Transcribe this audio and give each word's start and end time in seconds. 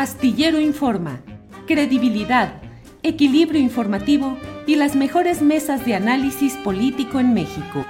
Astillero 0.00 0.58
Informa, 0.58 1.20
credibilidad, 1.66 2.62
equilibrio 3.02 3.60
informativo 3.60 4.38
y 4.66 4.76
las 4.76 4.96
mejores 4.96 5.42
mesas 5.42 5.84
de 5.84 5.94
análisis 5.94 6.54
político 6.64 7.20
en 7.20 7.34
México. 7.34 7.84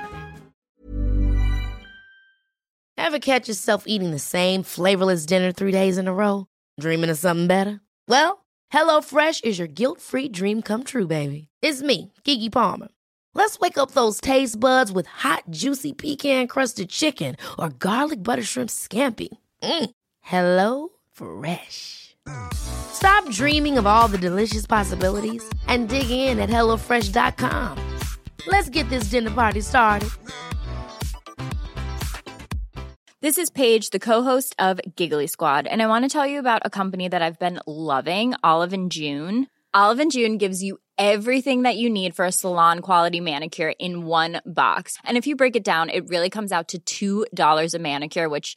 Ever 2.96 3.20
catch 3.20 3.46
yourself 3.46 3.84
eating 3.86 4.10
the 4.10 4.18
same 4.18 4.64
flavorless 4.64 5.24
dinner 5.24 5.52
three 5.52 5.70
days 5.70 5.98
in 5.98 6.08
a 6.08 6.12
row? 6.12 6.46
Dreaming 6.80 7.10
of 7.10 7.16
something 7.16 7.46
better? 7.46 7.80
Well, 8.08 8.44
HelloFresh 8.72 9.44
is 9.44 9.60
your 9.60 9.68
guilt-free 9.68 10.30
dream 10.30 10.62
come 10.62 10.82
true, 10.82 11.06
baby. 11.06 11.46
It's 11.62 11.80
me, 11.80 12.12
Kiki 12.24 12.50
Palmer. 12.50 12.88
Let's 13.34 13.60
wake 13.60 13.78
up 13.78 13.92
those 13.92 14.20
taste 14.20 14.58
buds 14.58 14.90
with 14.90 15.06
hot, 15.06 15.44
juicy 15.48 15.92
pecan-crusted 15.92 16.88
chicken 16.88 17.36
or 17.56 17.68
garlic 17.68 18.24
butter 18.24 18.42
shrimp 18.42 18.70
scampi. 18.70 19.28
Mm. 19.62 19.90
Hello 20.22 20.88
Fresh. 21.20 22.16
Stop 22.54 23.28
dreaming 23.30 23.76
of 23.76 23.86
all 23.86 24.08
the 24.08 24.16
delicious 24.16 24.66
possibilities 24.66 25.42
and 25.66 25.86
dig 25.86 26.10
in 26.10 26.38
at 26.38 26.48
HelloFresh.com. 26.48 27.98
Let's 28.46 28.70
get 28.70 28.88
this 28.88 29.10
dinner 29.10 29.30
party 29.30 29.60
started. 29.60 30.08
This 33.20 33.36
is 33.36 33.50
Paige, 33.50 33.90
the 33.90 33.98
co-host 33.98 34.56
of 34.58 34.80
Giggly 34.96 35.26
Squad, 35.26 35.66
and 35.66 35.82
I 35.82 35.88
want 35.88 36.06
to 36.06 36.08
tell 36.08 36.26
you 36.26 36.38
about 36.38 36.62
a 36.64 36.70
company 36.70 37.06
that 37.06 37.20
I've 37.20 37.38
been 37.38 37.60
loving, 37.66 38.32
Olive 38.42 38.72
and 38.72 38.90
June. 38.90 39.46
Olive 39.74 40.00
and 40.00 40.10
June 40.10 40.38
gives 40.38 40.62
you 40.62 40.78
everything 40.96 41.62
that 41.62 41.76
you 41.76 41.90
need 41.90 42.16
for 42.16 42.24
a 42.24 42.32
salon 42.32 42.80
quality 42.80 43.20
manicure 43.20 43.74
in 43.78 44.06
one 44.06 44.40
box. 44.46 44.96
And 45.04 45.18
if 45.18 45.26
you 45.26 45.36
break 45.36 45.54
it 45.54 45.64
down, 45.64 45.90
it 45.90 46.08
really 46.08 46.30
comes 46.30 46.50
out 46.50 46.72
to 46.86 47.26
$2 47.28 47.74
a 47.74 47.78
manicure, 47.78 48.30
which 48.30 48.56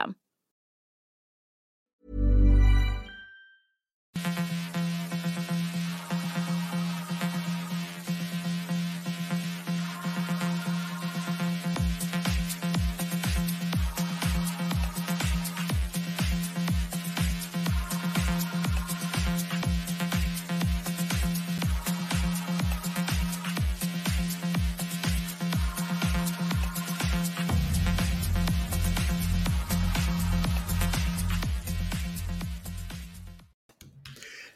them. 0.00 0.16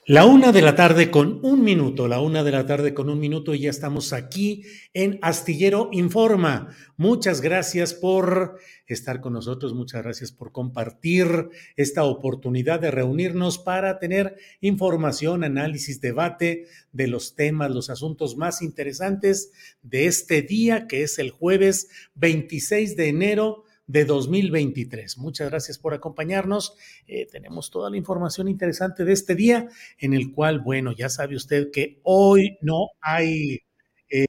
La 0.06 0.26
una 0.26 0.52
de 0.52 0.60
la 0.60 0.74
tarde 0.74 1.10
con 1.10 1.40
un 1.42 1.64
minuto, 1.64 2.08
la 2.08 2.20
una 2.20 2.44
de 2.44 2.50
la 2.50 2.66
tarde 2.66 2.92
con 2.92 3.08
un 3.08 3.18
minuto 3.18 3.54
y 3.54 3.60
ya 3.60 3.70
estamos 3.70 4.12
aquí 4.12 4.62
en 4.92 5.18
Astillero 5.22 5.88
Informa. 5.92 6.76
Muchas 6.98 7.40
gracias 7.40 7.94
por 7.94 8.58
estar 8.86 9.22
con 9.22 9.32
nosotros, 9.32 9.72
muchas 9.72 10.02
gracias 10.02 10.30
por 10.30 10.52
compartir 10.52 11.48
esta 11.76 12.04
oportunidad 12.04 12.80
de 12.80 12.90
reunirnos 12.90 13.56
para 13.56 13.98
tener 13.98 14.36
información, 14.60 15.42
análisis, 15.42 16.02
debate 16.02 16.66
de 16.92 17.06
los 17.06 17.34
temas, 17.34 17.70
los 17.70 17.88
asuntos 17.88 18.36
más 18.36 18.60
interesantes 18.60 19.52
de 19.80 20.04
este 20.04 20.42
día, 20.42 20.86
que 20.86 21.02
es 21.02 21.18
el 21.18 21.30
jueves 21.30 21.88
26 22.16 22.94
de 22.96 23.08
enero 23.08 23.63
de 23.86 24.04
2023. 24.04 25.18
Muchas 25.18 25.50
gracias 25.50 25.78
por 25.78 25.94
acompañarnos. 25.94 26.76
Eh, 27.06 27.26
tenemos 27.30 27.70
toda 27.70 27.90
la 27.90 27.96
información 27.96 28.48
interesante 28.48 29.04
de 29.04 29.12
este 29.12 29.34
día, 29.34 29.68
en 29.98 30.14
el 30.14 30.32
cual, 30.32 30.60
bueno, 30.60 30.92
ya 30.92 31.08
sabe 31.08 31.36
usted 31.36 31.70
que 31.70 32.00
hoy 32.02 32.58
no 32.62 32.90
hay... 33.00 33.60
Eh, 34.08 34.26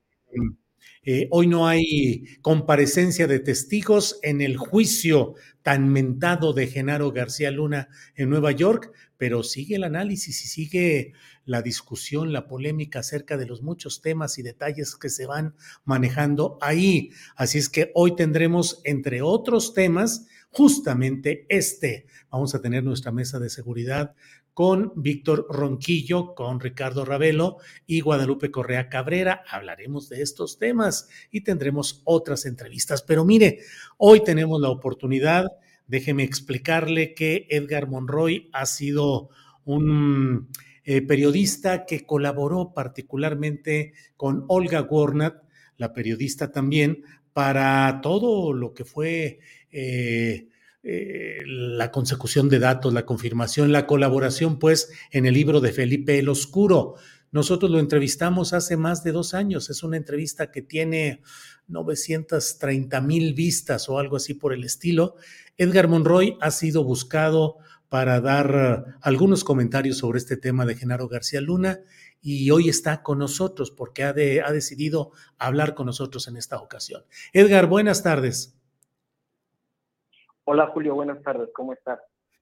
eh, 1.06 1.28
hoy 1.32 1.48
no 1.48 1.68
hay 1.68 2.26
comparecencia 2.42 3.28
de 3.28 3.40
testigos 3.40 4.20
en 4.24 4.42
el 4.42 4.58
juicio 4.58 5.36
tan 5.62 5.90
mentado 5.90 6.54
de 6.54 6.68
Genaro 6.68 7.12
García 7.12 7.52
Luna 7.52 7.90
en 8.16 8.30
Nueva 8.30 8.52
York, 8.52 8.92
pero 9.18 9.44
sigue 9.44 9.76
el 9.76 9.84
análisis 9.84 10.44
y 10.44 10.48
sigue 10.48 11.14
la 11.46 11.62
discusión, 11.62 12.34
la 12.34 12.48
polémica 12.48 13.00
acerca 13.00 13.38
de 13.38 13.46
los 13.46 13.62
muchos 13.62 14.02
temas 14.02 14.38
y 14.38 14.44
detalles 14.44 14.96
que 14.96 15.10
se 15.10 15.26
van 15.26 15.56
manejando 15.84 16.58
ahí. 16.62 17.12
Así 17.36 17.60
es 17.60 17.70
que 17.70 17.92
hoy 17.94 18.16
tendremos, 18.16 18.82
entre 18.84 19.22
otros 19.22 19.74
temas, 19.74 20.28
justamente 20.50 21.46
este. 21.50 22.08
Vamos 22.30 22.56
a 22.56 22.62
tener 22.62 22.84
nuestra 22.84 23.12
mesa 23.12 23.40
de 23.40 23.50
seguridad 23.50 24.16
con 24.56 24.94
Víctor 24.96 25.48
Ronquillo, 25.50 26.34
con 26.34 26.62
Ricardo 26.62 27.04
Ravelo 27.04 27.58
y 27.86 28.00
Guadalupe 28.00 28.52
Correa 28.52 28.88
Cabrera. 28.88 29.44
Hablaremos 29.50 30.08
de 30.08 30.22
estos 30.22 30.58
temas 30.58 31.10
y 31.30 31.42
tendremos 31.42 32.02
otras 32.06 32.46
entrevistas. 32.46 33.04
Pero 33.04 33.26
mire, 33.26 33.60
hoy 33.98 34.24
tenemos 34.24 34.62
la 34.62 34.70
oportunidad, 34.70 35.46
déjeme 35.88 36.24
explicarle 36.24 37.14
que 37.14 37.48
Edgar 37.50 37.90
Monroy 37.90 38.50
ha 38.54 38.66
sido 38.66 39.28
un 39.66 40.48
eh, 40.86 41.02
periodista 41.02 41.86
que 41.86 42.06
colaboró 42.06 42.72
particularmente 42.74 43.92
con 44.16 44.46
Olga 44.48 44.80
Gornat, 44.80 45.44
la 45.76 45.92
periodista 45.92 46.54
también, 46.54 47.04
para 47.34 48.00
todo 48.02 48.54
lo 48.54 48.74
que 48.74 48.86
fue 48.86 49.40
eh, 49.70 50.48
eh, 50.88 51.42
la 51.48 51.90
consecución 51.90 52.48
de 52.48 52.60
datos, 52.60 52.94
la 52.94 53.08
confirmación, 53.08 53.72
la 53.72 53.88
colaboración, 53.88 54.60
pues, 54.60 54.92
en 55.10 55.26
el 55.26 55.34
libro 55.34 55.60
de 55.60 55.72
Felipe 55.72 56.20
el 56.20 56.30
Oscuro. 56.30 56.94
Nosotros 57.32 57.72
lo 57.72 57.80
entrevistamos 57.80 58.54
hace 58.54 58.78
más 58.78 59.04
de 59.04 59.12
dos 59.12 59.34
años. 59.34 59.72
Es 59.72 59.82
una 59.82 59.98
entrevista 59.98 60.52
que 60.52 60.62
tiene 60.62 61.24
930 61.70 63.02
mil 63.02 63.34
vistas 63.34 63.90
o 63.90 63.98
algo 63.98 64.18
así 64.18 64.36
por 64.36 64.54
el 64.54 64.64
estilo. 64.64 65.16
Edgar 65.58 65.88
Monroy 65.88 66.38
ha 66.40 66.52
sido 66.52 66.84
buscado 66.84 67.58
para 67.90 68.22
dar 68.22 68.98
algunos 69.02 69.44
comentarios 69.44 69.98
sobre 69.98 70.20
este 70.20 70.38
tema 70.38 70.68
de 70.68 70.76
Genaro 70.76 71.08
García 71.08 71.42
Luna 71.42 71.80
y 72.22 72.52
hoy 72.52 72.70
está 72.70 73.02
con 73.02 73.18
nosotros 73.18 73.72
porque 73.72 74.04
ha 74.04 74.14
decidido 74.14 75.14
hablar 75.40 75.74
con 75.74 75.88
nosotros 75.88 76.28
en 76.28 76.38
esta 76.38 76.58
ocasión. 76.58 77.06
Edgar, 77.34 77.66
buenas 77.66 78.04
tardes. 78.04 78.56
Hola 80.48 80.68
Julio, 80.68 80.94
buenas 80.94 81.24
tardes, 81.24 81.50
¿cómo 81.56 81.74
estás? 81.74 82.00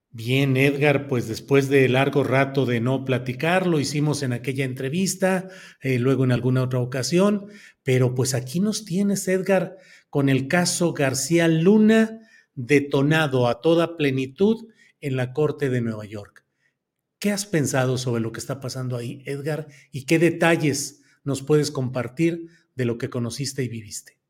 Bien, 0.10 0.58
Edgar, 0.58 1.08
pues 1.08 1.30
después 1.30 1.70
de 1.70 1.88
largo 1.88 2.26
rato 2.26 2.66
de 2.66 2.82
no 2.82 3.06
platicar, 3.06 3.66
lo 3.66 3.80
hicimos 3.80 4.24
en 4.24 4.34
aquella 4.34 4.66
entrevista, 4.66 5.48
eh, 5.82 6.00
luego 6.00 6.26
en 6.26 6.34
alguna 6.34 6.64
otra 6.64 6.82
ocasión, 6.82 7.48
pero 7.82 8.14
pues 8.14 8.34
aquí 8.34 8.60
nos 8.60 8.84
tienes, 8.84 9.26
Edgar, 9.30 9.78
con 10.10 10.28
el 10.28 10.50
caso 10.50 10.92
García 10.92 11.48
Luna 11.48 12.20
detonado 12.56 13.48
a 13.48 13.62
toda 13.62 13.96
plenitud 13.96 14.68
en 15.00 15.16
la 15.16 15.32
Corte 15.32 15.70
de 15.70 15.80
Nueva 15.80 16.04
York. 16.04 16.46
¿Qué 17.20 17.32
has 17.32 17.46
pensado 17.46 17.98
sobre 17.98 18.22
lo 18.22 18.34
que 18.34 18.42
está 18.42 18.60
pasando 18.60 18.98
ahí, 18.98 19.24
Edgar? 19.26 19.68
¿Y 19.94 20.06
qué 20.06 20.20
detalles 20.20 21.02
nos 21.24 21.42
puedes 21.42 21.72
compartir 21.72 22.50
de 22.76 22.84
lo 22.84 22.98
que 22.98 23.10
conociste 23.10 23.64
y 23.64 23.70
viviste? 23.70 24.23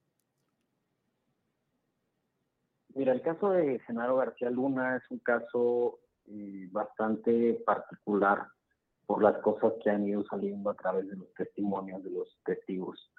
Mira, 2.96 3.14
el 3.14 3.22
caso 3.22 3.52
de 3.52 3.80
Genaro 3.80 4.18
García 4.18 4.50
Luna 4.50 4.98
es 4.98 5.04
un 5.10 5.20
caso 5.20 6.00
eh, 6.28 6.68
bastante 6.72 7.56
particular 7.66 8.48
por 9.06 9.24
las 9.24 9.38
cosas 9.40 9.74
que 9.84 9.90
han 9.90 10.08
ido 10.08 10.24
saliendo 10.26 10.70
a 10.70 10.76
través 10.76 11.10
de 11.10 11.16
los 11.16 11.34
testimonios 11.34 12.04
de 12.04 12.12
los 12.12 12.38
testigos. 12.46 13.12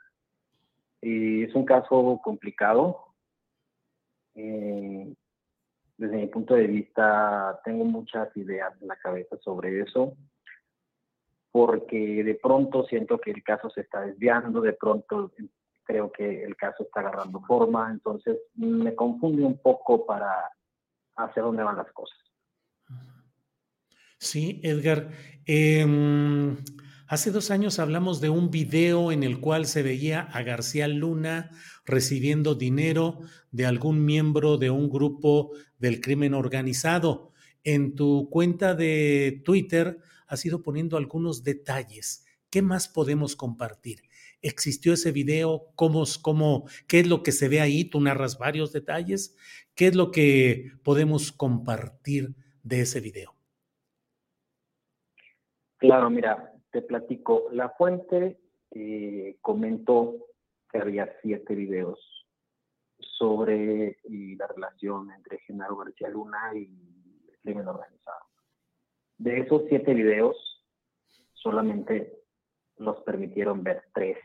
Eh, 1.03 1.45
es 1.49 1.55
un 1.55 1.65
caso 1.65 2.21
complicado. 2.23 3.15
Eh, 4.35 5.13
desde 5.97 6.17
mi 6.17 6.27
punto 6.29 6.55
de 6.55 6.67
vista, 6.67 7.61
tengo 7.65 7.85
muchas 7.85 8.35
ideas 8.37 8.73
en 8.81 8.89
la 8.89 8.97
cabeza 8.97 9.37
sobre 9.39 9.81
eso, 9.81 10.17
porque 11.51 12.25
de 12.25 12.35
pronto 12.37 12.85
siento 12.85 13.19
que 13.19 13.33
el 13.33 13.43
caso 13.43 13.71
se 13.71 13.83
está 13.83 14.01
desviando, 14.01 14.61
de 14.61 14.73
pronto 14.73 15.33
creo 15.85 16.11
que 16.11 16.45
el 16.45 16.57
caso 16.57 16.85
está 16.85 17.01
agarrando 17.01 17.41
forma, 17.43 17.91
entonces 17.91 18.39
me 18.55 18.95
confunde 18.95 19.45
un 19.45 19.59
poco 19.59 20.05
para 20.07 20.33
hacia 21.17 21.43
dónde 21.43 21.63
van 21.63 21.77
las 21.77 21.93
cosas. 21.93 22.19
Sí, 24.19 24.61
Edgar. 24.63 25.11
Em, 25.45 26.57
hace 27.07 27.31
dos 27.31 27.51
años 27.51 27.79
hablamos 27.79 28.21
de 28.21 28.31
un 28.31 28.51
video 28.51 29.13
en 29.13 29.23
el 29.23 29.39
cual 29.41 29.67
se 29.67 29.83
veía 29.83 30.23
a 30.23 30.43
García 30.43 30.89
Luna 30.89 31.51
recibiendo 31.85 32.55
dinero 32.55 33.21
de 33.51 33.67
algún 33.67 34.05
miembro 34.05 34.57
de 34.57 34.71
un 34.71 34.89
grupo 34.89 35.53
del 35.79 36.01
crimen 36.01 36.35
organizado. 36.35 37.33
En 37.63 37.95
tu 37.95 38.29
cuenta 38.31 38.75
de 38.75 39.43
Twitter 39.45 39.99
has 40.27 40.45
ido 40.47 40.63
poniendo 40.63 40.97
algunos 40.97 41.45
detalles. 41.45 42.25
¿Qué 42.51 42.63
más 42.63 42.89
podemos 42.89 43.37
compartir? 43.37 44.03
¿Existió 44.45 44.93
ese 44.93 45.11
video? 45.11 45.71
¿Cómo, 45.75 46.05
cómo, 46.21 46.67
¿Qué 46.87 47.01
es 47.01 47.09
lo 47.09 47.23
que 47.23 47.33
se 47.33 47.49
ve 47.49 47.63
ahí? 47.63 47.87
Tú 47.87 47.99
narras 47.99 48.37
varios 48.39 48.75
detalles. 48.75 49.35
¿Qué 49.75 49.87
es 49.87 49.97
lo 49.97 50.11
que 50.11 50.73
podemos 50.83 51.33
compartir 51.33 52.35
de 52.63 52.83
ese 52.83 53.01
video? 53.01 53.33
Claro, 55.79 56.11
mira, 56.11 56.53
te 56.71 56.83
platico. 56.83 57.49
La 57.53 57.71
fuente 57.71 58.39
eh, 58.73 59.39
comentó 59.41 60.27
que 60.71 60.77
había 60.77 61.11
siete 61.23 61.55
videos 61.55 61.99
sobre 62.99 63.97
la 64.05 64.47
relación 64.47 65.11
entre 65.11 65.39
Genaro 65.39 65.79
García 65.79 66.11
Luna 66.11 66.51
y 66.55 66.67
el 67.31 67.39
crimen 67.41 67.67
organizado. 67.67 68.27
De 69.17 69.41
esos 69.41 69.63
siete 69.71 69.95
videos, 69.95 70.37
solamente 71.33 72.25
nos 72.77 73.01
permitieron 73.05 73.63
ver 73.63 73.85
tres. 73.95 74.19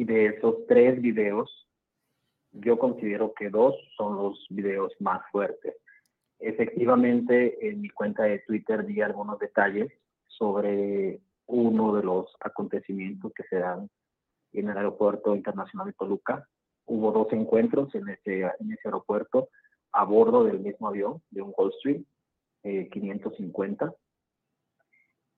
Y 0.00 0.04
de 0.06 0.28
esos 0.28 0.66
tres 0.66 0.98
videos, 1.02 1.68
yo 2.52 2.78
considero 2.78 3.34
que 3.34 3.50
dos 3.50 3.74
son 3.98 4.16
los 4.16 4.46
videos 4.48 4.94
más 4.98 5.20
fuertes. 5.30 5.76
Efectivamente, 6.38 7.68
en 7.68 7.82
mi 7.82 7.90
cuenta 7.90 8.22
de 8.22 8.38
Twitter 8.38 8.86
di 8.86 9.02
algunos 9.02 9.38
detalles 9.38 9.92
sobre 10.26 11.20
uno 11.44 11.94
de 11.94 12.02
los 12.02 12.34
acontecimientos 12.40 13.30
que 13.34 13.42
se 13.42 13.56
dan 13.56 13.90
en 14.54 14.70
el 14.70 14.76
Aeropuerto 14.78 15.36
Internacional 15.36 15.88
de 15.88 15.92
Toluca. 15.92 16.48
Hubo 16.86 17.12
dos 17.12 17.30
encuentros 17.34 17.94
en 17.94 18.08
ese, 18.08 18.40
en 18.58 18.72
ese 18.72 18.88
aeropuerto 18.88 19.50
a 19.92 20.04
bordo 20.04 20.44
del 20.44 20.60
mismo 20.60 20.88
avión, 20.88 21.20
de 21.30 21.42
un 21.42 21.52
Gulfstream 21.52 22.06
eh, 22.62 22.88
550. 22.90 23.94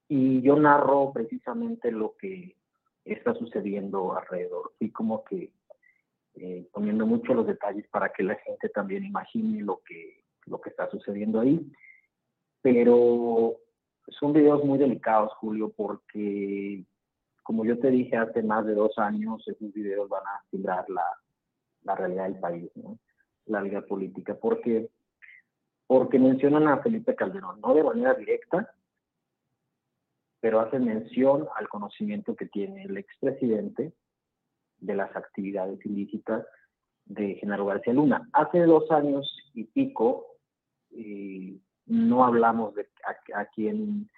Y 0.07 0.41
yo 0.41 0.55
narro 0.55 1.11
precisamente 1.13 1.91
lo 1.91 2.15
que 2.17 2.55
está 3.05 3.35
sucediendo 3.35 4.17
alrededor. 4.17 4.73
Fui 4.79 4.91
como 4.91 5.25
que 5.25 5.53
eh, 6.35 6.67
poniendo 6.73 7.07
mucho 7.07 7.35
los 7.35 7.47
detalles 7.47 7.87
para 7.89 8.13
que 8.13 8.23
la 8.23 8.37
gente 8.37 8.69
también 8.69 9.05
imagine 9.05 9.63
lo 9.63 9.81
que, 9.85 10.25
lo 10.47 10.61
que 10.61 10.71
está 10.71 10.89
sucediendo 10.91 11.41
ahí. 11.41 11.71
Pero 12.63 13.57
son 14.09 14.33
videos 14.33 14.65
muy 14.65 14.79
delicados, 14.79 15.33
Julio, 15.35 15.73
porque 15.77 16.85
como 17.43 17.65
yo 17.65 17.79
te 17.79 17.91
dije 17.91 18.17
hace 18.17 18.43
más 18.43 18.65
de 18.67 18.75
dos 18.75 18.97
años, 18.99 19.47
esos 19.47 19.73
videos 19.73 20.09
van 20.09 20.23
a 20.27 20.43
timbrar 20.51 20.89
la, 20.89 21.05
la 21.83 21.95
realidad 21.95 22.25
del 22.25 22.41
país, 22.41 22.71
¿no? 22.77 22.99
la 23.47 23.61
vida 23.61 23.83
política, 23.83 24.35
porque, 24.35 24.89
porque 25.87 26.19
mencionan 26.19 26.69
a 26.69 26.79
Felipe 26.79 27.15
Calderón, 27.15 27.61
no 27.61 27.75
de 27.75 27.83
manera 27.83 28.15
directa, 28.15 28.73
pero 30.43 30.59
hacen 30.59 30.85
mención 30.85 31.47
al 31.55 31.69
conocimiento 31.69 32.35
que 32.35 32.47
tiene 32.47 32.83
el 32.83 32.97
expresidente 32.97 33.93
de 34.79 34.95
las 34.97 35.15
actividades 35.15 35.79
ilícitas 35.87 36.45
de 37.05 37.37
Genaro 37.37 37.65
García 37.65 37.93
Luna. 37.93 38.29
Hace 38.33 38.59
dos 38.63 38.91
años 38.91 39.25
y 39.55 39.65
pico 39.65 40.27
eh, 40.91 41.57
no 41.87 42.25
hablamos 42.25 42.75
de 42.75 42.89
a 43.35 43.45
quién 43.55 44.11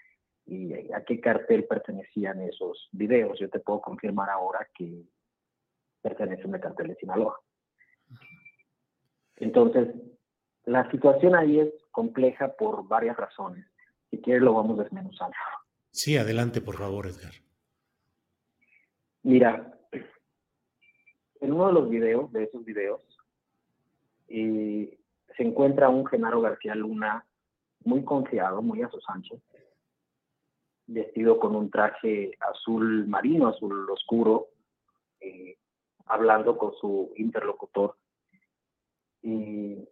y 0.47 0.73
a 0.93 1.05
qué 1.05 1.21
cartel 1.21 1.67
pertenecían 1.67 2.41
esos 2.41 2.89
videos. 2.93 3.39
Yo 3.39 3.51
te 3.51 3.61
puedo 3.61 3.83
confirmar 3.83 4.31
ahora 4.31 4.67
que 4.75 5.05
pertenecen 6.01 6.55
al 6.55 6.61
cartel 6.63 6.89
de 6.89 6.97
Sinaloa. 6.97 7.39
Entonces, 9.37 9.95
la 10.65 10.91
situación 10.91 11.35
ahí 11.35 11.61
es 11.61 11.75
compleja 11.91 12.49
por 12.57 12.89
varias 12.89 13.19
razones. 13.19 13.67
Si 14.11 14.23
quieres, 14.23 14.43
lo 14.43 14.55
vamos 14.55 14.79
desmenuzando. 14.79 15.37
Sí, 15.95 16.17
adelante, 16.17 16.61
por 16.61 16.77
favor, 16.77 17.07
Edgar. 17.07 17.35
Mira, 19.23 19.79
en 21.41 21.53
uno 21.53 21.69
de 21.69 21.73
los 21.73 21.89
videos, 21.89 22.33
de 22.33 22.43
esos 22.43 22.65
videos, 22.65 23.01
se 24.27 25.43
encuentra 25.43 25.89
un 25.91 26.05
Genaro 26.05 26.41
García 26.41 26.75
Luna 26.75 27.25
muy 27.85 28.03
confiado, 28.03 28.61
muy 28.61 28.83
a 28.83 28.91
sus 28.91 29.05
anchos, 29.09 29.41
vestido 30.89 31.39
con 31.39 31.55
un 31.55 31.71
traje 31.71 32.37
azul 32.41 33.07
marino, 33.07 33.47
azul 33.47 33.89
oscuro, 33.89 34.49
hablando 36.07 36.59
con 36.59 36.75
su 36.75 37.13
interlocutor. 37.15 37.97
Y, 39.23 39.87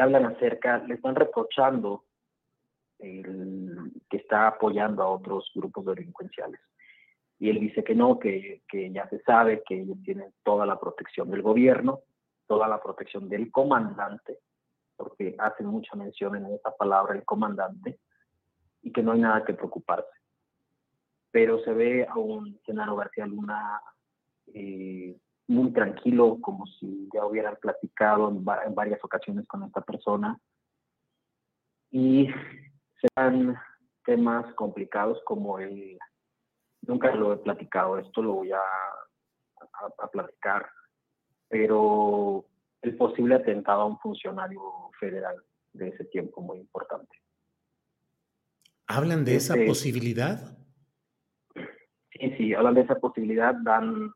hablan 0.00 0.26
acerca, 0.26 0.78
le 0.78 0.94
están 0.94 1.16
reprochando 1.16 2.04
el, 3.00 3.65
que 4.08 4.18
está 4.18 4.48
apoyando 4.48 5.02
a 5.02 5.08
otros 5.08 5.50
grupos 5.54 5.84
delincuenciales. 5.86 6.60
Y 7.38 7.50
él 7.50 7.60
dice 7.60 7.84
que 7.84 7.94
no, 7.94 8.18
que, 8.18 8.62
que 8.68 8.90
ya 8.90 9.08
se 9.08 9.20
sabe 9.22 9.62
que 9.66 9.82
ellos 9.82 9.98
tienen 10.04 10.32
toda 10.42 10.64
la 10.64 10.78
protección 10.78 11.30
del 11.30 11.42
gobierno, 11.42 12.00
toda 12.46 12.68
la 12.68 12.80
protección 12.80 13.28
del 13.28 13.50
comandante, 13.50 14.38
porque 14.96 15.34
hacen 15.38 15.66
mucha 15.66 15.94
mención 15.96 16.36
en 16.36 16.46
esa 16.46 16.70
palabra 16.74 17.14
el 17.14 17.24
comandante, 17.24 17.98
y 18.82 18.92
que 18.92 19.02
no 19.02 19.12
hay 19.12 19.20
nada 19.20 19.44
que 19.44 19.52
preocuparse. 19.52 20.08
Pero 21.30 21.58
se 21.64 21.72
ve 21.72 22.06
a 22.06 22.16
un 22.16 22.58
Genaro 22.64 22.96
García 22.96 23.26
Luna 23.26 23.80
eh, 24.54 25.16
muy 25.48 25.72
tranquilo, 25.72 26.38
como 26.40 26.66
si 26.66 27.08
ya 27.12 27.24
hubieran 27.24 27.56
platicado 27.60 28.28
en, 28.28 28.44
varias 28.44 29.02
ocasiones 29.02 29.46
con 29.46 29.64
esta 29.64 29.80
persona. 29.80 30.38
Y 31.90 32.28
se 33.00 33.08
dan 33.16 33.56
temas 34.06 34.54
complicados 34.54 35.20
como 35.24 35.58
el, 35.58 35.98
nunca 36.82 37.14
lo 37.14 37.34
he 37.34 37.36
platicado, 37.38 37.98
esto 37.98 38.22
lo 38.22 38.34
voy 38.34 38.52
a, 38.52 38.60
a 39.98 40.10
platicar, 40.10 40.66
pero 41.48 42.46
el 42.82 42.96
posible 42.96 43.34
atentado 43.34 43.82
a 43.82 43.86
un 43.86 43.98
funcionario 43.98 44.60
federal 44.98 45.36
de 45.72 45.88
ese 45.88 46.04
tiempo 46.06 46.40
muy 46.40 46.58
importante. 46.58 47.16
¿Hablan 48.86 49.24
de 49.24 49.36
esa 49.36 49.54
este 49.54 49.66
posibilidad? 49.66 50.56
Sí, 52.12 52.34
sí, 52.36 52.54
hablan 52.54 52.74
de 52.74 52.82
esa 52.82 52.94
posibilidad, 52.96 53.54
dan 53.54 54.12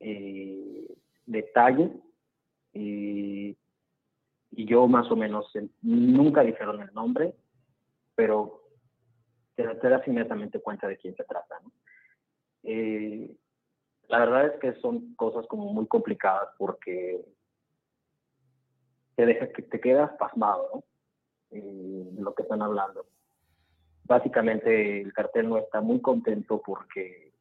eh, 0.00 0.86
detalles 1.26 1.90
y, 2.72 3.56
yo 4.56 4.86
más 4.86 5.10
o 5.10 5.16
menos 5.16 5.52
nunca 5.82 6.42
dijeron 6.42 6.80
el 6.80 6.94
nombre, 6.94 7.34
pero 8.14 8.63
te, 9.54 9.88
das 9.88 10.06
inmediatamente 10.06 10.60
cuenta 10.60 10.88
de 10.88 10.96
quién 10.96 11.14
se 11.16 11.24
trata. 11.24 11.60
Eh, 12.62 13.30
la 14.08 14.18
verdad 14.18 14.46
es 14.46 14.60
que 14.60 14.80
son 14.80 15.14
cosas 15.14 15.46
como 15.46 15.72
muy 15.72 15.86
complicadas 15.86 16.48
porque 16.58 17.24
te 19.16 19.26
deja 19.26 19.46
te 19.48 19.80
quedas 19.80 20.12
pasmado, 20.18 20.70
¿no? 20.74 20.84
Eh, 21.50 22.08
de 22.12 22.22
lo 22.22 22.34
que 22.34 22.42
están 22.42 22.62
hablando 22.62 23.06
básicamente 24.04 25.00
el 25.00 25.12
cartel 25.12 25.48
no 25.48 25.58
está 25.58 25.80
muy 25.80 26.00
contento 26.00 26.62
porque 26.64 27.32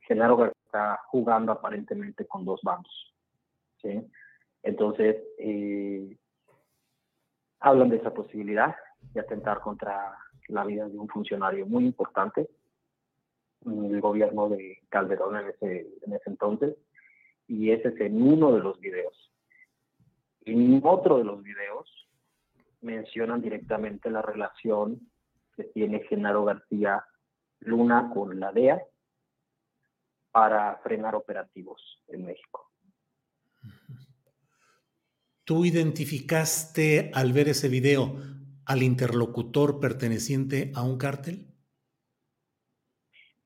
Genaro 0.00 0.46
está 0.46 1.00
jugando 1.06 1.52
aparentemente 1.52 2.26
con 2.26 2.44
dos 2.44 2.60
bandos. 2.62 3.14
¿sí? 3.80 4.04
Entonces, 4.62 5.16
eh, 5.38 6.16
hablan 7.60 7.90
de 7.90 7.96
esa 7.96 8.12
posibilidad 8.12 8.74
de 9.12 9.20
atentar 9.20 9.60
contra 9.60 10.16
la 10.48 10.64
vida 10.64 10.88
de 10.88 10.98
un 10.98 11.08
funcionario 11.08 11.66
muy 11.66 11.84
importante 11.84 12.48
en 13.66 13.84
el 13.84 14.00
gobierno 14.00 14.48
de 14.48 14.82
Calderón 14.88 15.36
en 15.36 15.48
ese, 15.48 15.86
en 16.02 16.12
ese 16.12 16.30
entonces, 16.30 16.76
y 17.46 17.70
ese 17.70 17.88
es 17.88 18.00
en 18.00 18.22
uno 18.22 18.52
de 18.52 18.60
los 18.60 18.80
videos. 18.80 19.32
En 20.44 20.80
otro 20.84 21.18
de 21.18 21.24
los 21.24 21.42
videos 21.42 22.08
mencionan 22.80 23.42
directamente 23.42 24.10
la 24.10 24.22
relación 24.22 25.00
tiene 25.64 26.00
Genaro 26.00 26.44
García 26.44 27.04
Luna 27.60 28.10
con 28.12 28.38
la 28.38 28.52
DEA 28.52 28.82
para 30.30 30.76
frenar 30.78 31.14
operativos 31.14 32.02
en 32.08 32.24
México. 32.24 32.70
¿Tú 35.44 35.64
identificaste 35.64 37.10
al 37.12 37.32
ver 37.32 37.48
ese 37.48 37.68
video 37.68 38.16
al 38.70 38.82
interlocutor 38.82 39.80
perteneciente 39.80 40.72
a 40.74 40.82
un 40.82 40.96
cártel? 40.96 41.46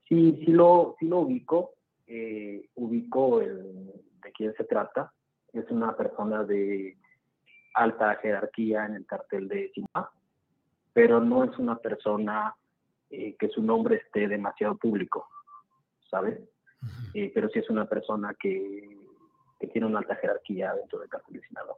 Sí, 0.08 0.42
sí 0.44 0.52
lo, 0.52 0.96
sí 0.98 1.06
lo 1.06 1.20
ubico. 1.20 1.74
Eh, 2.06 2.68
ubico 2.74 3.40
de 3.40 4.32
quién 4.36 4.54
se 4.54 4.64
trata. 4.64 5.12
Es 5.52 5.70
una 5.70 5.96
persona 5.96 6.44
de 6.44 6.98
alta 7.74 8.16
jerarquía 8.16 8.84
en 8.86 8.94
el 8.94 9.06
cartel 9.06 9.48
de 9.48 9.70
Sinaloa 9.72 10.12
pero 10.94 11.20
no 11.20 11.44
es 11.44 11.58
una 11.58 11.76
persona 11.76 12.54
eh, 13.10 13.36
que 13.36 13.48
su 13.48 13.62
nombre 13.62 13.96
esté 13.96 14.28
demasiado 14.28 14.78
público, 14.78 15.28
¿sabes? 16.08 16.38
Eh, 17.12 17.32
pero 17.34 17.48
sí 17.48 17.58
es 17.58 17.68
una 17.68 17.86
persona 17.86 18.34
que, 18.40 18.96
tiene 19.72 19.86
una 19.86 20.00
alta 20.00 20.14
jerarquía 20.16 20.74
dentro 20.74 21.00
del 21.00 21.08
cártel 21.08 21.40
de 21.40 21.48
Sinaloa. 21.48 21.76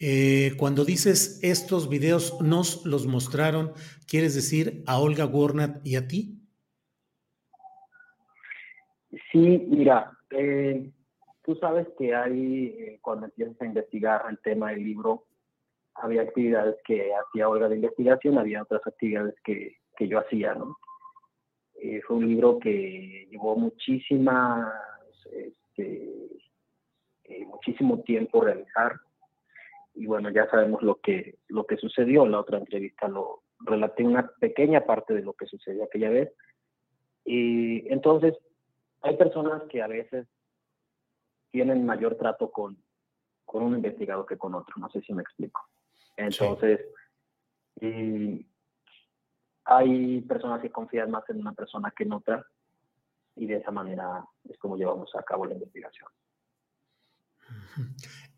Eh, 0.00 0.52
cuando 0.56 0.84
dices 0.84 1.40
estos 1.42 1.88
videos 1.88 2.40
nos 2.40 2.86
los 2.86 3.08
mostraron, 3.08 3.72
¿quieres 4.06 4.34
decir 4.36 4.84
a 4.86 5.00
Olga 5.00 5.26
Warnat 5.26 5.84
y 5.84 5.96
a 5.96 6.06
ti? 6.06 6.38
Sí, 9.32 9.66
mira, 9.68 10.12
eh, 10.30 10.88
tú 11.42 11.56
sabes 11.56 11.88
que 11.98 12.14
hay, 12.14 12.66
eh, 12.78 12.98
cuando 13.02 13.26
empiezas 13.26 13.60
a 13.60 13.66
investigar 13.66 14.22
el 14.30 14.38
tema 14.38 14.70
del 14.70 14.84
libro, 14.84 15.24
había 15.94 16.22
actividades 16.22 16.76
que 16.84 17.10
hacía 17.12 17.48
Olga 17.48 17.68
de 17.68 17.76
investigación, 17.76 18.38
había 18.38 18.62
otras 18.62 18.86
actividades 18.86 19.34
que, 19.42 19.78
yo 20.00 20.20
hacía, 20.20 20.54
¿no? 20.54 20.76
fue 22.06 22.16
un 22.16 22.28
libro 22.28 22.60
que 22.60 23.26
llevó 23.32 23.56
muchísimas, 23.56 24.72
este, 25.32 26.08
muchísimo 27.46 28.00
tiempo 28.02 28.40
realizar 28.40 29.00
y 29.98 30.06
bueno, 30.06 30.30
ya 30.30 30.48
sabemos 30.48 30.80
lo 30.82 31.00
que, 31.00 31.38
lo 31.48 31.66
que 31.66 31.76
sucedió. 31.76 32.24
En 32.24 32.30
la 32.30 32.38
otra 32.38 32.58
entrevista 32.58 33.08
lo 33.08 33.42
relaté 33.58 34.04
una 34.04 34.28
pequeña 34.38 34.86
parte 34.86 35.12
de 35.12 35.22
lo 35.22 35.32
que 35.32 35.46
sucedió 35.46 35.84
aquella 35.84 36.08
vez. 36.08 36.32
Y 37.24 37.92
entonces, 37.92 38.34
hay 39.00 39.16
personas 39.16 39.64
que 39.64 39.82
a 39.82 39.88
veces 39.88 40.28
tienen 41.50 41.84
mayor 41.84 42.14
trato 42.16 42.52
con, 42.52 42.78
con 43.44 43.64
un 43.64 43.74
investigador 43.74 44.24
que 44.24 44.38
con 44.38 44.54
otro. 44.54 44.76
No 44.78 44.88
sé 44.88 45.00
si 45.00 45.12
me 45.12 45.22
explico. 45.22 45.62
Entonces, 46.16 46.80
hay 49.64 50.20
personas 50.22 50.62
que 50.62 50.70
confían 50.70 51.10
más 51.10 51.28
en 51.28 51.40
una 51.40 51.54
persona 51.54 51.92
que 51.96 52.04
en 52.04 52.12
otra 52.12 52.46
y 53.34 53.46
de 53.46 53.56
esa 53.56 53.72
manera 53.72 54.24
es 54.48 54.56
como 54.58 54.76
llevamos 54.76 55.12
a 55.16 55.24
cabo 55.24 55.44
la 55.44 55.54
investigación. 55.54 56.08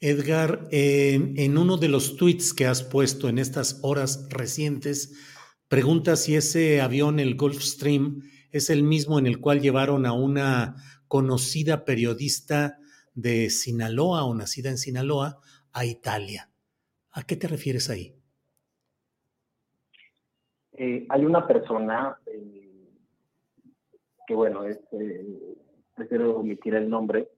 Edgar, 0.01 0.69
en 0.71 1.59
uno 1.59 1.77
de 1.77 1.89
los 1.89 2.17
tweets 2.17 2.55
que 2.55 2.67
has 2.67 2.83
puesto 2.83 3.29
en 3.29 3.39
estas 3.39 3.81
horas 3.83 4.29
recientes, 4.31 5.15
pregunta 5.69 6.17
si 6.17 6.37
ese 6.37 6.81
avión, 6.81 7.21
el 7.21 7.37
Gulfstream, 7.37 8.23
es 8.51 8.71
el 8.71 8.83
mismo 8.83 9.19
en 9.19 9.27
el 9.27 9.41
cual 9.41 9.61
llevaron 9.61 10.07
a 10.07 10.13
una 10.13 10.77
conocida 11.07 11.85
periodista 11.85 12.79
de 13.15 13.51
Sinaloa 13.51 14.25
o 14.25 14.35
nacida 14.35 14.71
en 14.71 14.79
Sinaloa 14.79 15.41
a 15.73 15.85
Italia. 15.85 16.51
¿A 17.13 17.23
qué 17.23 17.37
te 17.37 17.49
refieres 17.49 17.91
ahí? 17.91 18.15
Eh, 20.73 21.07
hay 21.09 21.25
una 21.25 21.47
persona 21.47 22.17
eh, 22.27 22.89
que, 24.27 24.35
bueno, 24.35 24.65
es, 24.65 24.79
eh, 24.93 25.57
prefiero 25.95 26.37
omitir 26.37 26.75
el 26.75 26.89
nombre 26.89 27.29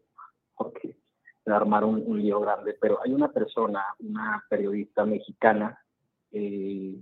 porque 0.55 0.97
armar 1.47 1.85
un, 1.85 2.23
lío 2.23 2.41
grande, 2.41 2.77
pero 2.81 3.01
hay 3.03 3.13
una 3.13 3.29
persona, 3.29 3.85
una 3.99 4.45
periodista 4.49 5.05
mexicana, 5.05 5.79
eh, 6.31 6.95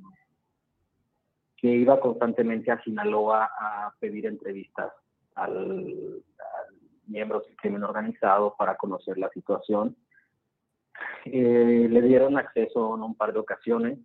que 1.56 1.68
iba 1.68 2.00
constantemente 2.00 2.70
a 2.70 2.82
Sinaloa 2.82 3.44
a 3.44 3.94
pedir 4.00 4.26
entrevistas 4.26 4.92
al, 5.34 6.22
miembros 7.06 7.44
del 7.46 7.56
crimen 7.56 7.84
organizado 7.84 8.54
para 8.56 8.76
conocer 8.76 9.18
la 9.18 9.28
situación. 9.30 9.96
Eh, 11.26 11.86
le 11.90 12.02
dieron 12.02 12.38
acceso 12.38 12.94
en 12.94 13.02
un 13.02 13.14
par 13.14 13.32
de 13.32 13.40
ocasiones, 13.40 13.98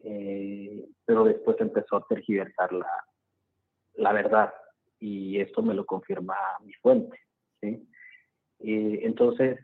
eh, 0.00 0.86
pero 1.04 1.24
después 1.24 1.56
empezó 1.60 1.96
a 1.96 2.06
tergiversar 2.06 2.72
la, 2.72 2.86
la 3.94 4.12
verdad 4.12 4.52
y 5.00 5.40
esto 5.40 5.62
me 5.62 5.74
lo 5.74 5.84
confirma 5.84 6.36
mi 6.62 6.72
fuente. 6.74 7.18
Entonces, 8.66 9.60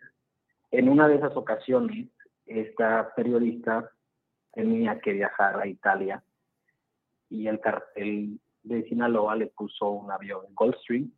en 0.71 0.89
una 0.89 1.09
de 1.09 1.17
esas 1.17 1.37
ocasiones, 1.37 2.09
esta 2.47 3.15
periodista 3.15 3.91
tenía 4.53 5.01
que 5.01 5.13
viajar 5.13 5.61
a 5.61 5.67
Italia 5.67 6.23
y 7.29 7.47
el 7.47 7.61
cartel 7.61 8.41
de 8.63 8.83
Sinaloa 8.89 9.37
le 9.37 9.47
puso 9.47 9.91
un 9.91 10.11
avión 10.11 10.45
en 10.47 10.55
Goldstream 10.55 11.13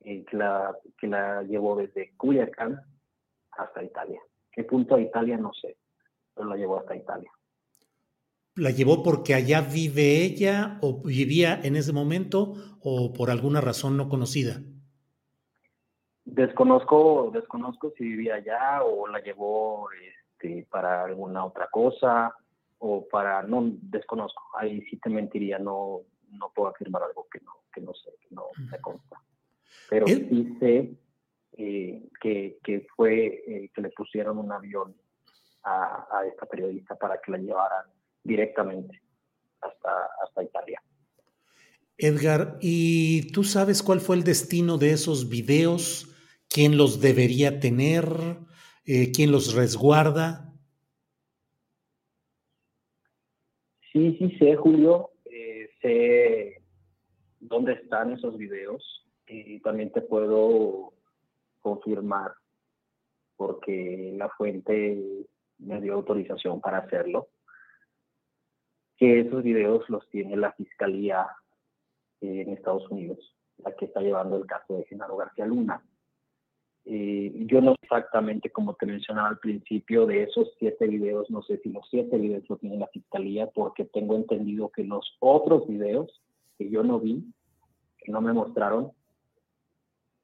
eh, 0.00 0.24
que, 0.24 0.36
la, 0.36 0.76
que 0.98 1.06
la 1.06 1.42
llevó 1.42 1.76
desde 1.76 2.12
Culiacán 2.16 2.80
hasta 3.52 3.82
Italia. 3.82 4.20
¿Qué 4.52 4.64
punto 4.64 4.96
a 4.96 5.00
Italia? 5.00 5.36
No 5.36 5.52
sé, 5.54 5.76
pero 6.34 6.48
la 6.48 6.56
llevó 6.56 6.78
hasta 6.78 6.96
Italia. 6.96 7.30
¿La 8.56 8.70
llevó 8.70 9.02
porque 9.02 9.34
allá 9.34 9.62
vive 9.62 10.22
ella 10.22 10.78
o 10.80 11.02
vivía 11.02 11.60
en 11.62 11.76
ese 11.76 11.92
momento 11.92 12.54
o 12.80 13.12
por 13.12 13.30
alguna 13.30 13.60
razón 13.60 13.96
no 13.96 14.08
conocida? 14.08 14.60
Desconozco, 16.24 17.30
desconozco 17.34 17.92
si 17.96 18.04
vivía 18.04 18.36
allá 18.36 18.82
o 18.82 19.06
la 19.06 19.20
llevó 19.20 19.88
este, 19.92 20.66
para 20.70 21.04
alguna 21.04 21.44
otra 21.44 21.68
cosa 21.70 22.34
o 22.78 23.06
para, 23.08 23.42
no, 23.42 23.62
desconozco. 23.82 24.42
Ahí 24.58 24.80
sí 24.88 24.96
te 24.96 25.10
mentiría, 25.10 25.58
no, 25.58 26.00
no 26.30 26.50
puedo 26.54 26.70
afirmar 26.70 27.02
algo 27.02 27.26
que 27.30 27.40
no, 27.40 27.52
que 27.72 27.80
no 27.82 27.92
sé, 27.94 28.10
que 28.20 28.34
no 28.34 28.44
me 28.70 28.78
consta. 28.80 29.20
Pero 29.90 30.06
sí 30.06 30.56
sé 30.60 30.94
eh, 31.58 32.08
que, 32.20 32.58
que, 32.64 32.86
fue 32.96 33.42
eh, 33.46 33.70
que 33.74 33.82
le 33.82 33.90
pusieron 33.90 34.38
un 34.38 34.50
avión 34.50 34.94
a, 35.62 36.06
a, 36.10 36.26
esta 36.26 36.46
periodista 36.46 36.94
para 36.94 37.20
que 37.20 37.32
la 37.32 37.38
llevaran 37.38 37.86
directamente 38.22 39.02
hasta, 39.60 39.90
hasta 40.24 40.42
Italia. 40.42 40.82
Edgar, 41.96 42.58
¿y 42.60 43.30
tú 43.30 43.44
sabes 43.44 43.82
cuál 43.82 44.00
fue 44.00 44.16
el 44.16 44.24
destino 44.24 44.78
de 44.78 44.92
esos 44.92 45.28
videos? 45.28 46.10
Quién 46.48 46.76
los 46.76 47.00
debería 47.00 47.60
tener, 47.60 48.06
eh, 48.84 49.12
quién 49.12 49.32
los 49.32 49.54
resguarda. 49.54 50.52
Sí, 53.92 54.16
sí 54.18 54.36
sé, 54.38 54.56
Julio, 54.56 55.10
eh, 55.24 55.70
sé 55.80 56.62
dónde 57.40 57.74
están 57.74 58.12
esos 58.12 58.36
videos 58.36 58.82
y 59.26 59.60
también 59.60 59.92
te 59.92 60.00
puedo 60.00 60.92
confirmar 61.60 62.32
porque 63.36 64.12
la 64.16 64.28
fuente 64.30 65.26
me 65.58 65.80
dio 65.80 65.94
autorización 65.94 66.60
para 66.60 66.78
hacerlo, 66.78 67.28
que 68.96 69.20
esos 69.20 69.42
videos 69.42 69.88
los 69.88 70.08
tiene 70.10 70.36
la 70.36 70.52
Fiscalía 70.52 71.26
en 72.20 72.50
Estados 72.50 72.88
Unidos, 72.90 73.18
la 73.58 73.74
que 73.74 73.86
está 73.86 74.00
llevando 74.00 74.36
el 74.36 74.46
caso 74.46 74.76
de 74.76 74.84
Genaro 74.84 75.16
García 75.16 75.46
Luna. 75.46 75.82
Eh, 76.86 77.32
yo 77.46 77.62
no 77.62 77.74
exactamente 77.80 78.50
como 78.50 78.74
te 78.74 78.84
mencionaba 78.84 79.28
al 79.28 79.38
principio 79.38 80.04
de 80.04 80.24
esos 80.24 80.52
siete 80.58 80.86
videos, 80.86 81.30
no 81.30 81.42
sé 81.42 81.58
si 81.58 81.70
los 81.70 81.86
siete 81.88 82.18
videos 82.18 82.44
lo 82.48 82.56
tiene 82.56 82.76
la 82.76 82.88
fiscalía, 82.88 83.46
porque 83.46 83.84
tengo 83.86 84.16
entendido 84.16 84.68
que 84.70 84.84
los 84.84 85.16
otros 85.20 85.66
videos 85.66 86.22
que 86.58 86.68
yo 86.68 86.82
no 86.82 87.00
vi, 87.00 87.24
que 87.98 88.12
no 88.12 88.20
me 88.20 88.34
mostraron, 88.34 88.92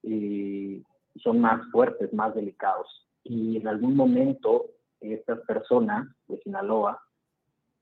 eh, 0.02 0.82
son 1.16 1.40
más 1.40 1.66
fuertes, 1.70 2.12
más 2.12 2.34
delicados. 2.34 3.08
Y 3.24 3.56
en 3.56 3.66
algún 3.66 3.96
momento 3.96 4.66
estas 5.00 5.40
personas 5.40 6.08
de 6.28 6.38
Sinaloa 6.40 7.02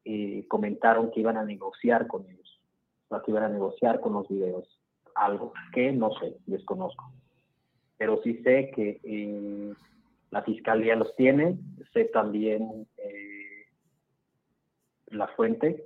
eh, 0.05 0.47
comentaron 0.47 1.11
que 1.11 1.21
iban 1.21 1.37
a 1.37 1.45
negociar 1.45 2.07
con 2.07 2.25
ellos, 2.27 2.61
o 3.09 3.21
que 3.23 3.33
iban 3.33 3.43
a 3.43 3.49
negociar 3.49 4.01
con 4.01 4.13
los 4.13 4.29
videos, 4.29 4.69
algo 5.17 5.53
que 5.73 5.91
no 5.91 6.13
sé, 6.21 6.37
desconozco 6.47 7.13
pero 7.99 8.23
sí 8.23 8.41
sé 8.45 8.71
que 8.75 9.01
eh, 9.03 9.75
la 10.31 10.43
fiscalía 10.43 10.95
los 10.97 11.15
tiene, 11.17 11.59
sé 11.93 12.05
también 12.07 12.87
eh, 12.97 13.67
la 15.09 15.27
fuente. 15.29 15.85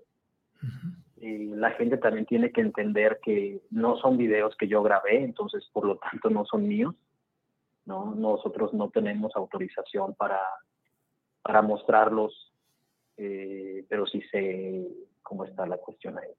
y 1.20 1.54
la 1.54 1.70
gente 1.72 1.96
también 1.96 2.26
tiene 2.26 2.52
que 2.52 2.60
entender 2.60 3.20
que 3.24 3.62
no 3.70 3.96
son 3.96 4.16
videos 4.16 4.54
que 4.56 4.68
yo 4.68 4.82
grabé, 4.82 5.24
entonces 5.24 5.68
por 5.72 5.86
lo 5.86 5.96
tanto 5.96 6.30
no 6.30 6.44
son 6.44 6.68
míos. 6.68 6.94
¿no? 7.86 8.14
Nosotros 8.14 8.72
no 8.74 8.90
tenemos 8.90 9.34
autorización 9.34 10.14
para, 10.14 10.40
para 11.42 11.62
mostrarlos, 11.62 12.52
pero 13.16 14.06
sí 14.06 14.20
sé 14.30 14.86
cómo 15.22 15.44
está 15.44 15.66
la 15.66 15.78
cuestión 15.78 16.18
ahí. 16.18 16.30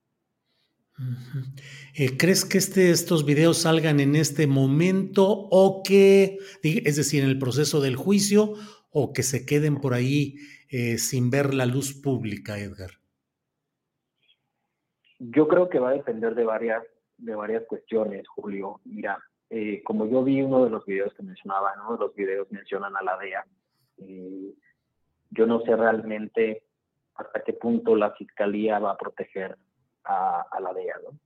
Eh, 1.95 2.17
¿Crees 2.17 2.45
que 2.45 2.57
este, 2.57 2.91
estos 2.91 3.25
videos 3.25 3.63
salgan 3.63 3.99
en 3.99 4.15
este 4.15 4.47
momento 4.47 5.25
o 5.27 5.81
que, 5.83 6.37
es 6.63 6.95
decir, 6.95 7.23
en 7.23 7.29
el 7.29 7.39
proceso 7.39 7.81
del 7.81 7.95
juicio, 7.95 8.53
o 8.91 9.11
que 9.11 9.23
se 9.23 9.45
queden 9.45 9.81
por 9.81 9.93
ahí 9.93 10.35
eh, 10.69 10.97
sin 10.97 11.29
ver 11.29 11.53
la 11.53 11.65
luz 11.65 11.93
pública, 11.93 12.59
Edgar? 12.59 12.91
Yo 15.19 15.47
creo 15.47 15.69
que 15.69 15.79
va 15.79 15.89
a 15.89 15.93
depender 15.93 16.35
de 16.35 16.43
varias, 16.43 16.83
de 17.17 17.35
varias 17.35 17.63
cuestiones, 17.65 18.27
Julio. 18.27 18.81
Mira, 18.85 19.17
eh, 19.49 19.81
como 19.83 20.05
yo 20.07 20.23
vi 20.23 20.41
uno 20.41 20.63
de 20.63 20.69
los 20.69 20.85
videos 20.85 21.13
que 21.15 21.23
mencionaba, 21.23 21.75
¿no? 21.75 21.97
Los 21.97 22.13
videos 22.15 22.51
mencionan 22.51 22.95
a 22.95 23.03
la 23.03 23.17
DEA. 23.17 23.45
yo 25.31 25.47
no 25.47 25.61
sé 25.61 25.75
realmente 25.75 26.63
hasta 27.15 27.43
qué 27.43 27.53
punto 27.53 27.95
la 27.95 28.11
fiscalía 28.11 28.79
va 28.79 28.91
a 28.91 28.97
proteger 28.97 29.57
a, 30.05 30.59
la 30.59 30.73
DEA, 30.73 30.95
¿no? 31.03 31.19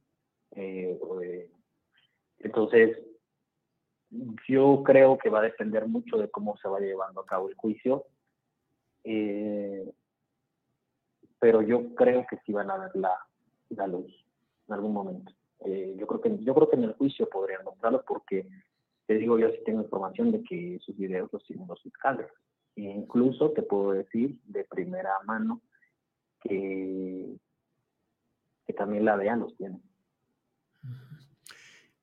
Eh, 0.51 0.99
eh, 1.23 1.51
entonces, 2.39 2.97
yo 4.47 4.83
creo 4.83 5.17
que 5.17 5.29
va 5.29 5.39
a 5.39 5.43
depender 5.43 5.87
mucho 5.87 6.17
de 6.17 6.29
cómo 6.29 6.57
se 6.57 6.67
va 6.67 6.79
llevando 6.79 7.21
a 7.21 7.25
cabo 7.25 7.49
el 7.49 7.55
juicio, 7.55 8.05
eh, 9.03 9.91
pero 11.39 11.61
yo 11.61 11.93
creo 11.95 12.25
que 12.29 12.37
sí 12.45 12.53
van 12.53 12.71
a 12.71 12.77
ver 12.77 12.95
la, 12.95 13.17
la 13.69 13.87
luz 13.87 14.11
en 14.67 14.73
algún 14.73 14.93
momento. 14.93 15.31
yo 15.65 16.07
creo 16.07 16.21
que 16.21 16.37
yo 16.39 16.53
creo 16.53 16.69
que 16.69 16.75
en 16.75 16.83
el 16.85 16.93
juicio 16.93 17.29
podrían 17.29 17.63
mostrarlo 17.63 18.03
porque 18.07 18.47
te 19.05 19.15
digo 19.15 19.39
yo 19.39 19.49
sí 19.51 19.59
tengo 19.65 19.81
información 19.81 20.31
de 20.31 20.43
que 20.43 20.79
sus 20.81 20.97
videos 20.97 21.31
los 21.31 21.43
tienen 21.45 21.67
los 21.67 21.81
fiscales. 21.81 22.27
E 22.75 22.81
incluso 22.81 23.51
te 23.51 23.63
puedo 23.63 23.91
decir 23.91 24.37
de 24.45 24.63
primera 24.65 25.13
mano 25.25 25.61
que, 26.41 27.37
que 28.67 28.73
también 28.73 29.05
la 29.05 29.17
DEA 29.17 29.37
los 29.37 29.55
tiene. 29.55 29.79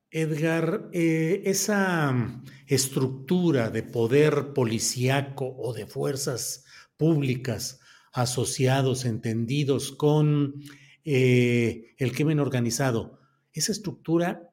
Edgar, 0.09 0.89
eh, 0.93 1.43
esa 1.45 2.41
estructura 2.67 3.69
de 3.69 3.83
poder 3.83 4.53
policíaco 4.53 5.55
o 5.57 5.73
de 5.73 5.85
fuerzas 5.85 6.65
públicas 6.97 7.79
asociados, 8.11 9.05
entendidos 9.05 9.91
con 9.91 10.55
eh, 11.03 11.93
el 11.97 12.13
crimen 12.13 12.39
organizado, 12.39 13.19
esa 13.53 13.71
estructura 13.71 14.49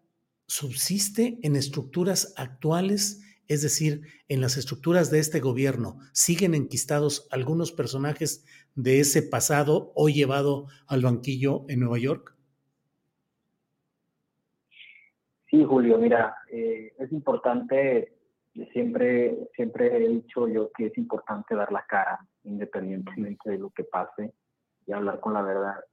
subsiste 0.46 1.38
en 1.42 1.56
estructuras 1.56 2.34
actuales, 2.36 3.21
es 3.48 3.62
decir, 3.62 4.02
en 4.28 4.40
las 4.40 4.56
estructuras 4.56 5.10
de 5.10 5.18
este 5.18 5.40
gobierno, 5.40 5.98
siguen 6.12 6.54
enquistados 6.54 7.28
algunos 7.30 7.72
personajes 7.72 8.44
de 8.74 9.00
ese 9.00 9.22
pasado 9.22 9.92
hoy 9.94 10.14
llevado 10.14 10.66
al 10.86 11.02
banquillo 11.02 11.64
en 11.68 11.80
Nueva 11.80 11.98
York? 11.98 12.34
Sí, 15.50 15.64
Julio, 15.64 15.98
mira, 15.98 16.34
eh, 16.50 16.94
es 16.98 17.12
importante, 17.12 18.14
siempre, 18.72 19.36
siempre 19.54 19.94
he 19.94 20.08
dicho 20.08 20.48
yo 20.48 20.70
que 20.72 20.86
es 20.86 20.96
importante 20.96 21.54
dar 21.54 21.70
la 21.70 21.84
cara, 21.86 22.18
independientemente 22.44 23.50
de 23.50 23.58
lo 23.58 23.70
que 23.70 23.84
pase, 23.84 24.32
y 24.86 24.92
hablar 24.92 25.20
con 25.20 25.34
la 25.34 25.42
verdad. 25.42 25.84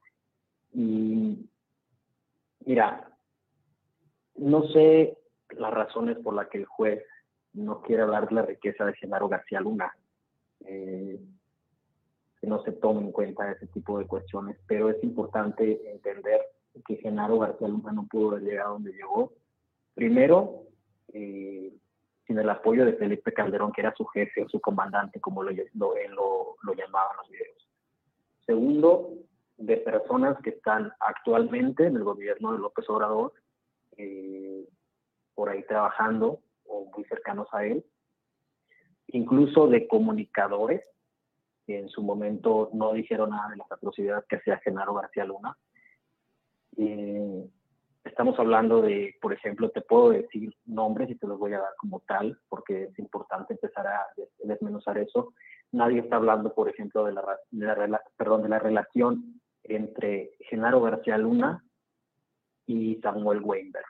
Y 0.71 1.49
mira, 2.65 3.09
no 4.35 4.63
sé 4.69 5.17
las 5.51 5.73
razones 5.73 6.17
por 6.19 6.33
las 6.33 6.47
que 6.47 6.59
el 6.59 6.65
juez 6.65 7.03
no 7.59 7.81
quiere 7.81 8.03
hablar 8.03 8.27
de 8.27 8.35
la 8.35 8.41
riqueza 8.43 8.85
de 8.85 8.93
Genaro 8.93 9.27
García 9.27 9.59
Luna, 9.59 9.93
eh, 10.65 11.19
no 12.41 12.63
se 12.63 12.71
tome 12.71 13.01
en 13.01 13.11
cuenta 13.11 13.51
ese 13.51 13.67
tipo 13.67 13.99
de 13.99 14.07
cuestiones, 14.07 14.57
pero 14.65 14.89
es 14.89 15.03
importante 15.03 15.91
entender 15.91 16.41
que 16.87 16.95
Genaro 16.97 17.39
García 17.39 17.67
Luna 17.67 17.91
no 17.91 18.07
pudo 18.07 18.37
llegar 18.37 18.67
a 18.67 18.69
donde 18.69 18.93
llegó. 18.93 19.33
Primero, 19.93 20.63
eh, 21.13 21.73
sin 22.25 22.39
el 22.39 22.49
apoyo 22.49 22.85
de 22.85 22.93
Felipe 22.93 23.33
Calderón, 23.33 23.71
que 23.71 23.81
era 23.81 23.93
su 23.95 24.05
jefe 24.05 24.43
o 24.43 24.49
su 24.49 24.61
comandante, 24.61 25.19
como 25.19 25.43
lo, 25.43 25.51
lo, 25.51 25.93
lo, 26.15 26.55
lo 26.61 26.73
llamaban 26.73 27.17
los 27.17 27.29
videos. 27.29 27.67
Segundo, 28.45 29.13
de 29.57 29.77
personas 29.77 30.37
que 30.41 30.51
están 30.51 30.91
actualmente 30.99 31.85
en 31.85 31.97
el 31.97 32.03
gobierno 32.03 32.53
de 32.53 32.59
López 32.59 32.89
Obrador 32.89 33.33
eh, 33.97 34.65
por 35.35 35.49
ahí 35.49 35.63
trabajando 35.63 36.39
o 36.69 36.89
muy 36.95 37.03
cercanos 37.05 37.47
a 37.51 37.65
él, 37.65 37.83
incluso 39.07 39.67
de 39.67 39.87
comunicadores 39.87 40.83
que 41.65 41.79
en 41.79 41.89
su 41.89 42.01
momento 42.01 42.69
no 42.73 42.93
dijeron 42.93 43.31
nada 43.31 43.49
de 43.49 43.57
las 43.57 43.71
atrocidades 43.71 44.25
que 44.27 44.37
hacía 44.37 44.57
Genaro 44.59 44.93
García 44.93 45.25
Luna. 45.25 45.57
Estamos 48.03 48.39
hablando 48.39 48.81
de, 48.81 49.15
por 49.21 49.33
ejemplo, 49.33 49.69
te 49.69 49.81
puedo 49.81 50.09
decir 50.09 50.53
nombres 50.65 51.09
y 51.09 51.15
te 51.15 51.27
los 51.27 51.37
voy 51.37 51.53
a 51.53 51.59
dar 51.59 51.75
como 51.77 51.99
tal, 52.01 52.39
porque 52.49 52.85
es 52.85 52.99
importante 52.99 53.53
empezar 53.53 53.85
a 53.85 54.07
desmenuzar 54.43 54.97
eso. 54.97 55.33
Nadie 55.71 55.99
está 55.99 56.15
hablando, 56.15 56.53
por 56.53 56.69
ejemplo, 56.69 57.03
de 57.03 57.13
la, 57.13 57.37
de 57.51 57.99
perdón, 58.17 58.43
de 58.43 58.49
la 58.49 58.59
relación 58.59 59.39
entre 59.63 60.31
Genaro 60.49 60.81
García 60.81 61.17
Luna 61.17 61.63
y 62.65 62.95
Samuel 63.01 63.41
Weinberg. 63.43 63.85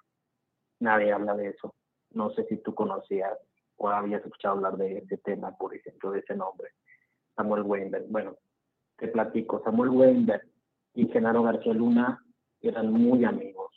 Nadie 0.79 1.13
habla 1.13 1.35
de 1.35 1.49
eso. 1.49 1.73
No 2.11 2.31
sé 2.31 2.45
si 2.45 2.57
tú 2.57 2.73
conocías 2.73 3.37
o 3.77 3.89
habías 3.89 4.23
escuchado 4.23 4.55
hablar 4.55 4.77
de 4.77 4.99
ese 4.99 5.17
tema, 5.17 5.55
por 5.57 5.75
ejemplo, 5.75 6.11
de 6.11 6.19
ese 6.19 6.35
nombre, 6.35 6.69
Samuel 7.35 7.63
Weinberg. 7.63 8.07
Bueno, 8.09 8.35
te 8.97 9.07
platico, 9.07 9.61
Samuel 9.63 9.89
Weinberg 9.89 10.45
y 10.93 11.07
Genaro 11.07 11.43
García 11.43 11.73
Luna 11.73 12.23
eran 12.61 12.91
muy 12.91 13.23
amigos. 13.23 13.71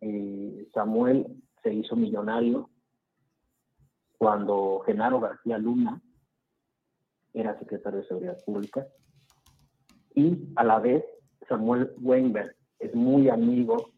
Y 0.00 0.68
Samuel 0.74 1.26
se 1.62 1.72
hizo 1.72 1.96
millonario 1.96 2.68
cuando 4.18 4.82
Genaro 4.84 5.20
García 5.20 5.58
Luna 5.58 6.00
era 7.32 7.58
secretario 7.58 8.00
de 8.00 8.06
Seguridad 8.06 8.44
Pública 8.44 8.86
y 10.14 10.52
a 10.56 10.64
la 10.64 10.78
vez 10.78 11.04
Samuel 11.48 11.92
Weinberg 12.00 12.54
es 12.78 12.94
muy 12.94 13.28
amigo 13.28 13.92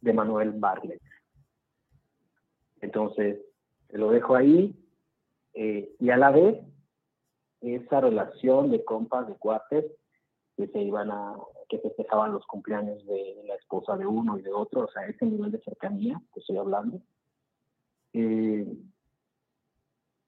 de 0.00 0.12
Manuel 0.12 0.52
Barlet. 0.52 1.00
Entonces, 2.80 3.40
lo 3.90 4.10
dejo 4.10 4.34
ahí 4.34 4.74
eh, 5.54 5.94
y 5.98 6.10
a 6.10 6.16
la 6.16 6.30
vez 6.30 6.58
esa 7.60 8.00
relación 8.00 8.70
de 8.70 8.84
compas, 8.84 9.26
de 9.26 9.34
cuates, 9.34 9.84
que 10.56 10.66
se 10.68 10.80
iban 10.80 11.10
a, 11.10 11.36
que 11.68 11.78
festejaban 11.78 12.32
los 12.32 12.46
cumpleaños 12.46 13.04
de 13.06 13.42
la 13.46 13.54
esposa 13.54 13.96
de 13.96 14.06
uno 14.06 14.38
y 14.38 14.42
de 14.42 14.52
otro, 14.52 14.82
o 14.82 14.90
sea, 14.90 15.06
ese 15.06 15.26
nivel 15.26 15.52
de 15.52 15.60
cercanía 15.62 16.20
que 16.32 16.40
estoy 16.40 16.56
hablando. 16.56 17.00
Eh, 18.12 18.66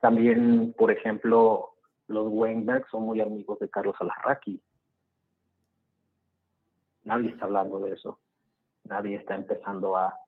también, 0.00 0.74
por 0.76 0.90
ejemplo, 0.90 1.74
los 2.08 2.28
Weinberg 2.30 2.88
son 2.90 3.04
muy 3.04 3.20
amigos 3.20 3.58
de 3.58 3.68
Carlos 3.68 3.96
Alarraqui. 4.00 4.60
Nadie 7.04 7.30
está 7.30 7.46
hablando 7.46 7.80
de 7.80 7.92
eso 7.92 8.18
nadie 8.84 9.16
está 9.16 9.34
empezando 9.34 9.96
a 9.96 10.18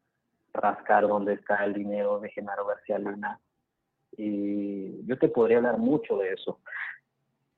rascar 0.55 1.07
dónde 1.07 1.35
está 1.35 1.65
el 1.65 1.75
dinero 1.75 2.21
de 2.21 2.31
Genaro 2.31 2.67
García 2.67 2.99
Luna. 2.99 3.41
Y 4.17 5.05
yo 5.05 5.19
te 5.19 5.29
podría 5.29 5.59
hablar 5.59 5.79
mucho 5.79 6.17
de 6.19 6.33
eso, 6.33 6.61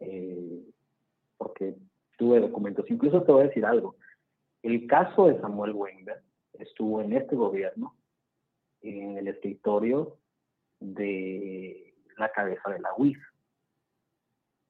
eh, 0.00 0.64
porque 1.36 1.76
tuve 2.16 2.40
documentos. 2.40 2.90
Incluso 2.90 3.22
te 3.22 3.32
voy 3.32 3.42
a 3.44 3.48
decir 3.48 3.64
algo. 3.66 3.96
El 4.62 4.86
caso 4.86 5.26
de 5.26 5.38
Samuel 5.40 5.72
Wenger 5.72 6.22
estuvo 6.54 7.02
en 7.02 7.12
este 7.12 7.36
gobierno, 7.36 7.94
en 8.80 9.18
el 9.18 9.28
escritorio 9.28 10.18
de 10.80 11.94
la 12.16 12.30
cabeza 12.32 12.70
de 12.70 12.80
la 12.80 12.90
UIF. 12.96 13.18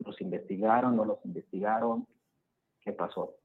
¿Los 0.00 0.20
investigaron? 0.20 0.96
¿No 0.96 1.04
los 1.04 1.24
investigaron? 1.24 2.06
¿Qué 2.80 2.92
pasó? 2.92 3.36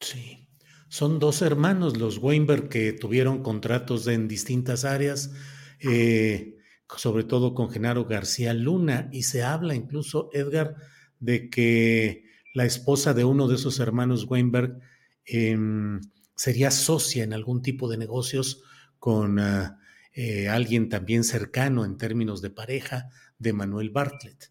Sí. 0.00 0.49
Son 0.90 1.20
dos 1.20 1.40
hermanos, 1.40 1.98
los 1.98 2.18
Weinberg, 2.18 2.68
que 2.68 2.92
tuvieron 2.92 3.44
contratos 3.44 4.08
en 4.08 4.26
distintas 4.26 4.84
áreas, 4.84 5.32
eh, 5.78 6.56
sobre 6.88 7.22
todo 7.22 7.54
con 7.54 7.70
Genaro 7.70 8.06
García 8.06 8.52
Luna, 8.54 9.08
y 9.12 9.22
se 9.22 9.44
habla 9.44 9.76
incluso, 9.76 10.30
Edgar, 10.32 10.74
de 11.20 11.48
que 11.48 12.24
la 12.54 12.64
esposa 12.64 13.14
de 13.14 13.24
uno 13.24 13.46
de 13.46 13.54
esos 13.54 13.78
hermanos 13.78 14.26
Weinberg 14.28 14.80
em, 15.26 16.00
sería 16.34 16.72
socia 16.72 17.22
en 17.22 17.34
algún 17.34 17.62
tipo 17.62 17.88
de 17.88 17.96
negocios 17.96 18.64
con 18.98 19.38
ah, 19.38 19.78
eh, 20.12 20.48
alguien 20.48 20.88
también 20.88 21.22
cercano 21.22 21.84
en 21.84 21.98
términos 21.98 22.42
de 22.42 22.50
pareja 22.50 23.10
de 23.38 23.52
Manuel 23.52 23.90
Bartlett. 23.90 24.50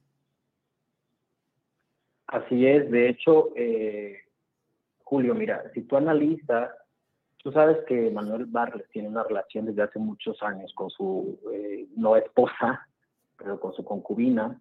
Así 2.27 2.65
es, 2.65 2.89
de 2.89 3.09
hecho, 3.09 3.49
eh, 3.57 4.19
Julio, 5.09 5.33
mira, 5.33 5.63
si 5.73 5.81
tú 5.81 5.97
analizas, 5.97 6.69
tú 7.37 7.51
sabes 7.51 7.83
que 7.87 8.11
Manuel 8.11 8.45
Barles 8.45 8.87
tiene 8.91 9.07
una 9.07 9.23
relación 9.23 9.65
desde 9.65 9.81
hace 9.81 9.97
muchos 9.97 10.39
años 10.43 10.71
con 10.75 10.91
su, 10.91 11.39
eh, 11.51 11.87
no 11.95 12.15
esposa, 12.15 12.87
pero 13.35 13.59
con 13.59 13.73
su 13.73 13.83
concubina, 13.83 14.59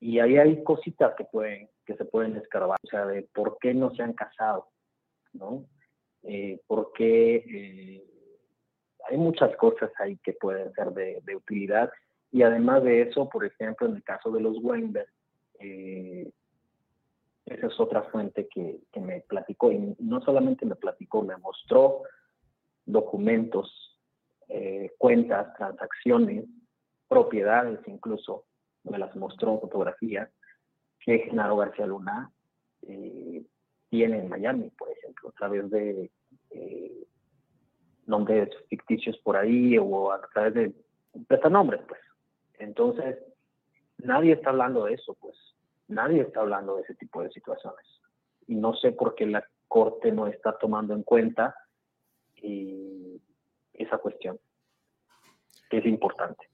y 0.00 0.18
ahí 0.18 0.38
hay 0.38 0.64
cositas 0.64 1.14
que 1.14 1.22
pueden, 1.22 1.68
que 1.86 1.94
se 1.94 2.04
pueden 2.04 2.36
escarbar, 2.36 2.78
o 2.82 2.88
sea, 2.88 3.06
de 3.06 3.28
por 3.32 3.58
qué 3.60 3.72
no 3.74 3.94
se 3.94 4.02
han 4.02 4.14
casado, 4.14 4.66
¿no? 5.32 5.64
Eh, 6.24 6.60
porque 6.66 7.36
eh, 7.36 8.04
hay 9.08 9.16
muchas 9.16 9.54
cosas 9.56 9.92
ahí 10.00 10.16
que 10.16 10.32
pueden 10.32 10.72
ser 10.72 10.90
de, 10.90 11.20
de, 11.22 11.36
utilidad, 11.36 11.92
y 12.32 12.42
además 12.42 12.82
de 12.82 13.02
eso, 13.02 13.28
por 13.28 13.44
ejemplo, 13.44 13.86
en 13.86 13.94
el 13.94 14.02
caso 14.02 14.32
de 14.32 14.40
los 14.40 14.56
Weinberg, 14.60 15.06
eh, 15.60 16.28
esa 17.46 17.66
es 17.66 17.78
otra 17.78 18.02
fuente 18.04 18.48
que, 18.48 18.80
me 19.00 19.20
platicó 19.20 19.70
y 19.70 19.94
no 19.98 20.20
solamente 20.22 20.64
me 20.64 20.76
platicó, 20.76 21.22
me 21.22 21.36
mostró 21.36 22.02
documentos, 22.86 24.00
eh, 24.48 24.92
cuentas, 24.98 25.54
transacciones, 25.56 26.46
propiedades 27.08 27.80
incluso 27.86 28.44
me 28.84 28.98
las 28.98 29.14
mostró 29.16 29.60
fotografías 29.60 30.30
que 31.00 31.18
Genaro 31.20 31.56
García 31.56 31.86
Luna 31.86 32.30
eh, 32.82 33.44
tiene 33.90 34.18
en 34.18 34.28
Miami, 34.28 34.70
por 34.70 34.90
ejemplo, 34.90 35.28
a 35.28 35.32
través 35.32 35.70
de 35.70 36.10
eh, 36.50 37.06
nombres 38.06 38.48
ficticios 38.68 39.18
por 39.18 39.36
ahí 39.36 39.78
o 39.78 40.10
a 40.10 40.20
través 40.32 40.54
de 40.54 40.74
nombres, 41.50 41.80
pues. 41.86 42.00
Entonces, 42.58 43.18
nadie 43.98 44.32
está 44.32 44.50
hablando 44.50 44.84
de 44.84 44.94
eso, 44.94 45.14
pues. 45.20 45.36
Nadie 45.88 46.22
está 46.22 46.40
hablando 46.40 46.76
de 46.76 46.82
ese 46.82 46.94
tipo 46.94 47.22
de 47.22 47.30
situaciones. 47.30 47.84
Y 48.46 48.54
no 48.54 48.74
sé 48.74 48.92
por 48.92 49.14
qué 49.14 49.26
la 49.26 49.44
Corte 49.68 50.12
no 50.12 50.26
está 50.26 50.56
tomando 50.56 50.94
en 50.94 51.02
cuenta 51.02 51.54
eh, 52.42 53.18
esa 53.72 53.98
cuestión, 53.98 54.38
que 55.68 55.78
es 55.78 55.86
importante. 55.86 56.48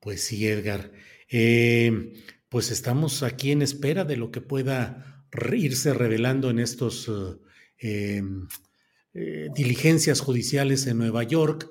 Pues 0.00 0.24
sí, 0.24 0.46
Edgar. 0.46 0.90
Eh, 1.30 2.12
pues 2.48 2.70
estamos 2.70 3.22
aquí 3.22 3.52
en 3.52 3.62
espera 3.62 4.04
de 4.04 4.16
lo 4.16 4.30
que 4.30 4.40
pueda 4.40 5.24
irse 5.52 5.94
revelando 5.94 6.50
en 6.50 6.58
estos 6.58 7.08
eh, 7.78 8.22
diligencias 9.54 10.20
judiciales 10.20 10.86
en 10.86 10.98
Nueva 10.98 11.22
York. 11.22 11.70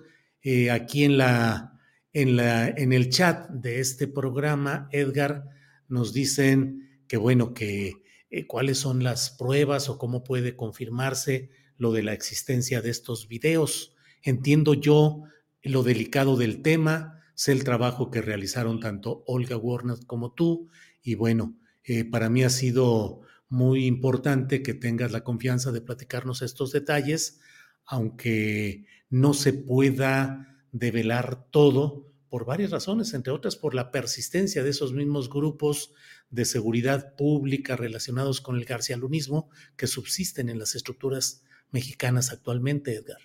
aquí 0.72 1.04
en 1.04 1.18
la, 1.18 1.80
en 2.14 2.36
la, 2.38 2.70
en 2.70 2.94
el 2.94 3.10
chat 3.10 3.50
de 3.50 3.80
este 3.80 4.08
programa, 4.08 4.88
Edgar, 4.92 5.59
nos 5.90 6.14
dicen 6.14 7.02
que 7.08 7.18
bueno, 7.18 7.54
que 7.54 8.04
eh, 8.30 8.46
cuáles 8.48 8.78
son 8.78 9.04
las 9.04 9.32
pruebas 9.32 9.90
o 9.90 9.98
cómo 9.98 10.24
puede 10.24 10.56
confirmarse 10.56 11.50
lo 11.78 11.92
de 11.92 12.04
la 12.04 12.14
existencia 12.14 12.82
de 12.82 12.92
estos 12.92 13.28
videos. 13.28 13.96
Entiendo 14.22 14.74
yo 14.74 15.24
lo 15.64 15.84
delicado 15.84 16.38
del 16.38 16.62
tema, 16.62 17.22
sé 17.36 17.52
el 17.52 17.64
trabajo 17.64 18.12
que 18.12 18.22
realizaron 18.22 18.80
tanto 18.80 19.24
Olga 19.26 19.58
Warner 19.58 19.98
como 20.06 20.34
tú 20.34 20.70
y 21.02 21.16
bueno, 21.16 21.58
eh, 21.84 22.06
para 22.06 22.30
mí 22.30 22.44
ha 22.44 22.50
sido 22.50 23.22
muy 23.48 23.88
importante 23.88 24.62
que 24.62 24.76
tengas 24.76 25.12
la 25.12 25.24
confianza 25.24 25.72
de 25.72 25.82
platicarnos 25.82 26.44
estos 26.44 26.72
detalles, 26.72 27.40
aunque 27.86 28.86
no 29.10 29.34
se 29.34 29.54
pueda 29.54 30.64
develar 30.72 31.50
todo 31.50 32.12
por 32.30 32.46
varias 32.46 32.72
razones, 32.72 33.14
entre 33.14 33.34
otras 33.34 33.56
por 33.56 33.74
la 33.74 33.92
persistencia 33.92 34.64
de 34.64 34.70
esos 34.70 34.94
mismos 34.94 35.30
grupos 35.30 35.94
de 36.30 36.46
seguridad 36.46 37.16
pública 37.16 37.76
relacionados 37.76 38.42
con 38.42 38.56
el 38.56 38.66
garcialunismo 38.66 39.50
que 39.76 39.88
subsisten 39.88 40.50
en 40.50 40.60
las 40.60 40.76
estructuras 40.76 41.44
mexicanas 41.72 42.32
actualmente, 42.32 42.96
Edgar. 42.96 43.20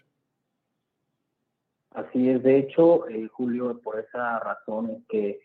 Así 1.90 2.28
es, 2.28 2.42
de 2.42 2.58
hecho, 2.58 3.08
eh, 3.08 3.28
Julio, 3.28 3.80
por 3.80 4.00
esa 4.00 4.40
razón 4.40 4.90
es 4.90 5.02
que 5.08 5.40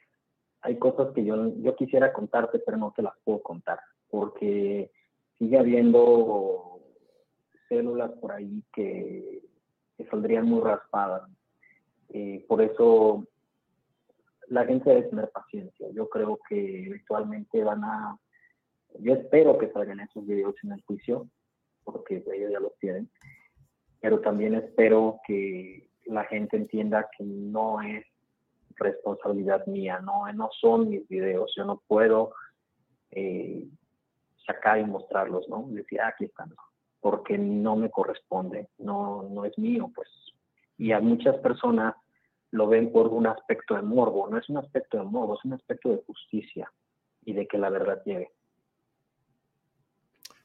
hay 0.62 0.78
cosas 0.78 1.14
que 1.14 1.24
yo, 1.24 1.54
yo 1.58 1.76
quisiera 1.76 2.12
contarte, 2.12 2.60
pero 2.60 2.78
no 2.78 2.92
te 2.96 3.04
las 3.04 3.14
puedo 3.24 3.42
contar, 3.42 3.80
porque 4.10 4.92
sigue 5.38 5.58
habiendo 5.58 6.82
células 7.70 8.12
por 8.20 8.32
ahí 8.32 8.64
que, 8.74 9.48
saldrían 10.10 10.46
muy 10.46 10.62
raspadas. 10.62 11.30
Eh, 12.10 12.44
por 12.48 12.62
eso 12.62 13.28
la 14.50 14.66
gente 14.66 14.90
debe 14.90 15.04
tener 15.04 15.30
paciencia. 15.30 15.88
Yo 15.94 16.10
creo 16.10 16.40
que 16.48 16.86
eventualmente 16.88 17.64
van 17.64 17.84
a, 17.84 18.18
yo 19.00 19.14
espero 19.14 19.58
que 19.58 19.72
salgan 19.72 20.00
esos 20.00 20.26
videos 20.26 20.56
en 20.64 20.74
el 20.74 20.82
juicio, 20.82 21.28
porque 21.84 22.24
ellos 22.34 22.52
ya 22.52 22.60
los 22.60 22.78
tienen, 22.80 23.10
pero 24.02 24.20
también 24.20 24.56
espero 24.56 25.20
que 25.26 25.90
la 26.06 26.26
gente 26.26 26.58
entienda 26.58 27.10
que 27.18 27.24
no 27.24 27.82
es 27.82 28.06
responsabilidad 28.76 29.66
mía, 29.68 30.00
no, 30.00 30.32
no 30.34 30.50
son 30.60 30.90
mis 30.90 31.08
videos, 31.08 31.54
yo 31.56 31.66
no 31.66 31.82
puedo 31.88 32.34
eh, 33.12 33.68
sacar 34.46 34.80
y 34.80 34.86
mostrarlos, 34.86 35.48
¿no? 35.50 35.66
Decir, 35.70 36.02
ah, 36.02 36.08
aquí 36.08 36.26
están, 36.26 36.54
porque 37.02 37.38
no 37.38 37.76
me 37.76 37.92
corresponde, 37.92 38.70
no, 38.78 39.24
no 39.24 39.46
es 39.46 39.58
mío, 39.58 39.92
pues. 39.94 40.08
Y 40.78 40.94
a 40.94 41.02
muchas 41.02 41.38
personas 41.38 41.94
lo 42.52 42.68
ven 42.68 42.92
por 42.92 43.08
un 43.08 43.28
aspecto 43.28 43.76
de 43.76 43.82
morbo. 43.82 44.30
No 44.30 44.38
es 44.38 44.50
un 44.50 44.58
aspecto 44.58 44.98
de 44.98 45.04
morbo, 45.04 45.38
es 45.38 45.46
un 45.46 45.54
aspecto 45.54 45.90
de 45.90 46.04
justicia 46.06 46.72
y 47.24 47.34
de 47.34 47.48
que 47.48 47.58
la 47.58 47.70
verdad 47.70 48.02
llegue. 48.06 48.30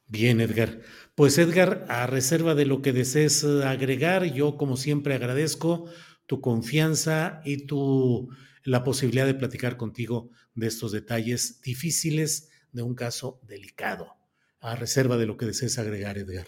Bien, 0.07 0.41
Edgar. 0.41 0.81
Pues 1.15 1.39
Edgar, 1.39 1.87
a 1.89 2.07
reserva 2.07 2.55
de 2.55 2.67
lo 2.67 2.83
que 2.83 2.93
desees 2.93 3.43
eh, 3.43 3.65
agregar, 3.65 4.25
yo 4.25 4.57
como 4.57 4.77
siempre 4.77 5.15
agradezco 5.15 5.87
tu 6.27 6.41
confianza 6.41 7.41
y 7.45 7.67
tu 7.67 8.29
la 8.65 8.83
posibilidad 8.83 9.27
de 9.27 9.35
platicar 9.35 9.77
contigo 9.77 10.31
de 10.55 10.67
estos 10.67 10.93
detalles 10.93 11.61
difíciles 11.61 12.51
de 12.73 12.83
un 12.83 12.95
caso 12.95 13.41
delicado. 13.43 14.15
A 14.61 14.75
reserva 14.75 15.17
de 15.17 15.27
lo 15.27 15.37
que 15.37 15.47
desees 15.47 15.79
agregar, 15.79 16.17
Edgar. 16.17 16.47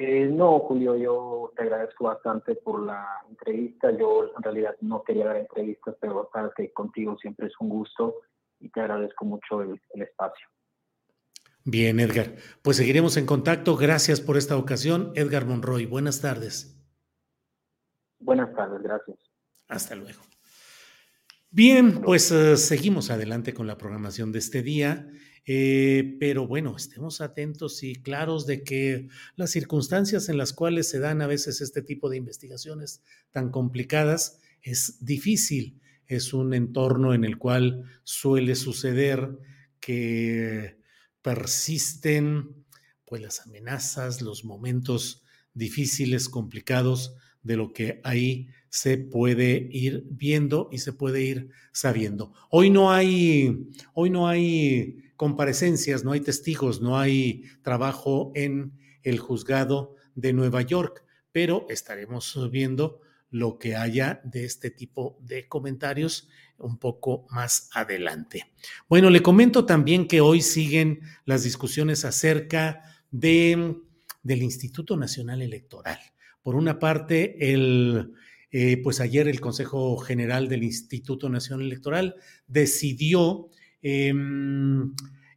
Eh, 0.00 0.26
no, 0.26 0.60
Julio, 0.60 0.96
yo 0.96 1.52
te 1.56 1.64
agradezco 1.64 2.04
bastante 2.04 2.54
por 2.54 2.80
la 2.84 3.04
entrevista. 3.28 3.90
Yo 3.90 4.30
en 4.36 4.42
realidad 4.44 4.76
no 4.80 5.02
quería 5.02 5.26
dar 5.26 5.38
entrevistas, 5.38 5.96
pero 6.00 6.30
sabes 6.32 6.52
que 6.56 6.72
contigo 6.72 7.18
siempre 7.18 7.48
es 7.48 7.54
un 7.58 7.68
gusto 7.68 8.20
y 8.60 8.68
te 8.68 8.80
agradezco 8.80 9.24
mucho 9.24 9.60
el, 9.60 9.80
el 9.94 10.02
espacio. 10.02 10.46
Bien, 11.64 11.98
Edgar. 11.98 12.36
Pues 12.62 12.76
seguiremos 12.76 13.16
en 13.16 13.26
contacto. 13.26 13.76
Gracias 13.76 14.20
por 14.20 14.36
esta 14.36 14.56
ocasión. 14.56 15.10
Edgar 15.16 15.46
Monroy, 15.46 15.86
buenas 15.86 16.20
tardes. 16.20 16.80
Buenas 18.20 18.54
tardes, 18.54 18.80
gracias. 18.80 19.18
Hasta 19.66 19.96
luego. 19.96 20.20
Bien, 21.50 22.02
pues 22.02 22.30
uh, 22.30 22.56
seguimos 22.56 23.10
adelante 23.10 23.52
con 23.52 23.66
la 23.66 23.76
programación 23.76 24.30
de 24.30 24.38
este 24.38 24.62
día. 24.62 25.08
Eh, 25.50 26.18
pero 26.20 26.46
bueno, 26.46 26.76
estemos 26.76 27.22
atentos 27.22 27.82
y 27.82 27.94
claros 27.94 28.44
de 28.44 28.62
que 28.62 29.08
las 29.34 29.50
circunstancias 29.50 30.28
en 30.28 30.36
las 30.36 30.52
cuales 30.52 30.90
se 30.90 30.98
dan 30.98 31.22
a 31.22 31.26
veces 31.26 31.62
este 31.62 31.80
tipo 31.80 32.10
de 32.10 32.18
investigaciones 32.18 33.02
tan 33.30 33.50
complicadas 33.50 34.40
es 34.60 35.02
difícil. 35.02 35.80
Es 36.06 36.34
un 36.34 36.52
entorno 36.52 37.14
en 37.14 37.24
el 37.24 37.38
cual 37.38 37.84
suele 38.04 38.56
suceder 38.56 39.38
que 39.80 40.76
persisten 41.22 42.66
pues 43.06 43.22
las 43.22 43.40
amenazas, 43.40 44.20
los 44.20 44.44
momentos 44.44 45.22
difíciles, 45.54 46.28
complicados 46.28 47.16
de 47.42 47.56
lo 47.56 47.72
que 47.72 48.02
ahí 48.04 48.48
se 48.68 48.98
puede 48.98 49.66
ir 49.72 50.04
viendo 50.10 50.68
y 50.70 50.76
se 50.76 50.92
puede 50.92 51.22
ir 51.22 51.48
sabiendo. 51.72 52.34
Hoy 52.50 52.68
no 52.68 52.92
hay, 52.92 53.66
hoy 53.94 54.10
no 54.10 54.28
hay 54.28 55.07
comparecencias, 55.18 56.04
no 56.04 56.12
hay 56.12 56.20
testigos, 56.20 56.80
no 56.80 56.96
hay 56.96 57.42
trabajo 57.62 58.30
en 58.36 58.78
el 59.02 59.18
juzgado 59.18 59.96
de 60.14 60.32
Nueva 60.32 60.62
York, 60.62 61.04
pero 61.32 61.66
estaremos 61.68 62.38
viendo 62.52 63.00
lo 63.28 63.58
que 63.58 63.74
haya 63.74 64.20
de 64.22 64.44
este 64.44 64.70
tipo 64.70 65.18
de 65.20 65.48
comentarios 65.48 66.28
un 66.56 66.78
poco 66.78 67.26
más 67.30 67.68
adelante. 67.74 68.46
Bueno, 68.88 69.10
le 69.10 69.20
comento 69.20 69.66
también 69.66 70.06
que 70.06 70.20
hoy 70.20 70.40
siguen 70.40 71.00
las 71.24 71.42
discusiones 71.42 72.04
acerca 72.04 72.84
de, 73.10 73.76
del 74.22 74.42
Instituto 74.42 74.96
Nacional 74.96 75.42
Electoral. 75.42 75.98
Por 76.42 76.54
una 76.54 76.78
parte, 76.78 77.52
el, 77.52 78.12
eh, 78.52 78.76
pues 78.84 79.00
ayer 79.00 79.26
el 79.26 79.40
Consejo 79.40 79.96
General 79.98 80.48
del 80.48 80.62
Instituto 80.62 81.28
Nacional 81.28 81.66
Electoral 81.66 82.14
decidió 82.46 83.50
Em, 83.82 84.94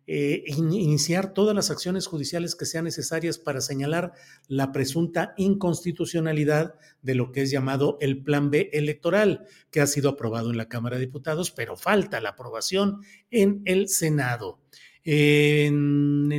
eh, 0.08 0.44
iniciar 0.48 1.34
todas 1.34 1.56
las 1.56 1.70
acciones 1.70 2.08
judiciales 2.08 2.56
que 2.56 2.66
sean 2.66 2.84
necesarias 2.84 3.38
para 3.38 3.62
señalar 3.62 4.14
la 4.48 4.72
presunta 4.72 5.34
inconstitucionalidad 5.38 6.76
de 7.02 7.16
lo 7.16 7.32
que 7.32 7.44
es 7.44 7.52
llamado 7.52 7.98
el 8.02 8.22
Plan 8.22 8.50
B 8.50 8.70
electoral, 8.74 9.46
que 9.70 9.80
ha 9.80 9.88
sido 9.88 10.10
aprobado 10.10 10.50
en 10.50 10.58
la 10.58 10.68
Cámara 10.68 10.98
de 10.98 11.06
Diputados, 11.06 11.52
pero 11.52 11.78
falta 11.78 12.20
la 12.20 12.30
aprobación 12.30 13.02
en 13.30 13.62
el 13.66 13.88
Senado 13.88 14.60
en, 15.04 16.32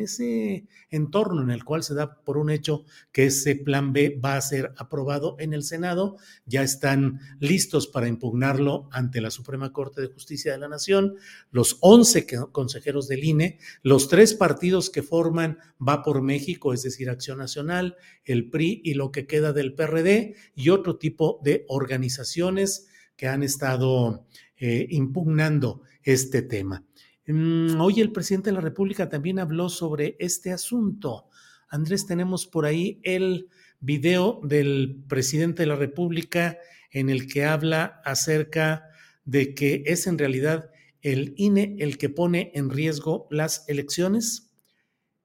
ese 0.00 0.66
entorno 0.90 1.42
en 1.42 1.50
el 1.50 1.64
cual 1.64 1.82
se 1.82 1.94
da 1.94 2.22
por 2.22 2.36
un 2.36 2.50
hecho 2.50 2.84
que 3.12 3.26
ese 3.26 3.56
plan 3.56 3.92
B 3.92 4.20
va 4.22 4.36
a 4.36 4.40
ser 4.40 4.74
aprobado 4.76 5.36
en 5.38 5.54
el 5.54 5.62
Senado, 5.62 6.16
ya 6.44 6.62
están 6.62 7.20
listos 7.40 7.86
para 7.86 8.08
impugnarlo 8.08 8.88
ante 8.92 9.20
la 9.20 9.30
Suprema 9.30 9.72
Corte 9.72 10.02
de 10.02 10.08
Justicia 10.08 10.52
de 10.52 10.58
la 10.58 10.68
Nación, 10.68 11.14
los 11.50 11.78
11 11.80 12.26
consejeros 12.52 13.08
del 13.08 13.24
INE, 13.24 13.58
los 13.82 14.08
tres 14.08 14.34
partidos 14.34 14.90
que 14.90 15.02
forman 15.02 15.58
Va 15.86 16.02
por 16.02 16.22
México, 16.22 16.72
es 16.72 16.82
decir, 16.82 17.10
Acción 17.10 17.38
Nacional, 17.38 17.96
el 18.24 18.48
PRI 18.48 18.80
y 18.84 18.94
lo 18.94 19.10
que 19.10 19.26
queda 19.26 19.52
del 19.52 19.74
PRD 19.74 20.34
y 20.54 20.70
otro 20.70 20.96
tipo 20.96 21.40
de 21.42 21.64
organizaciones 21.68 22.86
que 23.16 23.28
han 23.28 23.42
estado 23.42 24.26
eh, 24.56 24.86
impugnando 24.90 25.82
este 26.02 26.42
tema. 26.42 26.84
Mm, 27.26 27.80
hoy 27.80 28.00
el 28.00 28.12
presidente 28.12 28.50
de 28.50 28.54
la 28.54 28.60
República 28.60 29.08
también 29.08 29.38
habló 29.38 29.68
sobre 29.68 30.16
este 30.18 30.52
asunto. 30.52 31.28
Andrés, 31.68 32.06
tenemos 32.06 32.46
por 32.46 32.66
ahí 32.66 33.00
el 33.02 33.48
video 33.80 34.40
del 34.42 35.02
presidente 35.08 35.62
de 35.62 35.68
la 35.68 35.76
República 35.76 36.58
en 36.90 37.08
el 37.10 37.26
que 37.26 37.44
habla 37.44 38.00
acerca 38.04 38.88
de 39.24 39.54
que 39.54 39.82
es 39.86 40.06
en 40.06 40.18
realidad 40.18 40.70
el 41.02 41.34
INE 41.36 41.76
el 41.80 41.98
que 41.98 42.08
pone 42.08 42.52
en 42.54 42.70
riesgo 42.70 43.26
las 43.30 43.68
elecciones? 43.68 44.50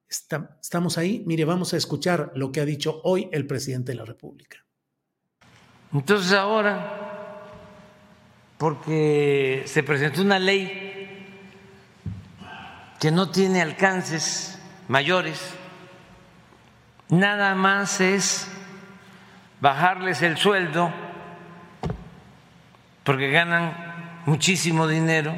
estamos 0.10 0.98
ahí. 0.98 1.24
Mire, 1.28 1.46
vamos 1.46 1.74
a 1.76 1.78
escuchar 1.78 2.32
lo 2.34 2.52
que 2.52 2.62
ha 2.62 2.66
dicho 2.66 3.00
hoy 3.04 3.30
el 3.32 3.46
presidente 3.46 3.92
de 3.92 3.98
la 4.00 4.06
República. 4.06 4.66
Entonces 5.94 6.34
ahora, 6.34 7.44
porque 8.58 9.62
se 9.66 9.84
presentó 9.84 10.24
una 10.24 10.40
ley 10.40 10.89
que 13.00 13.12
no 13.12 13.30
tiene 13.30 13.62
alcances 13.62 14.60
mayores, 14.88 15.40
nada 17.08 17.56
más 17.56 18.02
es 18.02 18.48
bajarles 19.62 20.22
el 20.22 20.38
sueldo 20.38 20.92
porque 23.04 23.32
ganan 23.32 24.22
muchísimo 24.26 24.86
dinero 24.86 25.34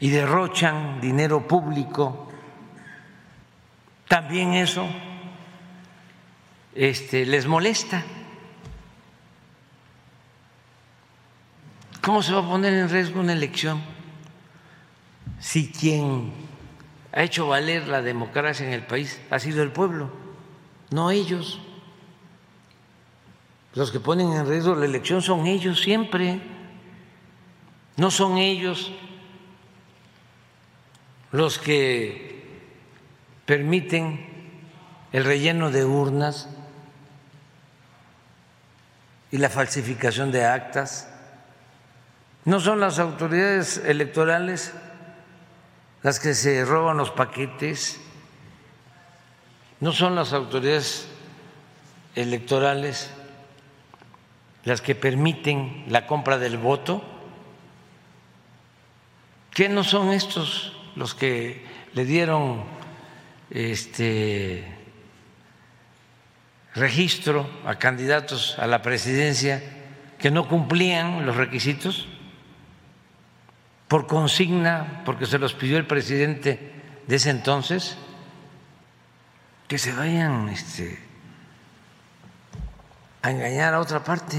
y 0.00 0.10
derrochan 0.10 1.00
dinero 1.00 1.46
público. 1.46 2.32
También 4.08 4.54
eso 4.54 4.88
este, 6.74 7.26
les 7.26 7.46
molesta. 7.46 8.02
¿Cómo 12.00 12.22
se 12.22 12.32
va 12.32 12.40
a 12.40 12.48
poner 12.48 12.72
en 12.72 12.88
riesgo 12.88 13.20
una 13.20 13.32
elección 13.32 13.95
si 15.46 15.70
quien 15.70 16.32
ha 17.12 17.22
hecho 17.22 17.46
valer 17.46 17.86
la 17.86 18.02
democracia 18.02 18.66
en 18.66 18.72
el 18.72 18.84
país 18.84 19.20
ha 19.30 19.38
sido 19.38 19.62
el 19.62 19.70
pueblo, 19.70 20.10
no 20.90 21.12
ellos? 21.12 21.60
Los 23.72 23.92
que 23.92 24.00
ponen 24.00 24.32
en 24.32 24.48
riesgo 24.48 24.74
la 24.74 24.86
elección 24.86 25.22
son 25.22 25.46
ellos 25.46 25.80
siempre, 25.80 26.40
no 27.96 28.10
son 28.10 28.38
ellos 28.38 28.90
los 31.30 31.60
que 31.60 32.44
permiten 33.44 34.26
el 35.12 35.24
relleno 35.24 35.70
de 35.70 35.84
urnas 35.84 36.48
y 39.30 39.38
la 39.38 39.48
falsificación 39.48 40.32
de 40.32 40.44
actas. 40.44 41.08
No 42.44 42.58
son 42.58 42.80
las 42.80 42.98
autoridades 42.98 43.76
electorales 43.78 44.74
las 46.06 46.20
que 46.20 46.34
se 46.34 46.64
roban 46.64 46.98
los 46.98 47.10
paquetes, 47.10 48.00
no 49.80 49.90
son 49.90 50.14
las 50.14 50.32
autoridades 50.32 51.08
electorales 52.14 53.10
las 54.62 54.80
que 54.80 54.94
permiten 54.94 55.84
la 55.88 56.06
compra 56.06 56.38
del 56.38 56.58
voto? 56.58 57.02
¿Qué 59.50 59.68
no 59.68 59.82
son 59.82 60.12
estos 60.12 60.76
los 60.94 61.16
que 61.16 61.66
le 61.94 62.04
dieron 62.04 62.62
este 63.50 64.64
registro 66.76 67.50
a 67.66 67.80
candidatos 67.80 68.56
a 68.60 68.68
la 68.68 68.80
presidencia 68.80 69.60
que 70.20 70.30
no 70.30 70.46
cumplían 70.46 71.26
los 71.26 71.34
requisitos 71.34 72.06
por 73.88 74.06
consigna, 74.06 75.02
porque 75.04 75.26
se 75.26 75.38
los 75.38 75.54
pidió 75.54 75.76
el 75.76 75.86
presidente 75.86 76.72
de 77.06 77.16
ese 77.16 77.30
entonces, 77.30 77.96
que 79.68 79.78
se 79.78 79.92
vayan 79.92 80.48
este, 80.48 80.98
a 83.22 83.30
engañar 83.30 83.74
a 83.74 83.80
otra 83.80 84.02
parte. 84.04 84.36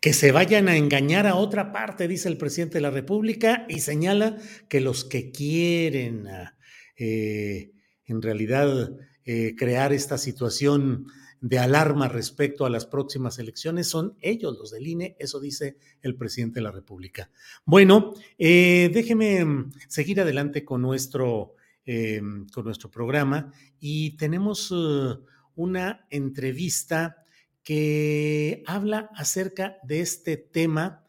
Que 0.00 0.12
se 0.12 0.32
vayan 0.32 0.68
a 0.68 0.76
engañar 0.76 1.26
a 1.26 1.34
otra 1.34 1.72
parte, 1.72 2.08
dice 2.08 2.28
el 2.28 2.36
presidente 2.36 2.74
de 2.74 2.82
la 2.82 2.90
República, 2.90 3.64
y 3.68 3.80
señala 3.80 4.36
que 4.68 4.80
los 4.80 5.04
que 5.04 5.30
quieren 5.30 6.28
eh, 6.96 7.72
en 8.04 8.22
realidad 8.22 8.90
eh, 9.24 9.54
crear 9.56 9.94
esta 9.94 10.18
situación 10.18 11.06
de 11.44 11.58
alarma 11.58 12.08
respecto 12.08 12.64
a 12.64 12.70
las 12.70 12.86
próximas 12.86 13.38
elecciones 13.38 13.86
son 13.86 14.16
ellos, 14.22 14.56
los 14.58 14.70
del 14.70 14.86
INE, 14.86 15.14
eso 15.18 15.40
dice 15.40 15.76
el 16.00 16.16
presidente 16.16 16.60
de 16.60 16.64
la 16.64 16.70
República. 16.70 17.30
Bueno, 17.66 18.14
eh, 18.38 18.90
déjeme 18.94 19.44
mm, 19.44 19.72
seguir 19.86 20.22
adelante 20.22 20.64
con 20.64 20.80
nuestro, 20.80 21.54
con 21.86 22.64
nuestro 22.64 22.90
programa 22.90 23.52
y 23.78 24.16
tenemos 24.16 24.72
una 25.54 26.06
entrevista 26.08 27.24
que 27.62 28.62
habla 28.66 29.10
acerca 29.14 29.76
de 29.82 30.00
este 30.00 30.38
tema 30.38 31.04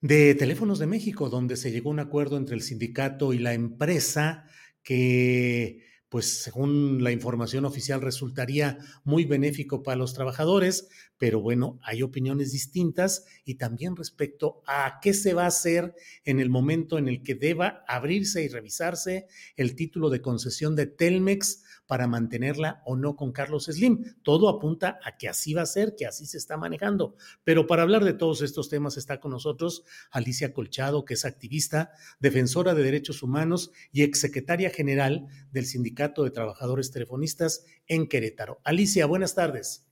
de 0.00 0.34
Teléfonos 0.34 0.80
de 0.80 0.88
México, 0.88 1.28
donde 1.28 1.56
se 1.56 1.70
llegó 1.70 1.90
a 1.90 1.92
un 1.92 2.00
acuerdo 2.00 2.36
entre 2.36 2.56
el 2.56 2.62
sindicato 2.62 3.32
y 3.32 3.38
la 3.38 3.54
empresa 3.54 4.46
que 4.82 5.85
pues 6.08 6.42
según 6.42 7.02
la 7.02 7.10
información 7.10 7.64
oficial 7.64 8.00
resultaría 8.00 8.78
muy 9.04 9.24
benéfico 9.24 9.82
para 9.82 9.96
los 9.96 10.14
trabajadores, 10.14 10.88
pero 11.18 11.40
bueno, 11.40 11.80
hay 11.82 12.02
opiniones 12.02 12.52
distintas 12.52 13.24
y 13.44 13.56
también 13.56 13.96
respecto 13.96 14.62
a 14.66 14.98
qué 15.02 15.14
se 15.14 15.34
va 15.34 15.44
a 15.44 15.48
hacer 15.48 15.94
en 16.24 16.38
el 16.40 16.50
momento 16.50 16.98
en 16.98 17.08
el 17.08 17.22
que 17.22 17.34
deba 17.34 17.84
abrirse 17.88 18.44
y 18.44 18.48
revisarse 18.48 19.26
el 19.56 19.74
título 19.74 20.10
de 20.10 20.20
concesión 20.20 20.76
de 20.76 20.86
Telmex 20.86 21.64
para 21.86 22.06
mantenerla 22.06 22.82
o 22.84 22.96
no 22.96 23.16
con 23.16 23.32
Carlos 23.32 23.66
Slim. 23.66 24.16
Todo 24.22 24.48
apunta 24.48 24.98
a 25.04 25.16
que 25.16 25.28
así 25.28 25.54
va 25.54 25.62
a 25.62 25.66
ser, 25.66 25.94
que 25.96 26.06
así 26.06 26.26
se 26.26 26.38
está 26.38 26.56
manejando. 26.56 27.16
Pero 27.44 27.66
para 27.66 27.82
hablar 27.82 28.04
de 28.04 28.12
todos 28.12 28.42
estos 28.42 28.68
temas 28.68 28.96
está 28.96 29.20
con 29.20 29.30
nosotros 29.30 29.84
Alicia 30.10 30.52
Colchado, 30.52 31.04
que 31.04 31.14
es 31.14 31.24
activista, 31.24 31.92
defensora 32.18 32.74
de 32.74 32.82
derechos 32.82 33.22
humanos 33.22 33.70
y 33.92 34.02
exsecretaria 34.02 34.70
general 34.70 35.26
del 35.52 35.66
Sindicato 35.66 36.24
de 36.24 36.30
Trabajadores 36.30 36.90
Telefonistas 36.90 37.64
en 37.86 38.08
Querétaro. 38.08 38.60
Alicia, 38.64 39.06
buenas 39.06 39.34
tardes. 39.34 39.86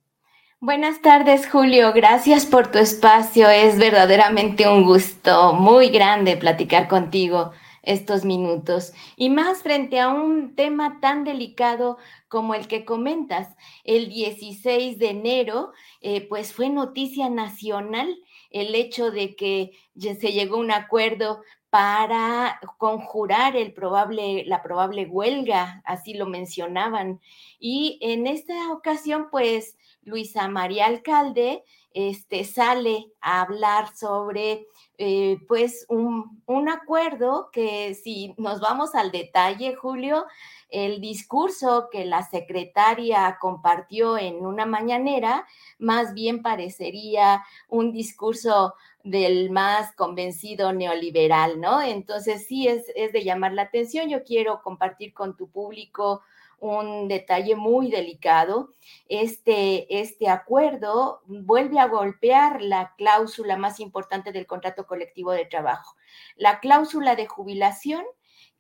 Buenas 0.61 1.03
tardes, 1.03 1.47
Julio. 1.47 1.93
Gracias 1.93 2.47
por 2.47 2.71
tu 2.71 2.79
espacio. 2.79 3.51
Es 3.51 3.79
verdaderamente 3.79 4.67
un 4.67 4.85
gusto 4.85 5.53
muy 5.53 5.91
grande 5.91 6.39
platicar 6.39 6.89
contigo 6.89 7.53
estos 7.85 8.25
minutos 8.25 8.93
y 9.17 9.31
más 9.31 9.63
frente 9.63 10.01
a 10.01 10.09
un 10.09 10.55
tema 10.57 11.01
tan 11.01 11.25
delicado 11.25 11.99
como 12.29 12.55
el 12.55 12.67
que 12.67 12.85
comentas. 12.85 13.55
El 13.85 14.09
16 14.09 14.99
de 14.99 15.11
enero, 15.11 15.73
eh, 16.01 16.27
pues 16.29 16.53
fue 16.53 16.69
noticia 16.69 17.29
nacional 17.31 18.17
el 18.51 18.75
hecho 18.75 19.11
de 19.11 19.35
que 19.35 19.73
se 19.99 20.33
llegó 20.33 20.57
a 20.57 20.61
un 20.61 20.71
acuerdo 20.71 21.43
para 21.71 22.61
conjurar 22.79 23.57
el 23.57 23.73
probable, 23.73 24.45
la 24.47 24.63
probable 24.63 25.07
huelga, 25.07 25.83
así 25.85 26.15
lo 26.15 26.27
mencionaban. 26.27 27.21
Y 27.59 27.99
en 28.01 28.29
esta 28.29 28.71
ocasión, 28.73 29.27
pues 29.29 29.77
Luisa 30.03 30.47
María 30.47 30.87
Alcalde 30.87 31.65
este, 31.93 32.45
sale 32.45 33.07
a 33.21 33.41
hablar 33.41 33.93
sobre 33.97 34.69
eh, 34.99 35.39
pues 35.49 35.87
un, 35.89 36.43
un, 36.47 36.69
acuerdo 36.69 37.51
que 37.53 37.95
si 37.95 38.35
nos 38.39 38.61
vamos 38.61 38.95
al 38.95 39.11
detalle, 39.11 39.75
Julio, 39.75 40.27
el 40.69 41.01
discurso 41.01 41.89
que 41.91 42.05
la 42.05 42.23
secretaria 42.23 43.39
compartió 43.41 44.19
en 44.19 44.45
una 44.45 44.67
mañanera 44.67 45.47
más 45.79 46.15
bien 46.15 46.43
parecería 46.43 47.45
un 47.69 47.93
discurso 47.93 48.75
del 49.03 49.51
más 49.51 49.93
convencido 49.95 50.73
neoliberal, 50.73 51.61
¿no? 51.61 51.83
Entonces 51.83 52.47
sí 52.47 52.67
es, 52.69 52.85
es 52.97 53.13
de 53.13 53.23
llamar 53.23 53.53
la 53.53 53.63
atención. 53.63 54.09
Yo 54.09 54.25
quiero 54.25 54.63
compartir 54.63 55.13
con 55.13 55.37
tu 55.37 55.49
público 55.49 56.23
un 56.65 57.09
detalle 57.09 57.57
muy 57.57 57.91
delicado. 57.91 58.75
Este, 59.09 60.01
este 60.01 60.29
acuerdo 60.29 61.21
vuelve 61.27 61.79
a 61.79 61.89
golpear 61.89 62.63
la 62.63 62.95
cláusula 62.97 63.57
más 63.57 63.81
importante 63.81 64.33
del 64.33 64.47
contrato 64.47 64.87
colectivo 64.87 65.33
de 65.33 65.45
trabajo, 65.45 65.95
la 66.37 66.61
cláusula 66.61 67.17
de 67.17 67.27
jubilación 67.27 68.05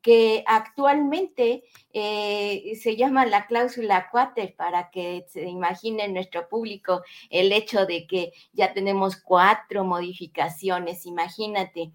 que 0.03 0.45
actualmente 0.47 1.65
eh, 1.95 2.75
se 2.79 2.95
llama 2.95 3.25
la 3.25 3.47
cláusula 3.47 4.11
Quater, 4.11 4.55
para 4.55 4.91
que 4.91 5.25
se 5.29 5.49
imagine 5.49 6.07
nuestro 6.09 6.47
público 6.47 7.03
el 7.31 7.53
hecho 7.53 7.87
de 7.87 8.07
que 8.07 8.33
ya 8.53 8.75
tenemos 8.75 9.17
cuatro 9.17 9.83
modificaciones, 9.83 11.07
imagínate. 11.07 11.91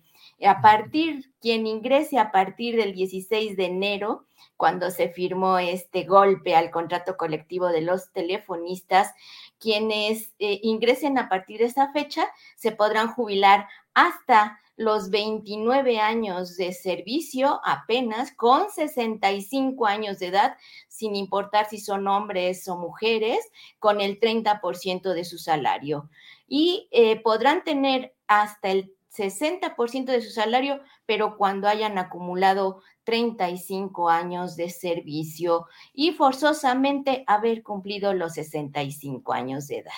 A 0.45 0.61
partir, 0.61 1.33
quien 1.41 1.67
ingrese 1.67 2.17
a 2.17 2.31
partir 2.31 2.75
del 2.75 2.93
16 2.93 3.57
de 3.57 3.65
enero 3.65 4.25
cuando 4.59 4.91
se 4.91 5.07
firmó 5.07 5.57
este 5.57 6.03
golpe 6.03 6.53
al 6.53 6.69
contrato 6.69 7.15
colectivo 7.15 7.67
de 7.67 7.81
los 7.81 8.11
telefonistas. 8.11 9.13
Quienes 9.57 10.33
eh, 10.39 10.59
ingresen 10.63 11.17
a 11.17 11.29
partir 11.29 11.59
de 11.59 11.67
esa 11.67 11.93
fecha 11.93 12.27
se 12.57 12.73
podrán 12.73 13.07
jubilar 13.13 13.67
hasta 13.93 14.59
los 14.75 15.09
29 15.09 15.99
años 15.99 16.57
de 16.57 16.73
servicio 16.73 17.61
apenas 17.63 18.33
con 18.33 18.69
65 18.69 19.85
años 19.85 20.19
de 20.19 20.27
edad, 20.27 20.57
sin 20.87 21.15
importar 21.15 21.69
si 21.69 21.79
son 21.79 22.07
hombres 22.07 22.67
o 22.67 22.77
mujeres, 22.77 23.39
con 23.79 24.01
el 24.01 24.19
30% 24.19 25.13
de 25.13 25.23
su 25.23 25.37
salario. 25.37 26.09
Y 26.47 26.87
eh, 26.91 27.21
podrán 27.21 27.63
tener 27.63 28.13
hasta 28.27 28.71
el 28.71 28.93
60% 29.19 30.05
de 30.05 30.21
su 30.21 30.31
salario, 30.31 30.79
pero 31.05 31.35
cuando 31.37 31.67
hayan 31.67 31.97
acumulado 31.97 32.81
35 33.03 34.09
años 34.09 34.55
de 34.55 34.69
servicio 34.69 35.65
y 35.93 36.13
forzosamente 36.13 37.23
haber 37.27 37.63
cumplido 37.63 38.13
los 38.13 38.33
65 38.33 39.33
años 39.33 39.67
de 39.67 39.79
edad. 39.79 39.91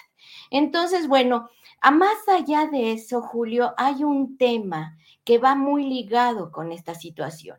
Entonces, 0.50 1.08
bueno, 1.08 1.50
a 1.82 1.92
más 1.92 2.28
allá 2.28 2.68
de 2.68 2.94
eso, 2.94 3.22
Julio, 3.22 3.74
hay 3.78 4.04
un 4.04 4.38
tema 4.38 4.98
que 5.24 5.38
va 5.38 5.56
muy 5.56 5.86
ligado 5.86 6.52
con 6.52 6.72
esta 6.72 6.96
situación. 6.96 7.58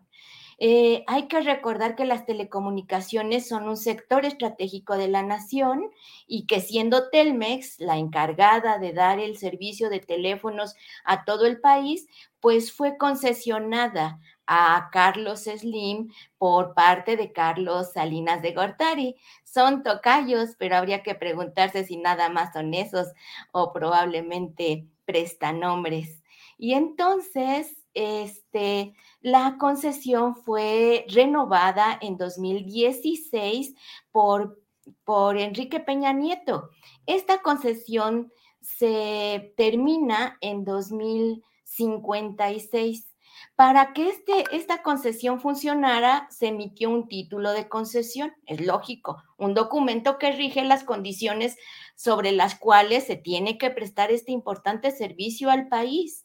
Eh, 0.64 1.02
hay 1.08 1.26
que 1.26 1.40
recordar 1.40 1.96
que 1.96 2.04
las 2.04 2.24
telecomunicaciones 2.24 3.48
son 3.48 3.68
un 3.68 3.76
sector 3.76 4.24
estratégico 4.24 4.96
de 4.96 5.08
la 5.08 5.24
nación 5.24 5.90
y 6.28 6.46
que 6.46 6.60
siendo 6.60 7.10
Telmex 7.10 7.80
la 7.80 7.98
encargada 7.98 8.78
de 8.78 8.92
dar 8.92 9.18
el 9.18 9.36
servicio 9.36 9.90
de 9.90 9.98
teléfonos 9.98 10.76
a 11.02 11.24
todo 11.24 11.46
el 11.46 11.60
país, 11.60 12.06
pues 12.38 12.72
fue 12.72 12.96
concesionada 12.96 14.20
a 14.46 14.88
Carlos 14.92 15.46
Slim 15.46 16.12
por 16.38 16.74
parte 16.74 17.16
de 17.16 17.32
Carlos 17.32 17.94
Salinas 17.94 18.40
de 18.40 18.52
Gortari. 18.52 19.16
Son 19.42 19.82
tocayos, 19.82 20.50
pero 20.58 20.76
habría 20.76 21.02
que 21.02 21.16
preguntarse 21.16 21.82
si 21.82 21.96
nada 21.96 22.28
más 22.28 22.52
son 22.52 22.72
esos 22.72 23.08
o 23.50 23.72
probablemente 23.72 24.86
prestanombres. 25.06 26.22
Y 26.56 26.74
entonces, 26.74 27.81
este, 27.94 28.94
la 29.20 29.56
concesión 29.58 30.36
fue 30.36 31.04
renovada 31.08 31.98
en 32.00 32.16
2016 32.16 33.74
por, 34.10 34.58
por 35.04 35.36
Enrique 35.38 35.78
Peña 35.80 36.12
Nieto. 36.12 36.70
Esta 37.06 37.42
concesión 37.42 38.32
se 38.60 39.54
termina 39.56 40.38
en 40.40 40.64
2056. 40.64 43.12
Para 43.56 43.92
que 43.92 44.08
este, 44.08 44.44
esta 44.52 44.82
concesión 44.82 45.40
funcionara, 45.40 46.28
se 46.30 46.48
emitió 46.48 46.90
un 46.90 47.08
título 47.08 47.52
de 47.52 47.68
concesión, 47.68 48.32
es 48.46 48.64
lógico, 48.64 49.22
un 49.36 49.54
documento 49.54 50.18
que 50.18 50.32
rige 50.32 50.64
las 50.64 50.84
condiciones 50.84 51.56
sobre 51.94 52.32
las 52.32 52.54
cuales 52.54 53.04
se 53.04 53.16
tiene 53.16 53.58
que 53.58 53.70
prestar 53.70 54.10
este 54.10 54.32
importante 54.32 54.90
servicio 54.90 55.50
al 55.50 55.68
país. 55.68 56.21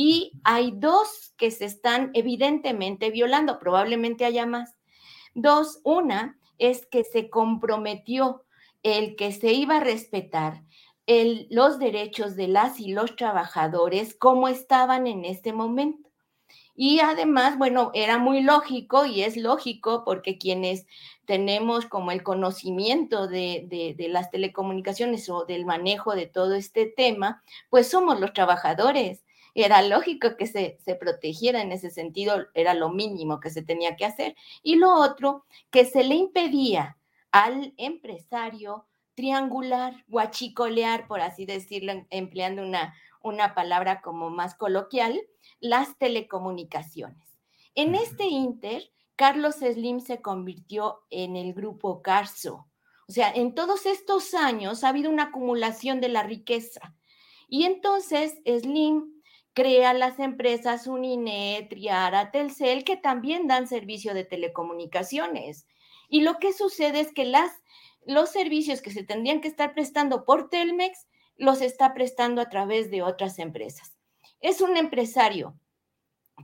Y 0.00 0.38
hay 0.44 0.70
dos 0.76 1.34
que 1.36 1.50
se 1.50 1.64
están 1.64 2.12
evidentemente 2.14 3.10
violando, 3.10 3.58
probablemente 3.58 4.24
haya 4.24 4.46
más. 4.46 4.76
Dos, 5.34 5.80
una 5.82 6.38
es 6.56 6.86
que 6.86 7.02
se 7.02 7.28
comprometió 7.30 8.44
el 8.84 9.16
que 9.16 9.32
se 9.32 9.54
iba 9.54 9.78
a 9.78 9.80
respetar 9.80 10.62
el, 11.06 11.48
los 11.50 11.80
derechos 11.80 12.36
de 12.36 12.46
las 12.46 12.78
y 12.78 12.92
los 12.92 13.16
trabajadores 13.16 14.14
como 14.14 14.46
estaban 14.46 15.08
en 15.08 15.24
este 15.24 15.52
momento. 15.52 16.08
Y 16.76 17.00
además, 17.00 17.58
bueno, 17.58 17.90
era 17.92 18.18
muy 18.18 18.40
lógico 18.40 19.04
y 19.04 19.22
es 19.22 19.36
lógico 19.36 20.04
porque 20.04 20.38
quienes 20.38 20.86
tenemos 21.24 21.86
como 21.86 22.12
el 22.12 22.22
conocimiento 22.22 23.26
de, 23.26 23.96
las 24.10 24.30
telecomunicaciones 24.30 25.28
o 25.28 25.44
del 25.44 25.66
manejo 25.66 26.14
de 26.14 26.26
todo 26.26 26.54
este 26.54 26.86
tema, 26.86 27.42
pues 27.68 27.88
somos 27.88 28.20
los 28.20 28.32
trabajadores. 28.32 29.24
Era 29.60 29.82
lógico 29.82 30.36
que 30.36 30.46
se, 30.46 30.78
se 30.84 30.94
protegiera 30.94 31.60
en 31.62 31.72
ese 31.72 31.90
sentido, 31.90 32.46
era 32.54 32.74
lo 32.74 32.90
mínimo 32.90 33.40
que 33.40 33.50
se 33.50 33.60
tenía 33.60 33.96
que 33.96 34.04
hacer. 34.04 34.36
Y 34.62 34.76
lo 34.76 34.94
otro, 34.94 35.46
que 35.70 35.84
se 35.84 36.04
le 36.04 36.14
impedía 36.14 36.96
al 37.32 37.74
empresario 37.76 38.86
triangular, 39.16 40.04
guachicolear, 40.06 41.08
por 41.08 41.20
así 41.20 41.44
decirlo, 41.44 42.06
empleando 42.10 42.62
una, 42.62 42.94
una 43.20 43.56
palabra 43.56 44.00
como 44.00 44.30
más 44.30 44.54
coloquial, 44.54 45.20
las 45.58 45.98
telecomunicaciones. 45.98 47.36
En 47.74 47.96
este 47.96 48.26
inter, 48.26 48.92
Carlos 49.16 49.56
Slim 49.56 49.98
se 49.98 50.22
convirtió 50.22 51.00
en 51.10 51.34
el 51.34 51.52
grupo 51.52 52.00
Carso. 52.00 52.68
O 53.08 53.12
sea, 53.12 53.32
en 53.32 53.56
todos 53.56 53.86
estos 53.86 54.34
años 54.34 54.84
ha 54.84 54.90
habido 54.90 55.10
una 55.10 55.24
acumulación 55.24 56.00
de 56.00 56.10
la 56.10 56.22
riqueza. 56.22 56.94
Y 57.48 57.64
entonces 57.64 58.38
Slim 58.46 59.17
crea 59.58 59.92
las 59.92 60.20
empresas 60.20 60.86
Uninet, 60.86 61.68
Triara, 61.68 62.30
Telcel, 62.30 62.84
que 62.84 62.96
también 62.96 63.48
dan 63.48 63.66
servicio 63.66 64.14
de 64.14 64.22
telecomunicaciones. 64.22 65.66
Y 66.08 66.20
lo 66.20 66.38
que 66.38 66.52
sucede 66.52 67.00
es 67.00 67.12
que 67.12 67.24
las, 67.24 67.50
los 68.06 68.30
servicios 68.30 68.80
que 68.80 68.92
se 68.92 69.02
tendrían 69.02 69.40
que 69.40 69.48
estar 69.48 69.74
prestando 69.74 70.24
por 70.24 70.48
Telmex 70.48 71.08
los 71.36 71.60
está 71.60 71.92
prestando 71.92 72.40
a 72.40 72.48
través 72.48 72.92
de 72.92 73.02
otras 73.02 73.40
empresas. 73.40 73.98
Es 74.40 74.60
un 74.60 74.76
empresario 74.76 75.58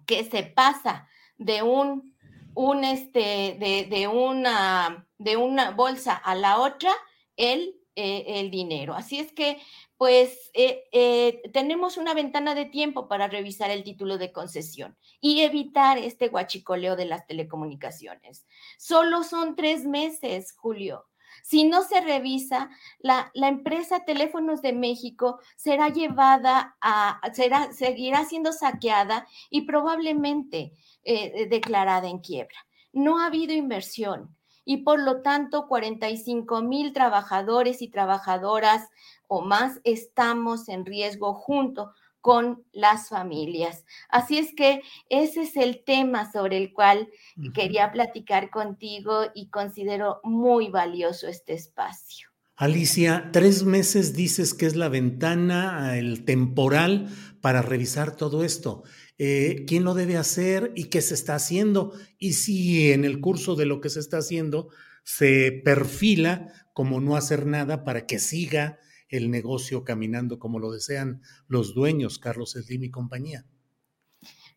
que 0.07 0.25
se 0.25 0.43
pasa 0.43 1.07
de 1.39 1.63
un, 1.63 2.17
un 2.57 2.83
este, 2.83 3.57
de, 3.61 4.09
una, 4.09 5.07
de 5.19 5.37
una 5.37 5.71
bolsa 5.71 6.17
a 6.17 6.35
la 6.35 6.59
otra 6.59 6.91
el, 7.37 7.77
eh, 7.95 8.25
el 8.27 8.51
dinero. 8.51 8.95
Así 8.95 9.21
es 9.21 9.31
que, 9.33 9.61
pues, 10.05 10.51
eh, 10.53 10.85
eh, 10.93 11.41
tenemos 11.55 11.97
una 11.97 12.13
ventana 12.13 12.55
de 12.55 12.67
tiempo 12.67 13.09
para 13.09 13.27
revisar 13.27 13.71
el 13.71 13.85
título 13.85 14.19
de 14.19 14.33
concesión 14.33 14.99
y 15.19 15.41
evitar 15.41 15.97
este 15.97 16.29
guachicoleo 16.29 16.95
de 16.95 17.07
las 17.07 17.27
telecomunicaciones. 17.27 18.45
Solo 18.77 19.23
son 19.23 19.57
tres 19.57 19.87
meses, 19.87 20.53
Julio. 20.59 21.07
Si 21.43 21.65
no 21.65 21.83
se 21.85 22.03
revisa, 22.03 22.69
la, 22.99 23.33
empresa 23.35 24.05
Teléfonos 24.05 24.61
de 24.61 24.75
México 24.75 25.41
será 25.57 25.89
llevada 25.89 26.77
a, 26.83 27.19
será, 27.33 27.73
seguirá 27.73 28.27
siendo 28.27 28.53
saqueada 28.53 29.27
y 29.49 29.63
probablemente 29.63 30.75
eh, 31.05 31.47
declarada 31.49 32.09
en 32.11 32.19
quiebra. 32.19 32.59
No 32.93 33.21
ha 33.21 33.29
habido 33.29 33.55
inversión 33.55 34.37
y 34.65 34.79
por 34.79 35.01
lo 35.01 35.23
tanto 35.23 35.67
45 35.67 36.63
mil 36.63 36.93
trabajadores 36.93 37.83
y 37.83 37.89
trabajadoras 37.89 38.89
o 39.29 39.43
más 39.43 39.81
estamos 39.85 40.69
en 40.69 40.85
riesgo 40.87 41.35
junto 41.35 41.93
con 42.21 42.65
las 42.73 43.11
familias. 43.11 43.85
Así 44.09 44.39
es 44.39 44.55
que 44.55 44.81
ese 45.11 45.43
es 45.43 45.57
el 45.57 45.85
tema 45.85 46.33
sobre 46.33 46.57
el 46.57 46.73
cual 46.73 47.11
quería 47.53 47.93
platicar 47.93 48.49
contigo 48.49 49.25
y 49.35 49.51
considero 49.51 50.21
muy 50.25 50.71
valioso 50.71 51.29
este 51.29 51.53
espacio. 51.53 52.31
Alicia, 52.57 53.31
tres 53.33 53.65
meses 53.65 54.15
dices 54.15 54.55
que 54.55 54.65
es 54.65 54.75
la 54.75 54.89
ventana, 54.89 55.99
el 55.99 56.25
temporal 56.25 57.09
para 57.43 57.61
revisar 57.61 58.17
todo 58.17 58.43
esto. 58.43 58.85
Eh, 59.19 59.65
¿Quién 59.67 59.85
lo 59.85 59.93
debe 59.93 60.17
hacer 60.17 60.73
y 60.75 60.85
qué 60.85 61.03
se 61.03 61.13
está 61.15 61.35
haciendo? 61.35 61.93
Y 62.17 62.35
si 62.35 62.93
en 62.93 63.05
el 63.05 63.21
curso 63.21 63.55
de 63.55 63.67
lo 63.67 63.81
que 63.83 63.91
se 63.91 64.01
está 64.01 64.19
haciendo 64.19 64.71
se 65.03 65.61
perfila 65.65 66.49
como 66.73 67.01
no 67.01 67.17
hacer 67.17 67.45
nada 67.45 67.85
para 67.85 68.07
que 68.07 68.19
siga 68.19 68.79
el 69.17 69.31
negocio 69.31 69.85
caminando 69.85 70.39
como 70.39 70.59
lo 70.59 70.71
desean 70.71 71.23
los 71.49 71.75
dueños, 71.75 72.19
Carlos 72.19 72.53
Slim 72.53 72.85
y 72.85 72.91
compañía. 72.91 73.45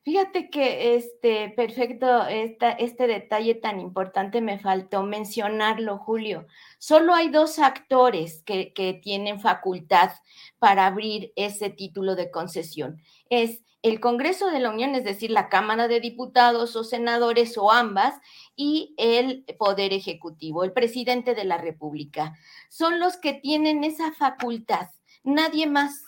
Fíjate 0.07 0.49
que 0.49 0.95
este 0.95 1.49
perfecto, 1.49 2.25
este 2.27 3.07
detalle 3.07 3.55
tan 3.55 3.81
importante 3.81 4.39
me 4.39 4.57
faltó 4.57 5.03
mencionarlo, 5.03 5.97
Julio. 5.97 6.47
Solo 6.77 7.13
hay 7.13 7.27
dos 7.27 7.59
actores 7.59 8.41
que, 8.43 8.71
que 8.71 8.93
tienen 8.93 9.41
facultad 9.41 10.11
para 10.59 10.87
abrir 10.87 11.33
ese 11.35 11.69
título 11.69 12.15
de 12.15 12.31
concesión. 12.31 13.01
Es 13.29 13.63
el 13.81 13.99
Congreso 13.99 14.49
de 14.49 14.59
la 14.59 14.69
Unión, 14.69 14.95
es 14.95 15.03
decir, 15.03 15.29
la 15.29 15.49
Cámara 15.49 15.89
de 15.89 15.99
Diputados 15.99 16.77
o 16.77 16.85
senadores 16.85 17.57
o 17.57 17.71
ambas, 17.71 18.15
y 18.57 18.95
el 18.97 19.45
Poder 19.57 19.93
Ejecutivo, 19.93 20.65
el 20.65 20.73
presidente 20.73 21.35
de 21.35 21.45
la 21.45 21.57
República. 21.59 22.35
Son 22.67 22.99
los 22.99 23.15
que 23.15 23.33
tienen 23.33 23.85
esa 23.85 24.11
facultad, 24.11 24.89
nadie 25.23 25.67
más. 25.67 26.03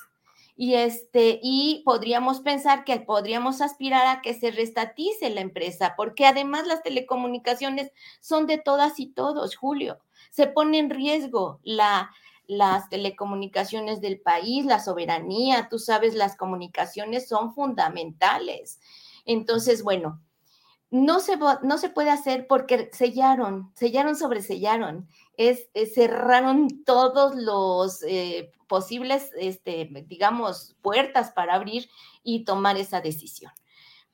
Y, 0.58 0.74
este, 0.74 1.40
y 1.42 1.84
podríamos 1.86 2.42
pensar 2.42 2.84
que 2.84 3.00
podríamos 3.00 3.62
aspirar 3.62 4.08
a 4.08 4.22
que 4.22 4.34
se 4.34 4.52
restatice 4.52 5.30
la 5.30 5.40
empresa, 5.40 5.94
porque 5.96 6.26
además 6.26 6.68
las 6.68 6.84
telecomunicaciones 6.84 7.94
son 8.20 8.46
de 8.46 8.58
todas 8.58 9.00
y 9.00 9.06
todos, 9.08 9.56
Julio. 9.56 10.00
Se 10.32 10.48
pone 10.48 10.80
en 10.80 10.90
riesgo 10.90 11.62
la, 11.64 12.12
las 12.48 12.90
telecomunicaciones 12.90 14.02
del 14.02 14.20
país, 14.20 14.66
la 14.66 14.80
soberanía, 14.80 15.70
tú 15.70 15.78
sabes, 15.78 16.16
las 16.16 16.36
comunicaciones 16.36 17.30
son 17.30 17.54
fundamentales. 17.54 18.80
Entonces, 19.24 19.84
bueno, 19.84 20.20
no 20.92 21.20
se, 21.20 21.38
no 21.38 21.78
se 21.78 21.90
puede 21.90 22.10
hacer 22.10 22.48
porque 22.48 22.90
sellaron, 22.94 23.72
sellaron 23.76 24.16
sobre 24.16 24.42
sellaron, 24.42 25.08
es, 25.38 25.70
cerraron 25.94 26.84
todos 26.84 27.36
los 27.36 28.04
eh, 28.04 28.52
posibles, 28.68 29.32
este, 29.38 29.90
digamos, 30.08 30.76
puertas 30.82 31.32
para 31.32 31.56
abrir 31.56 31.90
y 32.24 32.44
tomar 32.44 32.78
esa 32.78 33.02
decisión. 33.02 33.52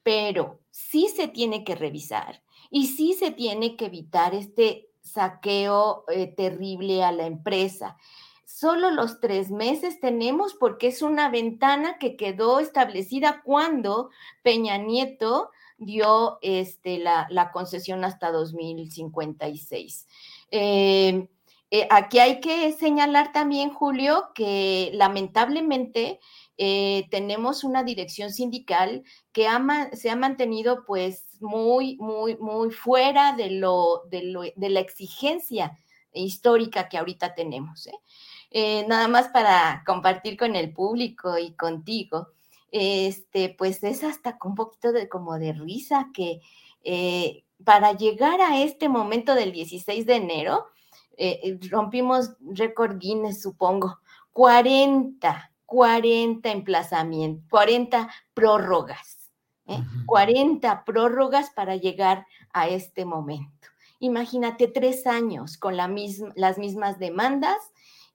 Pero 0.03 0.59
sí 0.71 1.07
se 1.07 1.27
tiene 1.27 1.63
que 1.63 1.75
revisar 1.75 2.43
y 2.69 2.87
sí 2.87 3.13
se 3.13 3.31
tiene 3.31 3.75
que 3.75 3.85
evitar 3.85 4.35
este 4.35 4.89
saqueo 5.01 6.03
eh, 6.09 6.27
terrible 6.27 7.03
a 7.03 7.11
la 7.11 7.25
empresa. 7.25 7.97
Solo 8.45 8.91
los 8.91 9.19
tres 9.19 9.49
meses 9.49 9.99
tenemos 9.99 10.53
porque 10.53 10.87
es 10.87 11.01
una 11.01 11.29
ventana 11.29 11.97
que 11.99 12.15
quedó 12.15 12.59
establecida 12.59 13.41
cuando 13.43 14.09
Peña 14.43 14.77
Nieto 14.77 15.51
dio 15.77 16.39
este, 16.41 16.99
la, 16.99 17.51
concesión 17.51 18.03
hasta 18.03 18.31
2056. 18.31 20.07
Eh, 20.51 21.27
eh, 21.71 21.87
aquí 21.89 22.19
hay 22.19 22.39
que 22.39 22.71
señalar 22.73 23.31
también, 23.31 23.71
Julio, 23.71 24.29
que 24.33 24.91
lamentablemente 24.93 26.19
eh, 26.57 27.07
tenemos 27.11 27.63
una 27.63 27.83
dirección 27.83 28.31
sindical 28.31 29.03
que 29.33 29.47
se 29.93 30.09
ha 30.09 30.15
mantenido 30.15 30.85
pues 30.85 31.25
muy, 31.41 31.97
muy, 31.97 32.37
muy 32.37 32.71
fuera 32.71 33.33
de, 33.35 33.51
lo, 33.51 34.03
de, 34.09 34.53
la 34.69 34.79
exigencia 34.79 35.77
histórica 36.13 36.87
que 36.87 36.97
ahorita 36.97 37.35
tenemos. 37.35 37.89
nada 38.87 39.07
más 39.09 39.27
para 39.29 39.83
compartir 39.85 40.37
con 40.37 40.55
el 40.55 40.71
público 40.71 41.37
y 41.37 41.53
contigo 41.55 42.29
este, 42.71 43.55
pues 43.57 43.83
es 43.83 44.03
hasta 44.03 44.37
con 44.37 44.51
un 44.51 44.55
poquito 44.55 44.91
de 44.91 45.07
como 45.07 45.37
de 45.39 45.53
risa 45.53 46.09
que 46.13 46.41
eh, 46.83 47.43
para 47.63 47.93
llegar 47.93 48.41
a 48.41 48.61
este 48.61 48.89
momento 48.89 49.33
del 49.33 49.51
16 49.51 50.05
de 50.05 50.15
enero, 50.15 50.67
eh, 51.17 51.39
eh, 51.43 51.59
rompimos 51.69 52.31
récord 52.41 52.97
Guinness, 52.99 53.41
supongo, 53.41 53.99
40, 54.31 55.51
40 55.65 56.51
emplazamientos, 56.51 57.49
40 57.49 58.09
prórrogas, 58.33 59.31
40 60.05 60.83
prórrogas 60.83 61.49
para 61.51 61.75
llegar 61.75 62.27
a 62.51 62.67
este 62.67 63.05
momento. 63.05 63.69
Imagínate 63.99 64.67
tres 64.67 65.07
años 65.07 65.57
con 65.57 65.77
la 65.77 65.87
misma, 65.87 66.31
las 66.35 66.57
mismas 66.57 66.99
demandas 66.99 67.57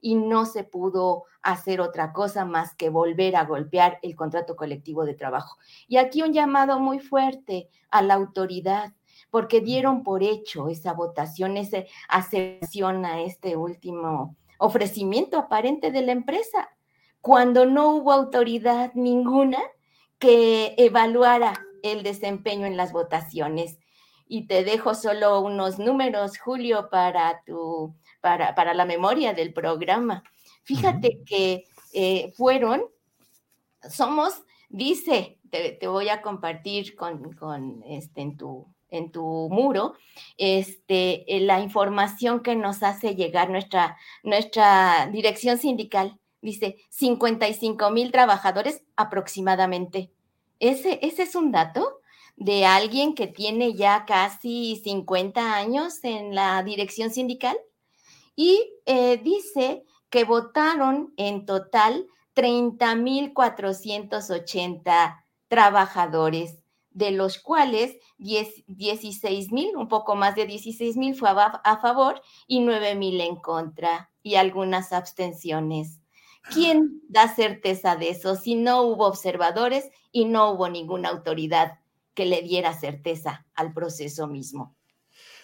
y 0.01 0.15
no 0.15 0.47
se 0.47 0.65
pudo 0.65 1.25
hacer 1.43 1.81
otra 1.81 2.13
cosa 2.13 2.45
más 2.45 2.75
que 2.75 2.91
volver 2.91 3.37
a 3.37 3.45
golpear 3.45 3.99
el 4.03 4.15
contrato 4.15 4.57
colectivo 4.57 5.05
de 5.05 5.15
trabajo. 5.15 5.59
Y 5.89 5.97
aquí 5.97 6.23
un 6.23 6.33
llamado 6.33 6.79
muy 6.79 6.99
fuerte 6.99 7.69
a 7.91 8.03
la 8.03 8.15
autoridad, 8.15 8.93
porque 9.31 9.61
dieron 9.61 10.03
por 10.03 10.23
hecho 10.23 10.69
esa 10.69 10.93
votación, 10.93 11.57
esa 11.57 11.85
aceptación 12.09 13.05
a 13.05 13.21
este 13.21 13.57
último 13.57 14.37
ofrecimiento 14.59 15.39
aparente 15.39 15.91
de 15.91 16.03
la 16.03 16.13
empresa, 16.13 16.71
cuando 17.21 17.67
no 17.67 17.91
hubo 17.91 18.13
autoridad 18.13 18.93
ninguna 18.95 19.59
que 20.19 20.75
evaluara 20.79 21.55
el 21.83 22.03
desempeño 22.03 22.67
en 22.67 22.77
las 22.77 22.93
votaciones. 22.93 23.79
Y 24.27 24.47
te 24.47 24.65
dejo 24.65 24.95
solo 24.95 25.41
unos 25.41 25.79
números, 25.79 26.39
Julio, 26.39 26.89
para 26.91 27.43
tu 27.45 27.95
para, 28.21 28.75
la 28.75 28.85
memoria 28.85 29.33
del 29.33 29.53
programa. 29.53 30.23
Fíjate 30.65 31.23
que 31.25 31.65
eh, 31.93 32.33
fueron, 32.37 32.83
somos, 33.89 34.43
dice, 34.69 35.39
te, 35.51 35.87
voy 35.89 36.09
a 36.09 36.23
compartir 36.23 36.95
con, 36.95 37.33
con 37.33 37.83
este, 37.85 38.21
en, 38.21 38.37
tu, 38.37 38.67
en 38.91 39.11
tu 39.11 39.49
muro, 39.51 39.95
este, 40.37 41.37
eh, 41.37 41.41
la 41.41 41.61
información 41.61 42.41
que 42.41 42.57
nos 42.57 42.83
hace 42.83 43.15
llegar 43.15 43.51
nuestra, 43.51 43.97
nuestra 44.23 45.09
dirección 45.13 45.59
sindical. 45.59 46.19
Dice 46.43 46.77
55 46.89 47.91
mil 47.91 48.13
trabajadores 48.13 48.83
aproximadamente. 48.97 50.11
Ese, 50.59 50.99
ese 51.03 51.25
es 51.25 51.35
un 51.35 51.53
dato 51.53 52.01
de 52.37 52.65
alguien 52.65 53.15
que 53.15 53.27
tiene 53.27 53.75
ya 53.75 54.07
casi 54.07 54.81
50 54.83 55.55
años 55.55 56.03
en 56.03 56.35
la 56.35 56.63
dirección 56.63 57.11
sindical 57.11 57.59
y 58.41 58.81
eh, 58.87 59.19
dice 59.19 59.85
que 60.09 60.25
votaron 60.25 61.13
en 61.19 61.45
total 61.45 62.07
30.480 62.35 65.23
trabajadores, 65.49 66.63
de 66.89 67.11
los 67.11 67.37
cuales 67.37 67.99
16.000, 68.19 69.77
un 69.77 69.89
poco 69.89 70.17
más 70.17 70.37
de 70.37 70.49
16.000 70.49 71.15
fue 71.17 71.29
a, 71.29 71.79
favor 71.83 72.23
y 72.47 72.61
9.000 72.61 73.21
en 73.21 73.37
contra 73.37 74.11
y 74.23 74.37
algunas 74.37 74.95
abstenciones. 74.95 76.01
¿Quién 76.51 77.03
da 77.11 77.29
certeza 77.29 77.97
de 77.97 78.09
eso 78.09 78.37
si 78.37 78.55
no 78.55 78.85
hubo 78.85 79.07
observadores 79.07 79.91
y 80.13 80.25
no 80.25 80.53
hubo 80.53 80.71
ninguna 80.71 81.11
autoridad 81.11 81.79
que 82.15 82.25
le 82.25 82.41
diera 82.41 82.73
certeza 82.73 83.47
al 83.55 83.75
proceso 83.75 84.29
mismo? 84.29 84.75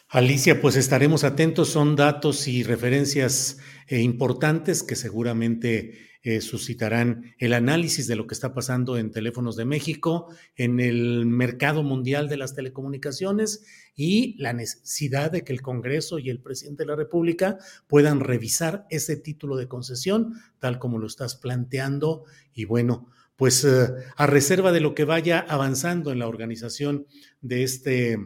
Alicia, 0.09 0.61
pues 0.61 0.77
estaremos 0.77 1.25
atentos, 1.25 1.69
son 1.69 1.97
datos 1.97 2.47
y 2.47 2.63
referencias 2.63 3.59
eh, 3.89 4.01
importantes 4.01 4.85
que 4.85 4.95
seguramente 4.95 5.99
eh, 6.23 6.41
suscitarán 6.41 7.35
el 7.39 7.53
análisis 7.53 8.07
de 8.07 8.15
lo 8.15 8.29
que 8.29 8.35
está 8.35 8.55
pasando 8.55 8.99
en 8.99 9.11
teléfonos 9.11 9.57
de 9.57 9.65
México, 9.65 10.29
en 10.55 10.79
el 10.79 11.27
mercado 11.27 11.83
mundial 11.83 12.29
de 12.29 12.37
las 12.37 12.55
telecomunicaciones 12.55 13.65
y 13.97 14.41
la 14.41 14.53
necesidad 14.53 15.33
de 15.33 15.43
que 15.43 15.53
el 15.53 15.61
Congreso 15.61 16.21
y 16.21 16.31
el 16.31 16.41
presidente 16.41 16.85
de 16.85 16.89
la 16.89 16.97
República 16.97 17.59
puedan 17.89 18.21
revisar 18.21 18.87
ese 18.91 19.17
título 19.17 19.57
de 19.57 19.67
concesión, 19.67 20.35
tal 20.61 20.79
como 20.79 20.99
lo 20.99 21.09
estás 21.09 21.35
planteando. 21.35 22.23
Y 22.55 22.65
bueno, 22.65 23.09
pues 23.35 23.65
eh, 23.65 23.89
a 24.17 24.27
reserva 24.27 24.71
de 24.71 24.81
lo 24.81 24.95
que 24.95 25.05
vaya 25.05 25.45
avanzando 25.49 26.13
en 26.13 26.21
la 26.21 26.29
organización 26.29 27.07
de 27.41 27.65
este 27.65 28.19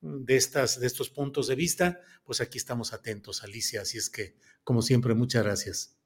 de, 0.00 0.36
estas, 0.36 0.80
de 0.80 0.86
estos 0.86 1.10
puntos 1.10 1.46
de 1.48 1.54
vista, 1.54 2.00
pues 2.24 2.40
aquí 2.40 2.58
estamos 2.58 2.92
atentos, 2.92 3.42
Alicia. 3.42 3.82
Así 3.82 3.98
es 3.98 4.10
que, 4.10 4.36
como 4.64 4.82
siempre, 4.82 5.14
muchas 5.14 5.44
gracias. 5.44 5.96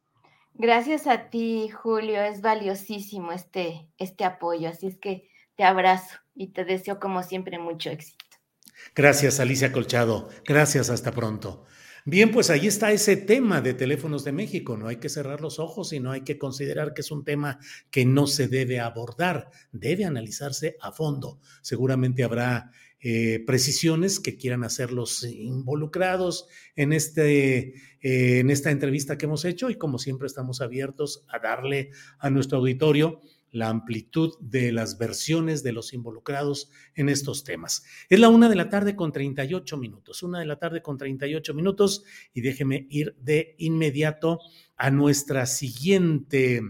Gracias 0.55 1.07
a 1.07 1.31
ti, 1.31 1.69
Julio. 1.71 2.23
Es 2.23 2.41
valiosísimo 2.41 3.33
este, 3.33 3.89
este 3.99 4.25
apoyo. 4.25 4.69
Así 4.69 4.87
es 4.87 4.99
que 4.99 5.29
te 5.57 5.65
abrazo 5.65 6.17
y 6.35 6.49
te 6.49 6.65
deseo, 6.65 7.01
como 7.01 7.23
siempre, 7.23 7.59
mucho 7.59 7.91
éxito. 7.91 8.25
Gracias, 8.95 9.41
Alicia 9.41 9.73
Colchado. 9.73 10.29
Gracias, 10.45 10.91
hasta 10.91 11.13
pronto. 11.13 11.65
Bien, 12.05 12.33
pues 12.33 12.51
ahí 12.51 12.67
está 12.67 12.91
ese 12.91 13.17
tema 13.17 13.61
de 13.61 13.75
teléfonos 13.75 14.25
de 14.25 14.33
México. 14.33 14.77
No 14.77 14.89
hay 14.89 14.97
que 14.97 15.09
cerrar 15.09 15.41
los 15.41 15.61
ojos 15.61 15.93
y 15.93 16.01
no 16.01 16.11
hay 16.11 16.23
que 16.23 16.37
considerar 16.37 16.95
que 16.95 17.03
es 17.03 17.13
un 17.13 17.25
tema 17.25 17.61
que 17.93 18.05
no 18.05 18.27
se 18.27 18.49
debe 18.49 18.81
abordar. 18.81 19.51
Debe 19.71 20.05
analizarse 20.05 20.77
a 20.81 20.91
fondo. 20.91 21.39
Seguramente 21.61 22.25
habrá 22.25 22.73
eh, 23.05 23.43
precisiones 23.45 24.21
que 24.21 24.37
quieran 24.37 24.63
hacer 24.63 24.93
los 24.93 25.25
involucrados 25.25 26.47
en, 26.77 26.93
este, 26.93 27.75
eh, 28.01 28.39
en 28.39 28.49
esta 28.49 28.71
entrevista 28.71 29.19
que 29.19 29.27
hemos 29.27 29.45
hecho 29.45 29.71
y 29.71 29.75
como 29.75 29.99
siempre 29.99 30.29
estamos 30.29 30.61
abiertos 30.61 31.25
a 31.29 31.41
darle 31.41 31.91
a 32.21 32.31
nuestro 32.31 32.59
auditorio 32.59 33.21
la 33.51 33.69
amplitud 33.69 34.35
de 34.41 34.71
las 34.71 34.99
versiones 34.99 35.65
de 35.65 35.73
los 35.73 35.93
involucrados 35.93 36.71
en 36.95 37.09
estos 37.09 37.43
temas. 37.43 37.85
Es 38.09 38.21
la 38.21 38.29
una 38.29 38.49
de 38.49 38.55
la 38.55 38.69
tarde 38.69 38.95
con 38.95 39.11
38 39.11 39.77
minutos, 39.77 40.23
una 40.23 40.39
de 40.39 40.47
la 40.47 40.61
tarde 40.61 40.81
con 40.81 40.97
38 40.97 41.55
minutos 41.55 42.05
y 42.33 42.41
déjeme 42.41 42.87
ir 42.89 43.17
de 43.21 43.57
inmediato 43.59 44.39
a 44.77 44.91
nuestra 44.91 45.47
siguiente, 45.47 46.63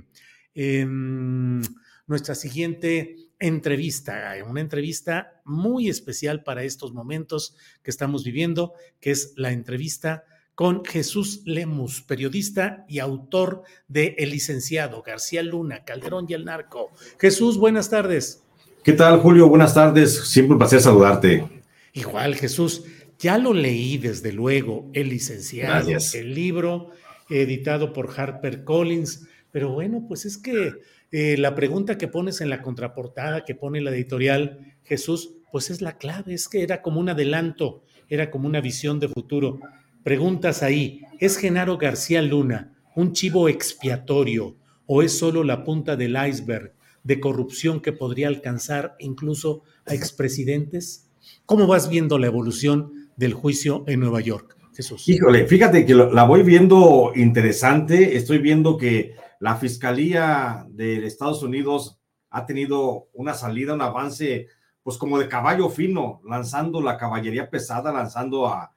em, 0.54 1.62
nuestra 2.06 2.34
siguiente 2.34 3.16
entrevista, 3.42 4.34
una 4.48 4.60
entrevista 4.60 5.42
muy 5.44 5.88
especial 5.88 6.42
para 6.42 6.64
estos 6.64 6.92
momentos 6.92 7.56
que 7.82 7.90
estamos 7.90 8.24
viviendo, 8.24 8.72
que 9.00 9.10
es 9.10 9.34
la 9.36 9.52
entrevista 9.52 10.24
con 10.54 10.84
Jesús 10.84 11.42
Lemus, 11.44 12.02
periodista 12.02 12.84
y 12.88 13.00
autor 13.00 13.64
de 13.88 14.14
El 14.18 14.30
licenciado 14.30 15.02
García 15.02 15.42
Luna, 15.42 15.84
Calderón 15.84 16.26
y 16.28 16.34
el 16.34 16.44
Narco. 16.44 16.90
Jesús, 17.18 17.58
buenas 17.58 17.90
tardes. 17.90 18.42
¿Qué 18.84 18.92
tal, 18.92 19.20
Julio? 19.20 19.48
Buenas 19.48 19.74
tardes. 19.74 20.28
Siempre 20.28 20.52
un 20.52 20.58
placer 20.58 20.80
saludarte. 20.80 21.48
Igual, 21.92 22.34
Jesús. 22.34 22.84
Ya 23.18 23.38
lo 23.38 23.54
leí, 23.54 23.98
desde 23.98 24.32
luego, 24.32 24.90
El 24.92 25.08
licenciado, 25.08 25.88
el 26.14 26.34
libro 26.34 26.90
editado 27.30 27.92
por 27.92 28.12
Harper 28.18 28.64
Collins, 28.64 29.26
pero 29.50 29.70
bueno, 29.70 30.04
pues 30.08 30.24
es 30.24 30.38
que 30.38 30.72
eh, 31.12 31.36
la 31.36 31.54
pregunta 31.54 31.98
que 31.98 32.08
pones 32.08 32.40
en 32.40 32.48
la 32.48 32.62
contraportada, 32.62 33.44
que 33.44 33.54
pone 33.54 33.82
la 33.82 33.90
editorial 33.90 34.76
Jesús, 34.82 35.36
pues 35.52 35.68
es 35.68 35.82
la 35.82 35.98
clave, 35.98 36.32
es 36.32 36.48
que 36.48 36.62
era 36.62 36.80
como 36.80 37.00
un 37.00 37.10
adelanto, 37.10 37.84
era 38.08 38.30
como 38.30 38.48
una 38.48 38.62
visión 38.62 38.98
de 38.98 39.08
futuro. 39.08 39.60
Preguntas 40.02 40.62
ahí, 40.62 41.02
¿es 41.20 41.36
Genaro 41.36 41.76
García 41.76 42.22
Luna 42.22 42.72
un 42.96 43.12
chivo 43.12 43.48
expiatorio 43.48 44.56
o 44.86 45.02
es 45.02 45.16
solo 45.16 45.44
la 45.44 45.64
punta 45.64 45.96
del 45.96 46.16
iceberg 46.16 46.74
de 47.04 47.20
corrupción 47.20 47.80
que 47.80 47.92
podría 47.92 48.28
alcanzar 48.28 48.96
incluso 48.98 49.62
a 49.84 49.94
expresidentes? 49.94 51.10
¿Cómo 51.44 51.66
vas 51.66 51.90
viendo 51.90 52.18
la 52.18 52.28
evolución 52.28 53.10
del 53.16 53.34
juicio 53.34 53.84
en 53.86 54.00
Nueva 54.00 54.22
York? 54.22 54.56
Jesús. 54.74 55.06
Híjole, 55.06 55.46
fíjate 55.46 55.84
que 55.84 55.94
la 55.94 56.24
voy 56.24 56.42
viendo 56.42 57.12
interesante. 57.14 58.16
Estoy 58.16 58.38
viendo 58.38 58.78
que 58.78 59.14
la 59.42 59.56
Fiscalía 59.56 60.64
de 60.68 61.04
Estados 61.04 61.42
Unidos 61.42 61.98
ha 62.30 62.46
tenido 62.46 63.08
una 63.12 63.34
salida, 63.34 63.74
un 63.74 63.82
avance, 63.82 64.46
pues 64.84 64.96
como 64.96 65.18
de 65.18 65.26
caballo 65.26 65.68
fino, 65.68 66.20
lanzando 66.24 66.80
la 66.80 66.96
caballería 66.96 67.50
pesada, 67.50 67.90
lanzando 67.90 68.46
a, 68.46 68.72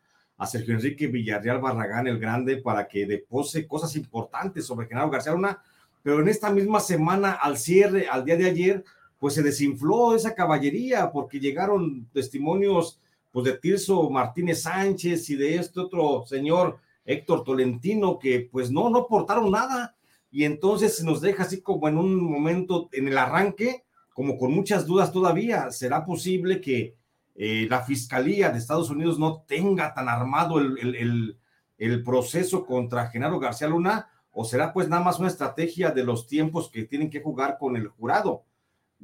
Sergio 0.48 0.74
Enrique 0.74 1.06
Villarreal 1.06 1.62
Barragán 1.62 2.08
el 2.08 2.18
Grande 2.18 2.58
para 2.58 2.88
que 2.88 3.06
depose 3.06 3.68
cosas 3.68 3.96
importantes 3.96 4.66
sobre 4.66 4.88
Genaro 4.88 5.12
García 5.12 5.34
Luna, 5.34 5.62
pero 6.02 6.20
en 6.20 6.30
esta 6.30 6.50
misma 6.50 6.80
semana, 6.80 7.34
al 7.34 7.58
cierre, 7.60 8.08
al 8.08 8.26
día 8.26 8.36
de 8.36 8.50
ayer, 8.50 8.84
pues 9.20 9.36
se 9.36 9.44
desinfló 9.44 10.16
esa 10.16 10.34
caballería 10.34 11.12
porque 11.12 11.40
llegaron 11.40 12.08
testimonios 12.12 13.00
pues 13.32 13.46
de 13.46 13.54
Tirso 13.60 14.10
Martínez 14.10 14.64
Sánchez 14.64 15.30
y 15.30 15.36
de 15.36 15.58
este 15.58 15.80
otro 15.80 16.26
señor 16.26 16.80
Héctor 17.06 17.44
Tolentino 17.44 18.18
que 18.18 18.50
pues 18.52 18.72
no, 18.72 18.90
no 18.90 19.06
portaron 19.06 19.52
nada 19.52 19.96
y 20.32 20.44
entonces 20.44 21.04
nos 21.04 21.22
deja 21.22 21.44
así 21.44 21.62
como 21.62 21.88
en 21.88 21.98
un 21.98 22.16
momento 22.22 22.90
en 22.92 23.08
el 23.08 23.18
arranque, 23.18 23.84
como 24.14 24.38
con 24.38 24.54
muchas 24.54 24.86
dudas 24.86 25.12
todavía, 25.12 25.72
¿será 25.72 26.06
posible 26.06 26.62
que 26.62 26.96
eh, 27.36 27.68
la 27.70 27.82
Fiscalía 27.82 28.50
de 28.50 28.58
Estados 28.58 28.90
Unidos 28.90 29.20
no 29.20 29.44
tenga 29.46 29.94
tan 29.94 30.08
armado 30.08 30.60
el, 30.60 31.38
el, 31.78 32.04
proceso 32.04 32.66
contra 32.66 33.10
Genaro 33.10 33.40
García 33.40 33.68
Luna, 33.68 34.08
o 34.32 34.46
será 34.46 34.72
pues 34.72 34.88
nada 34.88 35.04
más 35.04 35.20
una 35.20 35.28
estrategia 35.28 35.92
de 35.92 36.06
los 36.06 36.28
tiempos 36.28 36.70
que 36.70 36.86
tienen 36.86 37.10
que 37.10 37.22
jugar 37.22 37.58
con 37.60 37.76
el 37.76 37.90
jurado. 37.90 38.44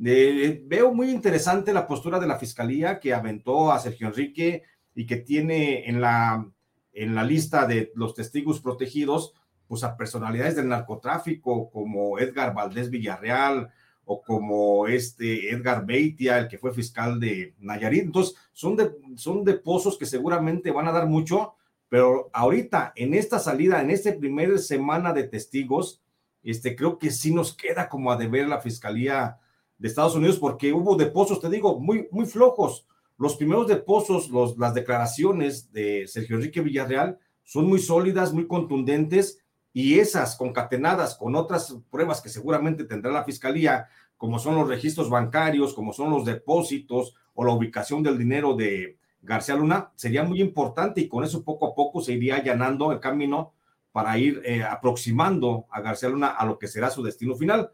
Eh, 0.03 0.63
veo 0.65 0.93
muy 0.93 1.09
interesante 1.11 1.74
la 1.74 1.88
postura 1.88 2.19
de 2.19 2.28
la 2.28 2.39
Fiscalía 2.39 2.99
que 2.99 3.13
aventó 3.13 3.72
a 3.72 3.80
Sergio 3.80 4.07
Enrique 4.07 4.63
y 4.95 5.05
que 5.05 5.17
tiene 5.17 5.89
en 5.89 5.99
la, 5.99 6.49
en 6.93 7.15
la 7.15 7.24
lista 7.24 7.67
de 7.67 7.91
los 7.95 8.15
testigos 8.15 8.61
protegidos 8.61 9.34
pues 9.72 9.86
a 9.86 9.95
personalidades 9.95 10.57
del 10.57 10.67
narcotráfico 10.67 11.69
como 11.69 12.19
Edgar 12.19 12.53
Valdés 12.53 12.89
Villarreal, 12.89 13.72
o 14.03 14.22
como 14.22 14.86
este 14.86 15.49
Edgar 15.49 15.86
Beitia, 15.86 16.39
el 16.39 16.49
que 16.49 16.57
fue 16.57 16.74
fiscal 16.74 17.22
de 17.22 17.55
Nayarit. 17.57 18.03
Entonces, 18.03 18.36
son 18.51 18.76
de, 18.76 18.91
son 19.15 19.45
de 19.45 19.53
pozos 19.53 19.97
que 19.97 20.05
seguramente 20.05 20.72
van 20.72 20.89
a 20.89 20.91
dar 20.91 21.07
mucho, 21.07 21.53
pero 21.88 22.30
ahorita, 22.34 22.91
en 22.97 23.13
esta 23.13 23.39
salida, 23.39 23.82
en 23.82 23.91
esta 23.91 24.13
primera 24.13 24.57
semana 24.57 25.13
de 25.13 25.24
testigos, 25.24 26.01
este, 26.43 26.76
creo 26.76 26.99
que 26.99 27.09
sí 27.09 27.34
nos 27.34 27.55
queda 27.55 27.88
como 27.88 28.11
a 28.11 28.17
deber 28.17 28.49
la 28.49 28.59
Fiscalía 28.59 29.39
de 29.78 29.88
Estados 29.88 30.17
Unidos, 30.17 30.38
porque 30.38 30.74
hubo 30.74 30.97
depósitos, 30.97 31.39
te 31.39 31.49
digo, 31.49 31.80
muy, 31.80 32.09
muy 32.11 32.26
flojos. 32.26 32.86
Los 33.17 33.38
primeros 33.38 33.69
depósitos, 33.69 34.30
los, 34.32 34.57
las 34.57 34.74
declaraciones 34.74 35.72
de 35.72 36.09
Sergio 36.09 36.36
Enrique 36.36 36.59
Villarreal 36.59 37.19
son 37.45 37.67
muy 37.67 37.80
sólidas, 37.80 38.34
muy 38.34 38.47
contundentes, 38.47 39.41
y 39.74 39.99
esas 39.99 40.36
concatenadas 40.36 41.15
con 41.15 41.36
otras 41.36 41.78
pruebas 41.89 42.22
que 42.22 42.30
seguramente 42.30 42.84
tendrá 42.84 43.11
la 43.11 43.24
fiscalía, 43.24 43.88
como 44.17 44.38
son 44.39 44.55
los 44.55 44.67
registros 44.67 45.09
bancarios, 45.09 45.74
como 45.74 45.93
son 45.93 46.11
los 46.11 46.26
depósitos 46.26 47.15
o 47.34 47.45
la 47.45 47.53
ubicación 47.53 48.03
del 48.03 48.17
dinero 48.17 48.55
de 48.55 48.97
García 49.22 49.55
Luna, 49.55 49.91
sería 49.95 50.24
muy 50.24 50.41
importante 50.41 51.01
y 51.01 51.07
con 51.07 51.24
eso 51.24 51.43
poco 51.43 51.67
a 51.67 51.76
poco 51.76 52.01
se 52.01 52.13
iría 52.13 52.38
allanando 52.38 52.91
el 52.91 52.99
camino 52.99 53.53
para 53.91 54.17
ir 54.17 54.41
eh, 54.45 54.63
aproximando 54.63 55.65
a 55.69 55.82
García 55.82 56.09
Luna 56.09 56.28
a 56.28 56.45
lo 56.45 56.57
que 56.57 56.67
será 56.67 56.89
su 56.89 57.03
destino 57.03 57.36
final. 57.36 57.72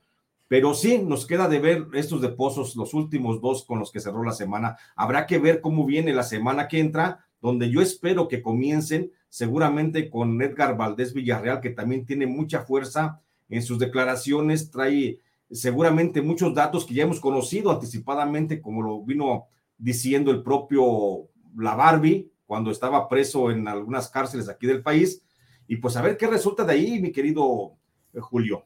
Pero 0.48 0.74
sí, 0.74 1.00
nos 1.00 1.26
queda 1.26 1.50
de 1.50 1.60
ver 1.60 1.88
estos 1.94 2.22
depósitos, 2.22 2.76
los 2.76 2.94
últimos 2.94 3.42
dos 3.42 3.66
con 3.66 3.80
los 3.80 3.92
que 3.92 4.00
cerró 4.00 4.24
la 4.24 4.32
semana. 4.32 4.78
Habrá 4.96 5.26
que 5.26 5.40
ver 5.40 5.60
cómo 5.60 5.86
viene 5.86 6.14
la 6.14 6.24
semana 6.24 6.68
que 6.68 6.80
entra, 6.80 7.26
donde 7.42 7.70
yo 7.70 7.82
espero 7.82 8.28
que 8.28 8.42
comiencen 8.42 9.12
seguramente 9.30 10.10
con 10.10 10.42
Edgar 10.42 10.78
Valdés 10.78 11.14
Villarreal, 11.14 11.62
que 11.62 11.70
también 11.70 12.06
tiene 12.06 12.28
mucha 12.28 12.62
fuerza 12.62 13.22
en 13.50 13.62
sus 13.62 13.80
declaraciones, 13.80 14.72
trae 14.72 15.20
seguramente 15.52 16.22
muchos 16.22 16.54
datos 16.54 16.86
que 16.86 16.94
ya 16.94 17.04
hemos 17.04 17.20
conocido 17.20 17.72
anticipadamente, 17.72 18.62
como 18.62 18.82
lo 18.82 19.02
vino 19.04 19.46
diciendo 19.78 20.32
el 20.32 20.44
propio 20.44 21.30
La 21.56 21.76
Barbie 21.76 22.32
cuando 22.46 22.72
estaba 22.72 23.08
preso 23.08 23.52
en 23.52 23.68
algunas 23.68 24.10
cárceles 24.10 24.50
aquí 24.50 24.68
del 24.68 24.82
país. 24.82 25.22
Y 25.68 25.78
pues 25.78 25.98
a 25.98 26.02
ver 26.02 26.18
qué 26.18 26.28
resulta 26.28 26.64
de 26.64 26.74
ahí, 26.74 27.02
mi 27.02 27.12
querido 27.12 27.74
eh, 28.14 28.20
Julio. 28.20 28.66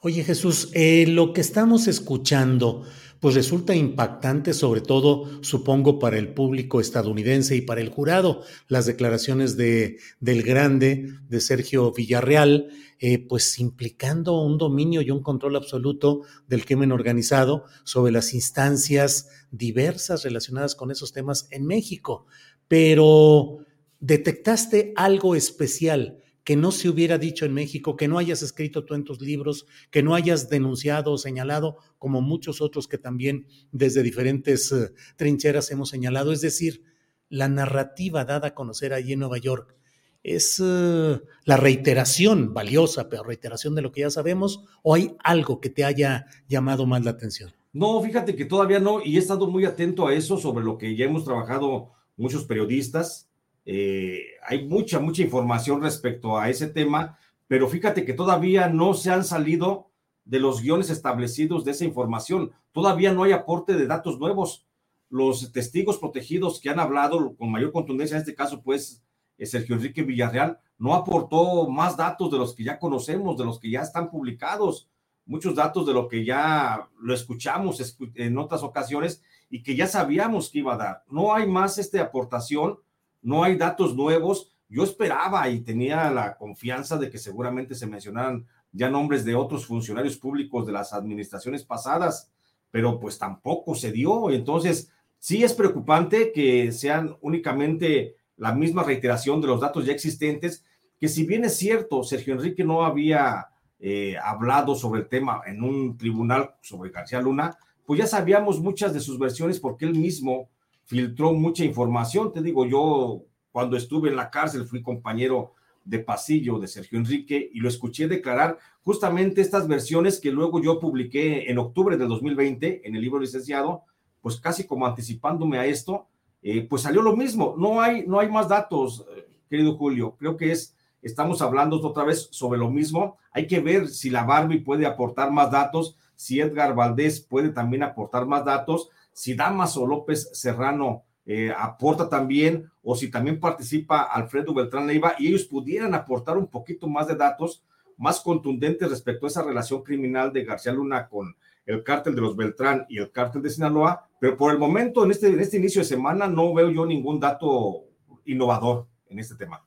Oye 0.00 0.24
Jesús, 0.24 0.70
eh, 0.74 1.06
lo 1.06 1.32
que 1.32 1.40
estamos 1.40 1.86
escuchando 1.86 2.84
pues 3.24 3.36
resulta 3.36 3.74
impactante, 3.74 4.52
sobre 4.52 4.82
todo, 4.82 5.42
supongo, 5.42 5.98
para 5.98 6.18
el 6.18 6.34
público 6.34 6.78
estadounidense 6.78 7.56
y 7.56 7.62
para 7.62 7.80
el 7.80 7.88
jurado, 7.88 8.42
las 8.68 8.84
declaraciones 8.84 9.56
de, 9.56 9.96
del 10.20 10.42
grande, 10.42 11.08
de 11.30 11.40
Sergio 11.40 11.90
Villarreal, 11.90 12.68
eh, 12.98 13.26
pues 13.26 13.58
implicando 13.58 14.42
un 14.42 14.58
dominio 14.58 15.00
y 15.00 15.10
un 15.10 15.22
control 15.22 15.56
absoluto 15.56 16.20
del 16.48 16.66
crimen 16.66 16.92
organizado 16.92 17.64
sobre 17.84 18.12
las 18.12 18.34
instancias 18.34 19.30
diversas 19.50 20.22
relacionadas 20.22 20.74
con 20.74 20.90
esos 20.90 21.14
temas 21.14 21.48
en 21.50 21.64
México. 21.64 22.26
Pero, 22.68 23.60
¿detectaste 24.00 24.92
algo 24.96 25.34
especial? 25.34 26.18
Que 26.44 26.56
no 26.56 26.70
se 26.70 26.88
hubiera 26.88 27.18
dicho 27.18 27.46
en 27.46 27.54
México, 27.54 27.96
que 27.96 28.06
no 28.06 28.18
hayas 28.18 28.42
escrito 28.42 28.84
tú 28.84 28.94
en 28.94 29.04
tus 29.04 29.20
libros, 29.20 29.66
que 29.90 30.02
no 30.02 30.14
hayas 30.14 30.50
denunciado 30.50 31.12
o 31.12 31.18
señalado, 31.18 31.78
como 31.98 32.20
muchos 32.20 32.60
otros 32.60 32.86
que 32.86 32.98
también 32.98 33.46
desde 33.72 34.02
diferentes 34.02 34.70
eh, 34.70 34.92
trincheras 35.16 35.70
hemos 35.70 35.88
señalado. 35.88 36.32
Es 36.32 36.42
decir, 36.42 36.84
la 37.30 37.48
narrativa 37.48 38.24
dada 38.24 38.48
a 38.48 38.54
conocer 38.54 38.92
allí 38.92 39.14
en 39.14 39.20
Nueva 39.20 39.38
York 39.38 39.74
es 40.22 40.60
eh, 40.62 41.20
la 41.44 41.56
reiteración 41.56 42.54
valiosa, 42.54 43.08
pero 43.08 43.24
reiteración 43.24 43.74
de 43.74 43.82
lo 43.82 43.92
que 43.92 44.02
ya 44.02 44.10
sabemos, 44.10 44.64
o 44.82 44.94
hay 44.94 45.16
algo 45.22 45.60
que 45.60 45.70
te 45.70 45.84
haya 45.84 46.26
llamado 46.48 46.86
más 46.86 47.04
la 47.04 47.12
atención. 47.12 47.52
No, 47.72 48.00
fíjate 48.02 48.36
que 48.36 48.44
todavía 48.44 48.80
no, 48.80 49.02
y 49.02 49.16
he 49.16 49.18
estado 49.18 49.50
muy 49.50 49.64
atento 49.64 50.06
a 50.06 50.14
eso, 50.14 50.38
sobre 50.38 50.64
lo 50.64 50.78
que 50.78 50.96
ya 50.96 51.06
hemos 51.06 51.24
trabajado 51.24 51.92
muchos 52.16 52.44
periodistas, 52.44 53.30
eh, 53.64 54.22
hay 54.46 54.66
mucha, 54.66 54.98
mucha 55.00 55.22
información 55.22 55.82
respecto 55.82 56.38
a 56.38 56.50
ese 56.50 56.68
tema, 56.68 57.18
pero 57.46 57.68
fíjate 57.68 58.04
que 58.04 58.12
todavía 58.12 58.68
no 58.68 58.94
se 58.94 59.10
han 59.10 59.24
salido 59.24 59.90
de 60.24 60.40
los 60.40 60.62
guiones 60.62 60.90
establecidos 60.90 61.64
de 61.64 61.72
esa 61.72 61.84
información. 61.84 62.52
Todavía 62.72 63.12
no 63.12 63.24
hay 63.24 63.32
aporte 63.32 63.74
de 63.74 63.86
datos 63.86 64.18
nuevos. 64.18 64.66
Los 65.10 65.52
testigos 65.52 65.98
protegidos 65.98 66.60
que 66.60 66.70
han 66.70 66.80
hablado 66.80 67.36
con 67.36 67.50
mayor 67.50 67.72
contundencia, 67.72 68.16
en 68.16 68.22
este 68.22 68.34
caso, 68.34 68.62
pues, 68.62 69.02
eh, 69.38 69.46
Sergio 69.46 69.76
Enrique 69.76 70.02
Villarreal, 70.02 70.58
no 70.78 70.94
aportó 70.94 71.68
más 71.68 71.96
datos 71.96 72.30
de 72.30 72.38
los 72.38 72.54
que 72.54 72.64
ya 72.64 72.78
conocemos, 72.78 73.36
de 73.36 73.44
los 73.44 73.60
que 73.60 73.70
ya 73.70 73.80
están 73.80 74.10
publicados, 74.10 74.88
muchos 75.26 75.54
datos 75.54 75.86
de 75.86 75.94
lo 75.94 76.08
que 76.08 76.24
ya 76.24 76.88
lo 77.00 77.14
escuchamos 77.14 77.96
en 78.14 78.38
otras 78.38 78.62
ocasiones 78.62 79.22
y 79.48 79.62
que 79.62 79.76
ya 79.76 79.86
sabíamos 79.86 80.50
que 80.50 80.58
iba 80.58 80.74
a 80.74 80.78
dar. 80.78 81.04
No 81.08 81.34
hay 81.34 81.48
más 81.48 81.78
esta 81.78 82.02
aportación 82.02 82.78
no 83.24 83.42
hay 83.42 83.56
datos 83.56 83.96
nuevos. 83.96 84.52
Yo 84.68 84.84
esperaba 84.84 85.48
y 85.48 85.60
tenía 85.60 86.10
la 86.10 86.36
confianza 86.36 86.96
de 86.96 87.10
que 87.10 87.18
seguramente 87.18 87.74
se 87.74 87.86
mencionaran 87.86 88.46
ya 88.70 88.90
nombres 88.90 89.24
de 89.24 89.34
otros 89.34 89.66
funcionarios 89.66 90.16
públicos 90.16 90.66
de 90.66 90.72
las 90.72 90.92
administraciones 90.92 91.64
pasadas, 91.64 92.30
pero 92.70 93.00
pues 93.00 93.18
tampoco 93.18 93.74
se 93.74 93.90
dio. 93.90 94.30
Entonces, 94.30 94.92
sí 95.18 95.42
es 95.42 95.54
preocupante 95.54 96.32
que 96.32 96.70
sean 96.70 97.16
únicamente 97.20 98.16
la 98.36 98.52
misma 98.54 98.82
reiteración 98.82 99.40
de 99.40 99.46
los 99.46 99.60
datos 99.60 99.86
ya 99.86 99.92
existentes, 99.92 100.64
que 101.00 101.08
si 101.08 101.24
bien 101.24 101.44
es 101.44 101.56
cierto, 101.56 102.02
Sergio 102.02 102.34
Enrique 102.34 102.64
no 102.64 102.84
había 102.84 103.48
eh, 103.78 104.16
hablado 104.22 104.74
sobre 104.74 105.02
el 105.02 105.08
tema 105.08 105.40
en 105.46 105.62
un 105.62 105.96
tribunal 105.96 106.56
sobre 106.60 106.90
García 106.90 107.20
Luna, 107.20 107.56
pues 107.86 108.00
ya 108.00 108.06
sabíamos 108.06 108.60
muchas 108.60 108.92
de 108.92 109.00
sus 109.00 109.18
versiones 109.18 109.60
porque 109.60 109.84
él 109.84 109.94
mismo 109.94 110.48
filtró 110.84 111.32
mucha 111.32 111.64
información. 111.64 112.32
Te 112.32 112.42
digo, 112.42 112.66
yo 112.66 113.22
cuando 113.52 113.76
estuve 113.76 114.10
en 114.10 114.16
la 114.16 114.30
cárcel 114.30 114.66
fui 114.66 114.82
compañero 114.82 115.54
de 115.84 115.98
pasillo 115.98 116.58
de 116.58 116.66
Sergio 116.66 116.98
Enrique 116.98 117.50
y 117.52 117.60
lo 117.60 117.68
escuché 117.68 118.08
declarar 118.08 118.58
justamente 118.82 119.40
estas 119.40 119.68
versiones 119.68 120.18
que 120.18 120.30
luego 120.30 120.60
yo 120.60 120.80
publiqué 120.80 121.50
en 121.50 121.58
octubre 121.58 121.96
del 121.96 122.08
2020 122.08 122.86
en 122.86 122.94
el 122.94 123.02
libro 123.02 123.20
licenciado, 123.20 123.82
pues 124.22 124.40
casi 124.40 124.66
como 124.66 124.86
anticipándome 124.86 125.58
a 125.58 125.66
esto, 125.66 126.06
eh, 126.42 126.62
pues 126.62 126.82
salió 126.82 127.02
lo 127.02 127.16
mismo. 127.16 127.54
No 127.58 127.80
hay, 127.80 128.06
no 128.06 128.18
hay 128.18 128.30
más 128.30 128.48
datos, 128.48 129.04
eh, 129.14 129.26
querido 129.48 129.76
Julio. 129.76 130.16
Creo 130.18 130.36
que 130.36 130.52
es, 130.52 130.74
estamos 131.02 131.42
hablando 131.42 131.76
otra 131.76 132.04
vez 132.04 132.28
sobre 132.30 132.58
lo 132.58 132.70
mismo. 132.70 133.18
Hay 133.32 133.46
que 133.46 133.60
ver 133.60 133.88
si 133.88 134.10
la 134.10 134.24
Barbie 134.24 134.60
puede 134.60 134.86
aportar 134.86 135.30
más 135.30 135.50
datos, 135.50 135.96
si 136.16 136.40
Edgar 136.40 136.74
Valdés 136.74 137.20
puede 137.20 137.50
también 137.50 137.82
aportar 137.82 138.26
más 138.26 138.44
datos 138.44 138.90
si 139.14 139.34
Damaso 139.34 139.86
López 139.86 140.28
Serrano 140.32 141.04
eh, 141.24 141.50
aporta 141.56 142.08
también 142.10 142.70
o 142.82 142.94
si 142.94 143.10
también 143.10 143.40
participa 143.40 144.02
Alfredo 144.02 144.52
Beltrán 144.52 144.86
Leiva 144.86 145.14
y 145.18 145.28
ellos 145.28 145.44
pudieran 145.44 145.94
aportar 145.94 146.36
un 146.36 146.48
poquito 146.48 146.86
más 146.86 147.08
de 147.08 147.14
datos 147.14 147.64
más 147.96 148.20
contundentes 148.20 148.90
respecto 148.90 149.24
a 149.24 149.28
esa 149.28 149.42
relación 149.42 149.82
criminal 149.82 150.32
de 150.32 150.44
García 150.44 150.72
Luna 150.72 151.08
con 151.08 151.34
el 151.64 151.82
cártel 151.82 152.14
de 152.14 152.20
los 152.20 152.36
Beltrán 152.36 152.84
y 152.90 152.98
el 152.98 153.10
cártel 153.10 153.40
de 153.40 153.50
Sinaloa, 153.50 154.06
pero 154.20 154.36
por 154.36 154.52
el 154.52 154.58
momento, 154.58 155.04
en 155.04 155.12
este, 155.12 155.28
en 155.28 155.40
este 155.40 155.56
inicio 155.56 155.80
de 155.80 155.86
semana, 155.86 156.26
no 156.26 156.52
veo 156.52 156.70
yo 156.70 156.84
ningún 156.84 157.18
dato 157.20 157.84
innovador 158.26 158.86
en 159.08 159.20
este 159.20 159.36
tema. 159.36 159.64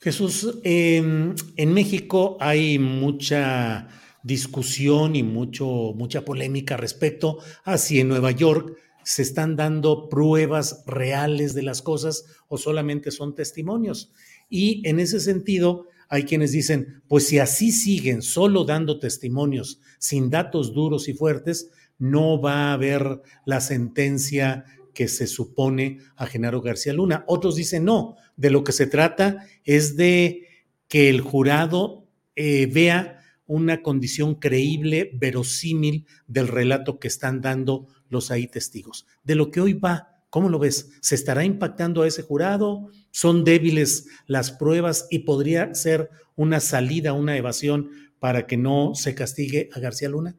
Jesús, 0.00 0.58
en 0.64 1.34
México 1.72 2.36
hay 2.40 2.78
mucha 2.78 3.88
discusión 4.22 5.16
y 5.16 5.22
mucho, 5.22 5.66
mucha 5.94 6.24
polémica 6.24 6.76
respecto 6.76 7.38
a 7.64 7.78
si 7.78 8.00
en 8.00 8.08
Nueva 8.08 8.30
York 8.30 8.76
se 9.04 9.22
están 9.22 9.56
dando 9.56 10.08
pruebas 10.08 10.84
reales 10.86 11.54
de 11.54 11.62
las 11.62 11.82
cosas 11.82 12.24
o 12.48 12.58
solamente 12.58 13.10
son 13.10 13.34
testimonios. 13.34 14.12
Y 14.48 14.86
en 14.88 15.00
ese 15.00 15.18
sentido, 15.18 15.86
hay 16.08 16.24
quienes 16.24 16.52
dicen, 16.52 17.02
pues 17.08 17.26
si 17.26 17.38
así 17.38 17.72
siguen 17.72 18.22
solo 18.22 18.64
dando 18.64 18.98
testimonios 18.98 19.80
sin 19.98 20.30
datos 20.30 20.74
duros 20.74 21.08
y 21.08 21.14
fuertes, 21.14 21.70
no 21.98 22.40
va 22.40 22.68
a 22.68 22.72
haber 22.74 23.22
la 23.46 23.60
sentencia 23.60 24.64
que 24.92 25.08
se 25.08 25.26
supone 25.26 26.00
a 26.16 26.26
Genaro 26.26 26.60
García 26.60 26.92
Luna. 26.92 27.24
Otros 27.26 27.56
dicen, 27.56 27.84
no, 27.84 28.16
de 28.36 28.50
lo 28.50 28.62
que 28.62 28.72
se 28.72 28.86
trata 28.86 29.46
es 29.64 29.96
de 29.96 30.46
que 30.86 31.08
el 31.08 31.22
jurado 31.22 32.06
eh, 32.36 32.66
vea 32.66 33.21
una 33.52 33.82
condición 33.82 34.36
creíble, 34.36 35.10
verosímil 35.12 36.06
del 36.26 36.48
relato 36.48 36.98
que 36.98 37.08
están 37.08 37.42
dando 37.42 37.86
los 38.08 38.30
ahí 38.30 38.46
testigos. 38.46 39.06
De 39.24 39.34
lo 39.34 39.50
que 39.50 39.60
hoy 39.60 39.74
va, 39.74 40.22
¿cómo 40.30 40.48
lo 40.48 40.58
ves? 40.58 40.92
¿Se 41.02 41.14
estará 41.14 41.44
impactando 41.44 42.00
a 42.00 42.06
ese 42.06 42.22
jurado? 42.22 42.88
¿Son 43.10 43.44
débiles 43.44 44.06
las 44.26 44.52
pruebas 44.52 45.06
y 45.10 45.20
podría 45.20 45.74
ser 45.74 46.08
una 46.34 46.60
salida, 46.60 47.12
una 47.12 47.36
evasión 47.36 47.90
para 48.20 48.46
que 48.46 48.56
no 48.56 48.94
se 48.94 49.14
castigue 49.14 49.68
a 49.74 49.80
García 49.80 50.08
Luna? 50.08 50.34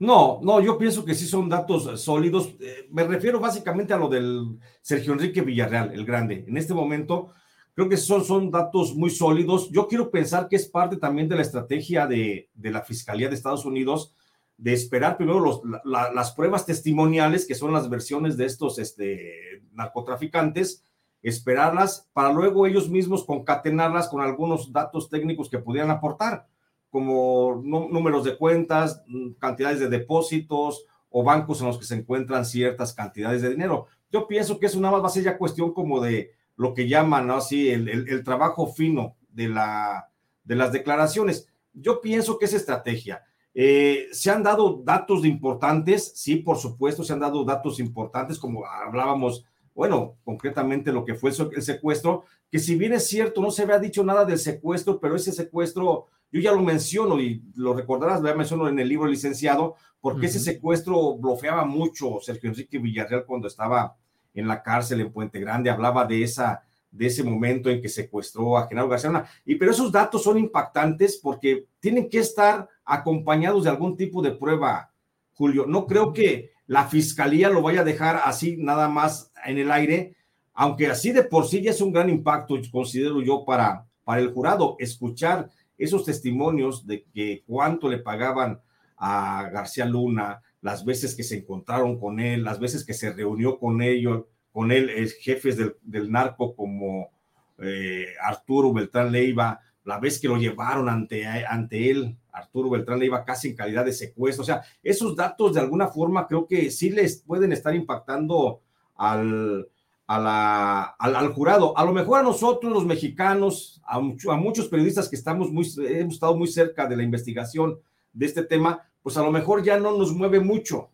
No, 0.00 0.40
no, 0.42 0.60
yo 0.60 0.76
pienso 0.76 1.04
que 1.04 1.14
sí 1.14 1.24
son 1.24 1.48
datos 1.48 2.00
sólidos. 2.00 2.56
Eh, 2.58 2.88
me 2.90 3.04
refiero 3.04 3.38
básicamente 3.38 3.94
a 3.94 3.96
lo 3.96 4.08
del 4.08 4.58
Sergio 4.82 5.12
Enrique 5.12 5.40
Villarreal, 5.40 5.92
el 5.94 6.04
grande. 6.04 6.44
En 6.48 6.56
este 6.56 6.74
momento, 6.74 7.30
creo 7.76 7.90
que 7.90 7.98
son, 7.98 8.24
son 8.24 8.50
datos 8.50 8.96
muy 8.96 9.10
sólidos. 9.10 9.70
Yo 9.70 9.86
quiero 9.86 10.10
pensar 10.10 10.48
que 10.48 10.56
es 10.56 10.66
parte 10.66 10.96
también 10.96 11.28
de 11.28 11.36
la 11.36 11.42
estrategia 11.42 12.06
de, 12.06 12.48
de 12.54 12.70
la 12.70 12.80
Fiscalía 12.80 13.28
de 13.28 13.34
Estados 13.34 13.66
Unidos 13.66 14.14
de 14.56 14.72
esperar 14.72 15.18
primero 15.18 15.40
los, 15.40 15.60
las 15.84 16.32
pruebas 16.32 16.64
testimoniales, 16.64 17.46
que 17.46 17.54
son 17.54 17.74
las 17.74 17.90
versiones 17.90 18.38
de 18.38 18.46
estos 18.46 18.78
este, 18.78 19.62
narcotraficantes, 19.72 20.82
esperarlas 21.22 22.08
para 22.14 22.32
luego 22.32 22.66
ellos 22.66 22.88
mismos 22.88 23.24
concatenarlas 23.24 24.08
con 24.08 24.22
algunos 24.22 24.72
datos 24.72 25.10
técnicos 25.10 25.50
que 25.50 25.58
pudieran 25.58 25.90
aportar, 25.90 26.46
como 26.88 27.60
números 27.62 28.24
de 28.24 28.38
cuentas, 28.38 29.02
mm, 29.06 29.32
cantidades 29.32 29.80
de 29.80 29.90
depósitos 29.90 30.86
o 31.10 31.22
bancos 31.22 31.60
en 31.60 31.66
los 31.66 31.78
que 31.78 31.84
se 31.84 31.96
encuentran 31.96 32.46
ciertas 32.46 32.94
cantidades 32.94 33.42
de 33.42 33.50
dinero. 33.50 33.86
Yo 34.10 34.26
pienso 34.26 34.58
que 34.58 34.64
eso 34.64 34.80
nada 34.80 34.92
más 34.92 35.02
va 35.02 35.08
a 35.08 35.10
ser 35.10 35.24
ya 35.24 35.36
cuestión 35.36 35.74
como 35.74 36.00
de 36.00 36.30
lo 36.56 36.74
que 36.74 36.88
llaman 36.88 37.30
así 37.30 37.68
el, 37.68 37.88
el, 37.88 38.24
trabajo 38.24 38.66
fino 38.66 39.16
de, 39.28 39.48
la, 39.48 40.10
de 40.44 40.56
las 40.56 40.72
declaraciones. 40.72 41.48
Yo 41.72 42.00
pienso 42.00 42.38
que 42.38 42.46
es 42.46 42.54
estrategia. 42.54 43.22
Eh, 43.54 44.08
se 44.12 44.30
han 44.30 44.42
dado 44.42 44.82
datos 44.84 45.24
importantes, 45.24 46.12
sí, 46.14 46.36
por 46.36 46.58
supuesto, 46.58 47.04
se 47.04 47.12
han 47.12 47.20
dado 47.20 47.44
datos 47.44 47.80
importantes, 47.80 48.38
como 48.38 48.66
hablábamos, 48.66 49.44
bueno, 49.74 50.16
concretamente 50.24 50.92
lo 50.92 51.04
que 51.04 51.14
fue 51.14 51.30
el 51.30 51.62
secuestro, 51.62 52.24
que 52.50 52.58
si 52.58 52.76
bien 52.76 52.92
es 52.92 53.06
cierto, 53.06 53.40
no 53.40 53.50
se 53.50 53.62
había 53.62 53.78
dicho 53.78 54.04
nada 54.04 54.24
del 54.24 54.38
secuestro, 54.38 55.00
pero 55.00 55.16
ese 55.16 55.32
secuestro, 55.32 56.06
yo 56.30 56.40
ya 56.40 56.52
lo 56.52 56.62
menciono 56.62 57.18
y 57.20 57.42
lo 57.54 57.74
recordarás, 57.74 58.20
lo 58.20 58.34
menciono 58.34 58.68
en 58.68 58.78
el 58.78 58.88
libro 58.88 59.06
licenciado, 59.06 59.76
porque 60.00 60.26
ese 60.26 60.38
secuestro 60.38 61.16
bloqueaba 61.16 61.64
mucho 61.64 62.18
Sergio 62.20 62.50
Enrique 62.50 62.78
Villarreal 62.78 63.24
cuando 63.24 63.48
estaba 63.48 63.96
en 64.40 64.48
la 64.48 64.62
cárcel 64.62 65.00
en 65.00 65.12
Puente 65.12 65.40
Grande, 65.40 65.70
hablaba 65.70 66.04
de 66.04 66.22
esa 66.22 66.62
de 66.96 67.06
ese 67.06 67.22
momento 67.22 67.68
en 67.68 67.82
que 67.82 67.88
secuestró 67.88 68.56
a 68.56 68.66
Genaro 68.66 68.88
García 68.88 69.10
Luna. 69.10 69.28
Y 69.44 69.56
pero 69.56 69.70
esos 69.70 69.92
datos 69.92 70.22
son 70.22 70.38
impactantes 70.38 71.18
porque 71.18 71.66
tienen 71.78 72.08
que 72.08 72.18
estar 72.18 72.68
acompañados 72.84 73.64
de 73.64 73.70
algún 73.70 73.96
tipo 73.96 74.22
de 74.22 74.32
prueba, 74.32 74.90
Julio. 75.34 75.66
No 75.66 75.86
creo 75.86 76.12
que 76.12 76.52
la 76.66 76.86
fiscalía 76.86 77.50
lo 77.50 77.62
vaya 77.62 77.82
a 77.82 77.84
dejar 77.84 78.20
así 78.24 78.56
nada 78.56 78.88
más 78.88 79.30
en 79.44 79.58
el 79.58 79.70
aire, 79.70 80.16
aunque 80.54 80.86
así 80.86 81.12
de 81.12 81.24
por 81.24 81.46
sí 81.46 81.62
ya 81.62 81.70
es 81.70 81.80
un 81.80 81.92
gran 81.92 82.08
impacto, 82.08 82.56
considero 82.72 83.20
yo, 83.20 83.44
para, 83.44 83.86
para 84.04 84.20
el 84.20 84.32
jurado, 84.32 84.76
escuchar 84.78 85.50
esos 85.76 86.04
testimonios 86.04 86.86
de 86.86 87.04
que 87.04 87.44
cuánto 87.46 87.88
le 87.88 87.98
pagaban 87.98 88.60
a 88.96 89.50
García 89.52 89.84
Luna, 89.84 90.42
las 90.66 90.84
veces 90.84 91.14
que 91.14 91.22
se 91.22 91.36
encontraron 91.36 91.96
con 91.96 92.18
él, 92.18 92.42
las 92.42 92.58
veces 92.58 92.84
que 92.84 92.92
se 92.92 93.12
reunió 93.12 93.56
con 93.56 93.82
ellos, 93.82 94.24
con 94.50 94.72
él, 94.72 94.90
jefes 95.20 95.56
del, 95.56 95.76
del 95.80 96.10
narco 96.10 96.56
como 96.56 97.10
eh, 97.58 98.06
Arturo 98.20 98.72
Beltrán 98.72 99.12
Leiva, 99.12 99.60
la 99.84 100.00
vez 100.00 100.18
que 100.18 100.26
lo 100.26 100.36
llevaron 100.36 100.88
ante, 100.88 101.24
ante 101.24 101.88
él, 101.88 102.16
Arturo 102.32 102.68
Beltrán 102.68 102.98
Leiva 102.98 103.24
casi 103.24 103.50
en 103.50 103.54
calidad 103.54 103.84
de 103.84 103.92
secuestro. 103.92 104.42
O 104.42 104.44
sea, 104.44 104.62
esos 104.82 105.14
datos 105.14 105.54
de 105.54 105.60
alguna 105.60 105.86
forma 105.86 106.26
creo 106.26 106.48
que 106.48 106.68
sí 106.72 106.90
les 106.90 107.18
pueden 107.22 107.52
estar 107.52 107.72
impactando 107.72 108.60
al, 108.96 109.68
al, 110.08 111.32
jurado. 111.32 111.78
A 111.78 111.84
lo 111.84 111.92
mejor 111.92 112.18
a 112.18 112.24
nosotros, 112.24 112.72
los 112.72 112.84
mexicanos, 112.84 113.80
a, 113.86 113.98
a, 113.98 114.36
muchos 114.36 114.66
periodistas 114.66 115.08
que 115.08 115.14
estamos 115.14 115.52
muy, 115.52 115.64
hemos 115.78 116.14
estado 116.14 116.36
muy 116.36 116.48
cerca 116.48 116.88
de 116.88 116.96
la 116.96 117.04
investigación 117.04 117.78
de 118.12 118.26
este 118.26 118.42
tema, 118.42 118.85
pues 119.06 119.16
a 119.16 119.22
lo 119.22 119.30
mejor 119.30 119.62
ya 119.62 119.78
no 119.78 119.96
nos 119.96 120.12
mueve 120.12 120.40
mucho 120.40 120.90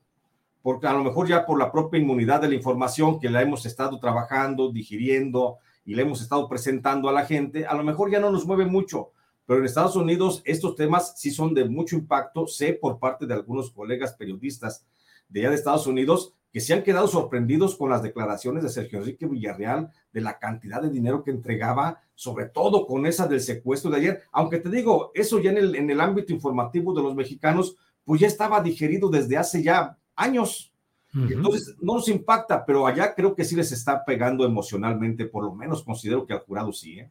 porque 0.60 0.86
a 0.86 0.92
lo 0.92 1.02
mejor 1.02 1.26
ya 1.26 1.46
por 1.46 1.58
la 1.58 1.72
propia 1.72 1.98
inmunidad 1.98 2.42
de 2.42 2.48
la 2.48 2.54
información 2.54 3.18
que 3.18 3.30
la 3.30 3.40
hemos 3.40 3.64
estado 3.64 3.98
trabajando, 3.98 4.70
digiriendo 4.70 5.56
y 5.86 5.94
le 5.94 6.02
hemos 6.02 6.20
estado 6.20 6.46
presentando 6.46 7.08
a 7.08 7.12
la 7.12 7.24
gente, 7.24 7.64
a 7.64 7.72
lo 7.72 7.82
mejor 7.82 8.10
ya 8.10 8.20
no 8.20 8.30
nos 8.30 8.44
mueve 8.44 8.66
mucho, 8.66 9.12
pero 9.46 9.60
en 9.60 9.64
Estados 9.64 9.96
Unidos 9.96 10.42
estos 10.44 10.76
temas 10.76 11.14
sí 11.16 11.30
son 11.30 11.54
de 11.54 11.64
mucho 11.64 11.96
impacto, 11.96 12.46
sé 12.46 12.74
por 12.74 12.98
parte 12.98 13.24
de 13.24 13.32
algunos 13.32 13.70
colegas 13.70 14.12
periodistas 14.12 14.84
de 15.30 15.40
allá 15.40 15.48
de 15.48 15.56
Estados 15.56 15.86
Unidos 15.86 16.34
que 16.52 16.60
se 16.60 16.74
han 16.74 16.82
quedado 16.82 17.08
sorprendidos 17.08 17.76
con 17.76 17.88
las 17.88 18.02
declaraciones 18.02 18.62
de 18.62 18.68
Sergio 18.68 18.98
Enrique 18.98 19.26
Villarreal 19.26 19.90
de 20.12 20.20
la 20.20 20.38
cantidad 20.38 20.82
de 20.82 20.90
dinero 20.90 21.24
que 21.24 21.30
entregaba, 21.30 22.02
sobre 22.14 22.44
todo 22.44 22.86
con 22.86 23.06
esa 23.06 23.26
del 23.26 23.40
secuestro 23.40 23.90
de 23.90 23.96
ayer, 23.96 24.22
aunque 24.32 24.58
te 24.58 24.68
digo, 24.68 25.12
eso 25.14 25.40
ya 25.40 25.50
en 25.50 25.56
el, 25.56 25.74
en 25.76 25.88
el 25.88 25.98
ámbito 25.98 26.30
informativo 26.30 26.92
de 26.92 27.02
los 27.02 27.14
mexicanos, 27.14 27.76
pues 28.04 28.20
ya 28.20 28.26
estaba 28.26 28.62
digerido 28.62 29.08
desde 29.08 29.36
hace 29.36 29.62
ya 29.62 29.98
años. 30.14 30.72
Entonces, 31.14 31.74
no 31.82 31.96
nos 31.96 32.08
impacta, 32.08 32.64
pero 32.64 32.86
allá 32.86 33.14
creo 33.14 33.34
que 33.34 33.44
sí 33.44 33.54
les 33.54 33.70
está 33.70 34.02
pegando 34.02 34.46
emocionalmente, 34.46 35.26
por 35.26 35.44
lo 35.44 35.54
menos 35.54 35.82
considero 35.82 36.26
que 36.26 36.32
al 36.32 36.40
jurado 36.40 36.72
sí. 36.72 37.00
¿eh? 37.00 37.10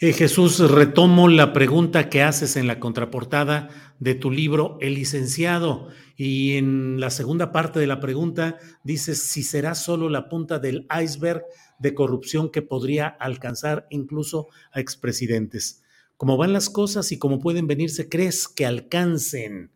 Eh, 0.00 0.12
Jesús, 0.12 0.58
retomo 0.70 1.28
la 1.28 1.52
pregunta 1.52 2.08
que 2.08 2.22
haces 2.22 2.56
en 2.56 2.66
la 2.66 2.78
contraportada 2.78 3.68
de 3.98 4.14
tu 4.14 4.30
libro, 4.30 4.76
El 4.80 4.94
licenciado, 4.94 5.88
y 6.16 6.56
en 6.56 7.00
la 7.00 7.10
segunda 7.10 7.52
parte 7.52 7.80
de 7.80 7.86
la 7.86 8.00
pregunta 8.00 8.58
dices 8.84 9.22
si 9.22 9.42
será 9.42 9.74
solo 9.74 10.08
la 10.08 10.28
punta 10.28 10.58
del 10.58 10.86
iceberg 11.02 11.44
de 11.78 11.94
corrupción 11.94 12.50
que 12.50 12.62
podría 12.62 13.06
alcanzar 13.06 13.86
incluso 13.90 14.48
a 14.72 14.80
expresidentes. 14.80 15.82
¿Cómo 16.16 16.36
van 16.36 16.52
las 16.52 16.70
cosas 16.70 17.10
y 17.12 17.18
cómo 17.18 17.40
pueden 17.40 17.66
venirse, 17.66 18.08
crees 18.08 18.46
que 18.48 18.66
alcancen 18.66 19.70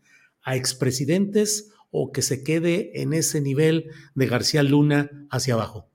a 0.48 0.56
expresidentes 0.56 1.74
o 1.90 2.10
que 2.10 2.22
se 2.22 2.42
quede 2.42 3.02
en 3.02 3.12
ese 3.12 3.42
nivel 3.42 3.90
de 4.14 4.26
García 4.26 4.62
Luna 4.62 5.10
hacia 5.30 5.54
abajo? 5.54 5.88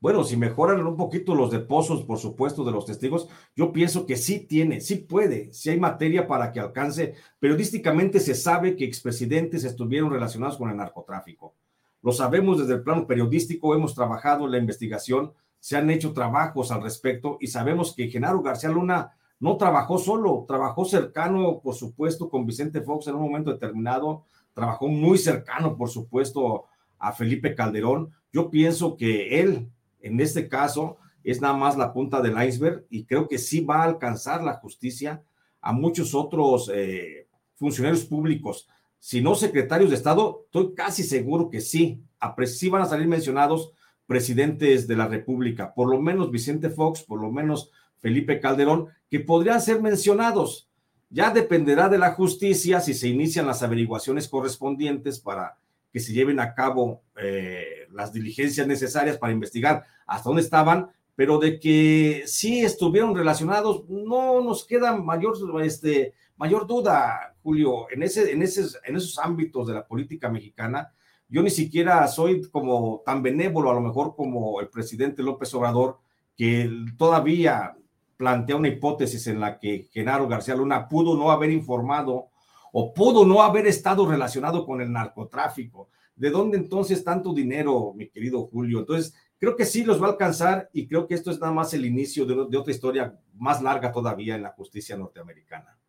Bueno, 0.00 0.24
si 0.24 0.36
mejoran 0.36 0.84
un 0.84 0.96
poquito 0.96 1.34
los 1.34 1.52
depósitos, 1.52 2.04
por 2.04 2.18
supuesto, 2.18 2.64
de 2.64 2.72
los 2.72 2.86
testigos, 2.86 3.28
yo 3.54 3.70
pienso 3.70 4.06
que 4.06 4.16
sí 4.16 4.40
tiene, 4.40 4.80
sí 4.80 4.96
puede, 4.96 5.52
sí 5.52 5.70
hay 5.70 5.78
materia 5.78 6.26
para 6.26 6.50
que 6.50 6.58
alcance. 6.58 7.14
Periodísticamente 7.38 8.18
se 8.18 8.34
sabe 8.34 8.74
que 8.74 8.84
expresidentes 8.84 9.62
estuvieron 9.62 10.10
relacionados 10.10 10.56
con 10.56 10.70
el 10.70 10.76
narcotráfico. 10.76 11.54
Lo 12.02 12.10
sabemos 12.10 12.58
desde 12.58 12.74
el 12.74 12.82
plano 12.82 13.06
periodístico, 13.06 13.76
hemos 13.76 13.94
trabajado 13.94 14.46
en 14.46 14.52
la 14.52 14.58
investigación, 14.58 15.34
se 15.60 15.76
han 15.76 15.90
hecho 15.90 16.12
trabajos 16.12 16.72
al 16.72 16.82
respecto 16.82 17.36
y 17.40 17.46
sabemos 17.46 17.94
que 17.94 18.08
Genaro 18.08 18.42
García 18.42 18.70
Luna 18.70 19.12
no 19.40 19.56
trabajó 19.56 19.98
solo, 19.98 20.44
trabajó 20.46 20.84
cercano, 20.84 21.60
por 21.60 21.74
supuesto, 21.74 22.28
con 22.28 22.46
Vicente 22.46 22.82
Fox 22.82 23.08
en 23.08 23.14
un 23.14 23.22
momento 23.22 23.50
determinado, 23.50 24.24
trabajó 24.54 24.86
muy 24.86 25.16
cercano, 25.16 25.76
por 25.76 25.88
supuesto, 25.88 26.66
a 26.98 27.12
Felipe 27.12 27.54
Calderón. 27.54 28.10
Yo 28.32 28.50
pienso 28.50 28.96
que 28.96 29.40
él, 29.40 29.70
en 30.02 30.20
este 30.20 30.46
caso, 30.46 30.98
es 31.24 31.40
nada 31.40 31.54
más 31.54 31.76
la 31.78 31.92
punta 31.92 32.20
del 32.20 32.40
iceberg 32.46 32.84
y 32.90 33.04
creo 33.04 33.28
que 33.28 33.38
sí 33.38 33.60
va 33.60 33.80
a 33.80 33.84
alcanzar 33.84 34.42
la 34.44 34.54
justicia 34.54 35.22
a 35.62 35.72
muchos 35.72 36.14
otros 36.14 36.70
eh, 36.72 37.26
funcionarios 37.54 38.04
públicos. 38.04 38.68
Si 38.98 39.22
no 39.22 39.34
secretarios 39.34 39.88
de 39.88 39.96
Estado, 39.96 40.42
estoy 40.44 40.74
casi 40.74 41.02
seguro 41.02 41.48
que 41.48 41.62
sí. 41.62 42.02
Sí 42.44 42.68
van 42.68 42.82
a 42.82 42.86
salir 42.86 43.08
mencionados 43.08 43.72
presidentes 44.06 44.86
de 44.86 44.96
la 44.96 45.06
República, 45.06 45.72
por 45.72 45.88
lo 45.88 46.00
menos 46.00 46.30
Vicente 46.30 46.68
Fox, 46.68 47.02
por 47.02 47.20
lo 47.20 47.30
menos 47.30 47.70
Felipe 48.00 48.40
Calderón, 48.40 48.88
que 49.10 49.20
podrían 49.20 49.60
ser 49.60 49.80
mencionados 49.80 50.68
Ya 51.12 51.30
dependerá 51.30 51.88
de 51.88 51.98
la 51.98 52.12
justicia 52.12 52.80
si 52.80 52.94
se 52.94 53.08
inician 53.08 53.46
las 53.46 53.62
averiguaciones 53.62 54.28
correspondientes 54.28 55.18
para 55.18 55.58
que 55.92 55.98
se 55.98 56.12
lleven 56.12 56.38
a 56.38 56.54
cabo 56.54 57.02
eh, 57.16 57.88
las 57.90 58.12
diligencias 58.12 58.66
necesarias 58.66 59.18
para 59.18 59.32
investigar 59.32 59.84
hasta 60.06 60.28
dónde 60.28 60.42
estaban, 60.42 60.90
pero 61.16 61.38
de 61.38 61.58
que 61.58 62.22
sí 62.26 62.60
estuvieron 62.60 63.14
relacionados, 63.14 63.88
no 63.88 64.40
nos 64.40 64.64
queda 64.64 64.96
mayor, 64.96 65.34
este, 65.62 66.14
mayor 66.36 66.66
duda, 66.66 67.34
Julio, 67.42 67.86
en, 67.90 68.02
ese, 68.04 68.30
en, 68.32 68.42
en 68.42 68.96
esos 68.96 69.18
ámbitos 69.18 69.66
de 69.66 69.74
la 69.74 69.86
política 69.86 70.30
mexicana. 70.30 70.92
Yo 71.28 71.42
ni 71.42 71.50
siquiera 71.50 72.06
soy 72.08 72.48
como 72.50 73.02
tan 73.04 73.22
benévolo 73.22 73.70
a 73.70 73.74
lo 73.74 73.80
mejor 73.80 74.14
como 74.16 74.60
el 74.60 74.68
presidente 74.68 75.22
López 75.22 75.52
Obrador, 75.54 75.98
que 76.36 76.70
todavía 76.96 77.76
plantea 78.20 78.56
una 78.56 78.68
hipótesis 78.68 79.28
en 79.28 79.40
la 79.40 79.58
que 79.58 79.88
Genaro 79.90 80.28
García 80.28 80.54
Luna 80.54 80.90
pudo 80.90 81.16
no 81.16 81.30
haber 81.30 81.50
informado 81.50 82.28
o 82.70 82.92
pudo 82.92 83.24
no 83.24 83.40
haber 83.40 83.66
estado 83.66 84.06
relacionado 84.06 84.66
con 84.66 84.82
el 84.82 84.92
narcotráfico. 84.92 85.88
¿De 86.14 86.28
dónde 86.28 86.58
entonces 86.58 87.02
tanto 87.02 87.32
dinero, 87.32 87.94
mi 87.96 88.10
querido 88.10 88.46
Julio? 88.48 88.80
Entonces, 88.80 89.14
creo 89.38 89.56
que 89.56 89.64
sí 89.64 89.84
los 89.84 90.02
va 90.02 90.08
a 90.08 90.10
alcanzar 90.10 90.68
y 90.74 90.86
creo 90.86 91.06
que 91.06 91.14
esto 91.14 91.30
es 91.30 91.40
nada 91.40 91.54
más 91.54 91.72
el 91.72 91.86
inicio 91.86 92.26
de, 92.26 92.46
de 92.50 92.58
otra 92.58 92.74
historia 92.74 93.18
más 93.38 93.62
larga 93.62 93.90
todavía 93.90 94.34
en 94.34 94.42
la 94.42 94.50
justicia 94.50 94.98
norteamericana. 94.98 95.79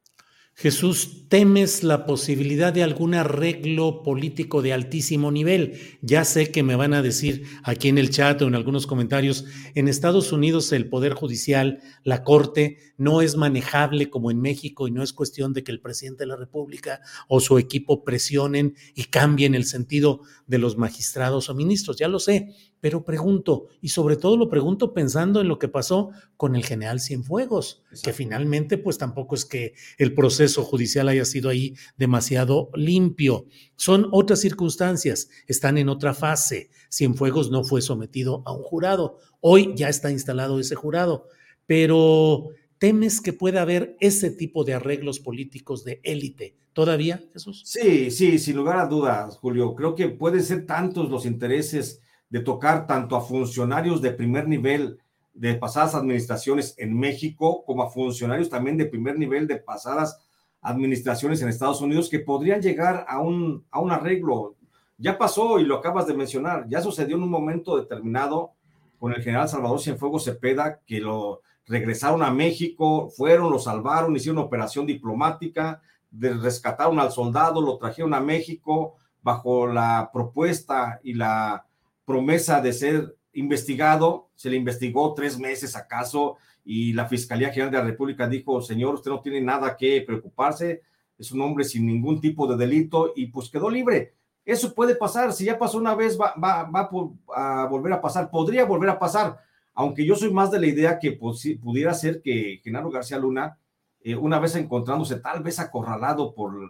Jesús, 0.53 1.27
¿temes 1.27 1.81
la 1.81 2.05
posibilidad 2.05 2.71
de 2.71 2.83
algún 2.83 3.15
arreglo 3.15 4.03
político 4.03 4.61
de 4.61 4.73
altísimo 4.73 5.31
nivel? 5.31 5.79
Ya 6.01 6.23
sé 6.23 6.51
que 6.51 6.61
me 6.61 6.75
van 6.75 6.93
a 6.93 7.01
decir 7.01 7.45
aquí 7.63 7.87
en 7.87 7.97
el 7.97 8.11
chat 8.11 8.41
o 8.41 8.47
en 8.47 8.53
algunos 8.53 8.85
comentarios, 8.85 9.45
en 9.73 9.87
Estados 9.87 10.31
Unidos 10.31 10.71
el 10.71 10.87
Poder 10.87 11.13
Judicial, 11.13 11.79
la 12.03 12.23
Corte, 12.23 12.77
no 12.97 13.21
es 13.21 13.37
manejable 13.37 14.11
como 14.11 14.29
en 14.29 14.39
México 14.39 14.87
y 14.87 14.91
no 14.91 15.01
es 15.01 15.13
cuestión 15.13 15.53
de 15.53 15.63
que 15.63 15.71
el 15.71 15.81
presidente 15.81 16.23
de 16.23 16.27
la 16.27 16.35
República 16.35 17.01
o 17.27 17.39
su 17.39 17.57
equipo 17.57 18.03
presionen 18.03 18.75
y 18.93 19.05
cambien 19.05 19.55
el 19.55 19.65
sentido 19.65 20.21
de 20.51 20.57
los 20.57 20.77
magistrados 20.77 21.49
o 21.49 21.55
ministros. 21.55 21.95
Ya 21.95 22.09
lo 22.09 22.19
sé, 22.19 22.53
pero 22.81 23.05
pregunto, 23.05 23.67
y 23.79 23.87
sobre 23.87 24.17
todo 24.17 24.35
lo 24.35 24.49
pregunto 24.49 24.93
pensando 24.93 25.39
en 25.39 25.47
lo 25.47 25.57
que 25.57 25.69
pasó 25.69 26.11
con 26.35 26.57
el 26.57 26.65
general 26.65 26.99
Cienfuegos, 26.99 27.83
que 28.03 28.11
finalmente 28.11 28.77
pues 28.77 28.97
tampoco 28.97 29.33
es 29.33 29.45
que 29.45 29.73
el 29.97 30.13
proceso 30.13 30.63
judicial 30.63 31.07
haya 31.07 31.23
sido 31.23 31.49
ahí 31.49 31.75
demasiado 31.97 32.69
limpio. 32.75 33.45
Son 33.77 34.09
otras 34.11 34.41
circunstancias, 34.41 35.29
están 35.47 35.77
en 35.77 35.87
otra 35.87 36.13
fase. 36.13 36.69
Cienfuegos 36.91 37.49
no 37.49 37.63
fue 37.63 37.81
sometido 37.81 38.43
a 38.45 38.51
un 38.51 38.61
jurado, 38.61 39.19
hoy 39.39 39.71
ya 39.77 39.87
está 39.87 40.11
instalado 40.11 40.59
ese 40.59 40.75
jurado, 40.75 41.27
pero 41.65 42.49
¿temes 42.77 43.21
que 43.21 43.31
pueda 43.31 43.61
haber 43.61 43.95
ese 44.01 44.31
tipo 44.31 44.65
de 44.65 44.73
arreglos 44.73 45.21
políticos 45.21 45.85
de 45.85 46.01
élite 46.03 46.60
todavía, 46.73 47.21
Jesús? 47.33 47.63
Sí, 47.65 48.11
sí, 48.11 48.39
sin 48.39 48.55
lugar 48.55 48.77
a 48.77 48.87
dudas, 48.87 49.37
Julio. 49.37 49.75
Creo 49.75 49.95
que 49.95 50.09
pueden 50.09 50.43
ser 50.43 50.65
tantos 50.65 51.09
los 51.09 51.25
intereses 51.25 52.01
de 52.29 52.39
tocar 52.39 52.87
tanto 52.87 53.15
a 53.15 53.21
funcionarios 53.21 54.01
de 54.01 54.11
primer 54.11 54.47
nivel 54.47 54.99
de 55.33 55.55
pasadas 55.55 55.95
administraciones 55.95 56.75
en 56.77 56.97
México 56.97 57.63
como 57.65 57.83
a 57.83 57.89
funcionarios 57.89 58.49
también 58.49 58.77
de 58.77 58.85
primer 58.85 59.17
nivel 59.17 59.47
de 59.47 59.57
pasadas 59.57 60.19
administraciones 60.61 61.41
en 61.41 61.49
Estados 61.49 61.81
Unidos 61.81 62.09
que 62.09 62.19
podrían 62.19 62.61
llegar 62.61 63.05
a 63.07 63.19
un, 63.19 63.65
a 63.71 63.79
un 63.79 63.91
arreglo. 63.91 64.55
Ya 64.97 65.17
pasó 65.17 65.59
y 65.59 65.65
lo 65.65 65.77
acabas 65.77 66.05
de 66.05 66.13
mencionar, 66.13 66.67
ya 66.69 66.81
sucedió 66.81 67.15
en 67.15 67.23
un 67.23 67.29
momento 67.29 67.77
determinado 67.77 68.51
con 68.99 69.13
el 69.13 69.23
general 69.23 69.49
Salvador 69.49 69.79
Cienfuegos 69.81 70.25
Cepeda, 70.25 70.79
que 70.85 70.99
lo 70.99 71.41
regresaron 71.65 72.21
a 72.21 72.31
México, 72.31 73.09
fueron, 73.09 73.51
lo 73.51 73.57
salvaron, 73.57 74.15
hicieron 74.15 74.37
una 74.37 74.45
operación 74.45 74.85
diplomática, 74.85 75.81
rescataron 76.11 76.99
al 76.99 77.11
soldado, 77.11 77.61
lo 77.61 77.77
trajeron 77.77 78.13
a 78.13 78.19
México 78.19 78.95
bajo 79.21 79.67
la 79.67 80.09
propuesta 80.11 80.99
y 81.03 81.13
la 81.13 81.65
promesa 82.05 82.61
de 82.61 82.73
ser 82.73 83.15
investigado, 83.33 84.29
se 84.35 84.49
le 84.49 84.57
investigó 84.57 85.13
tres 85.13 85.39
meses 85.39 85.75
acaso 85.75 86.37
y 86.65 86.93
la 86.93 87.07
Fiscalía 87.07 87.49
General 87.49 87.71
de 87.71 87.77
la 87.77 87.83
República 87.85 88.27
dijo, 88.27 88.61
señor, 88.61 88.95
usted 88.95 89.11
no 89.11 89.21
tiene 89.21 89.41
nada 89.41 89.77
que 89.77 90.03
preocuparse, 90.05 90.81
es 91.17 91.31
un 91.31 91.41
hombre 91.41 91.63
sin 91.63 91.85
ningún 91.85 92.19
tipo 92.19 92.47
de 92.47 92.57
delito 92.57 93.13
y 93.15 93.27
pues 93.27 93.49
quedó 93.49 93.69
libre. 93.69 94.15
Eso 94.43 94.73
puede 94.73 94.95
pasar, 94.95 95.33
si 95.33 95.45
ya 95.45 95.57
pasó 95.57 95.77
una 95.77 95.93
vez, 95.95 96.19
va, 96.19 96.33
va, 96.35 96.63
va 96.63 96.89
a 97.35 97.67
volver 97.67 97.93
a 97.93 98.01
pasar, 98.01 98.29
podría 98.29 98.65
volver 98.65 98.89
a 98.89 98.99
pasar, 98.99 99.39
aunque 99.73 100.05
yo 100.05 100.15
soy 100.15 100.33
más 100.33 100.51
de 100.51 100.59
la 100.59 100.67
idea 100.67 100.99
que 100.99 101.13
pues, 101.13 101.47
pudiera 101.61 101.93
ser 101.93 102.21
que 102.21 102.59
Genaro 102.63 102.89
García 102.89 103.19
Luna, 103.19 103.57
eh, 104.03 104.15
una 104.15 104.39
vez 104.39 104.55
encontrándose 104.55 105.17
tal 105.17 105.43
vez 105.43 105.59
acorralado 105.59 106.33
por, 106.33 106.69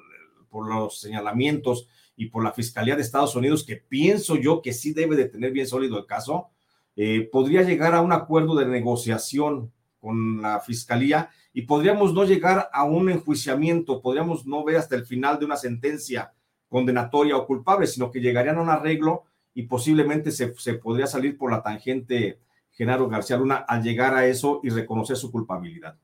por 0.50 0.68
los 0.68 1.00
señalamientos 1.00 1.88
y 2.16 2.28
por 2.28 2.44
la 2.44 2.52
Fiscalía 2.52 2.96
de 2.96 3.02
Estados 3.02 3.36
Unidos, 3.36 3.64
que 3.64 3.78
pienso 3.78 4.36
yo 4.36 4.62
que 4.62 4.74
sí 4.74 4.94
debe 4.94 5.16
de 5.16 5.26
tener 5.26 5.52
bien 5.52 5.68
sólido 5.68 5.98
el 5.98 6.06
caso, 6.06 6.50
eh, 6.96 7.30
podría 7.32 7.64
llegar 7.64 7.96
a 7.96 8.02
un 8.02 8.12
acuerdo 8.12 8.56
de 8.56 8.66
negociación 8.66 9.72
con 10.00 10.42
la 10.42 10.60
Fiscalía 10.60 11.30
y 11.54 11.64
podríamos 11.64 12.14
no 12.14 12.26
llegar 12.26 12.70
a 12.74 12.84
un 12.84 13.10
enjuiciamiento, 13.10 14.02
podríamos 14.02 14.46
no 14.46 14.64
ver 14.64 14.78
hasta 14.78 14.96
el 14.96 15.06
final 15.06 15.40
de 15.40 15.46
una 15.46 15.56
sentencia 15.56 16.34
condenatoria 16.68 17.38
o 17.38 17.46
culpable, 17.46 17.88
sino 17.88 18.12
que 18.12 18.22
llegarían 18.22 18.58
a 18.58 18.62
un 18.62 18.70
arreglo 18.70 19.24
y 19.54 19.64
posiblemente 19.64 20.32
se, 20.32 20.54
se 20.56 20.76
podría 20.76 21.08
salir 21.08 21.38
por 21.38 21.52
la 21.52 21.62
tangente 21.62 22.40
Genaro 22.72 23.10
García 23.10 23.38
Luna 23.38 23.56
al 23.68 23.84
llegar 23.84 24.14
a 24.14 24.26
eso 24.26 24.62
y 24.64 24.70
reconocer 24.70 25.18
su 25.18 25.32
culpabilidad. 25.32 25.98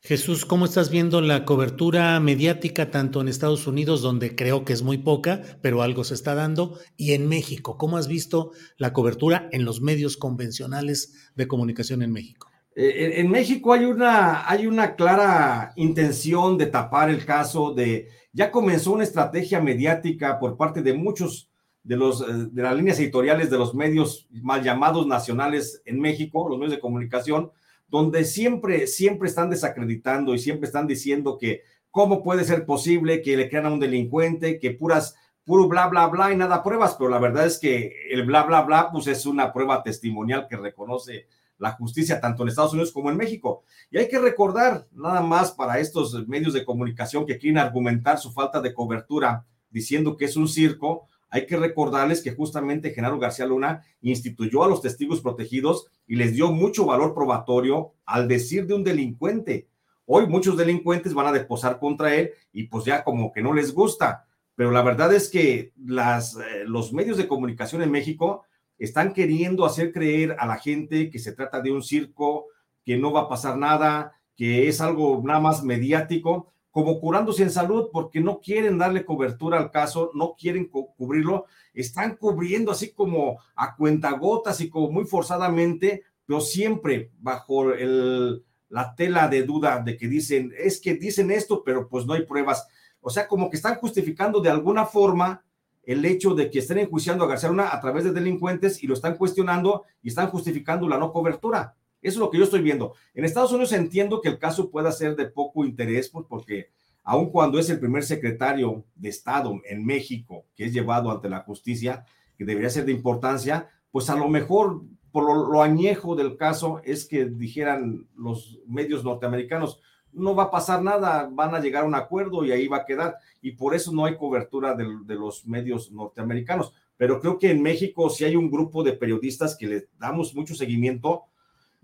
Jesús, 0.00 0.44
¿cómo 0.44 0.66
estás 0.66 0.90
viendo 0.90 1.20
la 1.20 1.44
cobertura 1.44 2.20
mediática 2.20 2.90
tanto 2.90 3.20
en 3.20 3.28
Estados 3.28 3.66
Unidos, 3.66 4.02
donde 4.02 4.36
creo 4.36 4.64
que 4.64 4.72
es 4.72 4.82
muy 4.82 4.98
poca, 4.98 5.42
pero 5.62 5.82
algo 5.82 6.04
se 6.04 6.14
está 6.14 6.34
dando, 6.34 6.78
y 6.96 7.12
en 7.12 7.28
México? 7.28 7.76
¿Cómo 7.76 7.96
has 7.96 8.06
visto 8.06 8.52
la 8.76 8.92
cobertura 8.92 9.48
en 9.50 9.64
los 9.64 9.80
medios 9.80 10.16
convencionales 10.16 11.30
de 11.34 11.48
comunicación 11.48 12.02
en 12.02 12.12
México? 12.12 12.48
Eh, 12.76 13.20
en 13.20 13.30
México 13.30 13.72
hay 13.72 13.86
una, 13.86 14.48
hay 14.48 14.66
una 14.66 14.94
clara 14.94 15.72
intención 15.76 16.58
de 16.58 16.66
tapar 16.66 17.08
el 17.08 17.24
caso 17.24 17.72
de, 17.72 18.08
ya 18.32 18.50
comenzó 18.50 18.92
una 18.92 19.04
estrategia 19.04 19.60
mediática 19.60 20.38
por 20.38 20.56
parte 20.56 20.82
de 20.82 20.92
muchos 20.92 21.50
de, 21.82 21.96
los, 21.96 22.20
eh, 22.20 22.48
de 22.52 22.62
las 22.62 22.76
líneas 22.76 23.00
editoriales 23.00 23.50
de 23.50 23.58
los 23.58 23.74
medios 23.74 24.28
mal 24.30 24.62
llamados 24.62 25.06
nacionales 25.06 25.80
en 25.84 25.98
México, 26.00 26.48
los 26.48 26.58
medios 26.58 26.74
de 26.74 26.80
comunicación, 26.80 27.50
donde 27.88 28.24
siempre, 28.24 28.86
siempre 28.86 29.28
están 29.28 29.50
desacreditando 29.50 30.34
y 30.34 30.38
siempre 30.38 30.66
están 30.66 30.86
diciendo 30.86 31.38
que 31.38 31.62
cómo 31.90 32.22
puede 32.22 32.44
ser 32.44 32.66
posible 32.66 33.22
que 33.22 33.36
le 33.36 33.48
crean 33.48 33.66
a 33.66 33.72
un 33.72 33.80
delincuente, 33.80 34.58
que 34.58 34.72
puras, 34.72 35.16
puro 35.44 35.68
bla, 35.68 35.86
bla, 35.86 36.08
bla 36.08 36.32
y 36.32 36.36
nada 36.36 36.62
pruebas, 36.62 36.96
pero 36.98 37.08
la 37.08 37.18
verdad 37.18 37.46
es 37.46 37.58
que 37.58 37.92
el 38.10 38.24
bla, 38.24 38.42
bla, 38.42 38.62
bla, 38.62 38.90
pues 38.90 39.06
es 39.06 39.24
una 39.26 39.52
prueba 39.52 39.82
testimonial 39.82 40.46
que 40.48 40.56
reconoce 40.56 41.26
la 41.58 41.72
justicia 41.72 42.20
tanto 42.20 42.42
en 42.42 42.50
Estados 42.50 42.72
Unidos 42.72 42.92
como 42.92 43.10
en 43.10 43.16
México. 43.16 43.62
Y 43.90 43.98
hay 43.98 44.08
que 44.08 44.18
recordar, 44.18 44.86
nada 44.92 45.22
más 45.22 45.52
para 45.52 45.78
estos 45.78 46.26
medios 46.28 46.52
de 46.52 46.64
comunicación 46.64 47.24
que 47.24 47.38
quieren 47.38 47.58
argumentar 47.58 48.18
su 48.18 48.32
falta 48.32 48.60
de 48.60 48.74
cobertura 48.74 49.46
diciendo 49.70 50.16
que 50.16 50.26
es 50.26 50.36
un 50.36 50.48
circo, 50.48 51.06
hay 51.28 51.46
que 51.46 51.56
recordarles 51.56 52.22
que 52.22 52.34
justamente 52.34 52.92
Genaro 52.92 53.18
García 53.18 53.46
Luna 53.46 53.82
instituyó 54.00 54.64
a 54.64 54.68
los 54.68 54.80
testigos 54.80 55.20
protegidos 55.20 55.86
y 56.06 56.16
les 56.16 56.32
dio 56.34 56.52
mucho 56.52 56.86
valor 56.86 57.14
probatorio 57.14 57.94
al 58.04 58.28
decir 58.28 58.66
de 58.66 58.74
un 58.74 58.84
delincuente. 58.84 59.68
Hoy 60.06 60.26
muchos 60.28 60.56
delincuentes 60.56 61.14
van 61.14 61.26
a 61.26 61.32
deposar 61.32 61.78
contra 61.80 62.14
él 62.14 62.30
y 62.52 62.64
pues 62.64 62.84
ya 62.84 63.02
como 63.02 63.32
que 63.32 63.42
no 63.42 63.52
les 63.52 63.74
gusta. 63.74 64.26
Pero 64.54 64.70
la 64.70 64.82
verdad 64.82 65.12
es 65.12 65.28
que 65.28 65.72
las, 65.84 66.36
eh, 66.36 66.64
los 66.64 66.92
medios 66.92 67.16
de 67.16 67.28
comunicación 67.28 67.82
en 67.82 67.90
México 67.90 68.44
están 68.78 69.12
queriendo 69.12 69.64
hacer 69.64 69.92
creer 69.92 70.36
a 70.38 70.46
la 70.46 70.56
gente 70.56 71.10
que 71.10 71.18
se 71.18 71.32
trata 71.32 71.60
de 71.60 71.72
un 71.72 71.82
circo, 71.82 72.46
que 72.84 72.96
no 72.96 73.12
va 73.12 73.22
a 73.22 73.28
pasar 73.28 73.58
nada, 73.58 74.12
que 74.36 74.68
es 74.68 74.80
algo 74.80 75.20
nada 75.24 75.40
más 75.40 75.64
mediático, 75.64 76.52
como 76.76 77.00
curándose 77.00 77.42
en 77.42 77.50
salud 77.50 77.88
porque 77.90 78.20
no 78.20 78.38
quieren 78.38 78.76
darle 78.76 79.06
cobertura 79.06 79.56
al 79.56 79.70
caso, 79.70 80.10
no 80.12 80.36
quieren 80.38 80.66
cubrirlo, 80.66 81.46
están 81.72 82.16
cubriendo 82.16 82.70
así 82.70 82.92
como 82.92 83.38
a 83.54 83.74
cuentagotas 83.74 84.60
y 84.60 84.68
como 84.68 84.90
muy 84.90 85.06
forzadamente, 85.06 86.02
pero 86.26 86.42
siempre 86.42 87.12
bajo 87.18 87.72
el, 87.72 88.44
la 88.68 88.94
tela 88.94 89.26
de 89.26 89.44
duda 89.44 89.80
de 89.80 89.96
que 89.96 90.06
dicen, 90.06 90.52
es 90.54 90.78
que 90.78 90.96
dicen 90.96 91.30
esto, 91.30 91.62
pero 91.64 91.88
pues 91.88 92.04
no 92.04 92.12
hay 92.12 92.26
pruebas. 92.26 92.68
O 93.00 93.08
sea, 93.08 93.26
como 93.26 93.48
que 93.48 93.56
están 93.56 93.76
justificando 93.76 94.42
de 94.42 94.50
alguna 94.50 94.84
forma 94.84 95.42
el 95.82 96.04
hecho 96.04 96.34
de 96.34 96.50
que 96.50 96.58
estén 96.58 96.76
enjuiciando 96.76 97.24
a 97.24 97.28
García 97.28 97.48
Luna 97.48 97.70
a 97.72 97.80
través 97.80 98.04
de 98.04 98.12
delincuentes 98.12 98.82
y 98.82 98.86
lo 98.86 98.92
están 98.92 99.16
cuestionando 99.16 99.84
y 100.02 100.08
están 100.08 100.28
justificando 100.28 100.86
la 100.86 100.98
no 100.98 101.10
cobertura. 101.10 101.74
Eso 102.06 102.18
es 102.18 102.20
lo 102.20 102.30
que 102.30 102.38
yo 102.38 102.44
estoy 102.44 102.62
viendo. 102.62 102.94
En 103.14 103.24
Estados 103.24 103.50
Unidos 103.50 103.72
entiendo 103.72 104.20
que 104.20 104.28
el 104.28 104.38
caso 104.38 104.70
pueda 104.70 104.92
ser 104.92 105.16
de 105.16 105.26
poco 105.26 105.64
interés, 105.64 106.08
pues, 106.08 106.24
porque 106.28 106.70
aun 107.02 107.30
cuando 107.30 107.58
es 107.58 107.68
el 107.68 107.80
primer 107.80 108.04
secretario 108.04 108.84
de 108.94 109.08
Estado 109.08 109.60
en 109.64 109.84
México 109.84 110.44
que 110.54 110.66
es 110.66 110.72
llevado 110.72 111.10
ante 111.10 111.28
la 111.28 111.40
justicia, 111.40 112.04
que 112.38 112.44
debería 112.44 112.70
ser 112.70 112.84
de 112.84 112.92
importancia, 112.92 113.68
pues 113.90 114.08
a 114.08 114.14
lo 114.14 114.28
mejor 114.28 114.82
por 115.10 115.50
lo, 115.50 115.62
añejo 115.62 116.14
del 116.14 116.36
caso 116.36 116.80
es 116.84 117.06
que 117.06 117.24
dijeran 117.24 118.06
los 118.14 118.60
medios 118.68 119.02
norteamericanos, 119.02 119.80
no 120.12 120.36
va 120.36 120.44
a 120.44 120.50
pasar 120.52 120.84
nada, 120.84 121.28
van 121.32 121.56
a 121.56 121.60
llegar 121.60 121.82
a 121.82 121.86
un 121.86 121.94
acuerdo 121.96 122.44
y 122.44 122.52
ahí 122.52 122.68
va 122.68 122.78
a 122.78 122.84
quedar. 122.84 123.16
Y 123.42 123.52
por 123.52 123.74
eso 123.74 123.92
no 123.92 124.04
hay 124.04 124.16
cobertura 124.16 124.76
de, 124.76 124.86
de 125.04 125.14
los 125.16 125.44
medios 125.44 125.90
norteamericanos. 125.90 126.72
Pero 126.96 127.20
creo 127.20 127.36
que 127.36 127.50
en 127.50 127.62
México 127.62 128.08
sí 128.10 128.24
hay 128.24 128.36
un 128.36 128.48
grupo 128.48 128.84
de 128.84 128.92
periodistas 128.92 129.56
que 129.56 129.66
le 129.66 129.88
damos 129.98 130.34
mucho 130.34 130.54
seguimiento 130.54 131.24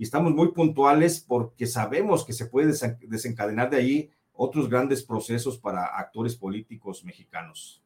y 0.03 0.05
estamos 0.05 0.34
muy 0.34 0.50
puntuales 0.50 1.24
porque 1.24 1.64
sabemos 1.64 2.24
que 2.24 2.32
se 2.32 2.46
puede 2.46 2.74
desencadenar 3.03 3.70
de 3.70 3.76
ahí 3.76 4.11
otros 4.32 4.68
grandes 4.68 5.05
procesos 5.05 5.59
para 5.59 5.96
actores 5.96 6.34
políticos 6.34 7.05
mexicanos. 7.05 7.80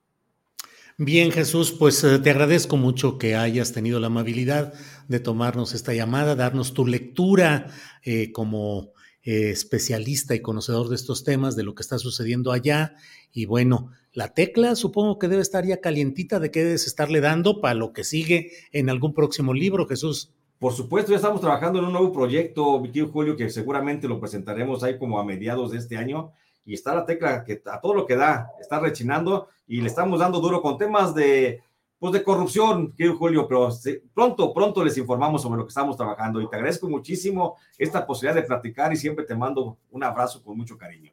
Bien, 0.96 1.30
Jesús, 1.30 1.72
pues 1.72 2.02
eh, 2.04 2.18
te 2.18 2.30
agradezco 2.30 2.78
mucho 2.78 3.18
que 3.18 3.36
hayas 3.36 3.72
tenido 3.74 4.00
la 4.00 4.06
amabilidad 4.06 4.72
de 5.08 5.20
tomarnos 5.20 5.74
esta 5.74 5.92
llamada, 5.92 6.34
darnos 6.34 6.72
tu 6.72 6.86
lectura 6.86 7.66
eh, 8.02 8.32
como 8.32 8.94
eh, 9.22 9.50
especialista 9.50 10.34
y 10.34 10.40
conocedor 10.40 10.88
de 10.88 10.96
estos 10.96 11.22
temas, 11.22 11.54
de 11.54 11.64
lo 11.64 11.74
que 11.74 11.82
está 11.82 11.98
sucediendo 11.98 12.50
allá. 12.50 12.94
Y 13.30 13.44
bueno, 13.44 13.90
la 14.14 14.32
tecla 14.32 14.74
supongo 14.74 15.18
que 15.18 15.28
debe 15.28 15.42
estar 15.42 15.66
ya 15.66 15.82
calientita 15.82 16.40
de 16.40 16.50
qué 16.50 16.64
debes 16.64 16.86
estarle 16.86 17.20
dando 17.20 17.60
para 17.60 17.74
lo 17.74 17.92
que 17.92 18.04
sigue 18.04 18.52
en 18.72 18.88
algún 18.88 19.12
próximo 19.12 19.52
libro, 19.52 19.86
Jesús. 19.86 20.32
Por 20.59 20.72
supuesto, 20.72 21.11
ya 21.11 21.16
estamos 21.16 21.40
trabajando 21.40 21.78
en 21.78 21.84
un 21.84 21.92
nuevo 21.92 22.12
proyecto, 22.12 22.80
mi 22.80 22.90
tío 22.90 23.09
Julio, 23.09 23.36
que 23.36 23.50
seguramente 23.50 24.09
lo 24.09 24.18
presentaremos 24.18 24.82
ahí 24.82 24.98
como 24.98 25.18
a 25.18 25.24
mediados 25.24 25.70
de 25.72 25.78
este 25.78 25.96
año. 25.96 26.32
Y 26.64 26.74
está 26.74 26.94
la 26.94 27.04
tecla 27.04 27.44
que 27.44 27.62
a 27.66 27.80
todo 27.80 27.94
lo 27.94 28.07
que 28.07 28.16
da, 28.16 28.50
está 28.61 28.80
rechinando 28.80 29.48
y 29.68 29.80
le 29.80 29.86
estamos 29.86 30.18
dando 30.18 30.40
duro 30.40 30.62
con 30.62 30.78
temas 30.78 31.14
de 31.14 31.62
pues 31.98 32.12
de 32.12 32.22
corrupción, 32.22 32.92
querido 32.92 33.16
Julio, 33.16 33.48
pero 33.48 33.70
pronto, 34.12 34.52
pronto 34.52 34.84
les 34.84 34.98
informamos 34.98 35.42
sobre 35.42 35.59
lo 35.59 35.64
que 35.64 35.70
estamos 35.70 35.96
trabajando 35.96 36.42
y 36.42 36.48
te 36.48 36.57
agradezco 36.57 36.88
muchísimo 36.88 37.57
esta 37.78 38.07
posibilidad 38.07 38.34
de 38.34 38.46
platicar 38.46 38.92
y 38.92 38.96
siempre 38.96 39.24
te 39.24 39.34
mando 39.34 39.78
un 39.90 40.04
abrazo 40.04 40.42
con 40.42 40.57
mucho 40.59 40.76
cariño. 40.76 41.12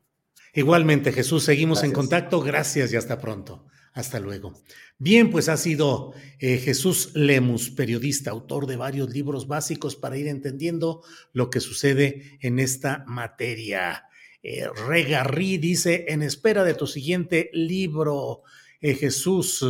Igualmente, 0.53 1.11
Jesús, 1.11 1.45
seguimos 1.45 1.83
en 1.83 1.93
contacto. 1.93 2.41
Gracias 2.41 2.91
y 2.91 2.97
hasta 2.97 3.17
pronto. 3.17 3.63
Hasta 3.93 4.19
luego. 4.19 4.53
Bien, 4.97 5.29
pues 5.29 5.49
ha 5.49 5.57
sido 5.57 6.13
eh, 6.39 6.57
Jesús 6.57 7.11
Lemus, 7.13 7.69
periodista, 7.69 8.31
autor 8.31 8.65
de 8.65 8.75
varios 8.75 9.11
libros 9.11 9.47
básicos 9.47 9.95
para 9.95 10.17
ir 10.17 10.27
entendiendo 10.27 11.03
lo 11.31 11.49
que 11.49 11.59
sucede 11.59 12.37
en 12.41 12.59
esta 12.59 13.03
materia. 13.07 14.05
Eh, 14.41 14.67
Regarrí 14.87 15.57
dice, 15.57 16.05
en 16.09 16.21
espera 16.21 16.63
de 16.63 16.73
tu 16.73 16.85
siguiente 16.85 17.49
libro, 17.53 18.41
eh, 18.81 18.93
Jesús. 18.93 19.65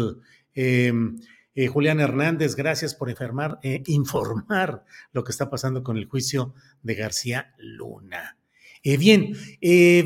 Em, 0.55 1.19
eh, 1.55 1.67
Julián 1.67 1.99
Hernández, 1.99 2.55
gracias 2.55 2.95
por 2.95 3.09
informar 3.85 4.83
lo 5.11 5.23
que 5.23 5.31
está 5.31 5.49
pasando 5.49 5.83
con 5.83 5.97
el 5.97 6.05
juicio 6.05 6.55
de 6.81 6.95
García 6.95 7.53
Luna. 7.57 8.37
Eh, 8.85 8.97
bien, 8.97 9.33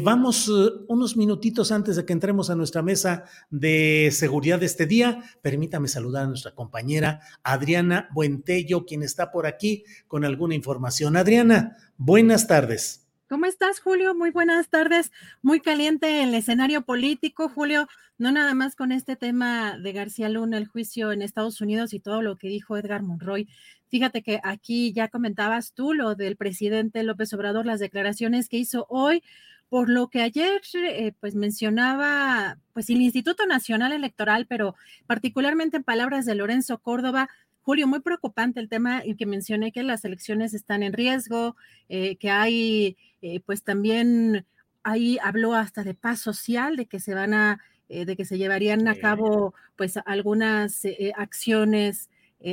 vamos 0.03 0.47
unos 0.87 1.17
minutitos 1.17 1.71
antes 1.71 1.95
de 1.95 2.05
que 2.05 2.13
entremos 2.13 2.51
a 2.51 2.55
nuestra 2.55 2.83
mesa 2.83 3.23
de 3.49 4.09
seguridad 4.11 4.59
de 4.59 4.67
este 4.67 4.85
día. 4.85 5.23
Permítame 5.41 5.87
saludar 5.87 6.25
a 6.25 6.27
nuestra 6.27 6.53
compañera 6.53 7.21
Adriana 7.41 8.07
Buentello, 8.13 8.85
quien 8.85 9.01
está 9.01 9.31
por 9.31 9.47
aquí 9.47 9.83
con 10.07 10.25
alguna 10.25 10.53
información. 10.53 11.17
Adriana, 11.17 11.75
buenas 11.97 12.45
tardes. 12.45 13.06
¿Cómo 13.29 13.45
estás, 13.45 13.81
Julio? 13.81 14.15
Muy 14.15 14.31
buenas 14.31 14.69
tardes. 14.69 15.11
Muy 15.41 15.59
caliente 15.59 16.23
el 16.23 16.33
escenario 16.33 16.83
político, 16.83 17.49
Julio, 17.49 17.89
no 18.17 18.31
nada 18.31 18.53
más 18.53 18.73
con 18.73 18.93
este 18.93 19.17
tema 19.17 19.77
de 19.77 19.91
García 19.91 20.29
Luna, 20.29 20.57
el 20.57 20.65
juicio 20.65 21.11
en 21.11 21.21
Estados 21.21 21.59
Unidos 21.59 21.93
y 21.93 21.99
todo 21.99 22.21
lo 22.21 22.37
que 22.37 22.47
dijo 22.47 22.77
Edgar 22.77 23.03
Monroy. 23.03 23.49
Fíjate 23.89 24.23
que 24.23 24.39
aquí 24.43 24.93
ya 24.93 25.09
comentabas 25.09 25.73
tú 25.73 25.93
lo 25.93 26.15
del 26.15 26.37
presidente 26.37 27.03
López 27.03 27.33
Obrador, 27.33 27.65
las 27.65 27.81
declaraciones 27.81 28.47
que 28.47 28.59
hizo 28.59 28.85
hoy, 28.87 29.21
por 29.67 29.89
lo 29.89 30.07
que 30.07 30.21
ayer 30.21 30.61
eh, 30.75 31.11
pues 31.19 31.35
mencionaba 31.35 32.57
pues 32.71 32.89
el 32.89 33.01
Instituto 33.01 33.45
Nacional 33.45 33.91
Electoral, 33.91 34.45
pero 34.47 34.75
particularmente 35.05 35.75
en 35.75 35.83
palabras 35.83 36.25
de 36.25 36.35
Lorenzo 36.35 36.77
Córdoba, 36.77 37.27
Julio, 37.67 37.85
muy 37.85 37.99
preocupante 37.99 38.61
el 38.61 38.69
tema 38.69 39.05
y 39.05 39.15
que 39.15 39.25
mencioné 39.25 39.73
que 39.73 39.83
las 39.83 40.05
elecciones 40.05 40.53
están 40.53 40.83
en 40.83 40.93
riesgo, 40.93 41.57
eh, 41.89 42.15
que 42.15 42.29
hay 42.29 42.95
eh, 43.21 43.39
pues 43.45 43.63
también 43.63 44.45
ahí 44.83 45.17
habló 45.23 45.53
hasta 45.53 45.83
de 45.83 45.93
paz 45.93 46.19
social, 46.19 46.75
de 46.75 46.85
que 46.85 46.99
se 46.99 47.13
van 47.13 47.33
a, 47.33 47.59
eh, 47.89 48.05
de 48.05 48.15
que 48.15 48.25
se 48.25 48.37
llevarían 48.37 48.87
a 48.87 48.95
cabo 48.95 49.53
pues 49.75 49.97
algunas 50.05 50.85
eh, 50.85 51.13
acciones 51.15 52.09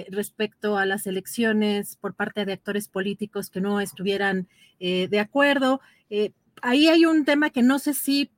respecto 0.09 0.79
a 0.79 0.87
las 0.87 1.07
elecciones 1.07 1.97
por 1.97 2.15
parte 2.15 2.47
de 2.47 2.55
actores 2.55 2.89
políticos 2.89 3.51
que 3.51 3.61
no 3.61 3.81
estuvieran 3.81 4.49
de 4.81 5.21
acuerdo. 5.21 5.83
ahí 6.63 6.89
hay 6.89 7.05
un 7.05 7.27
tema 7.27 7.51
que 7.51 7.61
no 7.61 7.79
sé 7.79 7.93
si 7.93 8.31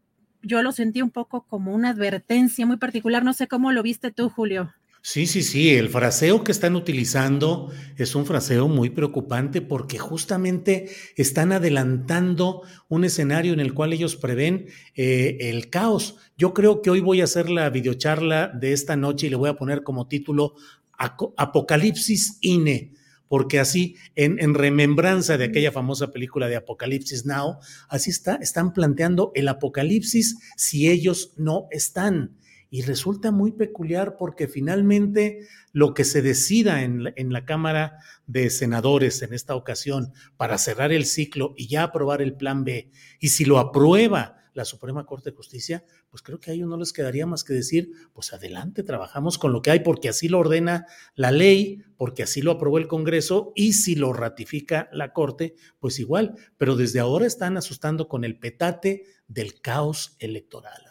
yo 0.43 0.61
lo 0.62 0.72
sentí 0.72 1.03
un 1.03 1.11
poco 1.11 1.43
como 1.43 1.72
una 1.72 1.91
advertencia 1.91 2.66
muy 2.66 2.79
particular, 2.79 3.22
no 3.24 3.33
sé 3.33 3.47
cómo 3.47 3.70
lo 3.70 3.85
viste 3.85 4.11
tú, 4.11 4.29
Julio. 4.29 4.74
Sí, 5.09 5.29
sí, 5.29 5.45
sí, 5.45 5.71
el 5.71 5.89
fraseo 5.89 6.43
que 6.43 6.51
están 6.51 6.75
utilizando 6.75 7.71
es 7.97 8.17
un 8.17 8.27
fraseo 8.27 8.67
muy 8.67 8.91
preocupante 8.91 9.63
porque 9.63 9.99
justamente 9.99 10.89
están 11.15 11.53
adelantando 11.53 12.63
un 12.89 13.05
escenario 13.05 13.53
en 13.53 13.61
el 13.61 13.73
cual 13.73 13.93
ellos 13.93 14.17
prevén 14.17 14.67
eh, 14.97 15.37
el 15.43 15.71
caos. 15.71 16.17
Yo 16.37 16.53
creo 16.53 16.83
que 16.83 16.91
hoy 16.91 16.99
voy 16.99 17.21
a 17.21 17.25
hacer 17.25 17.49
la 17.51 17.71
videocharla 17.71 18.49
de 18.49 18.73
esta 18.73 18.97
noche 18.97 19.29
y 19.29 19.31
le 19.31 19.37
voy 19.37 19.49
a 19.49 19.55
poner 19.55 19.85
como 19.85 20.09
título 20.09 20.55
Apocalipsis 20.99 22.39
INE, 22.41 22.93
porque 23.29 23.61
así, 23.61 23.95
en, 24.17 24.43
en, 24.43 24.55
remembranza 24.55 25.39
de 25.39 25.45
aquella 25.45 25.71
famosa 25.71 26.11
película 26.11 26.49
de 26.49 26.57
Apocalipsis 26.57 27.25
Now, 27.25 27.59
así 27.89 28.11
está, 28.11 28.41
están 28.43 28.73
planteando 28.73 29.31
el 29.37 29.47
apocalipsis 29.47 30.37
si 30.57 30.91
ellos 30.91 31.33
no 31.37 31.69
están. 31.71 32.35
Y 32.71 32.83
resulta 32.83 33.31
muy 33.31 33.53
peculiar 33.53 34.17
porque 34.17 34.49
finalmente 34.49 35.47
lo 35.73 35.95
que 35.95 36.05
se 36.05 36.23
decida 36.23 36.83
en 36.83 37.05
la, 37.05 37.12
en 37.17 37.33
la, 37.33 37.45
Cámara 37.45 37.99
de 38.27 38.51
Senadores 38.51 39.23
en 39.23 39.33
esta 39.33 39.55
ocasión 39.55 40.12
para 40.37 40.59
cerrar 40.59 40.93
el 40.93 41.05
ciclo 41.05 41.55
y 41.57 41.69
ya 41.69 41.85
aprobar 41.85 42.23
el 42.23 42.35
plan 42.35 42.64
B, 42.64 42.91
y 43.21 43.29
si 43.29 43.45
lo 43.45 43.59
aprueba 43.59 44.37
la 44.57 44.64
Suprema 44.64 45.05
Corte 45.05 45.31
de 45.31 45.37
Justicia, 45.37 45.85
pues 46.09 46.23
creo 46.23 46.41
que 46.41 46.51
a 46.51 46.55
ellos 46.55 46.67
no 46.67 46.79
les 46.79 46.95
quedaría 46.95 47.27
más 47.27 47.45
que 47.45 47.53
decir, 47.53 47.91
pues 48.14 48.33
adelante, 48.33 48.83
trabajamos 48.83 49.37
con 49.37 49.53
lo 49.53 49.61
que 49.61 49.71
hay 49.71 49.81
porque 49.81 50.09
así 50.09 50.29
lo 50.29 50.39
ordena 50.39 50.87
la 51.14 51.31
ley, 51.31 51.83
porque 51.99 52.23
así 52.23 52.41
lo 52.41 52.53
aprobó 52.53 52.79
el 52.79 52.89
Congreso 52.89 53.53
y 53.55 53.75
si 53.75 53.95
lo 53.95 54.14
ratifica 54.14 54.89
la 54.93 55.12
Corte, 55.12 55.57
pues 55.79 55.99
igual, 55.99 56.37
pero 56.57 56.75
desde 56.75 57.01
ahora 57.01 57.27
están 57.27 57.59
asustando 57.59 58.09
con 58.09 58.25
el 58.25 58.39
petate 58.39 59.05
del 59.29 59.61
caos 59.61 60.17
electoral. 60.21 60.86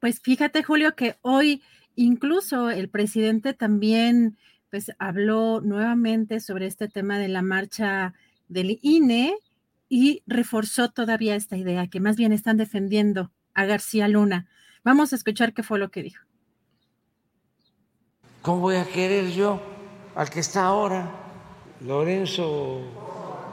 Pues 0.00 0.20
fíjate, 0.20 0.62
Julio, 0.62 0.94
que 0.94 1.16
hoy 1.22 1.62
incluso 1.94 2.70
el 2.70 2.88
presidente 2.88 3.54
también 3.54 4.38
pues 4.70 4.92
habló 4.98 5.60
nuevamente 5.60 6.40
sobre 6.40 6.66
este 6.66 6.88
tema 6.88 7.18
de 7.18 7.28
la 7.28 7.42
marcha 7.42 8.14
del 8.48 8.78
INE 8.82 9.34
y 9.88 10.22
reforzó 10.26 10.90
todavía 10.90 11.34
esta 11.34 11.56
idea, 11.56 11.86
que 11.86 12.00
más 12.00 12.16
bien 12.16 12.32
están 12.32 12.58
defendiendo 12.58 13.32
a 13.54 13.64
García 13.64 14.08
Luna. 14.08 14.46
Vamos 14.84 15.12
a 15.12 15.16
escuchar 15.16 15.54
qué 15.54 15.62
fue 15.62 15.78
lo 15.78 15.90
que 15.90 16.02
dijo. 16.02 16.24
¿Cómo 18.42 18.60
voy 18.60 18.76
a 18.76 18.84
querer 18.84 19.30
yo 19.30 19.60
al 20.14 20.30
que 20.30 20.40
está 20.40 20.66
ahora, 20.66 21.10
Lorenzo 21.80 22.82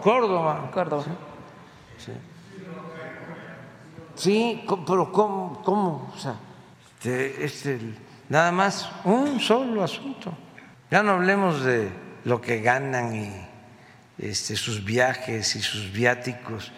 Córdoba? 0.03 0.69
Córdoba. 0.73 1.03
Sí. 1.97 2.11
Sí, 2.11 2.11
pero 4.15 5.11
¿cómo? 5.11 6.11
O 6.13 6.17
sea, 6.17 6.35
nada 8.29 8.51
más 8.51 8.89
un 9.03 9.39
solo 9.39 9.83
asunto. 9.83 10.33
Ya 10.89 11.03
no 11.03 11.11
hablemos 11.11 11.63
de 11.63 11.89
lo 12.23 12.41
que 12.41 12.61
ganan 12.61 13.15
y 13.15 13.31
este, 14.17 14.55
sus 14.55 14.83
viajes 14.83 15.55
y 15.55 15.61
sus 15.61 15.91
viáticos, 15.91 16.71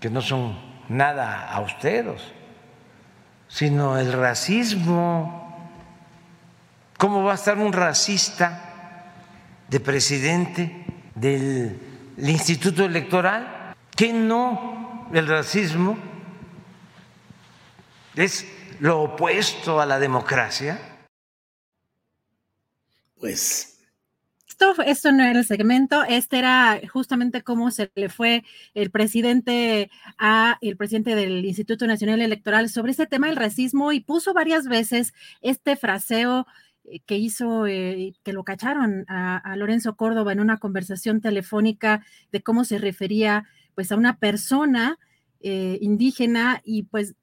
que 0.00 0.10
no 0.10 0.20
son 0.20 0.58
nada 0.88 1.52
austeros, 1.52 2.22
sino 3.48 3.98
el 3.98 4.12
racismo. 4.12 5.70
¿Cómo 6.98 7.24
va 7.24 7.32
a 7.32 7.34
estar 7.34 7.58
un 7.58 7.72
racista 7.72 9.10
de 9.68 9.80
presidente 9.80 10.84
del 11.14 11.78
Instituto 12.16 12.84
Electoral? 12.84 13.62
que 13.96 14.12
no 14.12 14.81
el 15.12 15.26
racismo 15.26 15.96
es 18.16 18.46
lo 18.80 19.02
opuesto 19.02 19.80
a 19.80 19.86
la 19.86 19.98
democracia? 19.98 20.78
Pues 23.18 23.68
esto, 24.48 24.74
esto, 24.82 25.12
no 25.12 25.22
era 25.24 25.38
el 25.38 25.44
segmento, 25.44 26.02
este 26.04 26.38
era 26.38 26.80
justamente 26.92 27.42
cómo 27.42 27.70
se 27.70 27.90
le 27.94 28.08
fue 28.08 28.44
el 28.74 28.90
presidente 28.90 29.90
a 30.18 30.58
el 30.60 30.76
presidente 30.76 31.14
del 31.14 31.44
Instituto 31.44 31.86
Nacional 31.86 32.20
Electoral 32.20 32.68
sobre 32.68 32.92
ese 32.92 33.06
tema 33.06 33.28
del 33.28 33.36
racismo 33.36 33.92
y 33.92 34.00
puso 34.00 34.34
varias 34.34 34.66
veces 34.66 35.14
este 35.40 35.76
fraseo 35.76 36.46
eh, 36.84 37.00
que 37.06 37.16
hizo, 37.16 37.66
eh, 37.66 38.14
que 38.24 38.32
lo 38.32 38.44
cacharon 38.44 39.04
a, 39.08 39.36
a, 39.38 39.56
Lorenzo 39.56 39.96
Córdoba 39.96 40.32
en 40.32 40.40
una 40.40 40.58
conversación 40.58 41.20
telefónica 41.20 42.04
de 42.32 42.42
cómo 42.42 42.64
se 42.64 42.78
refería 42.78 43.46
pues 43.74 43.92
a 43.92 43.96
una 43.96 44.18
persona 44.18 44.98
eh, 45.40 45.78
indígena 45.80 46.60
y 46.64 46.84
pues 46.84 47.14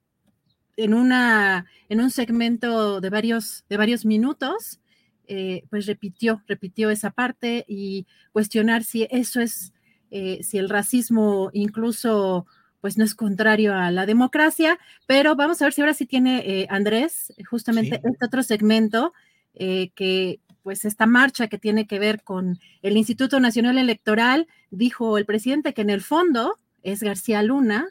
en, 0.76 0.94
una, 0.94 1.66
en 1.88 2.00
un 2.00 2.10
segmento 2.10 3.00
de 3.00 3.10
varios, 3.10 3.64
de 3.68 3.76
varios 3.76 4.04
minutos, 4.04 4.80
eh, 5.26 5.64
pues 5.70 5.86
repitió, 5.86 6.42
repitió 6.46 6.90
esa 6.90 7.10
parte 7.10 7.64
y 7.66 8.06
cuestionar 8.32 8.84
si 8.84 9.06
eso 9.10 9.40
es, 9.40 9.72
eh, 10.10 10.40
si 10.42 10.58
el 10.58 10.68
racismo 10.68 11.50
incluso 11.52 12.46
pues 12.80 12.96
no 12.96 13.04
es 13.04 13.14
contrario 13.14 13.74
a 13.74 13.90
la 13.90 14.06
democracia, 14.06 14.78
pero 15.06 15.36
vamos 15.36 15.60
a 15.60 15.66
ver 15.66 15.72
si 15.74 15.82
ahora 15.82 15.92
sí 15.94 16.06
tiene 16.06 16.66
Andrés 16.70 17.32
justamente 17.48 18.00
este 18.02 18.24
otro 18.24 18.42
segmento 18.42 19.12
que 19.54 20.40
pues 20.62 20.84
esta 20.84 21.06
marcha 21.06 21.48
que 21.48 21.58
tiene 21.58 21.86
que 21.86 21.98
ver 21.98 22.22
con 22.22 22.58
el 22.82 22.96
Instituto 22.96 23.40
Nacional 23.40 23.78
Electoral, 23.78 24.46
dijo 24.70 25.18
el 25.18 25.26
presidente 25.26 25.74
que 25.74 25.82
en 25.82 25.90
el 25.90 26.00
fondo 26.00 26.56
es 26.82 27.02
García 27.02 27.42
Luna, 27.42 27.88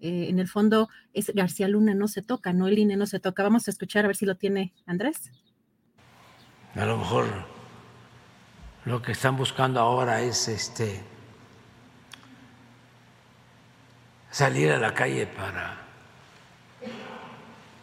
eh, 0.00 0.26
en 0.28 0.38
el 0.38 0.48
fondo 0.48 0.88
es 1.12 1.32
García 1.34 1.68
Luna 1.68 1.94
no 1.94 2.08
se 2.08 2.22
toca, 2.22 2.52
no 2.52 2.68
el 2.68 2.78
INE 2.78 2.96
no 2.96 3.06
se 3.06 3.20
toca. 3.20 3.42
Vamos 3.42 3.66
a 3.68 3.70
escuchar 3.70 4.04
a 4.04 4.08
ver 4.08 4.16
si 4.16 4.26
lo 4.26 4.36
tiene 4.36 4.72
Andrés. 4.86 5.30
A 6.74 6.84
lo 6.84 6.96
mejor 6.96 7.26
lo 8.84 9.02
que 9.02 9.12
están 9.12 9.36
buscando 9.36 9.80
ahora 9.80 10.22
es 10.22 10.48
este 10.48 11.02
salir 14.30 14.70
a 14.70 14.78
la 14.78 14.94
calle 14.94 15.26
para 15.26 15.76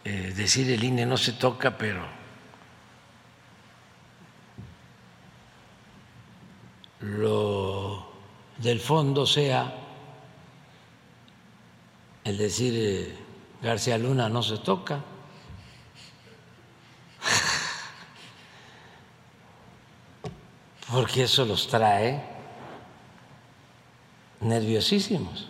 eh, 0.04 0.32
decir 0.34 0.70
el 0.70 0.82
INE 0.82 1.04
no 1.04 1.16
se 1.16 1.32
toca, 1.32 1.76
pero 1.76 2.15
lo 7.00 8.06
del 8.58 8.80
fondo 8.80 9.26
sea 9.26 9.82
el 12.24 12.38
decir 12.38 12.74
eh, 12.76 13.16
García 13.62 13.98
Luna 13.98 14.28
no 14.28 14.42
se 14.42 14.58
toca. 14.58 15.00
Porque 20.90 21.24
eso 21.24 21.44
los 21.44 21.68
trae 21.68 22.22
nerviosísimos. 24.40 25.48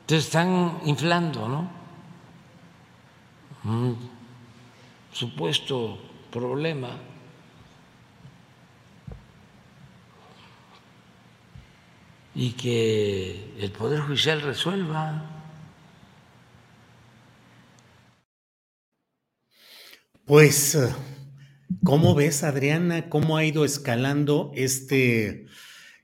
Entonces 0.00 0.26
están 0.26 0.80
inflando, 0.84 1.48
¿no? 1.48 1.70
Un 3.64 4.13
supuesto 5.14 5.96
problema 6.32 6.98
y 12.34 12.50
que 12.50 13.54
el 13.60 13.70
Poder 13.70 14.00
Judicial 14.00 14.42
resuelva. 14.42 15.30
Pues, 20.24 20.76
¿cómo 21.84 22.16
ves, 22.16 22.42
Adriana, 22.42 23.08
cómo 23.08 23.36
ha 23.36 23.44
ido 23.44 23.64
escalando 23.64 24.50
este 24.56 25.46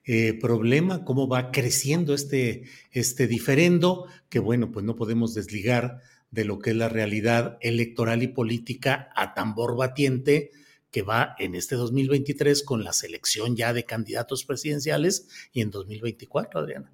eh, 0.05 0.39
problema, 0.41 1.05
cómo 1.05 1.27
va 1.27 1.51
creciendo 1.51 2.15
este, 2.15 2.65
este 2.93 3.27
diferendo, 3.27 4.07
que 4.29 4.39
bueno, 4.39 4.71
pues 4.71 4.85
no 4.85 4.95
podemos 4.95 5.35
desligar 5.35 6.01
de 6.31 6.45
lo 6.45 6.59
que 6.59 6.71
es 6.71 6.77
la 6.77 6.89
realidad 6.89 7.59
electoral 7.61 8.23
y 8.23 8.29
política 8.29 9.11
a 9.15 9.35
tambor 9.35 9.77
batiente 9.77 10.51
que 10.91 11.03
va 11.03 11.35
en 11.39 11.55
este 11.55 11.77
2023 11.77 12.63
con 12.65 12.85
la 12.85 12.93
selección 12.93 13.57
ya 13.57 13.73
de 13.73 13.85
candidatos 13.85 14.45
presidenciales 14.45 15.29
y 15.53 15.61
en 15.61 15.71
2024, 15.71 16.61
Adriana. 16.61 16.93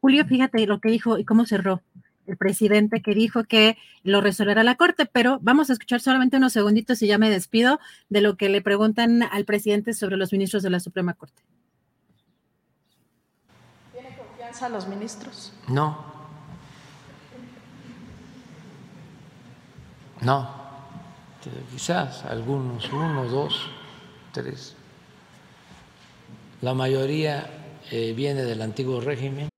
Julio, 0.00 0.24
fíjate 0.24 0.66
lo 0.66 0.80
que 0.80 0.90
dijo 0.90 1.18
y 1.18 1.24
cómo 1.24 1.44
cerró 1.44 1.82
el 2.26 2.36
presidente 2.36 3.00
que 3.02 3.14
dijo 3.14 3.44
que 3.44 3.78
lo 4.02 4.20
resolverá 4.20 4.62
la 4.62 4.76
Corte, 4.76 5.06
pero 5.06 5.38
vamos 5.40 5.70
a 5.70 5.72
escuchar 5.72 6.00
solamente 6.00 6.36
unos 6.36 6.52
segunditos 6.52 7.00
y 7.02 7.06
ya 7.06 7.18
me 7.18 7.30
despido 7.30 7.80
de 8.10 8.20
lo 8.20 8.36
que 8.36 8.48
le 8.50 8.60
preguntan 8.60 9.22
al 9.22 9.44
presidente 9.44 9.94
sobre 9.94 10.16
los 10.16 10.32
ministros 10.32 10.62
de 10.62 10.70
la 10.70 10.78
Suprema 10.78 11.14
Corte. 11.14 11.42
¿Tiene 13.92 14.14
confianza 14.16 14.68
los 14.68 14.86
ministros? 14.88 15.54
No. 15.68 16.17
No. 20.22 20.48
quizás 21.70 22.24
algunos, 22.24 22.90
uno, 22.92 23.24
dos, 23.28 23.68
tres. 24.32 24.74
La 26.60 26.74
mayoría 26.74 27.48
eh, 27.90 28.12
viene 28.14 28.42
del 28.42 28.62
antiguo 28.62 29.00
régimen. 29.00 29.48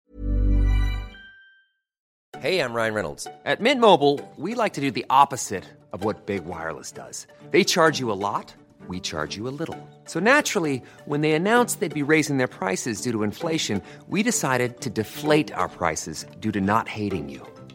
Hey, 2.40 2.58
I'm 2.60 2.72
Ryan 2.72 2.94
Reynolds. 2.94 3.26
At 3.44 3.60
Mint 3.60 3.80
Mobile, 3.80 4.18
we 4.38 4.54
like 4.54 4.72
to 4.74 4.80
do 4.80 4.90
the 4.90 5.04
opposite 5.10 5.64
of 5.92 6.04
what 6.04 6.24
Big 6.26 6.46
Wireless 6.46 6.90
does. 6.90 7.26
They 7.50 7.64
charge 7.64 8.00
you 8.00 8.10
a 8.10 8.16
lot, 8.16 8.54
we 8.88 8.98
charge 9.00 9.36
you 9.36 9.46
a 9.46 9.52
little. 9.52 9.76
So 10.06 10.20
naturally, 10.20 10.82
when 11.04 11.20
they 11.20 11.32
announced 11.32 11.80
they'd 11.80 11.92
be 11.92 12.02
raising 12.02 12.38
their 12.38 12.48
prices 12.48 13.02
due 13.02 13.12
to 13.12 13.24
inflation, 13.24 13.82
we 14.08 14.22
decided 14.22 14.80
to 14.80 14.90
deflate 14.90 15.52
our 15.52 15.68
prices 15.68 16.24
due 16.40 16.52
to 16.52 16.60
not 16.60 16.88
hating 16.88 17.28
you. 17.28 17.46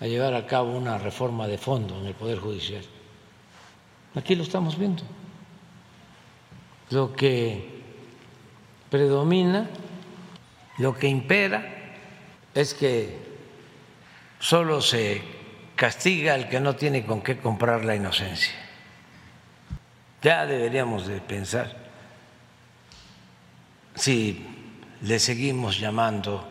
a 0.00 0.06
llevar 0.06 0.34
a 0.34 0.46
cabo 0.46 0.72
una 0.72 0.98
reforma 0.98 1.46
de 1.46 1.58
fondo 1.58 1.98
en 2.00 2.06
el 2.06 2.14
Poder 2.14 2.38
Judicial. 2.38 2.84
Aquí 4.14 4.34
lo 4.34 4.42
estamos 4.42 4.78
viendo. 4.78 5.02
Lo 6.90 7.12
que 7.12 7.82
predomina, 8.88 9.68
lo 10.78 10.96
que 10.96 11.06
impera 11.06 11.94
es 12.54 12.74
que 12.74 13.18
solo 14.40 14.80
se 14.80 15.22
castiga 15.76 16.34
al 16.34 16.48
que 16.48 16.60
no 16.60 16.74
tiene 16.74 17.04
con 17.04 17.22
qué 17.22 17.38
comprar 17.38 17.84
la 17.84 17.94
inocencia. 17.94 18.54
Ya 20.22 20.46
deberíamos 20.46 21.06
de 21.06 21.20
pensar 21.20 21.76
si 23.94 24.46
le 25.02 25.18
seguimos 25.18 25.78
llamando 25.78 26.46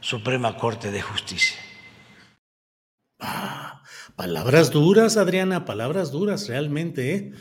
Suprema 0.00 0.56
Corte 0.56 0.90
de 0.90 1.02
Justicia. 1.02 1.67
Ah, 3.18 3.82
palabras 4.16 4.70
duras, 4.70 5.16
Adriana, 5.16 5.64
palabras 5.64 6.10
duras 6.12 6.48
realmente, 6.48 7.14
¿eh? 7.14 7.32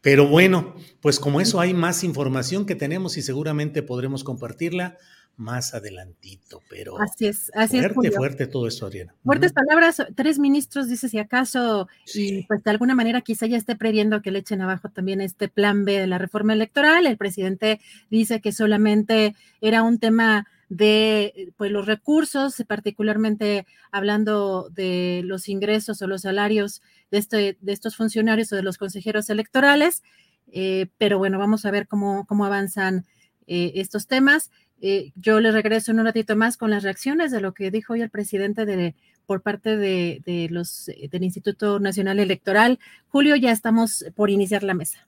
Pero 0.00 0.28
bueno, 0.28 0.76
pues 1.00 1.18
como 1.18 1.40
eso 1.40 1.58
hay 1.60 1.74
más 1.74 2.04
información 2.04 2.64
que 2.64 2.76
tenemos 2.76 3.16
y 3.16 3.22
seguramente 3.22 3.82
podremos 3.82 4.22
compartirla 4.22 4.96
más 5.36 5.74
adelantito, 5.74 6.62
pero 6.70 6.98
así 7.00 7.26
es, 7.26 7.50
así 7.54 7.78
fuerte, 7.80 8.10
fuerte 8.10 8.46
todo 8.46 8.66
esto, 8.66 8.86
Adriana. 8.86 9.14
Fuertes 9.22 9.52
palabras, 9.52 10.02
tres 10.14 10.38
ministros, 10.38 10.88
dice 10.88 11.08
si 11.08 11.18
acaso, 11.18 11.88
y 12.14 12.44
pues 12.44 12.62
de 12.64 12.70
alguna 12.70 12.94
manera 12.94 13.20
quizá 13.20 13.46
ya 13.46 13.56
esté 13.56 13.76
previendo 13.76 14.22
que 14.22 14.30
le 14.30 14.38
echen 14.38 14.62
abajo 14.62 14.88
también 14.88 15.20
este 15.20 15.48
plan 15.48 15.84
B 15.84 15.98
de 15.98 16.06
la 16.06 16.18
reforma 16.18 16.54
electoral. 16.54 17.06
El 17.06 17.18
presidente 17.18 17.80
dice 18.10 18.40
que 18.40 18.52
solamente 18.52 19.34
era 19.60 19.82
un 19.82 19.98
tema 19.98 20.46
de 20.68 21.52
pues, 21.56 21.70
los 21.70 21.86
recursos, 21.86 22.62
particularmente 22.66 23.66
hablando 23.90 24.68
de 24.70 25.22
los 25.24 25.48
ingresos 25.48 26.02
o 26.02 26.06
los 26.06 26.22
salarios 26.22 26.82
de, 27.10 27.18
este, 27.18 27.56
de 27.60 27.72
estos 27.72 27.96
funcionarios 27.96 28.52
o 28.52 28.56
de 28.56 28.62
los 28.62 28.78
consejeros 28.78 29.30
electorales. 29.30 30.02
Eh, 30.52 30.86
pero 30.98 31.18
bueno, 31.18 31.38
vamos 31.38 31.64
a 31.64 31.70
ver 31.70 31.86
cómo, 31.86 32.26
cómo 32.26 32.44
avanzan 32.44 33.04
eh, 33.46 33.72
estos 33.76 34.06
temas. 34.06 34.50
Eh, 34.80 35.12
yo 35.14 35.40
le 35.40 35.52
regreso 35.52 35.92
en 35.92 36.00
un 36.00 36.06
ratito 36.06 36.36
más 36.36 36.56
con 36.56 36.70
las 36.70 36.82
reacciones 36.82 37.30
de 37.30 37.40
lo 37.40 37.54
que 37.54 37.70
dijo 37.70 37.94
hoy 37.94 38.02
el 38.02 38.10
presidente 38.10 38.66
de, 38.66 38.94
por 39.24 39.42
parte 39.42 39.76
de, 39.76 40.22
de 40.24 40.48
los, 40.50 40.90
del 41.10 41.24
Instituto 41.24 41.80
Nacional 41.80 42.18
Electoral. 42.18 42.78
Julio, 43.08 43.36
ya 43.36 43.52
estamos 43.52 44.04
por 44.14 44.30
iniciar 44.30 44.62
la 44.62 44.74
mesa. 44.74 45.06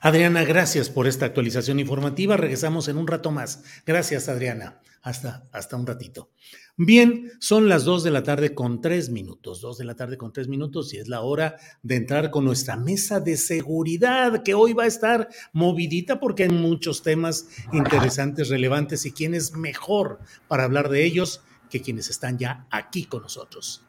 Adriana, 0.00 0.44
gracias 0.44 0.88
por 0.90 1.06
esta 1.06 1.26
actualización 1.26 1.80
informativa. 1.80 2.36
Regresamos 2.36 2.88
en 2.88 2.96
un 2.96 3.06
rato 3.06 3.30
más. 3.30 3.62
Gracias, 3.86 4.28
Adriana. 4.28 4.80
Hasta, 5.02 5.44
hasta 5.52 5.76
un 5.76 5.86
ratito. 5.86 6.30
Bien, 6.76 7.30
son 7.38 7.68
las 7.68 7.84
dos 7.84 8.02
de 8.02 8.10
la 8.10 8.24
tarde 8.24 8.52
con 8.52 8.80
tres 8.80 9.08
minutos, 9.08 9.60
dos 9.60 9.78
de 9.78 9.84
la 9.84 9.94
tarde 9.94 10.16
con 10.16 10.32
tres 10.32 10.48
minutos 10.48 10.92
y 10.92 10.98
es 10.98 11.06
la 11.06 11.20
hora 11.20 11.56
de 11.84 11.94
entrar 11.94 12.32
con 12.32 12.44
nuestra 12.44 12.76
mesa 12.76 13.20
de 13.20 13.36
seguridad 13.36 14.42
que 14.42 14.54
hoy 14.54 14.72
va 14.72 14.82
a 14.82 14.88
estar 14.88 15.28
movidita 15.52 16.18
porque 16.18 16.44
hay 16.44 16.48
muchos 16.48 17.02
temas 17.02 17.46
interesantes, 17.72 18.48
relevantes 18.48 19.06
y 19.06 19.12
quién 19.12 19.34
es 19.34 19.52
mejor 19.52 20.18
para 20.48 20.64
hablar 20.64 20.88
de 20.88 21.04
ellos 21.04 21.42
que 21.70 21.80
quienes 21.80 22.10
están 22.10 22.38
ya 22.38 22.66
aquí 22.72 23.04
con 23.04 23.22
nosotros. 23.22 23.84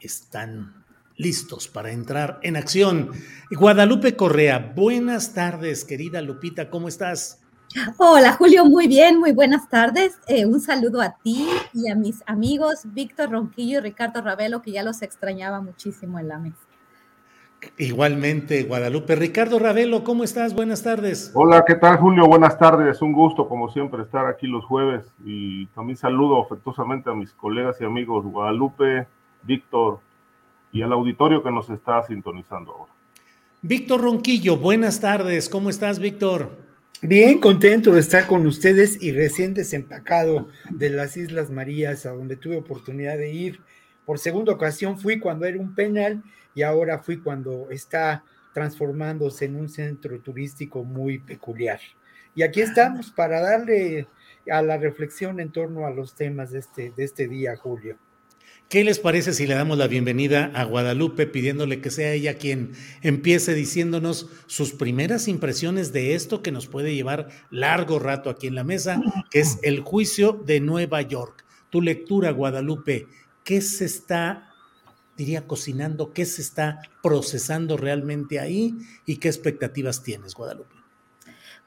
Están 0.00 0.81
listos 1.22 1.68
para 1.68 1.92
entrar 1.92 2.40
en 2.42 2.56
acción. 2.56 3.10
Guadalupe 3.50 4.16
Correa, 4.16 4.72
buenas 4.74 5.32
tardes, 5.34 5.84
querida 5.84 6.20
Lupita, 6.20 6.68
¿cómo 6.68 6.88
estás? 6.88 7.40
Hola 7.96 8.32
Julio, 8.32 8.66
muy 8.66 8.86
bien, 8.86 9.18
muy 9.18 9.32
buenas 9.32 9.68
tardes. 9.70 10.18
Eh, 10.26 10.44
un 10.44 10.60
saludo 10.60 11.00
a 11.00 11.16
ti 11.22 11.48
y 11.72 11.88
a 11.88 11.94
mis 11.94 12.22
amigos 12.26 12.80
Víctor 12.84 13.30
Ronquillo 13.30 13.78
y 13.78 13.82
Ricardo 13.82 14.20
Ravelo, 14.20 14.60
que 14.60 14.72
ya 14.72 14.82
los 14.82 15.00
extrañaba 15.00 15.60
muchísimo 15.60 16.18
en 16.18 16.28
la 16.28 16.38
mesa. 16.38 16.58
Igualmente, 17.78 18.64
Guadalupe. 18.64 19.14
Ricardo 19.14 19.60
Ravelo, 19.60 20.02
¿cómo 20.02 20.24
estás? 20.24 20.52
Buenas 20.52 20.82
tardes. 20.82 21.30
Hola, 21.34 21.64
¿qué 21.64 21.76
tal 21.76 21.96
Julio? 21.96 22.26
Buenas 22.26 22.58
tardes. 22.58 23.00
Un 23.00 23.12
gusto, 23.12 23.48
como 23.48 23.70
siempre, 23.70 24.02
estar 24.02 24.26
aquí 24.26 24.48
los 24.48 24.64
jueves 24.64 25.06
y 25.24 25.66
también 25.66 25.96
saludo 25.96 26.42
afectuosamente 26.42 27.08
a 27.08 27.14
mis 27.14 27.32
colegas 27.32 27.80
y 27.80 27.84
amigos 27.84 28.24
Guadalupe, 28.24 29.06
Víctor, 29.44 30.00
y 30.72 30.82
al 30.82 30.92
auditorio 30.92 31.42
que 31.42 31.50
nos 31.50 31.68
está 31.70 32.02
sintonizando 32.02 32.72
ahora. 32.72 32.92
Víctor 33.60 34.00
Ronquillo, 34.00 34.56
buenas 34.56 35.00
tardes. 35.00 35.48
¿Cómo 35.48 35.70
estás, 35.70 35.98
Víctor? 35.98 36.50
Bien, 37.02 37.38
contento 37.38 37.92
de 37.92 38.00
estar 38.00 38.26
con 38.26 38.46
ustedes 38.46 39.00
y 39.02 39.12
recién 39.12 39.54
desempacado 39.54 40.48
de 40.70 40.90
las 40.90 41.16
Islas 41.16 41.50
Marías, 41.50 42.06
a 42.06 42.12
donde 42.12 42.36
tuve 42.36 42.56
oportunidad 42.56 43.18
de 43.18 43.32
ir. 43.32 43.60
Por 44.06 44.18
segunda 44.18 44.52
ocasión 44.52 44.98
fui 44.98 45.20
cuando 45.20 45.44
era 45.44 45.60
un 45.60 45.74
penal 45.74 46.22
y 46.54 46.62
ahora 46.62 46.98
fui 46.98 47.18
cuando 47.18 47.68
está 47.70 48.24
transformándose 48.54 49.44
en 49.44 49.56
un 49.56 49.68
centro 49.68 50.20
turístico 50.20 50.84
muy 50.84 51.18
peculiar. 51.18 51.80
Y 52.34 52.42
aquí 52.42 52.60
estamos 52.60 53.10
para 53.10 53.40
darle 53.40 54.06
a 54.50 54.62
la 54.62 54.78
reflexión 54.78 55.38
en 55.38 55.52
torno 55.52 55.86
a 55.86 55.90
los 55.90 56.14
temas 56.14 56.50
de 56.50 56.60
este, 56.60 56.92
de 56.96 57.04
este 57.04 57.28
día, 57.28 57.56
Julio. 57.56 57.96
¿Qué 58.72 58.84
les 58.84 58.98
parece 58.98 59.34
si 59.34 59.46
le 59.46 59.54
damos 59.54 59.76
la 59.76 59.86
bienvenida 59.86 60.50
a 60.54 60.64
Guadalupe 60.64 61.26
pidiéndole 61.26 61.82
que 61.82 61.90
sea 61.90 62.14
ella 62.14 62.38
quien 62.38 62.72
empiece 63.02 63.52
diciéndonos 63.52 64.30
sus 64.46 64.72
primeras 64.72 65.28
impresiones 65.28 65.92
de 65.92 66.14
esto 66.14 66.40
que 66.40 66.52
nos 66.52 66.68
puede 66.68 66.94
llevar 66.94 67.28
largo 67.50 67.98
rato 67.98 68.30
aquí 68.30 68.46
en 68.46 68.54
la 68.54 68.64
mesa, 68.64 68.98
que 69.30 69.40
es 69.40 69.58
el 69.62 69.80
juicio 69.80 70.42
de 70.46 70.60
Nueva 70.60 71.02
York? 71.02 71.44
Tu 71.68 71.82
lectura, 71.82 72.30
Guadalupe, 72.30 73.08
¿qué 73.44 73.60
se 73.60 73.84
está, 73.84 74.54
diría, 75.18 75.46
cocinando, 75.46 76.14
qué 76.14 76.24
se 76.24 76.40
está 76.40 76.80
procesando 77.02 77.76
realmente 77.76 78.40
ahí 78.40 78.74
y 79.04 79.18
qué 79.18 79.28
expectativas 79.28 80.02
tienes, 80.02 80.32
Guadalupe? 80.32 80.71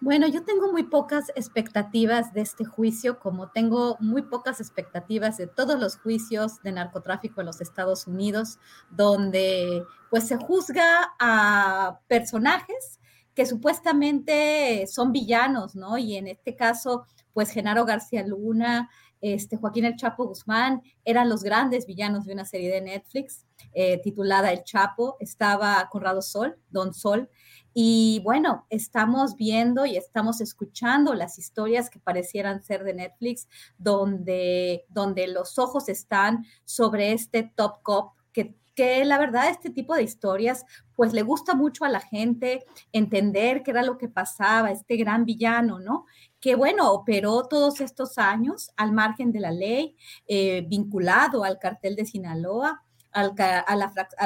Bueno, 0.01 0.27
yo 0.27 0.43
tengo 0.43 0.71
muy 0.71 0.83
pocas 0.83 1.31
expectativas 1.35 2.33
de 2.33 2.41
este 2.41 2.65
juicio, 2.65 3.17
como 3.17 3.49
tengo 3.49 3.95
muy 3.99 4.23
pocas 4.23 4.59
expectativas 4.59 5.37
de 5.37 5.47
todos 5.47 5.79
los 5.79 5.97
juicios 5.97 6.61
de 6.63 6.73
narcotráfico 6.73 7.39
en 7.39 7.47
los 7.47 7.61
Estados 7.61 8.05
Unidos, 8.05 8.59
donde 8.91 9.83
pues 10.09 10.27
se 10.27 10.35
juzga 10.35 11.15
a 11.17 12.01
personajes 12.07 12.99
que 13.33 13.45
supuestamente 13.45 14.85
son 14.87 15.11
villanos, 15.11 15.75
¿no? 15.75 15.97
Y 15.97 16.15
en 16.15 16.27
este 16.27 16.55
caso, 16.55 17.05
pues 17.33 17.49
Genaro 17.49 17.85
García 17.85 18.25
Luna, 18.25 18.89
este, 19.21 19.57
Joaquín 19.57 19.85
El 19.85 19.95
Chapo 19.95 20.27
Guzmán 20.27 20.81
eran 21.03 21.29
los 21.29 21.41
grandes 21.41 21.85
villanos 21.85 22.25
de 22.25 22.33
una 22.33 22.45
serie 22.45 22.71
de 22.71 22.81
Netflix 22.81 23.45
eh, 23.73 23.99
titulada 24.03 24.51
El 24.51 24.63
Chapo. 24.63 25.17
Estaba 25.19 25.87
Conrado 25.91 26.21
Sol, 26.21 26.57
Don 26.69 26.93
Sol, 26.93 27.29
y 27.77 28.21
bueno, 28.23 28.65
estamos 28.69 29.35
viendo 29.35 29.85
y 29.85 29.97
estamos 29.97 30.39
escuchando 30.39 31.13
las 31.13 31.37
historias 31.37 31.89
que 31.89 31.99
parecieran 31.99 32.63
ser 32.63 32.85
de 32.85 32.93
Netflix, 32.93 33.49
donde, 33.77 34.85
donde 34.87 35.27
los 35.27 35.59
ojos 35.59 35.89
están 35.89 36.45
sobre 36.63 37.11
este 37.11 37.51
top 37.55 37.81
cop 37.83 38.13
que 38.31 38.55
que 38.75 39.05
la 39.05 39.17
verdad 39.17 39.49
este 39.49 39.69
tipo 39.69 39.95
de 39.95 40.03
historias 40.03 40.65
pues 40.95 41.13
le 41.13 41.23
gusta 41.23 41.55
mucho 41.55 41.85
a 41.85 41.89
la 41.89 41.99
gente 41.99 42.65
entender 42.91 43.63
qué 43.63 43.71
era 43.71 43.83
lo 43.83 43.97
que 43.97 44.07
pasaba, 44.07 44.71
este 44.71 44.97
gran 44.97 45.25
villano, 45.25 45.79
¿no? 45.79 46.05
Que 46.39 46.55
bueno, 46.55 46.91
operó 46.91 47.47
todos 47.47 47.81
estos 47.81 48.17
años 48.17 48.71
al 48.77 48.91
margen 48.91 49.31
de 49.31 49.39
la 49.39 49.51
ley, 49.51 49.95
eh, 50.27 50.65
vinculado 50.67 51.43
al 51.43 51.57
cartel 51.59 51.95
de 51.95 52.05
Sinaloa, 52.05 52.84
a, 53.15 53.75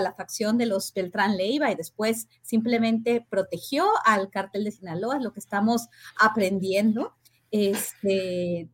la, 0.01 0.13
facción 0.13 0.57
de 0.57 0.65
los 0.65 0.91
Beltrán 0.93 1.37
Leiva 1.37 1.71
y 1.71 1.75
después 1.75 2.27
simplemente 2.41 3.25
protegió 3.29 3.85
al 4.03 4.29
cartel 4.31 4.63
de 4.63 4.71
Sinaloa, 4.71 5.19
lo 5.19 5.31
que 5.31 5.39
estamos 5.39 5.87
aprendiendo. 6.19 7.15
Este, 7.51 8.69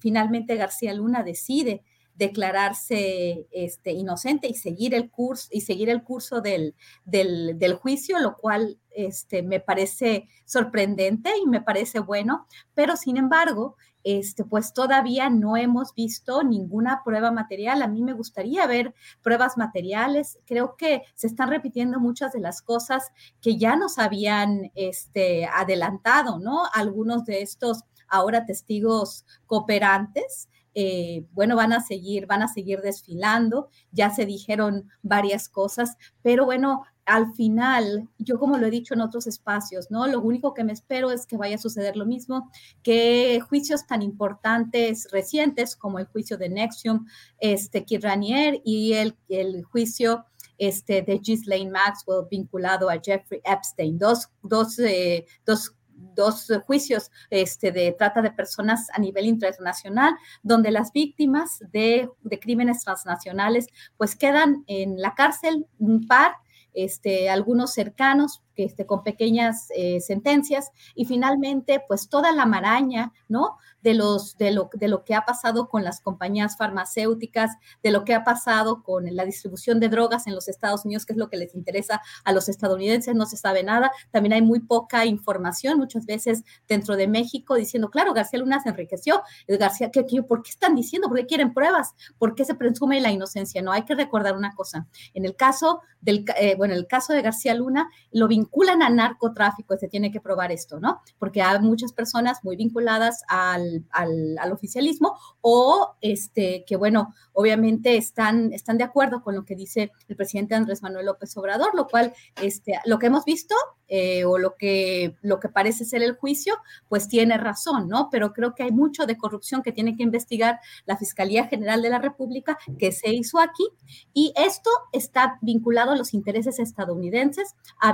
finalmente 0.00 0.56
García 0.56 0.92
Luna 0.92 1.22
decide 1.22 1.84
declararse 2.16 3.46
este, 3.50 3.92
inocente 3.92 4.48
y 4.48 4.54
seguir 4.54 4.94
el 4.94 5.10
curso 5.10 5.48
y 5.52 5.62
seguir 5.62 5.88
el 5.88 6.02
curso 6.02 6.40
del, 6.40 6.74
del, 7.04 7.74
juicio, 7.74 8.18
lo 8.18 8.36
cual 8.36 8.78
este, 8.90 9.42
me 9.42 9.60
parece 9.60 10.28
sorprendente 10.44 11.30
y 11.42 11.46
me 11.46 11.62
parece 11.62 12.00
bueno, 12.00 12.46
pero 12.74 12.96
sin 12.96 13.16
embargo, 13.16 13.76
este, 14.04 14.44
pues 14.44 14.72
todavía 14.72 15.30
no 15.30 15.56
hemos 15.56 15.94
visto 15.94 16.42
ninguna 16.42 17.02
prueba 17.04 17.30
material. 17.30 17.82
A 17.82 17.88
mí 17.88 18.02
me 18.02 18.12
gustaría 18.12 18.66
ver 18.66 18.94
pruebas 19.22 19.56
materiales. 19.56 20.38
Creo 20.46 20.76
que 20.76 21.02
se 21.14 21.26
están 21.26 21.48
repitiendo 21.48 22.00
muchas 22.00 22.32
de 22.32 22.40
las 22.40 22.62
cosas 22.62 23.10
que 23.40 23.56
ya 23.56 23.76
nos 23.76 23.98
habían 23.98 24.70
este, 24.74 25.46
adelantado, 25.46 26.38
¿no? 26.38 26.64
Algunos 26.72 27.24
de 27.24 27.42
estos 27.42 27.84
ahora 28.08 28.44
testigos 28.44 29.24
cooperantes. 29.46 30.48
Eh, 30.74 31.26
bueno, 31.32 31.56
van 31.56 31.72
a 31.72 31.80
seguir, 31.80 32.26
van 32.26 32.42
a 32.42 32.48
seguir 32.48 32.80
desfilando, 32.80 33.68
ya 33.90 34.10
se 34.10 34.24
dijeron 34.24 34.88
varias 35.02 35.48
cosas, 35.48 35.96
pero 36.22 36.44
bueno, 36.44 36.84
al 37.06 37.34
final, 37.34 38.08
yo 38.18 38.38
como 38.38 38.56
lo 38.56 38.66
he 38.66 38.70
dicho 38.70 38.94
en 38.94 39.00
otros 39.00 39.26
espacios, 39.26 39.90
¿no? 39.90 40.06
Lo 40.06 40.20
único 40.20 40.54
que 40.54 40.62
me 40.62 40.72
espero 40.72 41.10
es 41.10 41.26
que 41.26 41.36
vaya 41.36 41.56
a 41.56 41.58
suceder 41.58 41.96
lo 41.96 42.06
mismo, 42.06 42.50
que 42.84 43.40
juicios 43.40 43.86
tan 43.86 44.02
importantes 44.02 45.08
recientes 45.10 45.74
como 45.74 45.98
el 45.98 46.06
juicio 46.06 46.38
de 46.38 46.50
Nexium, 46.50 47.06
este, 47.40 47.84
Kid 47.84 48.04
Ranier 48.04 48.60
y 48.64 48.92
el, 48.92 49.16
el 49.28 49.64
juicio 49.64 50.24
este, 50.58 51.02
de 51.02 51.18
Ghislaine 51.18 51.70
Maxwell 51.70 52.26
vinculado 52.30 52.90
a 52.90 53.00
Jeffrey 53.02 53.40
Epstein, 53.44 53.98
dos, 53.98 54.28
dos, 54.42 54.78
eh, 54.78 55.26
dos 55.44 55.74
dos 56.14 56.50
juicios 56.66 57.10
este, 57.30 57.72
de 57.72 57.92
trata 57.92 58.22
de 58.22 58.30
personas 58.30 58.88
a 58.92 58.98
nivel 58.98 59.26
internacional, 59.26 60.14
donde 60.42 60.70
las 60.70 60.92
víctimas 60.92 61.58
de, 61.72 62.08
de, 62.22 62.38
crímenes 62.38 62.82
transnacionales 62.82 63.66
pues 63.96 64.16
quedan 64.16 64.64
en 64.66 65.00
la 65.00 65.14
cárcel 65.14 65.66
un 65.78 66.06
par, 66.06 66.32
este, 66.72 67.28
algunos 67.28 67.72
cercanos 67.72 68.42
este, 68.64 68.86
con 68.86 69.02
pequeñas 69.02 69.68
eh, 69.76 70.00
sentencias 70.00 70.70
y 70.94 71.04
finalmente 71.04 71.82
pues 71.86 72.08
toda 72.08 72.32
la 72.32 72.46
maraña, 72.46 73.12
¿no? 73.28 73.56
De, 73.82 73.94
los, 73.94 74.36
de, 74.36 74.50
lo, 74.50 74.68
de 74.74 74.88
lo 74.88 75.04
que 75.04 75.14
ha 75.14 75.24
pasado 75.24 75.68
con 75.68 75.84
las 75.84 76.02
compañías 76.02 76.58
farmacéuticas, 76.58 77.56
de 77.82 77.90
lo 77.90 78.04
que 78.04 78.14
ha 78.14 78.24
pasado 78.24 78.82
con 78.82 79.06
la 79.16 79.24
distribución 79.24 79.80
de 79.80 79.88
drogas 79.88 80.26
en 80.26 80.34
los 80.34 80.48
Estados 80.48 80.84
Unidos, 80.84 81.06
que 81.06 81.14
es 81.14 81.18
lo 81.18 81.30
que 81.30 81.38
les 81.38 81.54
interesa 81.54 82.02
a 82.24 82.32
los 82.32 82.48
estadounidenses, 82.50 83.14
no 83.14 83.24
se 83.24 83.38
sabe 83.38 83.62
nada. 83.62 83.90
También 84.10 84.34
hay 84.34 84.42
muy 84.42 84.60
poca 84.60 85.06
información 85.06 85.78
muchas 85.78 86.04
veces 86.04 86.44
dentro 86.68 86.96
de 86.96 87.08
México 87.08 87.54
diciendo, 87.54 87.90
claro, 87.90 88.12
García 88.12 88.40
Luna 88.40 88.60
se 88.60 88.68
enriqueció. 88.68 89.22
García, 89.48 89.90
¿qué, 89.90 90.04
por 90.22 90.42
qué 90.42 90.50
están 90.50 90.74
diciendo? 90.74 91.08
¿Por 91.08 91.16
qué 91.16 91.26
quieren 91.26 91.54
pruebas? 91.54 91.94
¿Por 92.18 92.34
qué 92.34 92.44
se 92.44 92.54
presume 92.54 93.00
la 93.00 93.10
inocencia? 93.10 93.62
No, 93.62 93.72
hay 93.72 93.84
que 93.84 93.94
recordar 93.94 94.36
una 94.36 94.54
cosa. 94.54 94.86
En 95.14 95.24
el 95.24 95.36
caso 95.36 95.80
del, 96.00 96.24
eh, 96.38 96.54
bueno, 96.56 96.74
el 96.74 96.86
caso 96.86 97.12
de 97.12 97.22
García 97.22 97.54
Luna, 97.54 97.88
lo 98.10 98.28
vinculan 98.50 98.82
a 98.82 98.90
narcotráfico, 98.90 99.76
se 99.76 99.88
tiene 99.88 100.10
que 100.10 100.20
probar 100.20 100.50
esto, 100.50 100.80
¿no? 100.80 101.00
Porque 101.18 101.40
hay 101.40 101.60
muchas 101.60 101.92
personas 101.92 102.42
muy 102.42 102.56
vinculadas 102.56 103.22
al, 103.28 103.84
al, 103.90 104.52
oficialismo 104.52 105.16
o 105.40 105.94
este, 106.00 106.64
que, 106.66 106.76
bueno, 106.76 107.14
obviamente 107.32 107.96
están, 107.96 108.52
están 108.52 108.78
de 108.78 108.84
acuerdo 108.84 109.22
con 109.22 109.34
lo 109.36 109.44
que 109.44 109.54
dice 109.54 109.92
el 110.08 110.16
presidente 110.16 110.54
Andrés 110.54 110.82
Manuel 110.82 111.06
López 111.06 111.36
Obrador, 111.36 111.74
lo 111.74 111.86
cual, 111.86 112.12
este, 112.42 112.80
lo 112.84 112.98
que 112.98 113.06
hemos 113.06 113.24
visto 113.24 113.54
eh, 113.86 114.24
o 114.24 114.38
lo 114.38 114.56
que, 114.56 115.16
lo 115.22 115.38
que 115.40 115.48
parece 115.48 115.84
ser 115.84 116.02
el 116.02 116.16
juicio, 116.16 116.56
pues 116.88 117.08
tiene 117.08 117.36
razón, 117.38 117.88
¿no? 117.88 118.08
Pero 118.10 118.32
creo 118.32 118.54
que 118.54 118.64
hay 118.64 118.72
mucho 118.72 119.06
de 119.06 119.16
corrupción 119.16 119.62
que 119.62 119.72
tiene 119.72 119.96
que 119.96 120.02
investigar 120.02 120.60
la 120.86 120.96
Fiscalía 120.96 121.46
General 121.46 121.82
de 121.82 121.90
la 121.90 121.98
República 121.98 122.58
que 122.78 122.92
se 122.92 123.12
hizo 123.12 123.38
aquí 123.38 123.66
y 124.12 124.32
esto 124.36 124.70
está 124.92 125.38
vinculado 125.40 125.92
a 125.92 125.96
los 125.96 126.14
intereses 126.14 126.58
estadounidenses, 126.58 127.54
a 127.80 127.92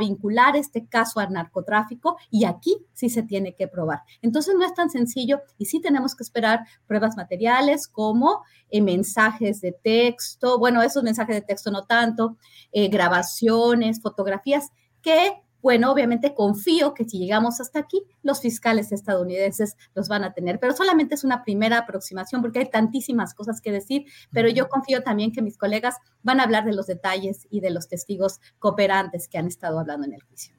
este 0.55 0.87
caso 0.87 1.19
al 1.19 1.33
narcotráfico 1.33 2.17
y 2.31 2.45
aquí 2.45 2.77
sí 2.93 3.11
se 3.11 3.23
tiene 3.23 3.55
que 3.55 3.67
probar. 3.67 4.03
Entonces 4.23 4.55
no 4.57 4.65
es 4.65 4.75
tan 4.75 4.91
sencillo 4.91 5.41
y 5.59 5.65
sí 5.65 5.81
tenemos 5.81 6.15
que 6.15 6.23
esperar 6.23 6.61
pruebas 6.87 7.17
materiales 7.17 7.89
como 7.89 8.45
eh, 8.71 8.81
mensajes 8.83 9.61
de 9.61 9.73
texto, 9.73 10.59
bueno, 10.59 10.83
esos 10.83 11.03
mensajes 11.03 11.37
de 11.37 11.43
texto 11.43 11.71
no 11.71 11.85
tanto, 11.87 12.37
eh, 12.71 12.89
grabaciones, 12.89 14.01
fotografías 14.01 14.71
que 15.03 15.43
bueno, 15.63 15.91
obviamente 15.91 16.35
confío 16.35 16.95
que 16.95 17.05
si 17.05 17.19
llegamos 17.19 17.61
hasta 17.61 17.81
aquí, 17.81 18.03
los 18.23 18.41
fiscales 18.41 18.93
estadounidenses 18.93 19.77
los 19.95 20.09
van 20.09 20.25
a 20.25 20.33
tener, 20.33 20.61
pero 20.61 20.75
solamente 20.75 21.15
es 21.15 21.25
una 21.25 21.43
primera 21.45 21.79
aproximación 21.79 22.41
porque 22.41 22.61
hay 22.61 22.71
tantísimas 22.71 23.35
cosas 23.35 23.61
que 23.61 23.73
decir, 23.73 24.05
pero 24.33 24.49
yo 24.49 24.69
confío 24.69 25.03
también 25.03 25.33
que 25.33 25.43
mis 25.43 25.59
colegas 25.59 25.97
van 26.23 26.41
a 26.41 26.45
hablar 26.45 26.65
de 26.65 26.75
los 26.75 26.87
detalles 26.87 27.47
y 27.51 27.61
de 27.61 27.71
los 27.71 27.89
testigos 27.89 28.41
cooperantes 28.59 29.29
que 29.29 29.39
han 29.39 29.47
estado 29.47 29.79
hablando 29.79 30.07
en 30.07 30.15
el 30.15 30.23
juicio. 30.23 30.55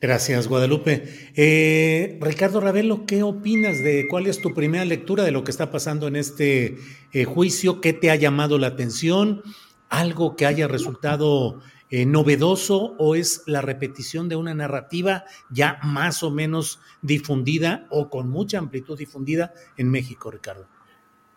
Gracias, 0.00 0.48
Guadalupe. 0.48 1.04
Eh, 1.34 2.18
Ricardo 2.20 2.60
Ravelo, 2.60 3.06
¿qué 3.06 3.22
opinas 3.22 3.78
de 3.78 4.06
cuál 4.10 4.26
es 4.26 4.40
tu 4.42 4.52
primera 4.52 4.84
lectura 4.84 5.24
de 5.24 5.30
lo 5.30 5.44
que 5.44 5.50
está 5.50 5.70
pasando 5.70 6.08
en 6.08 6.16
este 6.16 6.76
eh, 7.12 7.24
juicio? 7.24 7.80
¿Qué 7.80 7.94
te 7.94 8.10
ha 8.10 8.16
llamado 8.16 8.58
la 8.58 8.66
atención? 8.66 9.42
¿Algo 9.88 10.36
que 10.36 10.44
haya 10.44 10.68
resultado 10.68 11.62
eh, 11.96 12.06
novedoso 12.06 12.96
o 12.98 13.14
es 13.14 13.44
la 13.46 13.60
repetición 13.60 14.28
de 14.28 14.34
una 14.34 14.52
narrativa 14.52 15.22
ya 15.48 15.78
más 15.84 16.24
o 16.24 16.32
menos 16.32 16.82
difundida 17.02 17.86
o 17.88 18.10
con 18.10 18.28
mucha 18.28 18.58
amplitud 18.58 18.98
difundida 18.98 19.52
en 19.76 19.92
México, 19.92 20.28
Ricardo? 20.28 20.66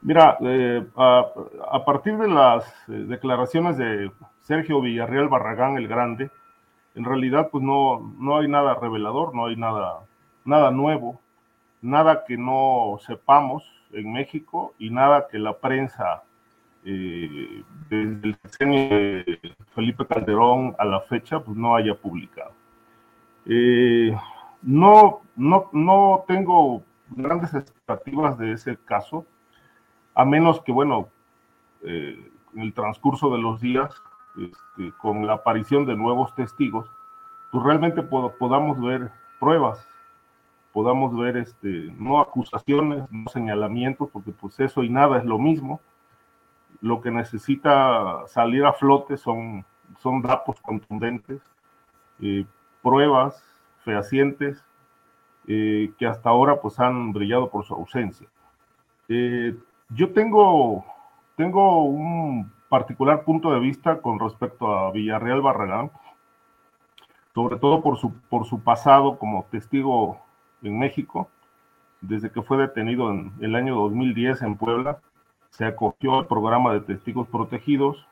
Mira, 0.02 0.36
eh, 0.42 0.84
a, 0.96 1.86
partir 1.86 2.18
de 2.18 2.28
las 2.28 2.66
eh, 2.88 3.06
declaraciones 3.08 3.78
de 3.78 4.12
Sergio 4.42 4.82
Villarreal 4.82 5.28
Barragán 5.28 5.78
el 5.78 5.88
Grande, 5.88 6.32
en 6.96 7.06
realidad 7.06 7.50
pues 7.52 7.64
no, 7.64 8.16
no 8.18 8.40
hay 8.40 8.48
nada 8.48 8.74
revelador, 8.74 9.36
no 9.36 9.46
hay 9.46 9.58
nada, 9.58 10.00
nada 10.44 10.72
nuevo, 10.72 11.22
nada 11.84 12.24
que 12.26 12.36
no 12.36 12.98
sepamos 13.06 13.64
en 13.92 14.12
México 14.12 14.74
y 14.80 14.90
nada 14.90 15.28
que 15.30 15.38
la 15.38 15.60
prensa 15.60 16.24
eh, 16.90 17.64
desde 17.90 18.38
el 18.60 19.58
Felipe 19.76 20.06
Calderón 20.06 20.74
a 20.80 20.86
la 20.86 21.02
fecha, 21.02 21.42
pues 21.42 21.58
no 21.58 21.76
haya 21.76 21.94
publicado. 21.94 22.54
Eh, 23.46 24.16
no, 24.62 25.22
no, 25.36 25.70
no 25.74 26.24
tengo 26.28 26.84
grandes 27.10 27.54
expectativas 27.54 28.38
de 28.38 28.54
ese 28.54 28.78
caso, 28.78 29.26
a 30.16 30.24
menos 30.24 30.62
que, 30.62 30.72
bueno, 30.72 31.10
eh, 31.84 32.32
en 32.56 32.62
el 32.62 32.74
transcurso 32.74 33.30
de 33.32 33.42
los 33.42 33.60
días, 33.60 33.94
este, 34.40 34.94
con 34.98 35.28
la 35.28 35.34
aparición 35.34 35.86
de 35.86 35.96
nuevos 35.98 36.34
testigos, 36.36 36.90
pues 37.52 37.66
realmente 37.66 38.02
podamos 38.02 38.80
ver 38.80 39.12
pruebas, 39.42 39.86
podamos 40.72 41.14
ver, 41.18 41.36
este, 41.36 41.92
no 41.98 42.22
acusaciones, 42.22 43.04
no 43.12 43.30
señalamientos, 43.30 44.10
porque 44.10 44.32
pues 44.32 44.58
eso 44.62 44.84
y 44.84 44.90
nada 44.90 45.18
es 45.18 45.26
lo 45.26 45.38
mismo, 45.38 45.82
lo 46.82 47.02
que 47.02 47.12
necesita 47.12 48.26
salir 48.28 48.66
a 48.66 48.74
flote 48.74 49.18
son, 49.18 49.66
son 50.00 50.22
datos 50.22 50.60
contundentes, 50.62 51.42
eh, 52.22 52.46
pruebas 52.82 53.44
fehacientes 53.84 54.64
eh, 55.48 55.92
que 55.98 56.06
hasta 56.06 56.30
ahora 56.30 56.62
pues 56.62 56.80
han 56.80 57.14
brillado 57.14 57.50
por 57.50 57.66
su 57.66 57.74
ausencia. 57.74 58.28
Eh, 59.08 59.56
yo 59.90 60.12
tengo, 60.12 60.86
tengo 61.36 61.84
un 61.84 62.52
particular 62.70 63.24
punto 63.24 63.54
de 63.54 63.60
vista 63.60 64.02
con 64.02 64.20
respecto 64.20 64.68
a 64.68 64.92
Villarreal 64.92 65.42
Barragán, 65.42 65.92
sobre 67.34 67.58
todo 67.58 67.82
por 67.82 67.98
su, 67.98 68.14
por 68.30 68.46
su 68.46 68.60
pasado 68.60 69.18
como 69.18 69.46
testigo 69.46 70.20
en 70.62 70.78
México, 70.78 71.30
desde 72.02 72.30
que 72.30 72.42
fue 72.42 72.58
detenido 72.58 73.10
en 73.12 73.32
el 73.40 73.56
año 73.56 73.76
2010 73.76 74.42
en 74.42 74.58
Puebla 74.58 75.00
se 75.50 75.66
acogió 75.66 76.20
al 76.20 76.28
programa 76.28 76.74
de 76.74 76.82
testigos 76.82 77.28
protegidos 77.28 78.06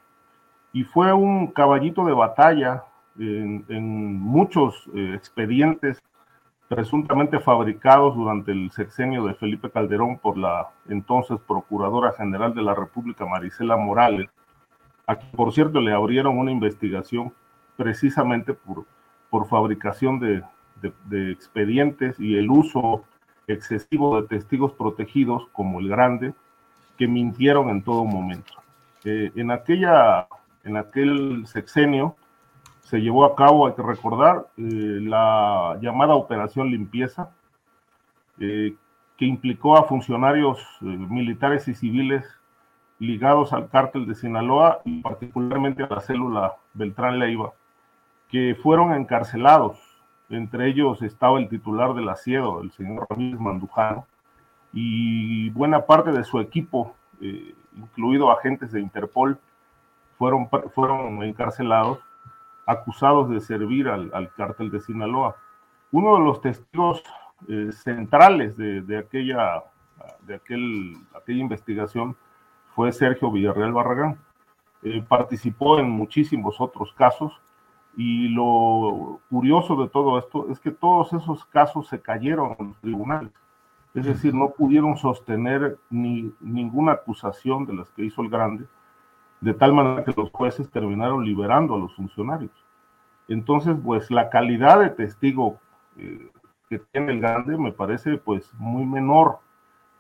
y 0.74 0.84
fue 0.84 1.14
un 1.14 1.48
caballito 1.48 2.06
de 2.06 2.14
batalla 2.14 2.84
en, 3.18 4.20
muchos 4.20 4.90
eh, 4.94 5.14
expedientes 5.16 6.02
presuntamente 6.68 7.40
fabricados 7.40 8.16
durante 8.16 8.52
el 8.52 8.72
sexenio 8.72 9.26
de 9.26 9.36
Felipe 9.36 9.70
Calderón 9.70 10.18
por 10.18 10.38
la 10.38 10.70
entonces 10.90 11.40
Procuradora 11.48 12.14
General 12.14 12.54
de 12.54 12.64
la 12.64 12.74
República, 12.74 13.26
Marisela 13.26 13.78
Morales, 13.78 14.30
a 15.08 15.16
quien 15.16 15.32
por 15.32 15.54
cierto 15.54 15.80
le 15.80 15.94
abrieron 15.94 16.38
una 16.38 16.52
investigación 16.52 17.34
precisamente 17.78 18.54
por, 18.54 18.86
por 19.30 19.48
fabricación 19.48 20.20
de, 20.20 20.44
de 20.82 21.32
expedientes 21.32 22.20
y 22.20 22.36
el 22.38 22.50
uso 22.50 23.06
excesivo 23.48 24.20
de 24.20 24.28
testigos 24.28 24.74
protegidos 24.74 25.48
como 25.54 25.80
el 25.80 25.88
grande, 25.88 26.34
que 26.98 27.08
mintieron 27.08 27.70
en 27.70 27.82
todo 27.84 28.06
momento. 28.06 28.54
Eh, 29.04 29.32
en, 29.36 29.52
aquella, 29.52 30.28
en 30.64 30.78
aquel 30.78 31.46
sexenio 31.48 32.16
se 32.82 33.00
llevó 33.00 33.26
a 33.26 33.36
cabo, 33.36 33.68
hay 33.68 33.74
que 33.74 33.82
recordar, 33.82 34.48
eh, 34.58 34.62
la 35.02 35.78
llamada 35.82 36.16
Operación 36.16 36.70
Limpieza, 36.70 37.30
eh, 38.40 38.76
que 39.18 39.26
implicó 39.26 39.78
a 39.78 39.86
funcionarios 39.86 40.60
militares 40.82 41.68
y 41.68 41.74
civiles 41.74 42.26
ligados 43.00 43.54
al 43.54 43.70
cártel 43.70 44.06
de 44.06 44.16
Sinaloa 44.16 44.82
y 44.86 45.02
particularmente 45.02 45.84
a 45.84 45.88
la 45.88 46.02
célula 46.02 46.56
Beltrán 46.74 47.20
Leiva, 47.20 47.54
que 48.30 48.56
fueron 48.62 48.94
encarcelados. 48.94 49.80
Entre 50.30 50.68
ellos 50.68 51.02
estaba 51.02 51.40
el 51.40 51.48
titular 51.48 51.94
del 51.94 52.10
asiedo, 52.10 52.62
el 52.62 52.72
señor 52.72 53.08
Ramírez 53.10 53.40
Mandujano, 53.40 54.06
y 54.76 55.50
buena 55.52 55.86
parte 55.86 56.12
de 56.12 56.26
su 56.26 56.40
equipo, 56.40 56.96
eh, 57.22 57.56
incluido 57.78 58.30
agentes 58.30 58.74
de 58.74 58.82
Interpol, 58.82 59.40
fueron, 60.18 60.50
fueron 60.74 61.24
encarcelados, 61.24 62.00
acusados 62.66 63.30
de 63.30 63.40
servir 63.40 63.88
al, 63.88 64.30
cártel 64.36 64.70
de 64.70 64.82
Sinaloa. 64.82 65.38
Uno 65.94 66.18
de 66.18 66.26
los 66.26 66.42
testigos 66.42 67.02
eh, 67.48 67.72
centrales 67.72 68.58
de, 68.58 68.98
aquella, 68.98 69.64
de 70.24 70.36
aquel, 70.36 70.98
aquella 71.16 71.40
investigación 71.40 72.18
fue 72.76 72.92
Sergio 72.92 73.32
Villarreal 73.32 73.72
Barragán. 73.72 74.20
Eh, 74.84 75.02
participó 75.08 75.80
en 75.80 75.90
muchísimos 75.90 76.60
otros 76.60 76.94
casos 76.94 77.32
y 77.96 78.28
lo 78.28 79.22
curioso 79.30 79.78
de 79.78 79.88
todo 79.88 80.20
esto 80.20 80.48
es 80.52 80.60
que 80.60 80.72
todos 80.72 81.14
esos 81.14 81.46
casos 81.46 81.88
se 81.88 82.02
cayeron 82.02 82.58
en 82.60 82.68
los 82.68 82.78
tribunales. 82.82 83.32
Es 83.96 84.06
decir, 84.06 84.34
no 84.34 84.50
pudieron 84.50 84.98
sostener 84.98 85.78
ni 85.90 86.34
ninguna 86.42 86.92
acusación 86.92 87.66
de 87.66 87.74
las 87.74 87.90
que 87.92 88.04
hizo 88.04 88.22
el 88.22 88.30
grande, 88.30 88.66
de 89.40 89.54
tal 89.54 89.74
manera 89.74 90.04
que 90.04 90.14
los 90.16 90.30
jueces 90.32 90.70
terminaron 90.70 91.24
liberando 91.24 91.76
a 91.76 91.80
los 91.80 91.96
funcionarios. 91.96 92.52
Entonces, 93.30 93.76
pues 93.82 94.12
la 94.12 94.30
calidad 94.30 94.82
de 94.82 94.90
testigo 94.90 95.60
eh, 95.98 96.30
que 96.70 96.80
tiene 96.80 97.14
el 97.14 97.22
grande 97.22 97.58
me 97.58 97.72
parece 97.72 98.18
pues 98.18 98.54
muy 98.56 98.86
menor, 98.86 99.40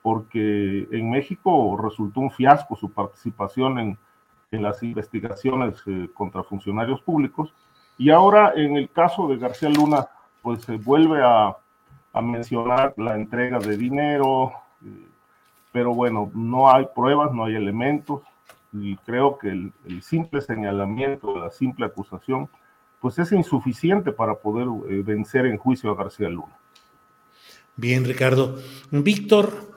porque 0.01 0.87
en 0.91 1.09
México 1.09 1.77
resultó 1.81 2.19
un 2.19 2.31
fiasco 2.31 2.75
su 2.75 2.91
participación 2.91 3.79
en, 3.79 3.97
las 4.51 4.81
investigaciones 4.83 5.83
eh, 5.85 6.09
contra 6.13 6.41
funcionarios 6.41 7.01
públicos, 7.01 7.53
y 7.97 8.09
ahora 8.09 8.53
en 8.55 8.77
el 8.77 8.89
caso 8.89 9.27
de 9.27 9.37
García 9.37 9.69
Luna, 9.69 10.07
pues 10.41 10.61
se 10.61 10.77
vuelve 10.77 11.21
a 11.21 11.57
a 12.15 12.21
mencionar 12.21 12.93
la 12.95 13.15
entrega 13.15 13.59
de 13.59 13.75
dinero, 13.75 14.53
eh, 14.81 15.07
pero 15.73 15.93
bueno, 15.93 16.31
no 16.33 16.71
hay 16.71 16.87
pruebas, 16.95 17.33
no 17.33 17.43
hay 17.43 17.55
elementos, 17.55 18.21
y 18.71 18.95
creo 18.97 19.37
que 19.37 19.49
el, 19.49 19.73
simple 20.01 20.39
señalamiento, 20.39 21.37
la 21.37 21.51
simple 21.51 21.85
acusación, 21.85 22.47
pues 23.01 23.19
es 23.19 23.33
insuficiente 23.33 24.13
para 24.13 24.35
poder 24.35 24.67
eh, 24.89 25.03
vencer 25.05 25.45
en 25.45 25.57
juicio 25.57 25.91
a 25.91 25.95
García 25.95 26.29
Luna. 26.29 26.57
Bien, 27.75 28.05
Ricardo. 28.05 28.59
Víctor, 28.91 29.74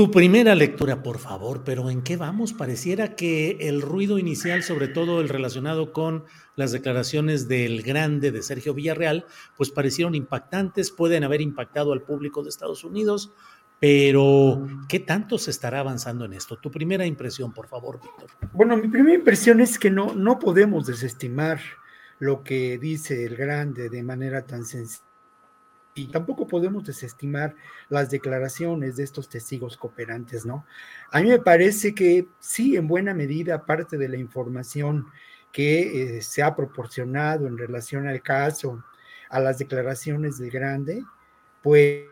Tu 0.00 0.10
primera 0.10 0.54
lectura, 0.54 1.02
por 1.02 1.18
favor, 1.18 1.62
pero 1.62 1.90
¿en 1.90 2.00
qué 2.00 2.16
vamos? 2.16 2.54
Pareciera 2.54 3.16
que 3.16 3.58
el 3.68 3.82
ruido 3.82 4.18
inicial, 4.18 4.62
sobre 4.62 4.88
todo 4.88 5.20
el 5.20 5.28
relacionado 5.28 5.92
con 5.92 6.24
las 6.56 6.72
declaraciones 6.72 7.48
del 7.48 7.82
grande 7.82 8.32
de 8.32 8.40
Sergio 8.40 8.72
Villarreal, 8.72 9.26
pues 9.58 9.68
parecieron 9.68 10.14
impactantes, 10.14 10.90
pueden 10.90 11.22
haber 11.22 11.42
impactado 11.42 11.92
al 11.92 12.00
público 12.00 12.42
de 12.42 12.48
Estados 12.48 12.82
Unidos, 12.82 13.34
pero 13.78 14.66
¿qué 14.88 15.00
tanto 15.00 15.36
se 15.36 15.50
estará 15.50 15.80
avanzando 15.80 16.24
en 16.24 16.32
esto? 16.32 16.56
Tu 16.56 16.70
primera 16.70 17.04
impresión, 17.04 17.52
por 17.52 17.68
favor, 17.68 18.00
Víctor. 18.00 18.30
Bueno, 18.54 18.78
mi 18.78 18.88
primera 18.88 19.16
impresión 19.16 19.60
es 19.60 19.78
que 19.78 19.90
no, 19.90 20.14
no 20.14 20.38
podemos 20.38 20.86
desestimar 20.86 21.60
lo 22.18 22.42
que 22.42 22.78
dice 22.78 23.26
el 23.26 23.36
grande 23.36 23.90
de 23.90 24.02
manera 24.02 24.46
tan 24.46 24.64
sencilla 24.64 25.09
y 26.02 26.06
tampoco 26.06 26.46
podemos 26.46 26.84
desestimar 26.84 27.54
las 27.88 28.10
declaraciones 28.10 28.96
de 28.96 29.04
estos 29.04 29.28
testigos 29.28 29.76
cooperantes, 29.76 30.46
¿no? 30.46 30.64
A 31.12 31.20
mí 31.20 31.28
me 31.28 31.38
parece 31.38 31.94
que 31.94 32.26
sí, 32.38 32.76
en 32.76 32.88
buena 32.88 33.12
medida, 33.12 33.66
parte 33.66 33.98
de 33.98 34.08
la 34.08 34.16
información 34.16 35.06
que 35.52 36.16
eh, 36.18 36.22
se 36.22 36.42
ha 36.42 36.54
proporcionado 36.56 37.46
en 37.46 37.58
relación 37.58 38.06
al 38.06 38.22
caso, 38.22 38.82
a 39.28 39.40
las 39.40 39.58
declaraciones 39.58 40.38
del 40.38 40.50
grande, 40.50 41.04
pues 41.62 42.06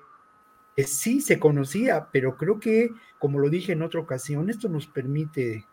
sí 0.86 1.20
se 1.20 1.38
conocía, 1.38 2.08
pero 2.12 2.36
creo 2.36 2.60
que, 2.60 2.90
como 3.18 3.38
lo 3.38 3.48
dije 3.48 3.72
en 3.72 3.82
otra 3.82 4.00
ocasión, 4.00 4.50
esto 4.50 4.68
nos 4.68 4.86
permite, 4.86 5.66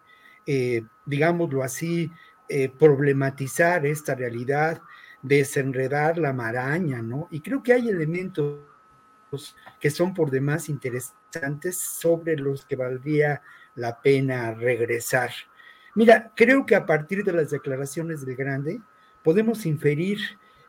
eh, 0.45 0.83
digámoslo 1.05 1.63
así, 1.63 2.11
eh, 2.47 2.69
problematizar 2.69 3.85
esta 3.85 4.15
realidad, 4.15 4.81
desenredar 5.27 6.19
la 6.19 6.34
maraña, 6.34 7.02
¿no? 7.02 7.27
Y 7.31 7.39
creo 7.41 7.64
que 7.64 7.73
hay 7.73 7.89
elementos 7.89 8.60
que 9.80 9.89
son 9.89 10.14
por 10.14 10.30
demás 10.30 10.69
interesantes 10.69 11.77
sobre 11.77 12.38
los 12.38 12.64
que 12.65 12.76
valdría 12.76 13.41
la 13.73 14.02
pena 14.02 14.53
regresar. 14.53 15.31
Mira, 15.95 16.31
creo 16.35 16.65
que 16.65 16.76
a 16.76 16.85
partir 16.85 17.23
de 17.23 17.34
las 17.34 17.49
declaraciones 17.49 18.23
del 18.23 18.35
Grande 18.35 18.80
podemos 19.23 19.65
inferir 19.65 20.19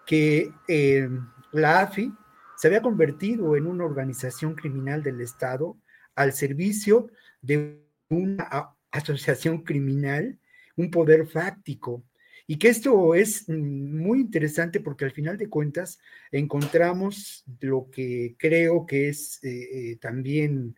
que 0.06 0.52
eh, 0.68 1.08
la 1.52 1.80
AFI 1.80 2.14
se 2.56 2.68
había 2.68 2.80
convertido 2.80 3.56
en 3.56 3.66
una 3.66 3.84
organización 3.84 4.54
criminal 4.54 5.02
del 5.02 5.20
Estado 5.20 5.76
al 6.14 6.32
servicio 6.32 7.10
de 7.42 7.84
una 8.08 8.70
asociación 8.90 9.62
criminal, 9.62 10.38
un 10.76 10.90
poder 10.90 11.26
fáctico, 11.26 12.02
y 12.46 12.58
que 12.58 12.68
esto 12.68 13.14
es 13.14 13.48
mm, 13.48 13.96
muy 13.98 14.20
interesante 14.20 14.80
porque 14.80 15.04
al 15.04 15.10
final 15.10 15.36
de 15.36 15.48
cuentas 15.48 15.98
encontramos 16.30 17.44
lo 17.60 17.90
que 17.90 18.36
creo 18.38 18.86
que 18.86 19.08
es 19.08 19.42
eh, 19.42 19.68
eh, 19.72 19.96
también 19.96 20.76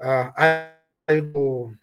ah, 0.00 0.78
algo 1.06 1.74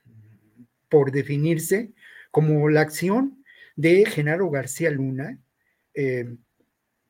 por 0.90 1.12
definirse 1.12 1.94
como 2.32 2.70
la 2.70 2.82
acción 2.82 3.44
de 3.76 4.06
Genaro 4.06 4.50
García 4.50 4.90
Luna 4.90 5.40
eh, 5.94 6.36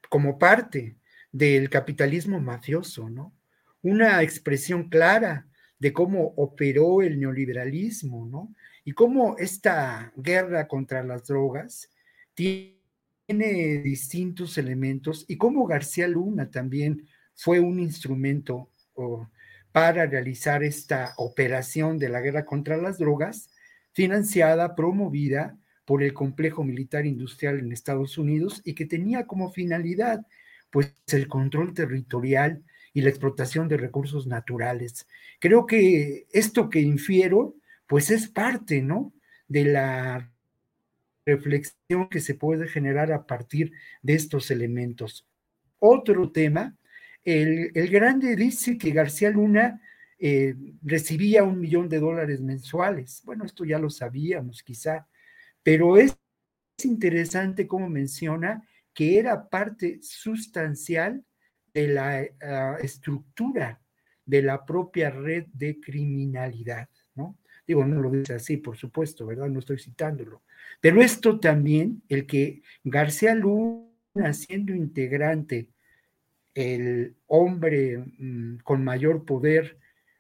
como 0.10 0.40
parte 0.40 0.98
del 1.32 1.70
capitalismo 1.70 2.40
mafioso, 2.40 3.10
¿no? 3.10 3.34
Una 3.82 4.24
expresión 4.24 4.90
clara 4.90 5.48
de 5.78 5.92
cómo 5.92 6.34
operó 6.38 7.02
el 7.02 7.20
neoliberalismo, 7.20 8.26
¿no? 8.26 8.56
Y 8.84 8.94
cómo 8.94 9.36
esta 9.38 10.14
guerra 10.16 10.68
contra 10.68 11.04
las 11.04 11.28
drogas 11.28 11.90
tiene 12.36 13.82
distintos 13.84 14.58
elementos 14.58 15.26
y 15.28 15.38
como 15.38 15.66
García 15.66 16.08
Luna 16.08 16.52
también 16.52 17.08
fue 17.34 17.60
un 17.60 17.80
instrumento 17.80 18.70
para 19.72 20.06
realizar 20.06 20.64
esta 20.64 21.14
operación 21.18 21.98
de 21.98 22.10
la 22.10 22.22
guerra 22.22 22.46
contra 22.46 22.78
las 22.78 22.98
drogas, 22.98 23.50
financiada, 23.92 24.76
promovida 24.76 25.58
por 25.86 26.04
el 26.04 26.14
complejo 26.14 26.64
militar 26.64 27.06
industrial 27.06 27.60
en 27.60 27.72
Estados 27.72 28.18
Unidos 28.18 28.62
y 28.64 28.76
que 28.76 28.86
tenía 28.86 29.26
como 29.26 29.52
finalidad 29.52 30.26
pues 30.70 30.94
el 31.08 31.28
control 31.28 31.74
territorial 31.74 32.64
y 32.94 33.02
la 33.02 33.10
explotación 33.10 33.68
de 33.68 33.78
recursos 33.78 34.28
naturales. 34.28 35.08
Creo 35.40 35.66
que 35.66 36.28
esto 36.32 36.70
que 36.70 36.80
infiero 36.80 37.56
pues 37.88 38.12
es 38.12 38.28
parte, 38.28 38.82
¿no? 38.82 39.14
de 39.48 39.66
la 39.66 40.32
reflexión 41.26 42.08
que 42.10 42.20
se 42.20 42.36
puede 42.36 42.68
generar 42.68 43.12
a 43.12 43.26
partir 43.26 43.74
de 44.02 44.14
estos 44.14 44.52
elementos. 44.52 45.28
Otro 45.80 46.32
tema, 46.32 46.78
el, 47.24 47.72
grande 47.90 48.36
dice 48.36 48.78
que 48.78 48.92
García 48.92 49.30
Luna 49.32 49.82
eh, 50.20 50.56
recibía 50.82 51.44
un 51.44 51.60
millón 51.60 51.90
de 51.90 52.00
dólares 52.00 52.42
mensuales. 52.42 53.22
Bueno, 53.26 53.46
esto 53.46 53.66
ya 53.66 53.80
lo 53.80 53.90
sabíamos 53.90 54.64
quizá, 54.64 55.08
pero 55.64 55.98
es 55.98 56.16
interesante 56.84 57.68
cómo 57.68 57.90
menciona 57.90 58.68
que 58.94 59.18
era 59.20 59.50
parte 59.50 60.00
sustancial 60.02 61.26
de 61.74 61.88
la 61.88 62.24
ah, 62.42 62.78
estructura 62.82 63.82
de 64.26 64.42
la 64.42 64.66
propia 64.66 65.10
red 65.10 65.46
de 65.54 65.80
criminalidad. 65.80 66.90
Digo, 67.68 67.86
no 67.86 68.02
lo 68.02 68.12
dice 68.12 68.36
así, 68.36 68.58
por 68.58 68.78
supuesto, 68.78 69.26
¿verdad? 69.26 69.50
No 69.50 69.60
estoy 69.60 69.80
citándolo, 69.80 70.44
pero 70.80 71.02
esto 71.02 71.40
también, 71.40 72.04
el 72.10 72.26
que 72.26 72.62
García 72.84 73.34
Luna, 73.34 74.34
siendo 74.34 74.74
integrante, 74.74 75.70
el 76.54 77.16
hombre 77.28 77.98
mm, 77.98 78.58
con 78.64 78.84
mayor 78.84 79.26
poder 79.26 79.78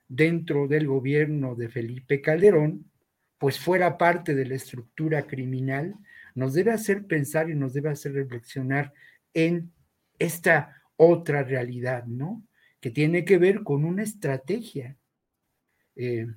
dentro 0.07 0.67
del 0.67 0.87
gobierno 0.87 1.55
de 1.55 1.69
Felipe 1.69 2.21
Calderón, 2.21 2.91
pues 3.37 3.59
fuera 3.59 3.97
parte 3.97 4.35
de 4.35 4.45
la 4.45 4.55
estructura 4.55 5.27
criminal, 5.27 5.95
nos 6.35 6.53
debe 6.53 6.71
hacer 6.71 7.05
pensar 7.05 7.49
y 7.49 7.55
nos 7.55 7.73
debe 7.73 7.89
hacer 7.89 8.13
reflexionar 8.13 8.93
en 9.33 9.71
esta 10.19 10.81
otra 10.97 11.43
realidad, 11.43 12.05
¿no? 12.05 12.45
Que 12.79 12.91
tiene 12.91 13.25
que 13.25 13.37
ver 13.37 13.63
con 13.63 13.85
una 13.85 14.03
estrategia 14.03 14.97
eh, 15.95 16.27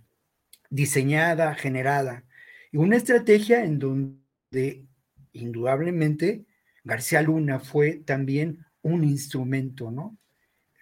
diseñada, 0.71 1.55
generada 1.55 2.25
y 2.73 2.77
una 2.77 2.97
estrategia 2.97 3.65
en 3.65 3.79
donde 3.79 4.87
indudablemente 5.33 6.45
García 6.85 7.23
Luna 7.23 7.61
fue 7.61 8.03
también 8.05 8.65
un 8.83 9.05
instrumento, 9.05 9.91
¿no? 9.91 10.19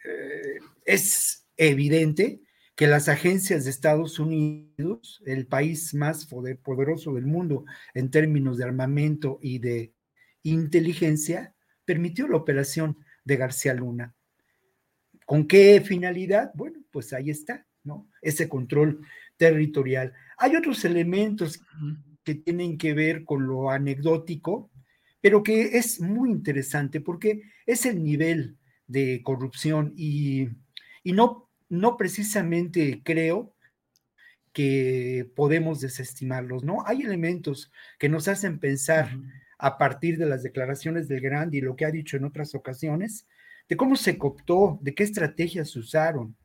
Eh, 0.05 0.59
es 0.85 1.47
evidente 1.57 2.41
que 2.77 2.87
las 2.87 3.09
agencias 3.09 3.65
de 3.65 3.71
Estados 3.71 4.19
Unidos, 4.19 5.23
el 5.25 5.47
país 5.47 5.95
más 5.95 6.27
poderoso 6.27 7.15
del 7.15 7.27
mundo 7.27 7.65
en 7.95 8.11
términos 8.11 8.59
de 8.59 8.65
armamento 8.65 9.39
y 9.41 9.59
de 9.59 9.95
inteligencia, 10.43 11.55
permitió 11.85 12.29
la 12.29 12.37
operación 12.37 12.99
de 13.25 13.37
García 13.37 13.73
Luna. 13.73 14.15
¿Con 15.25 15.49
qué 15.49 15.81
finalidad? 15.81 16.53
Bueno, 16.55 16.85
pues 16.93 17.13
ahí 17.15 17.31
está, 17.31 17.67
¿no? 17.83 18.09
Ese 18.21 18.49
control 18.49 19.01
territorial. 19.37 20.13
Hay 20.39 20.57
otros 20.57 20.85
elementos 20.85 21.61
que 22.25 22.35
tienen 22.35 22.79
que 22.79 22.95
ver 22.95 23.25
con 23.25 23.47
lo 23.47 23.71
anecdótico, 23.71 24.71
pero 25.21 25.43
que 25.43 25.79
es 25.79 26.01
muy 26.01 26.31
interesante 26.31 27.01
porque 27.01 27.43
es 27.67 27.87
el 27.87 28.03
nivel 28.03 28.57
de 28.87 29.23
corrupción 29.23 29.93
y, 29.97 30.49
no, 31.05 31.49
no 31.69 31.97
precisamente 31.97 33.01
creo 33.05 33.55
que 34.53 35.31
podemos 35.35 35.81
desestimarlos, 35.81 36.65
¿no? 36.65 36.85
Hay 36.87 37.03
elementos 37.03 37.71
que 37.99 38.09
nos 38.09 38.27
hacen 38.29 38.59
pensar 38.59 39.11
a 39.59 39.79
partir 39.79 40.19
de 40.19 40.27
las 40.27 40.43
declaraciones 40.43 41.09
del 41.09 41.21
Grande 41.21 41.59
y 41.59 41.61
lo 41.61 41.77
que 41.77 41.85
ha 41.85 41.91
dicho 41.91 42.17
en 42.17 42.25
otras 42.25 42.55
ocasiones, 42.55 43.27
de 43.69 43.77
cómo 43.77 43.97
se 43.97 44.17
cooptó, 44.17 44.79
de 44.81 44.95
qué 44.95 45.03
estrategias 45.03 45.71
se 45.71 45.79
usaron, 45.79 46.37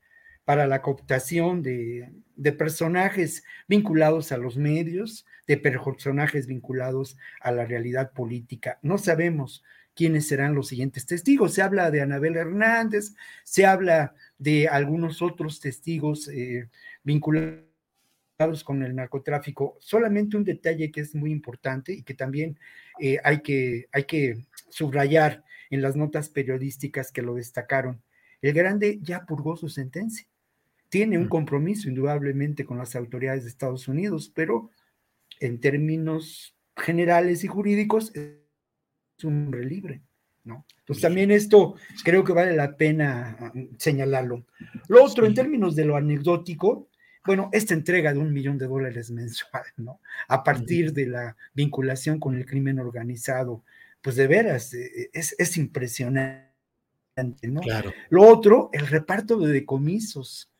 para 0.51 0.67
la 0.67 0.81
cooptación 0.81 1.63
de, 1.63 2.11
personajes 2.57 3.45
vinculados 3.69 4.33
a 4.33 4.37
los 4.37 4.57
medios, 4.57 5.25
de 5.47 5.55
personajes 5.55 6.45
vinculados 6.45 7.15
a 7.39 7.53
la 7.53 7.63
realidad 7.63 8.11
política. 8.11 8.77
No 8.81 8.97
sabemos 8.97 9.63
quiénes 9.95 10.27
serán 10.27 10.53
los 10.53 10.67
siguientes 10.67 11.05
testigos. 11.05 11.53
Se 11.53 11.61
habla 11.61 11.89
de 11.89 12.01
Anabel 12.01 12.35
Hernández, 12.35 13.15
se 13.45 13.65
habla 13.65 14.13
de 14.39 14.67
algunos 14.67 15.21
otros 15.21 15.61
testigos 15.61 16.27
eh, 16.27 16.67
vinculados 17.01 17.63
con 18.65 18.83
el 18.83 18.93
narcotráfico. 18.93 19.77
Solamente 19.79 20.35
un 20.35 20.43
detalle 20.43 20.91
que 20.91 20.99
es 20.99 21.15
muy 21.15 21.31
importante 21.31 21.93
y 21.93 22.03
que 22.03 22.13
también 22.13 22.59
eh, 22.99 23.19
hay, 23.23 23.39
que, 23.41 23.87
hay 23.93 24.03
que 24.03 24.47
subrayar 24.67 25.45
en 25.69 25.81
las 25.81 25.95
notas 25.95 26.27
periodísticas 26.27 27.13
que 27.13 27.21
lo 27.21 27.35
destacaron. 27.35 28.01
El 28.41 28.51
grande 28.51 28.99
ya 29.01 29.25
purgó 29.25 29.55
su 29.55 29.69
sentencia 29.69 30.27
tiene 30.91 31.17
un 31.17 31.29
compromiso 31.29 31.87
indudablemente 31.87 32.65
con 32.65 32.77
las 32.77 32.97
autoridades 32.97 33.43
de 33.43 33.49
Estados 33.49 33.87
Unidos, 33.87 34.29
pero 34.35 34.71
en 35.39 35.61
términos 35.61 36.53
generales 36.75 37.45
y 37.45 37.47
jurídicos 37.47 38.13
es 38.13 39.23
un 39.23 39.45
hombre 39.45 39.63
libre, 39.63 40.01
¿no? 40.43 40.65
Entonces 40.79 41.01
también 41.01 41.31
esto 41.31 41.75
creo 42.03 42.25
que 42.25 42.33
vale 42.33 42.53
la 42.57 42.75
pena 42.75 43.37
ah, 43.39 43.53
señalarlo. 43.77 44.45
Lo 44.89 45.01
otro, 45.01 45.25
en 45.25 45.33
términos 45.33 45.77
de 45.77 45.85
lo 45.85 45.95
anecdótico, 45.95 46.89
bueno, 47.25 47.49
esta 47.53 47.73
entrega 47.73 48.11
de 48.11 48.19
un 48.19 48.33
millón 48.33 48.57
de 48.57 48.67
dólares 48.67 49.11
mensual, 49.11 49.63
¿no? 49.77 50.01
A 50.27 50.43
partir 50.43 50.91
de 50.91 51.05
la 51.07 51.37
vinculación 51.53 52.19
con 52.19 52.35
el 52.35 52.45
crimen 52.45 52.79
organizado, 52.79 53.63
pues 54.01 54.17
de 54.17 54.27
veras, 54.27 54.73
eh, 54.73 55.09
es, 55.13 55.37
es 55.39 55.55
impresionante, 55.55 56.51
¿no? 57.43 57.61
Claro. 57.61 57.93
Lo 58.09 58.27
otro, 58.27 58.69
el 58.73 58.87
reparto 58.87 59.39
de 59.39 59.53
decomisos, 59.53 60.50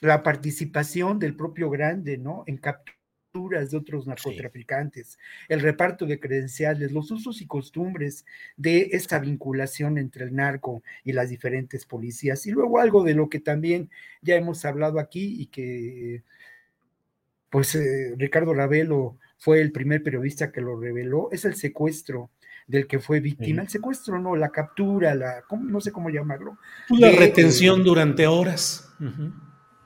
la 0.00 0.22
participación 0.22 1.18
del 1.18 1.34
propio 1.34 1.70
grande, 1.70 2.18
¿no? 2.18 2.44
En 2.46 2.58
capturas 2.58 3.70
de 3.70 3.76
otros 3.76 4.06
narcotraficantes, 4.06 5.18
el 5.48 5.60
reparto 5.60 6.06
de 6.06 6.18
credenciales, 6.18 6.92
los 6.92 7.10
usos 7.10 7.40
y 7.40 7.46
costumbres 7.46 8.24
de 8.56 8.90
esta 8.92 9.18
vinculación 9.18 9.98
entre 9.98 10.24
el 10.24 10.34
narco 10.34 10.82
y 11.04 11.12
las 11.12 11.28
diferentes 11.28 11.84
policías. 11.84 12.46
Y 12.46 12.50
luego 12.50 12.78
algo 12.78 13.04
de 13.04 13.14
lo 13.14 13.28
que 13.28 13.40
también 13.40 13.90
ya 14.22 14.36
hemos 14.36 14.64
hablado 14.64 14.98
aquí 14.98 15.40
y 15.40 15.46
que 15.46 16.22
pues 17.50 17.74
eh, 17.74 18.14
Ricardo 18.16 18.54
Ravelo 18.54 19.16
fue 19.38 19.60
el 19.60 19.72
primer 19.72 20.02
periodista 20.02 20.50
que 20.52 20.60
lo 20.60 20.78
reveló, 20.78 21.30
es 21.30 21.44
el 21.44 21.54
secuestro 21.54 22.30
del 22.66 22.86
que 22.86 22.98
fue 22.98 23.20
víctima. 23.20 23.62
El 23.62 23.68
secuestro, 23.68 24.18
no, 24.18 24.36
la 24.36 24.50
captura, 24.50 25.14
la, 25.14 25.42
no 25.58 25.80
sé 25.80 25.90
cómo 25.90 26.10
llamarlo. 26.10 26.58
La 26.90 27.10
retención 27.10 27.82
durante 27.82 28.26
horas 28.26 28.94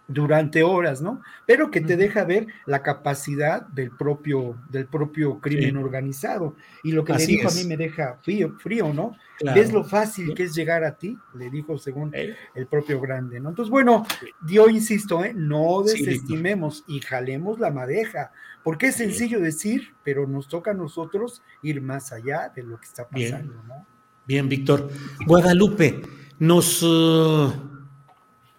durante 0.08 0.62
horas, 0.62 1.00
¿no? 1.00 1.22
Pero 1.46 1.70
que 1.70 1.80
te 1.80 1.96
deja 1.96 2.24
ver 2.24 2.46
la 2.66 2.82
capacidad 2.82 3.66
del 3.68 3.90
propio, 3.90 4.56
del 4.68 4.86
propio 4.86 5.40
crimen 5.40 5.76
organizado. 5.76 6.56
Y 6.82 6.92
lo 6.92 7.04
que 7.04 7.14
le 7.14 7.26
dijo 7.26 7.48
a 7.48 7.52
mí 7.52 7.64
me 7.64 7.76
deja 7.76 8.18
frío, 8.22 8.56
frío 8.58 8.92
¿no? 8.92 9.16
¿Ves 9.54 9.72
lo 9.72 9.84
fácil 9.84 10.34
que 10.34 10.44
es 10.44 10.54
llegar 10.54 10.84
a 10.84 10.96
ti? 10.96 11.16
Le 11.34 11.50
dijo 11.50 11.78
según 11.78 12.12
el 12.14 12.66
propio 12.66 13.00
grande, 13.00 13.40
¿no? 13.40 13.50
Entonces, 13.50 13.70
bueno, 13.70 14.06
yo 14.46 14.68
insisto, 14.68 15.24
¿eh? 15.24 15.32
no 15.34 15.82
desestimemos 15.82 16.84
y 16.86 17.00
jalemos 17.00 17.58
la 17.58 17.70
madeja, 17.70 18.32
porque 18.62 18.88
es 18.88 18.96
sencillo 18.96 19.40
decir, 19.40 19.94
pero 20.04 20.26
nos 20.26 20.48
toca 20.48 20.72
a 20.72 20.74
nosotros 20.74 21.42
ir 21.62 21.80
más 21.80 22.12
allá 22.12 22.52
de 22.54 22.62
lo 22.62 22.78
que 22.78 22.86
está 22.86 23.08
pasando, 23.08 23.52
Bien. 23.52 23.68
¿no? 23.68 23.86
Bien, 24.26 24.48
Víctor. 24.48 24.88
Guadalupe, 25.26 26.00
nos... 26.38 26.82
Uh, 26.82 27.52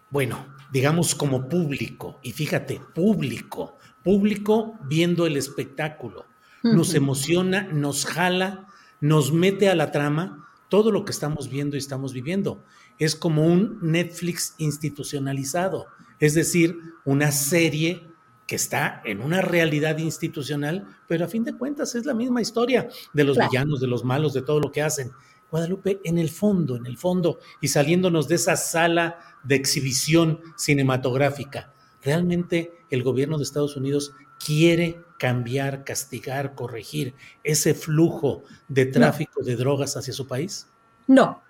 bueno, 0.10 0.53
digamos, 0.74 1.14
como 1.16 1.48
público, 1.48 2.20
y 2.24 2.32
fíjate, 2.32 2.82
público, 2.96 3.78
público 4.04 4.74
viendo 4.90 5.28
el 5.28 5.38
espectáculo, 5.38 6.26
nos 6.64 6.94
emociona, 6.96 7.64
nos 7.72 8.06
jala, 8.06 8.68
nos 9.00 9.32
mete 9.32 9.70
a 9.70 9.76
la 9.76 9.92
trama 9.92 10.50
todo 10.70 10.92
lo 10.92 11.06
que 11.06 11.12
estamos 11.12 11.50
viendo 11.50 11.76
y 11.76 11.80
estamos 11.80 12.14
viviendo. 12.14 12.64
Es 12.98 13.16
como 13.16 13.46
un 13.46 13.78
Netflix 13.82 14.56
institucionalizado, 14.58 15.86
es 16.20 16.34
decir, 16.34 16.78
una 17.06 17.32
serie 17.32 18.08
que 18.48 18.56
está 18.56 19.02
en 19.06 19.22
una 19.22 19.42
realidad 19.42 19.98
institucional, 20.00 20.88
pero 21.08 21.26
a 21.26 21.28
fin 21.28 21.44
de 21.44 21.54
cuentas 21.54 21.96
es 21.96 22.06
la 22.06 22.14
misma 22.14 22.42
historia 22.42 22.90
de 23.14 23.24
los 23.24 23.36
Claro. 23.38 23.52
villanos, 23.52 23.80
de 23.80 23.88
los 23.88 24.04
malos, 24.04 24.34
de 24.34 24.42
todo 24.42 24.60
lo 24.60 24.72
que 24.72 24.82
hacen. 24.82 25.12
Guadalupe, 25.52 26.00
en 26.04 26.18
el 26.18 26.30
fondo, 26.30 26.76
en 26.76 26.86
el 26.88 26.98
fondo, 26.98 27.40
y 27.62 27.68
saliéndonos 27.68 28.28
de 28.28 28.36
esa 28.36 28.56
sala 28.56 29.20
de 29.44 29.56
exhibición 29.56 30.40
cinematográfica, 30.58 31.74
¿realmente 32.04 32.72
el 32.90 33.04
gobierno 33.04 33.38
de 33.38 33.44
Estados 33.44 33.76
Unidos 33.78 34.14
quiere 34.46 35.00
cambiar, 35.20 35.84
castigar, 35.84 36.54
corregir 36.56 37.14
ese 37.44 37.74
flujo 37.74 38.44
de 38.68 38.86
tráfico 38.88 39.42
de 39.44 39.56
drogas 39.56 39.96
hacia 39.96 40.14
su 40.14 40.28
país? 40.28 40.68
No, 41.08 41.42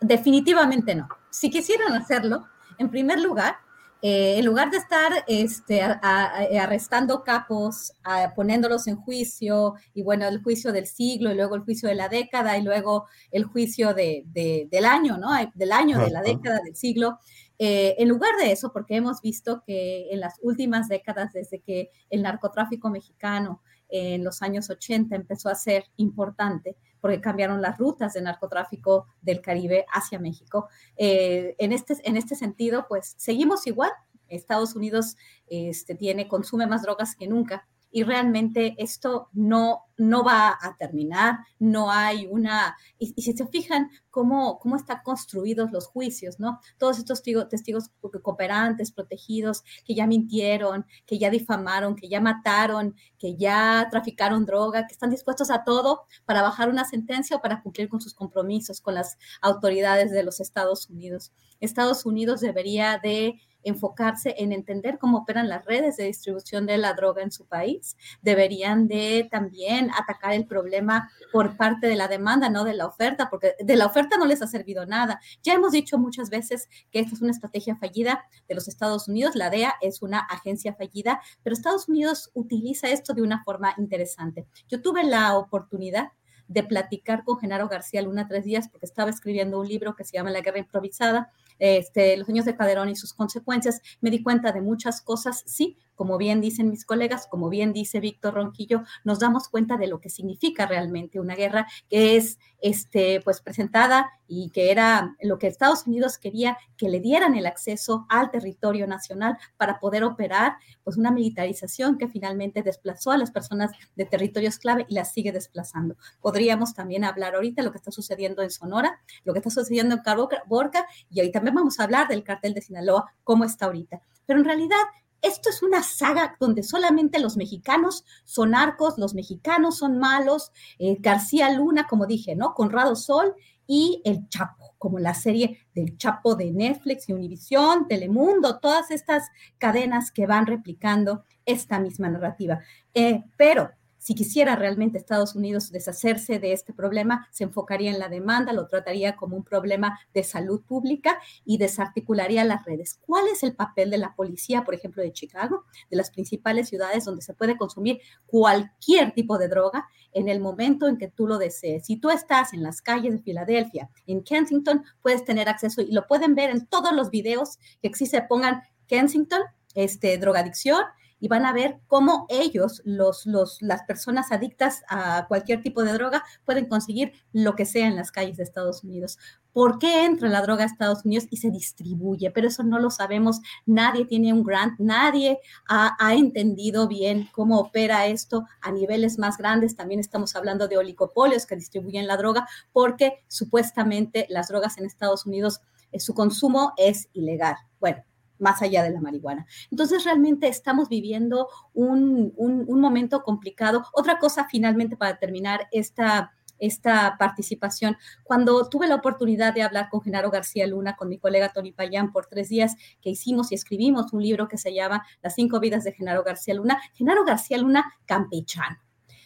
definitivamente 0.00 0.94
no. 0.94 1.08
Si 1.30 1.50
quisieran 1.50 1.92
hacerlo, 1.94 2.46
en 2.78 2.90
primer 2.90 3.20
lugar, 3.20 3.56
eh, 4.04 4.36
en 4.38 4.44
lugar 4.44 4.68
de 4.70 4.78
estar 4.78 5.12
este, 5.28 5.80
a- 5.80 6.00
a- 6.02 6.26
a- 6.42 6.62
arrestando 6.64 7.22
capos, 7.22 7.92
a- 8.02 8.34
poniéndolos 8.34 8.88
en 8.88 8.96
juicio, 8.96 9.74
y 9.94 10.02
bueno, 10.02 10.26
el 10.26 10.42
juicio 10.42 10.72
del 10.72 10.86
siglo, 10.88 11.30
y 11.30 11.36
luego 11.36 11.54
el 11.54 11.62
juicio 11.62 11.88
de 11.88 11.94
la 11.94 12.08
década, 12.08 12.58
y 12.58 12.62
luego 12.62 13.06
el 13.30 13.44
juicio 13.44 13.94
de- 13.94 14.24
de- 14.26 14.66
del 14.70 14.84
año, 14.86 15.18
¿no? 15.18 15.30
Del 15.54 15.70
año, 15.72 16.00
de 16.00 16.10
la 16.10 16.20
década, 16.20 16.58
del 16.64 16.74
siglo. 16.74 17.20
Eh, 17.58 17.94
en 17.98 18.08
lugar 18.08 18.34
de 18.36 18.52
eso, 18.52 18.72
porque 18.72 18.96
hemos 18.96 19.20
visto 19.20 19.62
que 19.66 20.08
en 20.10 20.20
las 20.20 20.38
últimas 20.42 20.88
décadas, 20.88 21.32
desde 21.32 21.60
que 21.60 21.90
el 22.10 22.22
narcotráfico 22.22 22.90
mexicano 22.90 23.62
en 23.88 24.24
los 24.24 24.42
años 24.42 24.70
80 24.70 25.14
empezó 25.14 25.48
a 25.48 25.54
ser 25.54 25.84
importante, 25.96 26.76
porque 27.00 27.20
cambiaron 27.20 27.60
las 27.60 27.78
rutas 27.78 28.14
de 28.14 28.22
narcotráfico 28.22 29.06
del 29.20 29.40
Caribe 29.40 29.84
hacia 29.92 30.18
México. 30.18 30.68
Eh, 30.96 31.54
en, 31.58 31.72
este, 31.72 31.96
en 32.04 32.16
este 32.16 32.34
sentido, 32.34 32.86
pues 32.88 33.14
seguimos 33.18 33.66
igual. 33.66 33.90
Estados 34.28 34.74
Unidos 34.74 35.16
este, 35.46 35.94
tiene, 35.94 36.26
consume 36.26 36.66
más 36.66 36.82
drogas 36.82 37.14
que 37.14 37.28
nunca 37.28 37.68
y 37.92 38.04
realmente 38.04 38.74
esto 38.78 39.28
no, 39.32 39.84
no 39.98 40.24
va 40.24 40.58
a 40.60 40.76
terminar, 40.78 41.40
no 41.58 41.90
hay 41.90 42.26
una, 42.26 42.76
y, 42.98 43.12
si 43.22 43.34
se 43.34 43.46
fijan 43.46 43.90
cómo, 44.10 44.58
cómo 44.58 44.76
están 44.76 45.00
construidos 45.04 45.70
los 45.70 45.86
juicios, 45.86 46.40
¿no? 46.40 46.58
Todos 46.78 46.98
estos 46.98 47.18
testigos, 47.18 47.48
testigos 47.50 47.90
cooperantes, 48.00 48.92
protegidos, 48.92 49.62
que 49.84 49.94
ya 49.94 50.06
mintieron, 50.06 50.86
que 51.06 51.18
ya 51.18 51.28
difamaron, 51.28 51.94
que 51.94 52.08
ya 52.08 52.20
mataron, 52.20 52.96
que 53.18 53.36
ya 53.36 53.88
traficaron 53.90 54.46
droga, 54.46 54.86
que 54.86 54.94
están 54.94 55.10
dispuestos 55.10 55.50
a 55.50 55.62
todo 55.62 56.02
para 56.24 56.42
bajar 56.42 56.70
una 56.70 56.86
sentencia 56.86 57.36
o 57.36 57.42
para 57.42 57.62
cumplir 57.62 57.90
con 57.90 58.00
sus 58.00 58.14
compromisos 58.14 58.80
con 58.80 58.94
las 58.94 59.18
autoridades 59.42 60.10
de 60.10 60.22
los 60.22 60.40
Estados 60.40 60.88
Unidos. 60.88 61.32
Estados 61.60 62.06
Unidos 62.06 62.40
debería 62.40 62.98
de 62.98 63.38
enfocarse 63.62 64.34
en 64.38 64.52
entender 64.52 64.98
cómo 64.98 65.18
operan 65.18 65.48
las 65.48 65.64
redes 65.64 65.96
de 65.96 66.04
distribución 66.04 66.66
de 66.66 66.78
la 66.78 66.94
droga 66.94 67.22
en 67.22 67.30
su 67.30 67.46
país. 67.46 67.96
Deberían 68.22 68.88
de 68.88 69.28
también 69.30 69.90
atacar 69.90 70.32
el 70.34 70.46
problema 70.46 71.10
por 71.32 71.56
parte 71.56 71.86
de 71.86 71.96
la 71.96 72.08
demanda, 72.08 72.48
no 72.48 72.64
de 72.64 72.74
la 72.74 72.86
oferta, 72.86 73.30
porque 73.30 73.54
de 73.58 73.76
la 73.76 73.86
oferta 73.86 74.16
no 74.16 74.26
les 74.26 74.42
ha 74.42 74.46
servido 74.46 74.86
nada. 74.86 75.20
Ya 75.42 75.54
hemos 75.54 75.72
dicho 75.72 75.98
muchas 75.98 76.30
veces 76.30 76.68
que 76.90 77.00
esta 77.00 77.14
es 77.14 77.22
una 77.22 77.32
estrategia 77.32 77.76
fallida 77.76 78.24
de 78.48 78.54
los 78.54 78.68
Estados 78.68 79.08
Unidos. 79.08 79.34
La 79.34 79.50
DEA 79.50 79.74
es 79.80 80.02
una 80.02 80.20
agencia 80.20 80.74
fallida, 80.74 81.20
pero 81.42 81.54
Estados 81.54 81.88
Unidos 81.88 82.30
utiliza 82.34 82.88
esto 82.88 83.14
de 83.14 83.22
una 83.22 83.42
forma 83.44 83.74
interesante. 83.78 84.46
Yo 84.68 84.82
tuve 84.82 85.04
la 85.04 85.36
oportunidad 85.36 86.12
de 86.48 86.62
platicar 86.62 87.24
con 87.24 87.38
Genaro 87.38 87.68
García 87.68 88.02
Luna 88.02 88.28
tres 88.28 88.44
días 88.44 88.68
porque 88.68 88.86
estaba 88.86 89.10
escribiendo 89.10 89.60
un 89.60 89.68
libro 89.68 89.96
que 89.96 90.04
se 90.04 90.16
llama 90.16 90.30
La 90.30 90.40
Guerra 90.40 90.58
Improvisada, 90.58 91.32
este, 91.62 92.16
Los 92.16 92.28
años 92.28 92.44
de 92.44 92.56
Calderón 92.56 92.88
y 92.88 92.96
sus 92.96 93.14
consecuencias. 93.14 93.80
Me 94.00 94.10
di 94.10 94.22
cuenta 94.22 94.50
de 94.50 94.60
muchas 94.60 95.00
cosas, 95.00 95.44
sí, 95.46 95.78
como 95.94 96.18
bien 96.18 96.40
dicen 96.40 96.70
mis 96.70 96.84
colegas, 96.84 97.26
como 97.26 97.48
bien 97.48 97.72
dice 97.72 98.00
Víctor 98.00 98.34
Ronquillo, 98.34 98.82
nos 99.04 99.18
damos 99.18 99.48
cuenta 99.48 99.76
de 99.76 99.86
lo 99.86 100.00
que 100.00 100.10
significa 100.10 100.66
realmente 100.66 101.20
una 101.20 101.34
guerra 101.34 101.66
que 101.88 102.16
es 102.16 102.38
este, 102.60 103.20
pues 103.20 103.40
presentada 103.40 104.10
y 104.28 104.50
que 104.50 104.70
era 104.70 105.14
lo 105.20 105.38
que 105.38 105.46
Estados 105.46 105.86
Unidos 105.86 106.16
quería 106.16 106.56
que 106.76 106.88
le 106.88 107.00
dieran 107.00 107.34
el 107.34 107.46
acceso 107.46 108.06
al 108.08 108.30
territorio 108.30 108.86
nacional 108.86 109.36
para 109.56 109.78
poder 109.78 110.04
operar 110.04 110.56
pues 110.84 110.96
una 110.96 111.10
militarización 111.10 111.98
que 111.98 112.08
finalmente 112.08 112.62
desplazó 112.62 113.10
a 113.10 113.18
las 113.18 113.30
personas 113.30 113.72
de 113.94 114.06
territorios 114.06 114.58
clave 114.58 114.86
y 114.88 114.94
las 114.94 115.12
sigue 115.12 115.32
desplazando. 115.32 115.96
Podríamos 116.20 116.74
también 116.74 117.04
hablar 117.04 117.34
ahorita 117.34 117.62
lo 117.62 117.72
que 117.72 117.78
está 117.78 117.90
sucediendo 117.90 118.42
en 118.42 118.50
Sonora, 118.50 119.00
lo 119.24 119.32
que 119.32 119.40
está 119.40 119.50
sucediendo 119.50 119.96
en 119.96 120.02
Borca 120.46 120.86
y 121.10 121.20
ahí 121.20 121.30
también 121.30 121.54
vamos 121.54 121.78
a 121.78 121.84
hablar 121.84 122.08
del 122.08 122.24
cartel 122.24 122.54
de 122.54 122.62
Sinaloa, 122.62 123.12
cómo 123.24 123.44
está 123.44 123.66
ahorita. 123.66 124.00
Pero 124.26 124.38
en 124.38 124.44
realidad 124.44 124.78
esto 125.22 125.48
es 125.50 125.62
una 125.62 125.82
saga 125.82 126.36
donde 126.38 126.62
solamente 126.62 127.20
los 127.20 127.36
mexicanos 127.36 128.04
son 128.24 128.50
narcos, 128.50 128.98
los 128.98 129.14
mexicanos 129.14 129.78
son 129.78 129.98
malos, 129.98 130.52
eh, 130.78 130.96
García 131.00 131.50
Luna, 131.50 131.86
como 131.86 132.06
dije, 132.06 132.34
¿no? 132.34 132.54
Conrado 132.54 132.96
Sol 132.96 133.34
y 133.66 134.02
El 134.04 134.28
Chapo, 134.28 134.74
como 134.78 134.98
la 134.98 135.14
serie 135.14 135.60
del 135.74 135.96
Chapo 135.96 136.34
de 136.34 136.50
Netflix 136.50 137.08
y 137.08 137.12
Univisión, 137.12 137.86
Telemundo, 137.88 138.58
todas 138.58 138.90
estas 138.90 139.28
cadenas 139.58 140.10
que 140.10 140.26
van 140.26 140.46
replicando 140.46 141.24
esta 141.46 141.78
misma 141.78 142.08
narrativa. 142.08 142.60
Eh, 142.92 143.22
pero 143.36 143.70
si 144.02 144.16
quisiera 144.16 144.56
realmente 144.56 144.98
Estados 144.98 145.36
Unidos 145.36 145.70
deshacerse 145.70 146.40
de 146.40 146.52
este 146.52 146.72
problema, 146.72 147.28
se 147.30 147.44
enfocaría 147.44 147.88
en 147.88 148.00
la 148.00 148.08
demanda, 148.08 148.52
lo 148.52 148.66
trataría 148.66 149.14
como 149.14 149.36
un 149.36 149.44
problema 149.44 150.00
de 150.12 150.24
salud 150.24 150.60
pública 150.62 151.20
y 151.44 151.58
desarticularía 151.58 152.42
las 152.42 152.64
redes. 152.64 152.98
¿Cuál 153.00 153.28
es 153.28 153.44
el 153.44 153.54
papel 153.54 153.90
de 153.90 153.98
la 153.98 154.16
policía, 154.16 154.64
por 154.64 154.74
ejemplo, 154.74 155.04
de 155.04 155.12
Chicago, 155.12 155.66
de 155.88 155.96
las 155.96 156.10
principales 156.10 156.68
ciudades 156.68 157.04
donde 157.04 157.22
se 157.22 157.32
puede 157.32 157.56
consumir 157.56 158.00
cualquier 158.26 159.12
tipo 159.12 159.38
de 159.38 159.46
droga 159.46 159.86
en 160.12 160.28
el 160.28 160.40
momento 160.40 160.88
en 160.88 160.98
que 160.98 161.06
tú 161.06 161.28
lo 161.28 161.38
desees? 161.38 161.86
Si 161.86 161.96
tú 161.96 162.10
estás 162.10 162.52
en 162.54 162.64
las 162.64 162.82
calles 162.82 163.12
de 163.12 163.22
Filadelfia, 163.22 163.88
en 164.08 164.24
Kensington, 164.24 164.82
puedes 165.00 165.24
tener 165.24 165.48
acceso 165.48 165.80
y 165.80 165.92
lo 165.92 166.08
pueden 166.08 166.34
ver 166.34 166.50
en 166.50 166.66
todos 166.66 166.92
los 166.92 167.10
videos 167.10 167.60
que 167.80 167.86
existe, 167.86 168.20
pongan 168.22 168.62
Kensington, 168.88 169.42
este, 169.76 170.18
drogadicción, 170.18 170.82
y 171.22 171.28
van 171.28 171.46
a 171.46 171.52
ver 171.52 171.78
cómo 171.86 172.26
ellos, 172.28 172.82
los, 172.84 173.26
las 173.60 173.84
personas 173.84 174.32
adictas 174.32 174.82
a 174.88 175.26
cualquier 175.28 175.62
tipo 175.62 175.84
de 175.84 175.92
droga, 175.92 176.24
pueden 176.44 176.66
conseguir 176.66 177.12
lo 177.32 177.54
que 177.54 177.64
sea 177.64 177.86
en 177.86 177.94
las 177.94 178.10
calles 178.10 178.38
de 178.38 178.42
Estados 178.42 178.82
Unidos. 178.82 179.18
¿Por 179.52 179.78
qué 179.78 180.04
entra 180.04 180.28
la 180.28 180.42
droga 180.42 180.64
a 180.64 180.66
Estados 180.66 181.04
Unidos 181.04 181.28
y 181.30 181.36
se 181.36 181.52
distribuye? 181.52 182.32
Pero 182.32 182.48
eso 182.48 182.64
no 182.64 182.80
lo 182.80 182.90
sabemos. 182.90 183.40
Nadie 183.66 184.04
tiene 184.04 184.32
un 184.32 184.42
grant, 184.42 184.80
nadie 184.80 185.38
ha, 185.68 185.94
ha, 186.00 186.14
entendido 186.14 186.88
bien 186.88 187.28
cómo 187.30 187.60
opera 187.60 188.08
esto 188.08 188.44
a 188.60 188.72
niveles 188.72 189.16
más 189.16 189.38
grandes. 189.38 189.76
También 189.76 190.00
estamos 190.00 190.34
hablando 190.34 190.66
de 190.66 190.78
oligopolios 190.78 191.46
que 191.46 191.54
distribuyen 191.54 192.08
la 192.08 192.16
droga 192.16 192.48
porque 192.72 193.22
supuestamente 193.28 194.26
las 194.28 194.48
drogas 194.48 194.76
en 194.76 194.86
Estados 194.86 195.24
Unidos, 195.24 195.60
eh, 195.92 196.00
su 196.00 196.14
consumo 196.14 196.72
es 196.76 197.08
ilegal. 197.12 197.54
Bueno, 197.78 198.02
más 198.42 198.60
allá 198.60 198.82
de 198.82 198.90
la 198.90 199.00
marihuana. 199.00 199.46
Entonces, 199.70 200.04
realmente 200.04 200.48
estamos 200.48 200.88
viviendo 200.88 201.48
un, 201.72 202.32
un, 202.36 202.80
momento 202.80 203.22
complicado. 203.22 203.84
Otra 203.92 204.18
cosa, 204.18 204.48
finalmente, 204.50 204.96
para 204.96 205.18
terminar 205.18 205.68
esta, 205.70 206.32
esta 206.58 207.16
participación, 207.18 207.96
cuando 208.24 208.68
tuve 208.68 208.88
la 208.88 208.96
oportunidad 208.96 209.54
de 209.54 209.62
hablar 209.62 209.88
con 209.88 210.02
Genaro 210.02 210.30
García 210.30 210.66
Luna, 210.66 210.96
con 210.96 211.08
mi 211.08 211.18
colega 211.18 211.52
Tony 211.52 211.70
Payán, 211.70 212.12
por 212.12 212.26
tres 212.26 212.48
días 212.48 212.74
que 213.00 213.10
hicimos 213.10 213.52
y 213.52 213.54
escribimos 213.54 214.12
un 214.12 214.22
libro 214.22 214.48
que 214.48 214.58
se 214.58 214.74
llama 214.74 215.06
Las 215.22 215.36
cinco 215.36 215.60
vidas 215.60 215.84
de 215.84 215.92
Genaro 215.92 216.24
García 216.24 216.54
Luna, 216.54 216.80
Genaro 216.94 217.24
García 217.24 217.58
Luna 217.58 217.84
campechano 218.06 218.78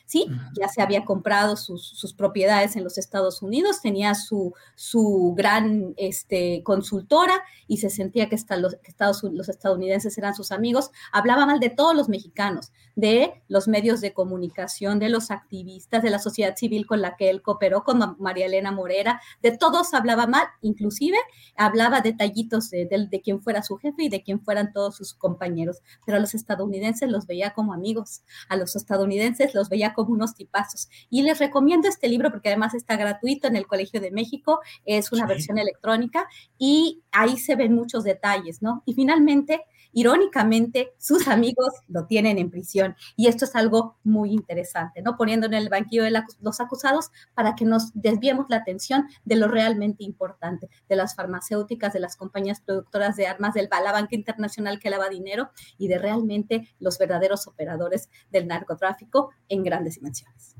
¿sí? 0.06 0.26
Ya 0.58 0.68
se 0.68 0.80
había 0.80 1.04
comprado 1.04 1.56
sus, 1.56 2.14
propiedades 2.16 2.76
en 2.76 2.84
los 2.84 2.96
Estados 2.96 3.42
Unidos, 3.42 3.82
tenía 3.82 4.14
su, 4.14 4.54
su 4.76 5.34
gran 5.36 5.92
este, 5.96 6.62
consultora 6.62 7.42
y 7.66 7.78
se 7.78 7.90
sentía 7.90 8.28
que, 8.28 8.36
los, 8.58 8.76
Estados, 8.84 9.22
los 9.24 9.48
estadounidenses 9.48 10.16
eran 10.16 10.34
sus 10.34 10.52
amigos. 10.52 10.90
Hablaba 11.12 11.44
mal 11.44 11.60
de 11.60 11.70
todos 11.70 11.94
los 11.94 12.08
mexicanos, 12.08 12.72
de 12.96 13.42
los 13.46 13.68
medios 13.68 14.00
de 14.00 14.14
comunicación, 14.14 14.98
de 14.98 15.10
los 15.10 15.30
activistas, 15.30 16.02
de 16.02 16.10
la 16.10 16.18
sociedad 16.18 16.56
civil 16.56 16.86
con 16.86 17.02
la 17.02 17.14
que 17.16 17.28
él 17.28 17.42
cooperó, 17.42 17.84
con 17.84 18.16
María 18.18 18.46
Elena 18.46 18.72
Morera, 18.72 19.20
de 19.42 19.56
todos 19.56 19.92
hablaba 19.94 20.26
mal, 20.26 20.46
inclusive 20.62 21.18
hablaba 21.56 22.00
detallitos 22.00 22.70
de, 22.70 22.86
de, 22.86 23.06
de 23.06 23.20
quién 23.20 23.42
fuera 23.42 23.62
su 23.62 23.76
jefe 23.76 24.04
y 24.04 24.08
de 24.08 24.22
quién 24.22 24.40
fueran 24.40 24.72
todos 24.72 24.96
sus 24.96 25.12
compañeros, 25.12 25.82
pero 26.06 26.16
a 26.16 26.20
los 26.20 26.34
estadounidenses 26.34 27.10
los 27.10 27.26
veía 27.26 27.52
como 27.52 27.74
amigos, 27.74 28.22
a 28.48 28.56
los 28.56 28.74
estadounidenses 28.74 29.54
los 29.54 29.68
veía 29.68 29.92
como 29.92 30.12
unos 30.12 30.34
tipazos. 30.34 30.88
Y 31.10 31.22
les 31.22 31.38
recomiendo 31.38 31.88
este 31.88 32.08
libro 32.08 32.30
porque 32.30 32.48
además 32.48 32.74
está 32.74 32.96
gratuito 32.96 33.46
en 33.46 33.56
el 33.56 33.66
Colegio 33.66 34.00
de 34.00 34.10
México, 34.10 34.60
es 34.86 35.12
una 35.12 35.26
versión 35.26 35.58
electrónica 35.58 36.26
y 36.58 37.02
ahí 37.12 37.36
se 37.36 37.56
ven 37.56 37.74
muchos 37.74 38.04
detalles, 38.04 38.62
¿no? 38.62 38.82
Y 38.86 38.94
finalmente, 38.94 39.64
irónicamente, 39.92 40.92
sus 40.98 41.28
amigos 41.28 41.72
lo 41.88 42.06
tienen 42.06 42.38
en 42.38 42.50
prisión. 42.50 42.96
Y 43.16 43.28
esto 43.28 43.44
es 43.44 43.54
algo 43.54 43.96
muy 44.04 44.32
interesante, 44.32 45.02
¿no? 45.02 45.16
Poniendo 45.16 45.46
en 45.46 45.54
el 45.54 45.68
banquillo 45.68 46.04
de 46.04 46.22
los 46.40 46.60
acusados 46.60 47.10
para 47.34 47.54
que 47.54 47.64
nos 47.64 47.92
desviemos 47.94 48.46
la 48.48 48.56
atención 48.56 49.06
de 49.24 49.36
lo 49.36 49.48
realmente 49.48 50.04
importante, 50.04 50.68
de 50.88 50.96
las 50.96 51.14
farmacéuticas, 51.14 51.92
de 51.92 52.00
las 52.00 52.16
compañías 52.16 52.60
productoras 52.60 53.16
de 53.16 53.26
armas, 53.26 53.54
del 53.54 53.68
la 53.70 54.06
internacional 54.10 54.78
que 54.78 54.90
lava 54.90 55.08
dinero 55.08 55.50
y 55.78 55.88
de 55.88 55.98
realmente 55.98 56.68
los 56.78 56.98
verdaderos 56.98 57.46
operadores 57.46 58.08
del 58.30 58.46
narcotráfico 58.46 59.30
en 59.48 59.62
grandes 59.62 59.96
dimensiones. 59.96 60.56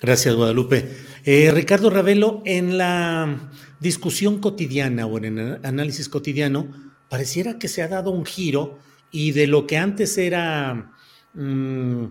Gracias, 0.00 0.34
Guadalupe. 0.34 0.90
Eh, 1.24 1.50
Ricardo 1.52 1.90
Ravelo, 1.90 2.42
en 2.44 2.78
la 2.78 3.50
discusión 3.80 4.38
cotidiana 4.38 5.06
o 5.06 5.18
en 5.18 5.38
el 5.38 5.64
análisis 5.64 6.08
cotidiano, 6.08 6.68
pareciera 7.16 7.58
que 7.58 7.68
se 7.68 7.80
ha 7.80 7.88
dado 7.88 8.10
un 8.10 8.26
giro 8.26 8.78
y 9.10 9.32
de 9.32 9.46
lo 9.46 9.66
que 9.66 9.78
antes 9.78 10.18
era 10.18 10.92
mm, 11.32 12.04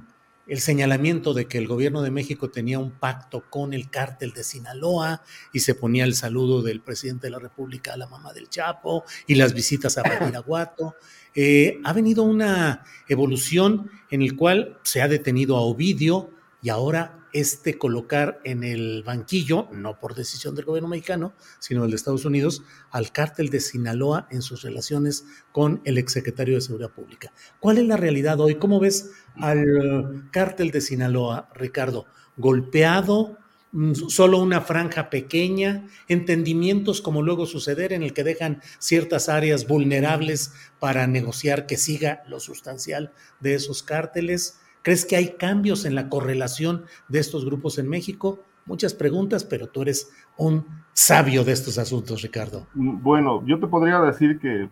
el 0.48 0.60
señalamiento 0.60 1.36
de 1.36 1.46
que 1.46 1.60
el 1.60 1.68
gobierno 1.68 2.02
de 2.02 2.10
México 2.10 2.50
tenía 2.50 2.80
un 2.80 2.90
pacto 2.90 3.44
con 3.48 3.76
el 3.76 3.92
cártel 3.92 4.34
de 4.34 4.44
Sinaloa 4.44 5.22
y 5.54 5.60
se 5.60 5.76
ponía 5.76 6.06
el 6.06 6.16
saludo 6.16 6.64
del 6.64 6.82
presidente 6.82 7.28
de 7.28 7.32
la 7.32 7.38
República 7.38 7.94
a 7.94 7.98
la 7.98 8.08
mamá 8.08 8.34
del 8.34 8.50
Chapo 8.50 9.04
y 9.28 9.36
las 9.36 9.54
visitas 9.54 9.96
a 10.00 10.02
Badiraguato. 10.02 10.96
Eh, 11.38 11.82
ha 11.84 11.92
venido 11.92 12.24
una 12.24 12.86
evolución 13.10 13.92
en 14.10 14.22
el 14.22 14.38
cual 14.38 14.80
se 14.84 15.02
ha 15.02 15.10
detenido 15.10 15.58
a 15.58 15.60
Ovidio 15.60 16.30
y 16.66 16.70
ahora 16.70 17.20
este 17.32 17.78
colocar 17.78 18.42
en 18.44 18.64
el 18.64 19.04
banquillo, 19.04 19.68
no 19.72 20.00
por 20.00 20.16
decisión 20.16 20.56
del 20.56 20.66
gobierno 20.66 20.90
mexicano, 20.90 21.36
sino 21.60 21.84
del 21.84 21.92
de 21.92 21.98
Estados 21.98 22.26
Unidos, 22.26 22.64
al 22.90 23.12
cártel 23.12 23.52
de 23.52 23.60
Sinaloa 23.60 24.28
en 24.32 24.42
sus 24.42 24.64
relaciones 24.64 25.26
con 25.52 25.80
el 25.86 26.00
exsecretario 26.00 26.56
de 26.56 26.62
Seguridad 26.62 26.90
Pública. 26.90 27.32
¿Cuál 27.60 27.78
es 27.78 27.86
la 27.86 27.98
realidad 27.98 28.40
hoy? 28.40 28.56
¿Cómo 28.56 28.80
ves 28.80 29.12
al 29.36 30.28
cártel 30.32 30.72
de 30.72 30.82
Sinaloa, 30.82 31.50
Ricardo? 31.54 32.08
¿Golpeado? 32.36 33.38
Mm, 33.72 33.94
solo 33.94 34.40
una 34.40 34.62
franja 34.62 35.12
pequeña, 35.12 35.86
entendimientos 36.08 37.00
como 37.00 37.22
luego 37.22 37.46
suceder 37.46 37.94
en 37.94 38.02
el 38.02 38.14
que 38.14 38.24
dejan 38.24 38.64
ciertas 38.80 39.30
áreas 39.30 39.68
vulnerables 39.68 40.52
para 40.80 41.06
negociar 41.06 41.68
que 41.68 41.78
siga 41.78 42.24
lo 42.28 42.40
sustancial 42.40 43.14
de 43.40 43.54
esos 43.54 43.84
cárteles. 43.84 44.62
¿Crees 44.86 45.04
que 45.04 45.16
hay 45.16 45.30
cambios 45.30 45.84
en 45.86 45.96
la 45.96 46.10
correlación 46.10 46.86
de 47.08 47.18
estos 47.18 47.44
grupos 47.44 47.80
en 47.80 47.90
México? 47.90 48.42
Muchas 48.68 48.94
preguntas, 48.94 49.44
pero 49.44 49.66
tú 49.66 49.82
eres 49.82 50.14
un 50.38 50.64
sabio 50.94 51.44
de 51.44 51.54
estos 51.54 51.80
asuntos, 51.80 52.22
Ricardo. 52.22 52.68
Mm, 52.76 53.02
bueno, 53.02 53.44
yo 53.48 53.60
te 53.60 53.66
podría 53.66 54.00
decir 54.02 54.40
que 54.40 54.70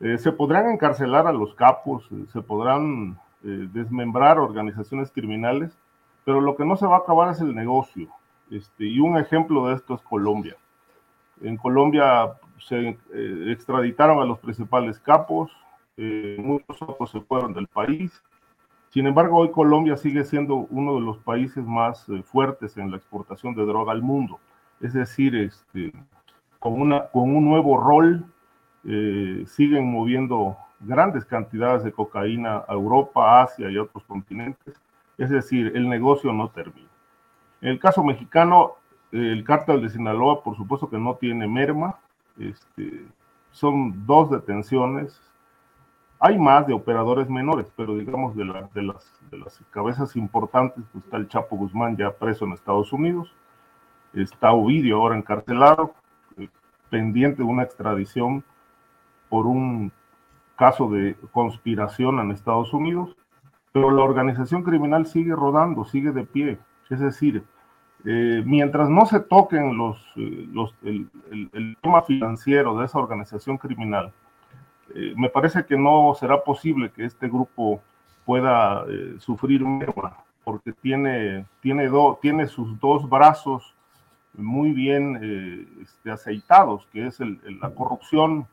eh, 0.00 0.18
se 0.18 0.32
podrán 0.32 0.72
encarcelar 0.72 1.28
a 1.28 1.32
los 1.32 1.54
capos, 1.54 2.04
eh, 2.10 2.24
se 2.32 2.42
podrán 2.42 3.16
eh, 3.44 3.68
desmembrar 3.72 4.40
organizaciones 4.40 5.12
criminales, 5.12 5.70
pero 6.24 6.40
lo 6.40 6.56
que 6.56 6.64
no 6.64 6.76
se 6.76 6.86
va 6.86 6.96
a 6.96 7.00
acabar 7.00 7.32
es 7.32 7.40
el 7.40 7.54
negocio. 7.54 8.08
Este, 8.50 8.86
y 8.86 8.98
un 8.98 9.18
ejemplo 9.18 9.68
de 9.68 9.76
esto 9.76 9.94
es 9.94 10.00
Colombia. 10.00 10.56
En 11.42 11.56
Colombia 11.58 12.32
se 12.58 12.98
extraditaron 13.52 14.18
a 14.18 14.24
los 14.24 14.40
principales 14.40 14.98
capos, 14.98 15.52
muchos 15.96 16.82
otros 16.82 17.10
se 17.10 17.20
fueron 17.20 17.52
del 17.52 17.68
país, 17.68 18.10
sin 18.96 19.06
embargo, 19.06 19.36
hoy 19.36 19.50
Colombia 19.50 19.94
sigue 19.98 20.24
siendo 20.24 20.66
uno 20.70 20.94
de 20.94 21.02
los 21.02 21.18
países 21.18 21.62
más 21.66 22.08
eh, 22.08 22.22
fuertes 22.22 22.78
en 22.78 22.90
la 22.90 22.96
exportación 22.96 23.54
de 23.54 23.66
droga 23.66 23.92
al 23.92 24.00
mundo. 24.00 24.40
Es 24.80 24.94
decir, 24.94 25.36
este, 25.36 25.92
con, 26.58 26.80
un 26.80 27.44
nuevo 27.44 27.78
rol, 27.78 28.24
eh, 28.86 29.44
siguen 29.48 29.84
moviendo 29.92 30.56
grandes 30.80 31.26
cantidades 31.26 31.84
de 31.84 31.92
cocaína 31.92 32.64
a 32.66 32.72
Europa, 32.72 33.42
Asia 33.42 33.70
y 33.70 33.76
otros 33.76 34.02
continentes. 34.04 34.80
Es 35.18 35.28
decir, 35.28 35.72
el 35.74 35.90
negocio 35.90 36.32
no 36.32 36.48
termina. 36.48 36.88
En 37.60 37.72
el 37.72 37.78
caso 37.78 38.02
mexicano, 38.02 38.76
el 39.12 39.44
cártel 39.44 39.82
de 39.82 39.90
Sinaloa, 39.90 40.42
por 40.42 40.56
supuesto 40.56 40.88
que 40.88 40.96
no 40.96 41.16
tiene 41.16 41.46
merma. 41.46 41.98
Este, 42.38 43.04
son 43.50 44.06
dos 44.06 44.30
detenciones, 44.30 45.20
hay 46.18 46.38
más 46.38 46.66
de 46.66 46.72
operadores 46.72 47.28
menores, 47.28 47.70
pero 47.76 47.96
digamos 47.96 48.34
de, 48.36 48.44
de, 48.74 48.82
las, 48.82 49.12
de 49.30 49.38
las 49.38 49.60
cabezas 49.70 50.16
importantes, 50.16 50.82
pues 50.92 51.04
está 51.04 51.16
el 51.18 51.28
Chapo 51.28 51.56
Guzmán 51.56 51.96
ya 51.96 52.10
preso 52.10 52.44
en 52.44 52.52
Estados 52.52 52.92
Unidos, 52.92 53.34
está 54.14 54.52
Ovidio 54.52 54.96
ahora 54.96 55.16
encarcelado, 55.16 55.94
eh, 56.38 56.48
pendiente 56.88 57.38
de 57.38 57.48
una 57.48 57.64
extradición 57.64 58.42
por 59.28 59.46
un 59.46 59.92
caso 60.56 60.88
de 60.88 61.16
conspiración 61.32 62.18
en 62.20 62.30
Estados 62.30 62.72
Unidos, 62.72 63.14
pero 63.72 63.90
la 63.90 64.02
organización 64.02 64.62
criminal 64.62 65.06
sigue 65.06 65.34
rodando, 65.34 65.84
sigue 65.84 66.12
de 66.12 66.24
pie. 66.24 66.58
Es 66.88 66.98
decir, 66.98 67.44
eh, 68.06 68.42
mientras 68.46 68.88
no 68.88 69.04
se 69.04 69.20
toquen 69.20 69.76
los, 69.76 69.98
eh, 70.16 70.48
los 70.50 70.74
el, 70.82 71.10
el 71.30 71.76
tema 71.82 72.00
financiero 72.02 72.78
de 72.78 72.86
esa 72.86 72.98
organización 72.98 73.58
criminal, 73.58 74.12
eh, 74.94 75.14
me 75.16 75.28
parece 75.28 75.64
que 75.64 75.76
no 75.76 76.14
será 76.18 76.42
posible 76.42 76.90
que 76.90 77.04
este 77.04 77.28
grupo 77.28 77.82
pueda 78.24 78.84
eh, 78.88 79.16
sufrir 79.18 79.64
merma, 79.64 80.16
porque 80.44 80.72
tiene, 80.72 81.46
tiene, 81.60 81.90
tiene 82.20 82.46
sus 82.46 82.78
dos 82.80 83.08
brazos 83.08 83.74
muy 84.34 84.70
bien 84.72 85.18
eh, 85.22 85.66
este, 85.82 86.10
aceitados, 86.10 86.86
que 86.92 87.06
es 87.06 87.18
la 87.20 87.70
corrupción 87.70 88.46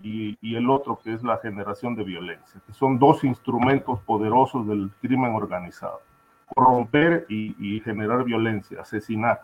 y, 0.00 0.36
el 0.54 0.70
otro 0.70 1.00
que 1.02 1.12
es 1.12 1.22
la 1.22 1.38
generación 1.38 1.94
de 1.94 2.04
violencia, 2.04 2.60
que 2.66 2.72
son 2.72 2.98
dos 2.98 3.24
instrumentos 3.24 4.00
poderosos 4.00 4.66
del 4.66 4.90
crimen 5.00 5.34
organizado, 5.34 6.00
corromper 6.54 7.26
y, 7.28 7.80
generar 7.84 8.24
violencia, 8.24 8.80
asesinar. 8.80 9.42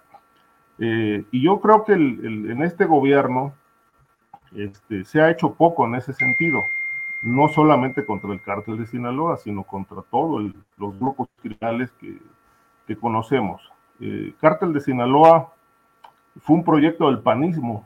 y 0.79 1.43
yo 1.43 1.61
creo 1.61 1.85
que 1.85 1.93
en 1.93 2.63
este 2.63 2.85
gobierno 2.85 3.53
este, 4.55 5.05
se 5.05 5.21
ha 5.21 5.31
hecho 5.31 5.55
poco 5.55 5.87
en 5.87 5.97
ese 5.97 6.13
sentido, 6.13 6.65
no 7.23 7.49
solamente 7.49 8.05
contra 8.05 8.33
el 8.33 8.43
cártel 8.43 8.79
de 8.79 8.87
Sinaloa, 8.87 9.37
sino 9.37 9.65
contra 9.65 10.03
todos 10.11 10.53
los 10.77 10.99
grupos 10.99 11.29
criminales 11.41 11.91
que, 12.01 12.19
conocemos. 13.01 13.63
El 13.99 14.35
cártel 14.41 14.75
de 14.75 14.81
Sinaloa 14.81 15.53
fue 16.43 16.57
un 16.57 16.65
proyecto 16.65 17.07
del 17.07 17.21
panismo 17.21 17.85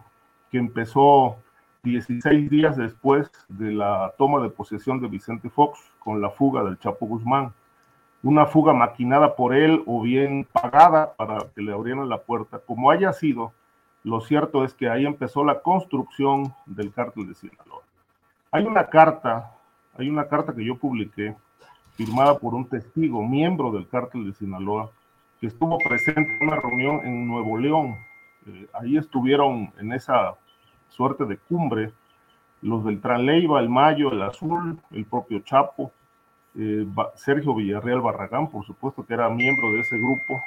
que 0.51 0.59
empezó 0.59 1.37
16 1.85 2.51
días 2.51 2.77
después 2.77 3.31
de 3.49 3.73
la 3.73 4.13
toma 4.19 4.43
de 4.43 4.51
posesión 4.51 5.01
de 5.01 5.07
Vicente 5.07 5.49
Fox 5.49 5.79
con 6.01 6.21
la 6.21 6.31
fuga 6.31 6.65
del 6.65 6.79
Chapo 6.79 7.07
Guzmán. 7.07 7.53
Una 8.25 8.47
fuga 8.47 8.73
maquinada 8.73 9.37
por 9.37 9.55
él 9.55 9.85
o 9.87 10.03
bien 10.03 10.47
pagada 10.53 11.13
para 11.15 11.39
que 11.55 11.63
le 11.63 11.73
abrieran 11.73 12.09
la 12.09 12.19
puerta. 12.19 12.59
Como 12.59 12.91
haya 12.91 13.13
sido, 13.13 13.53
lo 14.09 14.23
cierto 14.23 14.65
es 14.65 14.73
que 14.73 14.89
ahí 14.89 15.05
empezó 15.05 15.45
la 15.45 15.61
construcción 15.61 16.55
del 16.65 16.93
cártel 16.93 17.29
de 17.29 17.35
Sinaloa. 17.35 17.83
Hay 18.51 18.65
una 18.65 18.87
carta, 18.89 19.53
hay 19.99 20.09
una 20.09 20.27
carta 20.27 20.55
que 20.55 20.65
yo 20.65 20.77
publiqué, 20.77 21.37
firmada 21.95 22.39
por 22.39 22.55
un 22.55 22.67
testigo, 22.67 23.27
miembro 23.27 23.71
del 23.71 23.87
cártel 23.87 24.25
de 24.25 24.33
Sinaloa, 24.33 24.91
que 25.39 25.49
estuvo 25.49 25.77
presente 25.77 26.39
en 26.41 26.49
una 26.49 26.57
reunión 26.57 27.01
en 27.05 27.29
Nuevo 27.29 27.59
León. 27.59 27.97
Eh, 28.47 28.67
ahí 28.73 28.97
estuvieron 28.97 29.71
en 29.79 29.93
esa 29.93 30.35
suerte 30.89 31.27
de 31.27 31.37
cumbre, 31.37 31.93
los 32.63 32.85
del 32.87 33.01
Leiva, 33.27 33.61
el 33.61 33.69
Mayo, 33.69 34.11
el 34.11 34.23
Azul, 34.23 34.81
el 34.91 35.05
propio 35.05 35.41
Chapo, 35.41 35.93
eh, 36.57 36.87
Sergio 37.15 37.55
Villarreal 37.55 38.01
Barragán, 38.01 38.49
por 38.49 38.65
supuesto 38.65 39.05
que 39.05 39.13
era 39.13 39.29
miembro 39.29 39.71
de 39.73 39.81
ese 39.81 39.99
grupo, 39.99 40.43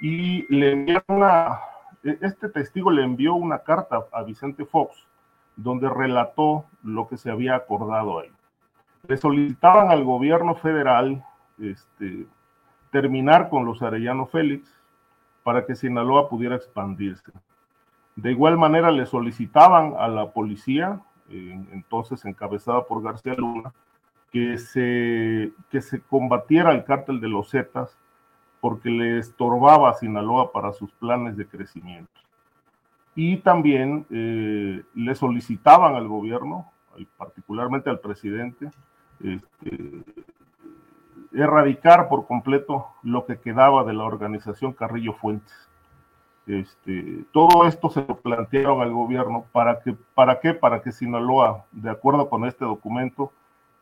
y 0.00 0.44
le 0.54 0.72
enviaron 0.72 1.04
una, 1.08 1.58
este 2.02 2.48
testigo 2.48 2.90
le 2.90 3.02
envió 3.02 3.34
una 3.34 3.60
carta 3.60 4.06
a 4.12 4.22
Vicente 4.22 4.64
Fox, 4.64 5.06
donde 5.56 5.88
relató 5.88 6.64
lo 6.82 7.08
que 7.08 7.16
se 7.16 7.30
había 7.30 7.54
acordado 7.54 8.18
ahí. 8.18 8.30
Le 9.06 9.16
solicitaban 9.16 9.90
al 9.90 10.04
gobierno 10.04 10.54
federal 10.54 11.24
este, 11.58 12.26
terminar 12.90 13.48
con 13.48 13.64
los 13.64 13.82
Arellano 13.82 14.26
Félix 14.26 14.68
para 15.42 15.66
que 15.66 15.74
Sinaloa 15.74 16.28
pudiera 16.28 16.56
expandirse. 16.56 17.32
De 18.16 18.30
igual 18.30 18.58
manera 18.58 18.90
le 18.90 19.06
solicitaban 19.06 19.94
a 19.98 20.08
la 20.08 20.30
policía, 20.30 21.00
entonces 21.28 22.24
encabezada 22.24 22.84
por 22.84 23.02
García 23.02 23.34
Luna, 23.34 23.72
que 24.30 24.58
se, 24.58 25.52
que 25.70 25.80
se 25.80 26.00
combatiera 26.00 26.72
el 26.72 26.84
cártel 26.84 27.20
de 27.20 27.28
los 27.28 27.50
Zetas 27.50 27.96
porque 28.62 28.90
le 28.90 29.18
estorbaba 29.18 29.92
Sinaloa 29.94 30.52
para 30.52 30.72
sus 30.72 30.92
planes 30.92 31.36
de 31.36 31.48
crecimiento. 31.48 32.12
Y 33.16 33.38
también 33.38 34.06
eh, 34.08 34.84
le 34.94 35.14
solicitaban 35.16 35.96
al 35.96 36.06
gobierno, 36.06 36.70
particularmente 37.18 37.90
al 37.90 37.98
presidente, 37.98 38.70
este, 39.18 40.04
erradicar 41.32 42.08
por 42.08 42.28
completo 42.28 42.86
lo 43.02 43.26
que 43.26 43.40
quedaba 43.40 43.82
de 43.82 43.94
la 43.94 44.04
organización 44.04 44.72
Carrillo 44.72 45.14
Fuentes. 45.14 45.68
Este, 46.46 47.24
todo 47.32 47.66
esto 47.66 47.90
se 47.90 48.06
lo 48.06 48.14
plantearon 48.14 48.80
al 48.80 48.92
gobierno 48.92 49.44
para 49.50 49.80
que, 49.80 49.96
¿para 50.14 50.38
qué? 50.38 50.54
Para 50.54 50.82
que 50.82 50.92
Sinaloa, 50.92 51.64
de 51.72 51.90
acuerdo 51.90 52.30
con 52.30 52.44
este 52.44 52.64
documento, 52.64 53.32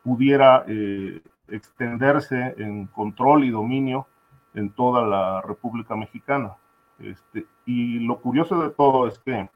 pudiera 0.03 0.65
eh, 0.67 1.21
extenderse 1.49 2.55
en 2.57 2.87
control 2.87 3.43
y 3.43 3.51
dominio 3.51 4.07
en 4.53 4.69
toda 4.71 5.05
la 5.05 5.41
República 5.41 5.95
Mexicana. 5.95 6.55
Este, 6.99 7.45
y 7.65 7.99
lo 7.99 8.19
curioso 8.19 8.61
de 8.61 8.69
todo 8.69 9.07
es 9.07 9.17
que 9.19 9.39
eh, 9.39 9.49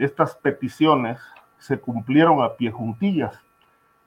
estas 0.00 0.34
peticiones 0.36 1.20
se 1.58 1.78
cumplieron 1.78 2.42
a 2.42 2.54
pie 2.54 2.70
juntillas, 2.70 3.38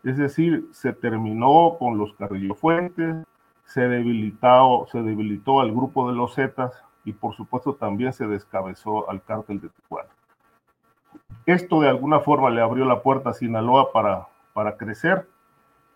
es 0.04 0.18
decir, 0.18 0.68
se 0.72 0.91
terminó 0.91 1.78
con 1.80 1.98
los 1.98 2.14
Carrillo 2.14 2.56
Fuentes, 2.56 3.26
se 3.66 3.88
debilitó, 3.88 4.88
se 4.91 5.02
debilitó 5.02 5.62
al 5.62 5.72
grupo 5.72 6.10
de 6.10 6.16
los 6.16 6.36
Zetas 6.36 6.84
y 7.06 7.14
por 7.14 7.36
supuesto 7.36 7.76
también 7.76 8.12
se 8.12 8.28
descabezó 8.28 9.10
al 9.10 9.22
cártel 9.24 9.62
de 9.62 9.70
Tijuana. 9.70 10.10
Esto 11.45 11.82
de 11.82 11.90
alguna 11.90 12.20
forma 12.20 12.50
le 12.50 12.62
abrió 12.62 12.86
la 12.86 13.02
puerta 13.02 13.30
a 13.30 13.34
Sinaloa 13.34 13.91
para, 13.91 14.28
para 14.54 14.78
crecer 14.78 15.28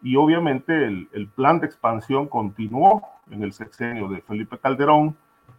y 0.02 0.16
obviamente 0.16 0.86
el, 0.86 1.10
el 1.14 1.28
plan 1.28 1.60
de 1.60 1.68
expansión 1.68 2.28
continuó 2.28 3.04
en 3.32 3.44
el 3.44 3.54
sexenio 3.54 4.08
de 4.08 4.22
Felipe 4.22 4.58
Calderón, 4.58 5.16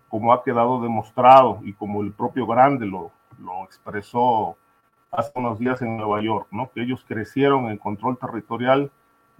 como 0.09 0.33
ha 0.33 0.43
quedado 0.43 0.81
demostrado 0.81 1.61
y 1.63 1.73
como 1.73 2.03
el 2.03 2.13
propio 2.13 2.47
Grande 2.47 2.87
lo, 2.87 3.11
lo 3.39 3.65
expresó 3.65 4.57
hace 5.11 5.33
unos 5.35 5.59
días 5.59 5.81
en 5.83 5.97
Nueva 5.97 6.23
York, 6.23 6.49
¿no? 6.51 6.71
que 6.75 6.83
ellos 6.83 7.05
crecieron 7.07 7.71
en 7.71 7.79
control 7.79 8.19
territorial 8.19 8.91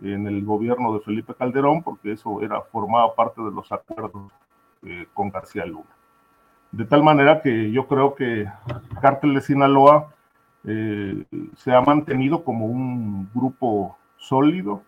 en 0.03 0.27
el 0.27 0.45
gobierno 0.45 0.95
de 0.95 1.01
Felipe 1.01 1.35
Calderón, 1.35 1.83
porque 1.83 2.13
eso 2.13 2.41
era 2.43 2.61
formaba 2.63 3.15
parte 3.15 3.43
de 3.43 3.51
los 3.51 3.71
acuerdos 3.73 4.33
eh, 4.85 5.07
con 5.13 5.31
García 5.31 5.67
Luna. 5.67 5.91
De 6.71 6.85
tal 6.85 7.03
manera 7.03 7.43
que 7.43 7.71
yo 7.73 7.87
creo 7.87 8.15
que 8.15 8.47
Cártel 9.01 9.35
de 9.35 9.41
Sinaloa 9.41 10.13
eh, 10.65 11.25
se 11.57 11.73
ha 11.73 11.81
mantenido 11.81 12.45
como 12.45 12.67
un 12.67 13.29
grupo 13.35 13.97
sólido 14.19 14.83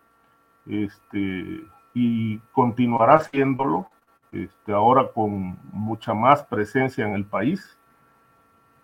este, 0.71 1.65
y 1.93 2.39
continuará 2.53 3.19
siéndolo, 3.19 3.91
este, 4.33 4.73
ahora 4.73 5.09
con 5.13 5.59
mucha 5.73 6.15
más 6.15 6.45
presencia 6.45 7.05
en 7.05 7.15
el 7.15 7.25
país, 7.25 7.77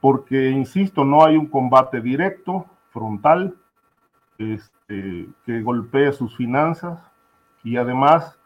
porque, 0.00 0.50
insisto, 0.50 1.04
no 1.04 1.24
hay 1.24 1.36
un 1.36 1.46
combate 1.46 2.00
directo, 2.00 2.66
frontal, 2.90 3.54
este, 4.38 5.28
que 5.44 5.62
golpee 5.62 6.12
sus 6.12 6.36
finanzas 6.36 7.00
y 7.62 7.76
además, 7.76 8.38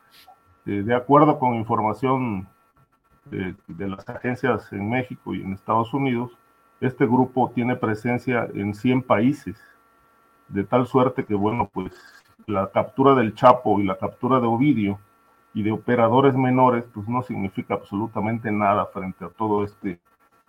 eh, 0.67 0.83
de 0.83 0.95
acuerdo 0.95 1.39
con 1.39 1.55
información 1.55 2.47
de, 3.27 3.55
las 3.89 4.09
agencias 4.09 4.73
en 4.73 4.89
México 4.89 5.35
y 5.35 5.43
en 5.43 5.53
Estados 5.53 5.93
Unidos, 5.95 6.37
este 6.81 7.07
grupo 7.07 7.51
tiene 7.55 7.77
presencia 7.77 8.49
en 8.55 8.75
100 8.75 9.03
países, 9.03 9.59
de 10.49 10.65
tal 10.65 10.87
suerte 10.87 11.25
que, 11.25 11.35
bueno, 11.35 11.69
pues 11.73 11.93
la 12.47 12.71
captura 12.71 13.15
del 13.15 13.35
Chapo 13.35 13.81
y 13.81 13.85
la 13.85 13.99
captura 13.99 14.41
de 14.41 14.47
Ovidio 14.47 14.99
y 15.55 15.62
de 15.62 15.73
operadores 15.73 16.35
menores, 16.35 16.85
pues 16.95 17.09
no 17.09 17.23
significa 17.23 17.75
absolutamente 17.75 18.51
nada 18.51 18.87
frente 18.87 19.25
a 19.25 19.29
todo 19.29 19.65
este, 19.65 19.99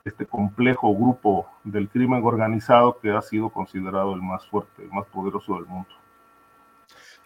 este 0.06 0.26
complejo 0.26 0.94
grupo 0.96 1.48
del 1.64 1.90
crimen 1.90 2.24
organizado 2.24 3.00
que 3.00 3.12
ha 3.12 3.22
sido 3.22 3.50
considerado 3.50 4.14
el 4.14 4.22
más 4.22 4.46
fuerte, 4.48 4.84
el 4.84 4.90
más 4.92 5.06
poderoso 5.08 5.56
del 5.56 5.66
mundo. 5.66 5.90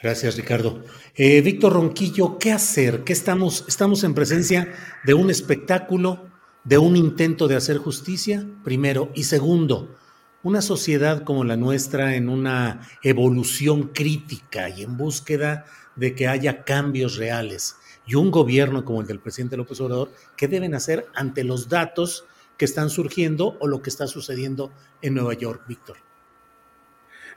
Gracias, 0.01 0.37
Ricardo. 0.37 0.83
Eh, 1.15 1.41
Víctor 1.41 1.73
Ronquillo, 1.73 2.37
¿qué 2.37 2.51
hacer? 2.51 3.03
¿Qué 3.03 3.13
estamos, 3.13 3.65
estamos 3.67 4.03
en 4.03 4.13
presencia 4.13 4.73
de 5.03 5.13
un 5.13 5.29
espectáculo, 5.29 6.25
de 6.63 6.77
un 6.77 6.95
intento 6.95 7.47
de 7.47 7.55
hacer 7.55 7.77
justicia, 7.77 8.45
primero, 8.63 9.09
y 9.15 9.23
segundo, 9.23 9.95
una 10.45 10.61
sociedad 10.61 11.23
como 11.23 11.43
la 11.43 11.57
nuestra 11.57 12.15
en 12.15 12.29
una 12.29 12.87
evolución 13.01 13.87
crítica 13.87 14.69
y 14.69 14.83
en 14.83 14.95
búsqueda 14.95 15.65
de 15.95 16.13
que 16.13 16.27
haya 16.27 16.63
cambios 16.63 17.17
reales 17.17 17.77
y 18.05 18.13
un 18.13 18.29
gobierno 18.29 18.85
como 18.85 19.01
el 19.01 19.07
del 19.07 19.19
presidente 19.19 19.57
López 19.57 19.81
Obrador, 19.81 20.11
¿qué 20.37 20.47
deben 20.47 20.75
hacer 20.75 21.07
ante 21.15 21.43
los 21.43 21.67
datos 21.67 22.25
que 22.59 22.65
están 22.65 22.91
surgiendo 22.91 23.57
o 23.59 23.67
lo 23.67 23.81
que 23.81 23.89
está 23.89 24.05
sucediendo 24.05 24.71
en 25.01 25.15
Nueva 25.15 25.33
York, 25.33 25.63
Víctor? 25.67 25.97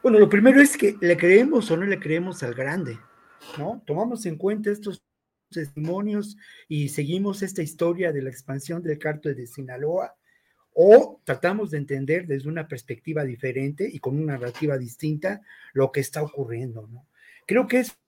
Bueno, 0.03 0.19
lo 0.19 0.29
primero 0.29 0.61
es 0.61 0.77
que 0.77 0.99
le 1.01 1.17
creemos 1.17 1.71
o 1.71 1.79
no 1.79 1.87
le 1.87 1.99
creemos 1.99 2.43
al 2.43 2.53
grande, 2.53 2.99
¿no? 3.57 3.83
Tomamos 3.87 4.27
en 4.27 4.37
cuenta 4.37 4.71
estos 4.71 5.03
testimonios 5.51 6.37
y 6.69 6.91
seguimos 6.91 7.41
esta 7.41 7.63
historia 7.63 8.13
de 8.13 8.21
la 8.21 8.29
expansión 8.29 8.83
del 8.83 8.99
cártel 8.99 9.35
de 9.35 9.47
Sinaloa 9.47 10.18
o 10.81 11.21
tratamos 11.25 11.73
de 11.73 11.79
entender 11.79 12.29
desde 12.29 12.49
una 12.49 12.69
perspectiva 12.69 13.25
diferente 13.25 13.91
y 13.93 13.99
con 13.99 14.17
una 14.17 14.35
narrativa 14.35 14.79
distinta 14.79 15.43
lo 15.73 15.91
que 15.91 15.99
está 15.99 16.23
ocurriendo, 16.23 16.87
¿no? 16.87 17.05
Creo 17.47 17.67
que 17.67 17.81
es 17.81 17.99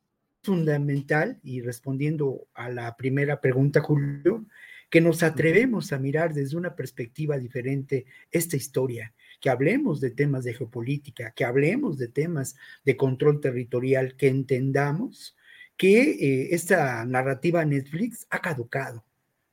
fundamental 0.45 1.41
y 1.43 1.63
respondiendo 1.63 2.47
a 2.55 2.71
la 2.71 2.97
primera 2.97 3.41
pregunta, 3.41 3.81
Julio, 3.81 4.47
que 4.89 5.01
nos 5.01 5.25
atrevemos 5.25 5.93
a 5.93 5.99
mirar 5.99 6.33
desde 6.33 6.57
una 6.57 6.77
perspectiva 6.77 7.39
diferente 7.39 8.07
esta 8.31 8.57
historia 8.57 9.15
que 9.41 9.51
hablemos 9.51 10.01
de 10.01 10.13
temas 10.13 10.45
de 10.45 10.55
geopolítica, 10.55 11.33
que 11.33 11.45
hablemos 11.45 11.99
de 11.99 12.07
temas 12.07 12.55
de 12.85 12.97
control 12.97 13.41
territorial, 13.41 14.15
que 14.15 14.29
entendamos 14.29 15.37
que 15.77 16.03
eh, 16.03 16.49
esta 16.55 17.05
narrativa 17.05 17.65
Netflix 17.65 18.29
ha 18.31 18.41
caducado, 18.41 19.05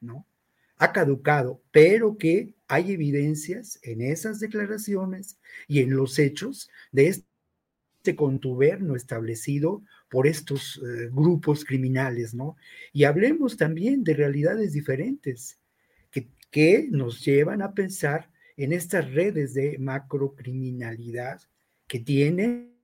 ¿no? 0.01 0.27
Ha 0.77 0.91
caducado, 0.93 1.63
pero 1.71 2.15
que 2.19 2.56
hay 2.67 2.91
evidencias 2.91 3.79
en 3.83 4.01
esas 4.01 4.39
declaraciones 4.39 5.37
y 5.67 5.81
en 5.81 5.95
los 5.95 6.19
hechos 6.19 6.69
de 6.91 7.07
este 7.07 8.15
contuberno 8.15 8.95
establecido 8.95 9.83
por 10.09 10.27
estos 10.27 10.77
eh, 10.77 11.09
grupos 11.11 11.65
criminales, 11.65 12.33
¿no? 12.33 12.55
Y 12.93 13.03
hablemos 13.03 13.57
también 13.57 14.03
de 14.03 14.13
realidades 14.13 14.73
diferentes 14.73 15.59
que, 16.11 16.29
que 16.51 16.87
nos 16.89 17.23
llevan 17.23 17.61
a 17.61 17.73
pensar 17.73 18.29
en 18.57 18.73
estas 18.73 19.11
redes 19.13 19.53
de 19.53 19.77
macrocriminalidad 19.77 21.41
que 21.87 21.99
tienen 21.99 22.77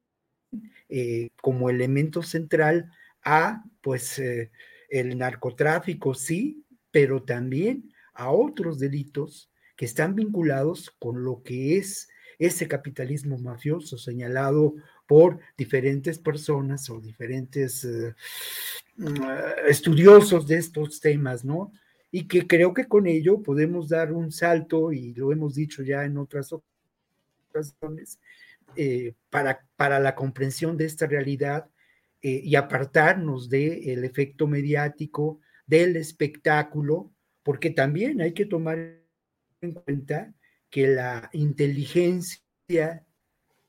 eh, 0.90 1.30
como 1.42 1.70
elemento 1.70 2.22
central 2.22 2.92
a, 3.24 3.64
pues, 3.82 4.20
eh, 4.20 4.52
el 4.90 5.18
narcotráfico, 5.18 6.14
sí, 6.14 6.64
pero 6.92 7.24
también 7.24 7.92
a 8.14 8.32
otros 8.32 8.78
delitos 8.78 9.50
que 9.76 9.86
están 9.86 10.16
vinculados 10.16 10.91
con 11.00 11.24
lo 11.24 11.41
que 11.44 11.78
es 11.78 12.08
ese 12.40 12.68
capitalismo 12.68 13.38
mafioso 13.38 13.98
señalado 13.98 14.76
por 15.08 15.40
diferentes 15.58 16.20
personas 16.20 16.90
o 16.90 17.00
diferentes 17.00 17.84
eh, 17.84 18.16
mm, 18.98 19.16
estudiosos 19.68 20.48
de 20.48 20.58
estos 20.58 21.00
temas, 21.00 21.45
¿no? 21.45 21.72
Y 22.12 22.28
que 22.28 22.48
creo 22.48 22.74
que 22.74 22.88
con 22.88 23.08
ello 23.08 23.41
podemos 23.41 23.90
dar 23.90 24.14
un 24.14 24.32
salto, 24.32 24.91
y 24.91 25.14
lo 25.14 25.32
hemos 25.32 25.56
dicho 25.56 25.84
ya 25.84 26.06
en 26.06 26.18
otras 26.18 26.54
ocasiones, 27.50 28.20
eh, 28.76 29.14
para, 29.30 29.66
para 29.76 30.00
la 30.00 30.16
comprensión 30.16 30.78
de 30.78 30.86
esta 30.86 31.06
realidad 31.06 31.70
eh, 32.22 32.41
y 32.44 32.56
apartarnos 32.56 33.50
del 33.50 34.04
efecto 34.04 34.48
mediático, 34.48 35.40
del 35.66 35.95
espectáculo, 35.95 37.12
porque 37.44 37.70
también 37.70 38.22
hay 38.22 38.34
que 38.34 38.45
tomar 38.45 39.03
en 39.64 39.73
cuenta 39.73 40.34
que 40.69 40.88
la 40.88 41.30
inteligencia 41.34 43.06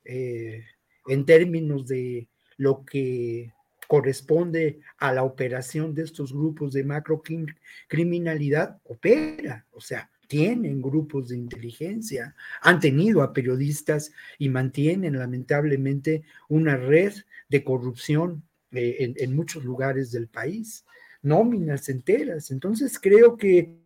eh, 0.04 0.64
en 1.06 1.24
términos 1.24 1.86
de 1.86 2.28
lo 2.56 2.84
que 2.84 3.52
corresponde 3.86 4.80
a 4.98 5.12
la 5.12 5.22
operación 5.22 5.94
de 5.94 6.02
estos 6.02 6.32
grupos 6.32 6.72
de 6.72 6.84
macrocriminalidad 6.84 8.80
opera, 8.84 9.66
o 9.72 9.80
sea, 9.80 10.10
tienen 10.26 10.80
grupos 10.80 11.28
de 11.28 11.36
inteligencia, 11.36 12.34
han 12.62 12.80
tenido 12.80 13.22
a 13.22 13.34
periodistas 13.34 14.10
y 14.38 14.48
mantienen 14.48 15.18
lamentablemente 15.18 16.24
una 16.48 16.76
red 16.76 17.12
de 17.48 17.62
corrupción 17.62 18.42
eh, 18.72 18.96
en, 19.00 19.14
en, 19.18 19.36
muchos 19.36 19.64
lugares 19.64 20.10
del 20.10 20.28
país, 20.28 20.86
nóminas 21.20 21.90
enteras. 21.90 22.50
Entonces 22.50 22.98
creo 22.98 23.36
que 23.36 23.84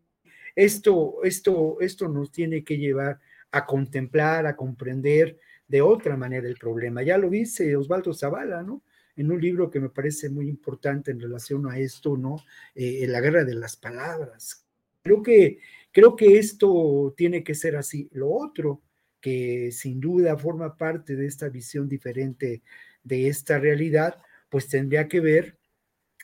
esto, 0.58 1.22
esto, 1.22 1.76
esto 1.80 2.08
nos 2.08 2.32
tiene 2.32 2.64
que 2.64 2.78
llevar 2.78 3.20
a 3.52 3.64
contemplar, 3.64 4.44
a 4.44 4.56
comprender 4.56 5.38
de 5.68 5.82
otra 5.82 6.16
manera 6.16 6.48
el 6.48 6.56
problema. 6.56 7.00
Ya 7.04 7.16
lo 7.16 7.30
dice 7.30 7.76
Osvaldo 7.76 8.12
Zavala, 8.12 8.64
¿no? 8.64 8.82
En 9.14 9.30
un 9.30 9.40
libro 9.40 9.70
que 9.70 9.78
me 9.78 9.88
parece 9.88 10.28
muy 10.28 10.48
importante 10.48 11.12
en 11.12 11.20
relación 11.20 11.70
a 11.70 11.78
esto, 11.78 12.16
¿no? 12.16 12.42
Eh, 12.74 13.06
la 13.06 13.20
guerra 13.20 13.44
de 13.44 13.54
las 13.54 13.76
palabras. 13.76 14.66
Creo 15.04 15.22
que, 15.22 15.60
creo 15.92 16.16
que 16.16 16.38
esto 16.38 17.14
tiene 17.16 17.44
que 17.44 17.54
ser 17.54 17.76
así. 17.76 18.08
Lo 18.10 18.28
otro, 18.28 18.82
que 19.20 19.70
sin 19.70 20.00
duda 20.00 20.36
forma 20.36 20.76
parte 20.76 21.14
de 21.14 21.26
esta 21.26 21.48
visión 21.48 21.88
diferente 21.88 22.62
de 23.04 23.28
esta 23.28 23.60
realidad, 23.60 24.20
pues 24.48 24.66
tendría 24.66 25.06
que 25.06 25.20
ver 25.20 25.56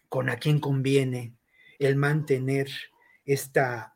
con 0.09 0.29
a 0.29 0.39
quién 0.39 0.59
conviene 0.59 1.37
el 1.79 1.95
mantener 1.95 2.69
esta 3.25 3.94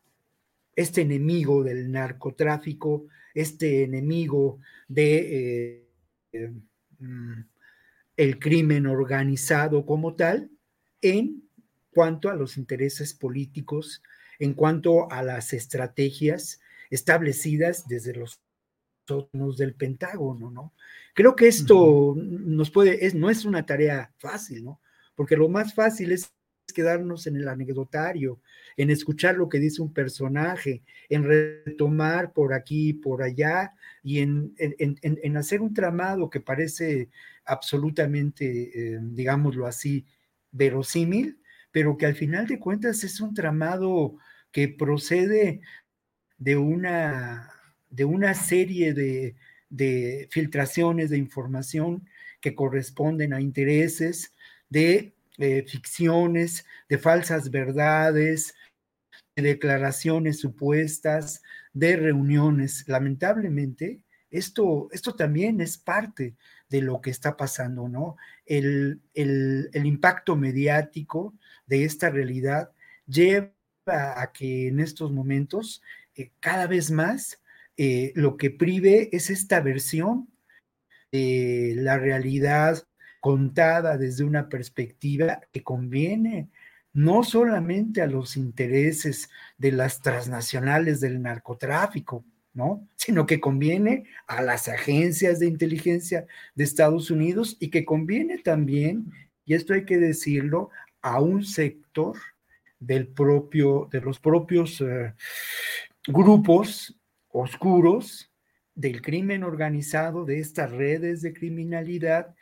este 0.79 1.01
enemigo 1.01 1.61
del 1.61 1.91
narcotráfico, 1.91 3.07
este 3.33 3.83
enemigo 3.83 4.59
de 4.87 5.85
eh, 6.31 6.53
mm, 6.99 7.41
el 8.15 8.39
crimen 8.39 8.87
organizado 8.87 9.85
como 9.85 10.15
tal, 10.15 10.49
en 11.01 11.43
cuanto 11.91 12.29
a 12.29 12.35
los 12.35 12.57
intereses 12.57 13.13
políticos, 13.13 14.01
en 14.39 14.53
cuanto 14.53 15.11
a 15.11 15.21
las 15.21 15.51
estrategias 15.51 16.61
establecidas 16.89 17.85
desde 17.89 18.15
los 18.15 18.39
sótanos 19.05 19.57
del 19.57 19.73
Pentágono, 19.73 20.49
¿no? 20.49 20.73
Creo 21.13 21.35
que 21.35 21.49
esto 21.49 22.15
nos 22.17 22.71
puede, 22.71 23.05
es, 23.05 23.15
no 23.15 23.29
es 23.29 23.43
una 23.43 23.65
tarea 23.65 24.13
fácil, 24.17 24.63
¿no? 24.63 24.79
Porque 25.15 25.35
lo 25.35 25.49
más 25.49 25.73
fácil 25.73 26.13
es 26.13 26.31
quedarnos 26.73 27.27
en 27.27 27.35
el 27.35 27.47
anecdotario, 27.47 28.39
en 28.77 28.89
escuchar 28.89 29.35
lo 29.35 29.49
que 29.49 29.59
dice 29.59 29.81
un 29.81 29.93
personaje, 29.93 30.83
en 31.09 31.23
retomar 31.23 32.33
por 32.33 32.53
aquí, 32.53 32.93
por 32.93 33.23
allá, 33.23 33.73
y 34.03 34.19
en, 34.19 34.53
hacer 35.37 35.61
un 35.61 35.73
tramado 35.73 36.29
que 36.29 36.39
parece 36.39 37.09
absolutamente, 37.45 38.71
eh, 38.73 38.99
digámoslo 39.01 39.65
así, 39.65 40.05
verosímil, 40.51 41.39
pero 41.71 41.97
que 41.97 42.05
al 42.05 42.15
final 42.15 42.47
de 42.47 42.59
cuentas 42.59 43.03
es 43.03 43.19
un 43.21 43.33
tramado 43.33 44.15
que 44.51 44.67
procede 44.67 45.61
de 46.37 46.57
una, 46.57 47.51
de 47.89 48.05
una 48.05 48.33
serie 48.33 48.93
de 48.93 50.27
filtraciones 50.31 51.09
de 51.09 51.17
información 51.17 52.07
que 52.41 52.55
corresponden 52.55 53.33
a 53.33 53.41
intereses 53.41 54.33
de 54.69 55.13
ficciones, 55.67 56.65
de 56.89 56.97
falsas 56.97 57.49
verdades, 57.49 58.55
de 59.35 59.43
declaraciones 59.43 60.39
supuestas, 60.39 61.41
de 61.73 61.95
reuniones. 61.95 62.83
Lamentablemente, 62.87 64.03
esto, 64.31 64.89
esto 64.91 65.15
también 65.15 65.61
es 65.61 65.77
parte 65.77 66.35
de 66.69 66.81
lo 66.81 67.01
que 67.01 67.09
está 67.09 67.35
pasando, 67.35 67.89
¿no? 67.89 68.15
El, 68.45 69.01
impacto 69.73 70.35
mediático 70.35 71.33
de 71.65 71.83
esta 71.83 72.09
realidad 72.09 72.71
lleva 73.07 73.51
a 73.87 74.31
que 74.31 74.67
en 74.67 74.79
estos 74.79 75.11
momentos 75.11 75.81
eh, 76.15 76.31
cada 76.39 76.67
vez 76.67 76.91
más 76.91 77.41
eh, 77.77 78.11
lo 78.15 78.37
que 78.37 78.51
prive 78.51 79.09
es 79.11 79.29
esta 79.29 79.61
versión 79.61 80.29
de 81.11 81.73
la 81.77 81.97
realidad 81.97 82.83
contada 83.19 83.97
desde 83.97 84.23
una 84.23 84.49
perspectiva 84.49 85.41
que 85.51 85.63
conviene 85.63 86.49
no 86.93 87.23
solamente 87.23 88.01
a 88.01 88.07
los 88.07 88.35
intereses 88.35 89.29
de 89.57 89.71
las 89.71 90.01
transnacionales 90.01 90.99
del 90.99 91.21
narcotráfico, 91.21 92.25
¿no? 92.53 92.87
Sino 92.95 93.25
que 93.25 93.39
conviene 93.39 94.05
a 94.27 94.41
las 94.41 94.67
agencias 94.67 95.39
de 95.39 95.47
inteligencia 95.47 96.25
de 96.55 96.63
Estados 96.63 97.11
Unidos 97.11 97.57
y 97.59 97.69
que 97.69 97.85
conviene 97.85 98.39
también, 98.39 99.11
y 99.45 99.53
esto 99.53 99.73
hay 99.73 99.85
que 99.85 99.97
decirlo, 99.97 100.69
a 101.01 101.21
un 101.21 101.45
sector 101.45 102.17
del 102.79 103.07
propio, 103.07 103.87
de 103.91 104.01
los 104.01 104.19
propios 104.19 104.81
eh, 104.81 105.13
grupos 106.07 106.97
oscuros 107.29 108.31
del 108.73 109.01
crimen 109.01 109.43
organizado, 109.43 110.25
de 110.25 110.39
estas 110.39 110.71
redes 110.71 111.21
de 111.21 111.33
criminalidad 111.33 112.35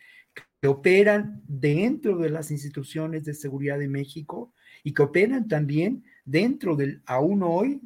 que 0.61 0.67
operan 0.67 1.41
dentro 1.47 2.17
de 2.17 2.29
las 2.29 2.51
instituciones 2.51 3.23
de 3.25 3.33
seguridad 3.33 3.79
de 3.79 3.87
México 3.87 4.53
y 4.83 4.93
que 4.93 5.03
operan 5.03 5.47
también 5.47 6.03
dentro 6.25 6.75
del, 6.75 7.01
aún 7.05 7.43
hoy, 7.43 7.81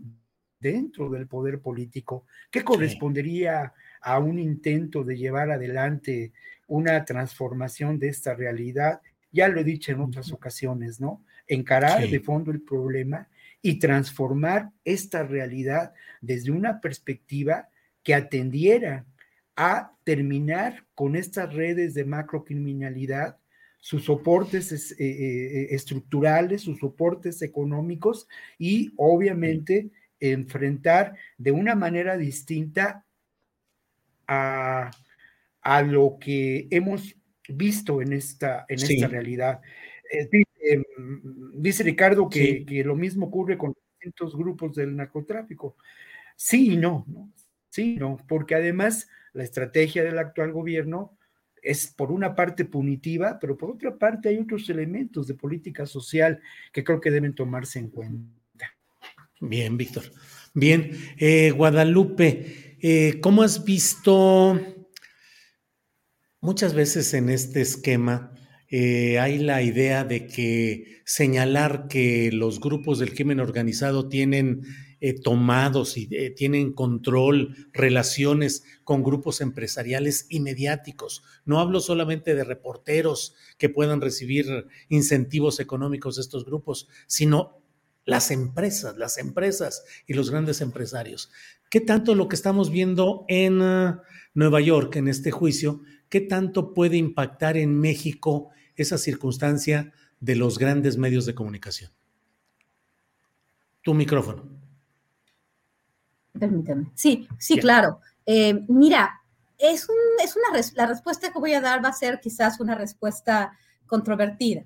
dentro 0.59 1.09
del 1.09 1.27
poder 1.27 1.59
político, 1.59 2.25
que 2.49 2.63
correspondería 2.63 3.73
a 4.01 4.19
un 4.19 4.39
intento 4.39 5.03
de 5.03 5.17
llevar 5.17 5.51
adelante 5.51 6.31
una 6.67 7.03
transformación 7.03 7.99
de 7.99 8.09
esta 8.09 8.33
realidad. 8.33 9.01
Ya 9.31 9.47
lo 9.47 9.59
he 9.59 9.63
dicho 9.63 9.91
en 9.91 10.01
otras 10.01 10.31
ocasiones, 10.31 11.01
¿no? 11.01 11.23
Encarar 11.47 12.07
de 12.07 12.19
fondo 12.19 12.51
el 12.51 12.61
problema 12.61 13.27
y 13.61 13.79
transformar 13.79 14.71
esta 14.85 15.23
realidad 15.23 15.93
desde 16.21 16.51
una 16.51 16.79
perspectiva 16.79 17.69
que 18.03 18.15
atendiera 18.15 19.05
a 19.55 19.93
terminar 20.03 20.85
con 20.95 21.15
estas 21.15 21.53
redes 21.53 21.93
de 21.93 22.05
macrocriminalidad, 22.05 23.37
sus 23.79 24.05
soportes 24.05 24.91
eh, 24.91 24.95
eh, 24.99 25.67
estructurales, 25.71 26.61
sus 26.61 26.79
soportes 26.79 27.41
económicos 27.41 28.27
y 28.57 28.93
obviamente 28.95 29.89
enfrentar 30.19 31.15
de 31.37 31.51
una 31.51 31.75
manera 31.75 32.15
distinta 32.15 33.05
a, 34.27 34.91
lo 35.85 36.17
que 36.19 36.67
hemos 36.69 37.15
visto 37.49 38.01
en 38.01 38.13
esta, 38.13 38.65
en 38.69 38.81
esta 38.81 39.07
realidad. 39.07 39.61
Eh, 40.11 40.83
dice, 41.55 41.83
Ricardo 41.83 42.29
que, 42.29 42.65
que, 42.65 42.83
lo 42.83 42.95
mismo 42.95 43.27
ocurre 43.27 43.57
con 43.57 43.73
distintos 43.93 44.35
grupos 44.35 44.75
del 44.75 44.95
narcotráfico. 44.95 45.75
Sí 46.35 46.73
y 46.73 46.77
no, 46.77 47.03
¿no? 47.07 47.31
Sí, 47.71 47.95
no, 47.95 48.17
porque 48.27 48.53
además 48.53 49.07
la 49.31 49.43
estrategia 49.43 50.03
del 50.03 50.19
actual 50.19 50.51
gobierno 50.51 51.17
es 51.63 51.87
por 51.87 52.11
una 52.11 52.35
parte 52.35 52.65
punitiva, 52.65 53.39
pero 53.39 53.57
por 53.57 53.71
otra 53.71 53.97
parte 53.97 54.29
hay 54.29 54.37
otros 54.37 54.69
elementos 54.69 55.25
de 55.25 55.35
política 55.35 55.85
social 55.85 56.41
que 56.73 56.83
creo 56.83 56.99
que 56.99 57.11
deben 57.11 57.33
tomarse 57.33 57.79
en 57.79 57.89
cuenta. 57.89 58.75
Bien, 59.39 59.77
Víctor. 59.77 60.03
Bien, 60.53 60.91
eh, 61.17 61.51
Guadalupe, 61.51 62.77
eh, 62.81 63.19
¿cómo 63.21 63.41
has 63.41 63.63
visto 63.63 64.59
muchas 66.41 66.73
veces 66.73 67.13
en 67.13 67.29
este 67.29 67.61
esquema? 67.61 68.33
Eh, 68.69 69.17
hay 69.17 69.39
la 69.39 69.61
idea 69.61 70.03
de 70.03 70.27
que 70.27 71.01
señalar 71.05 71.87
que 71.87 72.31
los 72.33 72.59
grupos 72.59 72.99
del 72.99 73.13
crimen 73.13 73.39
organizado 73.39 74.09
tienen 74.09 74.61
eh, 75.03 75.19
tomados 75.19 75.97
y 75.97 76.07
eh, 76.11 76.29
tienen 76.29 76.73
control, 76.73 77.55
relaciones 77.73 78.63
con 78.83 79.01
grupos 79.01 79.41
empresariales 79.41 80.27
y 80.29 80.41
mediáticos. 80.41 81.23
No 81.43 81.59
hablo 81.59 81.79
solamente 81.79 82.35
de 82.35 82.43
reporteros 82.43 83.33
que 83.57 83.67
puedan 83.67 83.99
recibir 83.99 84.67
incentivos 84.89 85.59
económicos 85.59 86.17
de 86.17 86.21
estos 86.21 86.45
grupos, 86.45 86.87
sino 87.07 87.63
las 88.05 88.29
empresas, 88.29 88.95
las 88.95 89.17
empresas 89.17 89.83
y 90.05 90.13
los 90.13 90.29
grandes 90.29 90.61
empresarios. 90.61 91.31
¿Qué 91.71 91.81
tanto 91.81 92.13
lo 92.13 92.27
que 92.27 92.35
estamos 92.35 92.69
viendo 92.69 93.25
en 93.27 93.59
uh, 93.59 94.01
Nueva 94.35 94.61
York, 94.61 94.97
en 94.97 95.07
este 95.07 95.31
juicio, 95.31 95.81
qué 96.09 96.21
tanto 96.21 96.75
puede 96.75 96.97
impactar 96.97 97.57
en 97.57 97.79
México 97.79 98.49
esa 98.75 98.99
circunstancia 98.99 99.93
de 100.19 100.35
los 100.35 100.59
grandes 100.59 100.97
medios 100.97 101.25
de 101.25 101.33
comunicación? 101.33 101.91
Tu 103.81 103.95
micrófono. 103.95 104.60
Permíteme. 106.41 106.89
Sí, 106.95 107.27
sí, 107.37 107.59
claro. 107.59 107.99
Eh, 108.25 108.65
mira, 108.67 109.21
es, 109.59 109.87
un, 109.87 109.95
es 110.23 110.35
una 110.35 110.59
la 110.73 110.87
respuesta 110.87 111.31
que 111.31 111.37
voy 111.37 111.53
a 111.53 111.61
dar 111.61 111.85
va 111.85 111.89
a 111.89 111.93
ser 111.93 112.19
quizás 112.19 112.59
una 112.59 112.73
respuesta 112.73 113.55
controvertida 113.85 114.65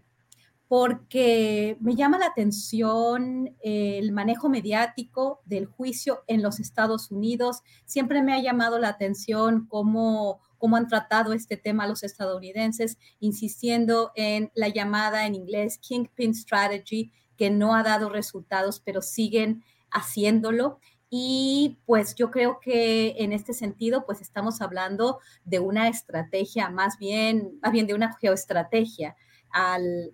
porque 0.70 1.78
me 1.82 1.96
llama 1.96 2.18
la 2.18 2.28
atención 2.28 3.56
el 3.62 4.12
manejo 4.14 4.48
mediático 4.48 5.42
del 5.46 5.66
juicio 5.66 6.24
en 6.28 6.42
los 6.42 6.62
Estados 6.62 7.12
Unidos. 7.12 7.62
Siempre 7.84 8.24
me 8.24 8.34
ha 8.34 8.42
llamado 8.42 8.80
la 8.80 8.88
atención 8.88 9.68
cómo, 9.68 10.40
cómo 10.58 10.78
han 10.78 10.88
tratado 10.88 11.34
este 11.34 11.58
tema 11.58 11.88
los 11.88 12.04
estadounidenses, 12.04 12.98
insistiendo 13.20 14.12
en 14.16 14.50
la 14.56 14.70
llamada 14.70 15.28
en 15.28 15.36
inglés 15.36 15.78
Kingpin 15.78 16.34
Strategy, 16.34 17.12
que 17.38 17.52
no 17.52 17.76
ha 17.76 17.84
dado 17.84 18.10
resultados, 18.10 18.80
pero 18.80 19.02
siguen 19.02 19.64
haciéndolo. 19.92 20.80
Y 21.10 21.80
pues 21.86 22.16
yo 22.16 22.32
creo 22.32 22.60
que 22.60 23.16
en 23.20 23.32
este 23.32 23.54
sentido, 23.54 24.06
pues 24.06 24.22
estamos 24.22 24.62
hablando 24.62 25.20
de 25.44 25.60
una 25.60 25.88
estrategia, 25.88 26.70
más 26.70 26.98
bien, 26.98 27.60
más 27.62 27.72
bien 27.72 27.88
de 27.88 27.94
una 27.94 28.14
geoestrategia 28.18 29.16
al, 29.52 30.12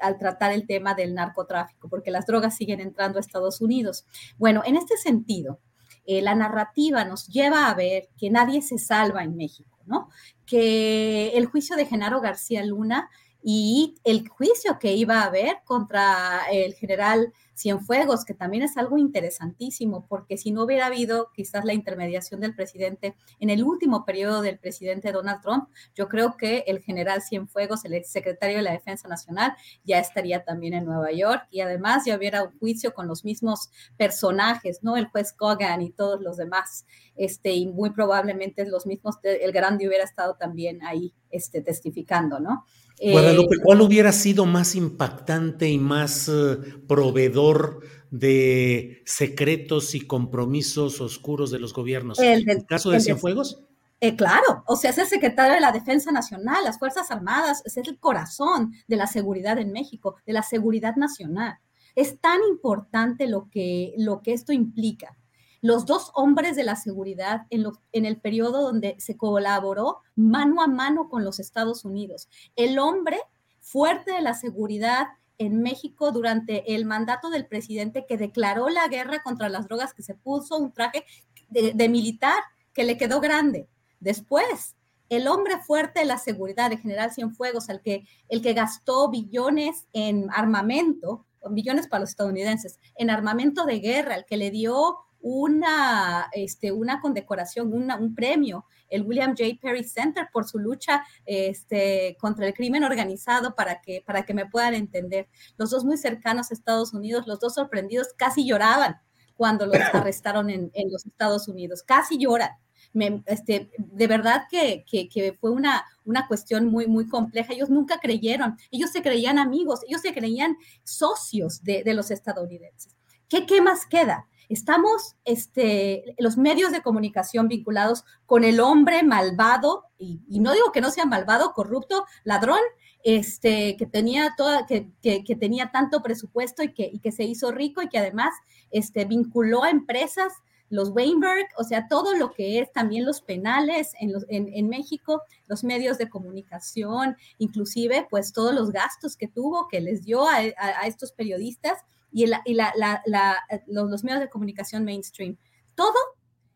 al 0.00 0.18
tratar 0.18 0.52
el 0.52 0.66
tema 0.66 0.94
del 0.94 1.14
narcotráfico, 1.14 1.88
porque 1.88 2.10
las 2.10 2.26
drogas 2.26 2.56
siguen 2.56 2.80
entrando 2.80 3.18
a 3.18 3.20
Estados 3.20 3.60
Unidos. 3.60 4.06
Bueno, 4.38 4.62
en 4.64 4.76
este 4.76 4.96
sentido, 4.96 5.60
eh, 6.06 6.20
la 6.20 6.34
narrativa 6.34 7.04
nos 7.04 7.28
lleva 7.28 7.68
a 7.68 7.74
ver 7.74 8.10
que 8.18 8.30
nadie 8.30 8.60
se 8.60 8.78
salva 8.78 9.22
en 9.22 9.36
México, 9.36 9.78
¿no? 9.86 10.10
Que 10.44 11.30
el 11.34 11.46
juicio 11.46 11.76
de 11.76 11.86
Genaro 11.86 12.20
García 12.20 12.64
Luna 12.64 13.08
y 13.46 13.96
el 14.04 14.26
juicio 14.26 14.78
que 14.78 14.94
iba 14.94 15.20
a 15.20 15.26
haber 15.26 15.58
contra 15.66 16.46
el 16.50 16.72
general 16.74 17.30
Cienfuegos, 17.54 18.24
que 18.24 18.32
también 18.32 18.62
es 18.62 18.78
algo 18.78 18.96
interesantísimo, 18.96 20.06
porque 20.08 20.38
si 20.38 20.50
no 20.50 20.64
hubiera 20.64 20.86
habido 20.86 21.30
quizás 21.32 21.64
la 21.66 21.74
intermediación 21.74 22.40
del 22.40 22.54
presidente 22.54 23.14
en 23.38 23.50
el 23.50 23.62
último 23.62 24.06
periodo 24.06 24.40
del 24.40 24.58
presidente 24.58 25.12
Donald 25.12 25.42
Trump, 25.42 25.68
yo 25.94 26.08
creo 26.08 26.38
que 26.38 26.64
el 26.66 26.80
general 26.80 27.20
Cienfuegos, 27.20 27.84
el 27.84 27.92
ex 27.92 28.10
secretario 28.10 28.56
de 28.56 28.62
la 28.62 28.72
Defensa 28.72 29.08
Nacional, 29.08 29.54
ya 29.84 29.98
estaría 29.98 30.42
también 30.42 30.72
en 30.72 30.86
Nueva 30.86 31.12
York 31.12 31.46
y 31.50 31.60
además 31.60 32.04
ya 32.06 32.16
hubiera 32.16 32.42
un 32.42 32.58
juicio 32.58 32.94
con 32.94 33.06
los 33.06 33.26
mismos 33.26 33.70
personajes, 33.98 34.82
¿no? 34.82 34.96
El 34.96 35.08
juez 35.08 35.34
Kogan 35.34 35.82
y 35.82 35.90
todos 35.90 36.22
los 36.22 36.38
demás, 36.38 36.86
este, 37.14 37.52
y 37.52 37.66
muy 37.66 37.90
probablemente 37.90 38.64
los 38.66 38.86
mismos, 38.86 39.16
el 39.22 39.52
grande 39.52 39.86
hubiera 39.86 40.04
estado 40.04 40.34
también 40.34 40.82
ahí, 40.82 41.14
este, 41.30 41.60
testificando, 41.60 42.40
¿no? 42.40 42.64
Guadalupe, 43.12 43.56
eh, 43.56 43.60
¿cuál 43.62 43.80
hubiera 43.80 44.12
sido 44.12 44.46
más 44.46 44.74
impactante 44.74 45.68
y 45.68 45.78
más 45.78 46.28
eh, 46.28 46.56
proveedor 46.86 47.80
de 48.10 49.02
secretos 49.04 49.94
y 49.94 50.00
compromisos 50.02 51.00
oscuros 51.00 51.50
de 51.50 51.58
los 51.58 51.72
gobiernos? 51.72 52.18
¿El, 52.18 52.64
caso 52.66 52.90
de 52.90 53.00
Cienfuegos? 53.00 53.62
Eh, 54.00 54.16
claro, 54.16 54.64
o 54.66 54.76
sea, 54.76 54.90
es 54.90 54.98
el 54.98 55.06
secretario 55.06 55.54
de 55.54 55.60
la 55.60 55.72
Defensa 55.72 56.12
Nacional, 56.12 56.64
las 56.64 56.78
Fuerzas 56.78 57.10
Armadas, 57.10 57.62
es 57.64 57.76
el 57.76 57.98
corazón 57.98 58.72
de 58.86 58.96
la 58.96 59.06
seguridad 59.06 59.58
en 59.58 59.72
México, 59.72 60.16
de 60.26 60.32
la 60.32 60.42
seguridad 60.42 60.96
nacional. 60.96 61.58
Es 61.94 62.20
tan 62.20 62.40
importante 62.48 63.26
lo 63.26 63.48
que, 63.50 63.94
lo 63.96 64.20
que 64.20 64.32
esto 64.32 64.52
implica 64.52 65.16
los 65.64 65.86
dos 65.86 66.10
hombres 66.12 66.56
de 66.56 66.62
la 66.62 66.76
seguridad 66.76 67.46
en, 67.48 68.04
el 68.04 68.20
periodo 68.20 68.60
donde 68.60 68.96
se 68.98 69.16
colaboró 69.16 70.02
mano 70.14 70.60
a 70.60 70.66
mano 70.66 71.08
con 71.08 71.24
los 71.24 71.40
Estados 71.40 71.86
Unidos. 71.86 72.28
El 72.54 72.78
hombre 72.78 73.18
fuerte 73.60 74.12
de 74.12 74.20
la 74.20 74.34
seguridad 74.34 75.06
en 75.38 75.62
México 75.62 76.12
durante 76.12 76.74
el 76.74 76.84
mandato 76.84 77.30
del 77.30 77.46
presidente 77.46 78.04
que 78.06 78.18
declaró 78.18 78.68
la 78.68 78.88
guerra 78.88 79.22
contra 79.22 79.48
las 79.48 79.66
drogas, 79.66 79.94
que 79.94 80.02
se 80.02 80.14
puso 80.14 80.58
un 80.58 80.70
traje 80.70 81.06
de, 81.48 81.88
militar 81.88 82.42
que 82.74 82.84
le 82.84 82.98
quedó 82.98 83.22
grande. 83.22 83.66
Después, 84.00 84.76
el 85.08 85.26
hombre 85.28 85.62
fuerte 85.62 86.00
de 86.00 86.06
la 86.06 86.18
seguridad, 86.18 86.70
el 86.70 86.80
general 86.80 87.10
Cienfuegos, 87.10 87.70
el 87.70 87.80
que, 87.80 88.06
el 88.28 88.42
que 88.42 88.52
gastó 88.52 89.08
billones 89.08 89.86
en 89.94 90.28
armamento, 90.30 91.24
billones 91.48 91.88
para 91.88 92.00
los 92.00 92.10
estadounidenses, 92.10 92.80
en 92.96 93.08
armamento 93.08 93.64
de 93.64 93.80
guerra, 93.80 94.14
el 94.16 94.26
que 94.26 94.36
le 94.36 94.50
dio 94.50 94.98
una, 95.26 96.28
este, 96.32 96.70
una 96.70 97.00
condecoración, 97.00 97.72
un 97.72 98.14
premio, 98.14 98.66
el 98.90 99.04
William 99.04 99.34
J. 99.34 99.58
Perry 99.58 99.82
Center, 99.82 100.28
por 100.30 100.46
su 100.46 100.58
lucha 100.58 101.02
este, 101.24 102.14
contra 102.20 102.46
el 102.46 102.52
crimen 102.52 102.84
organizado, 102.84 103.54
para 103.54 103.80
que, 103.80 104.04
para 104.06 104.26
que 104.26 104.34
me 104.34 104.44
puedan 104.44 104.74
entender. 104.74 105.30
Los 105.56 105.70
dos 105.70 105.82
muy 105.82 105.96
cercanos 105.96 106.50
a 106.50 106.54
Estados 106.54 106.92
Unidos, 106.92 107.26
los 107.26 107.40
dos 107.40 107.54
sorprendidos, 107.54 108.08
casi 108.18 108.46
lloraban 108.46 109.00
cuando 109.34 109.64
los 109.64 109.78
arrestaron 109.94 110.50
en, 110.50 110.70
en 110.74 110.92
los 110.92 111.06
Estados 111.06 111.48
Unidos, 111.48 111.82
casi 111.82 112.18
lloran. 112.18 112.50
Me, 112.92 113.22
este, 113.24 113.70
de 113.78 114.06
verdad 114.06 114.42
que, 114.50 114.84
que, 114.86 115.08
que, 115.08 115.32
fue 115.40 115.50
una, 115.52 115.86
una 116.04 116.28
cuestión 116.28 116.66
muy, 116.66 116.86
muy 116.86 117.08
compleja. 117.08 117.54
Ellos 117.54 117.70
nunca 117.70 117.98
creyeron, 117.98 118.58
ellos 118.70 118.90
se 118.90 119.00
creían 119.00 119.38
amigos, 119.38 119.80
ellos 119.88 120.02
se 120.02 120.12
creían 120.12 120.58
socios 120.84 121.62
de, 121.62 121.82
de 121.82 121.94
los 121.94 122.10
estadounidenses. 122.10 122.94
¿Qué, 123.26 123.46
¿Qué 123.46 123.62
más 123.62 123.86
queda? 123.86 124.28
Estamos, 124.48 125.16
este, 125.24 126.14
los 126.18 126.36
medios 126.36 126.72
de 126.72 126.82
comunicación 126.82 127.48
vinculados 127.48 128.04
con 128.26 128.44
el 128.44 128.60
hombre 128.60 129.02
malvado, 129.02 129.84
y, 129.98 130.20
no 130.40 130.52
digo 130.52 130.72
que 130.72 130.80
no 130.80 130.90
sea 130.90 131.06
malvado, 131.06 131.52
corrupto, 131.52 132.04
ladrón, 132.24 132.60
este, 133.04 133.76
que 133.76 133.86
tenía 133.86 134.34
toda, 134.36 134.66
que, 134.66 134.90
que, 135.02 135.36
tenía 135.36 135.70
tanto 135.70 136.02
presupuesto 136.02 136.62
y 136.62 136.72
que, 136.72 136.98
que 137.02 137.12
se 137.12 137.24
hizo 137.24 137.52
rico 137.52 137.82
y 137.82 137.88
que 137.88 137.98
además 137.98 138.34
este, 138.70 139.04
vinculó 139.04 139.64
a 139.64 139.70
empresas, 139.70 140.32
los 140.70 140.90
Weinberg, 140.90 141.46
o 141.58 141.64
sea, 141.64 141.88
todo 141.88 142.14
lo 142.14 142.32
que 142.32 142.58
es 142.58 142.72
también 142.72 143.04
los 143.04 143.20
penales 143.20 143.92
en, 144.00 144.12
los, 144.12 144.24
en, 144.28 144.48
en, 144.52 144.68
México, 144.68 145.22
los 145.46 145.62
medios 145.62 145.98
de 145.98 146.08
comunicación, 146.08 147.16
inclusive 147.38 148.06
pues 148.10 148.32
todos 148.32 148.54
los 148.54 148.72
gastos 148.72 149.16
que 149.16 149.28
tuvo, 149.28 149.68
que 149.68 149.80
les 149.80 150.04
dio 150.04 150.26
a, 150.26 150.36
a 150.36 150.86
estos 150.86 151.12
periodistas 151.12 151.78
y, 152.14 152.26
los, 152.26 154.04
medios 154.04 154.20
de 154.20 154.30
comunicación 154.30 154.84
mainstream. 154.84 155.36
Todo, 155.74 155.98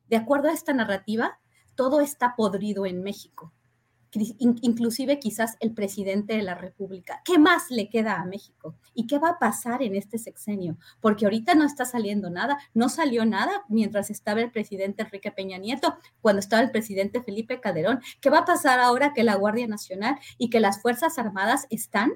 de 0.06 0.16
acuerdo 0.16 0.48
a 0.48 0.52
esta 0.52 0.72
narrativa, 0.72 1.40
todo 1.74 2.00
está 2.00 2.34
podrido 2.36 2.86
en 2.86 3.02
México. 3.02 3.52
Inclusive 4.38 5.18
quizás 5.18 5.56
el 5.60 5.74
presidente 5.74 6.34
de 6.34 6.42
la 6.42 6.54
República. 6.54 7.20
¿Qué 7.24 7.38
más 7.38 7.70
le 7.70 7.90
queda 7.90 8.20
a 8.20 8.24
México? 8.24 8.78
¿Y 8.94 9.06
qué 9.06 9.18
va 9.18 9.30
a 9.30 9.38
pasar 9.38 9.82
en 9.82 9.96
este 9.96 10.16
sexenio? 10.16 10.78
Porque 11.00 11.26
ahorita 11.26 11.54
no 11.54 11.66
está 11.66 11.84
saliendo 11.84 12.30
nada, 12.30 12.56
no 12.72 12.88
salió 12.88 13.26
nada 13.26 13.64
mientras 13.68 14.10
estaba 14.10 14.40
el 14.40 14.50
presidente 14.50 15.02
Enrique 15.02 15.30
Peña 15.30 15.58
Nieto, 15.58 15.98
cuando 16.22 16.40
estaba 16.40 16.62
el 16.62 16.70
presidente 16.70 17.22
Felipe 17.22 17.60
Calderón. 17.60 18.00
¿Qué 18.20 18.30
va 18.30 18.38
a 18.38 18.44
pasar 18.46 18.80
ahora 18.80 19.12
que 19.12 19.24
la 19.24 19.34
Guardia 19.34 19.66
Nacional 19.66 20.18
y 20.38 20.48
que 20.48 20.60
las 20.60 20.80
Fuerzas 20.80 21.18
Armadas 21.18 21.66
están 21.68 22.12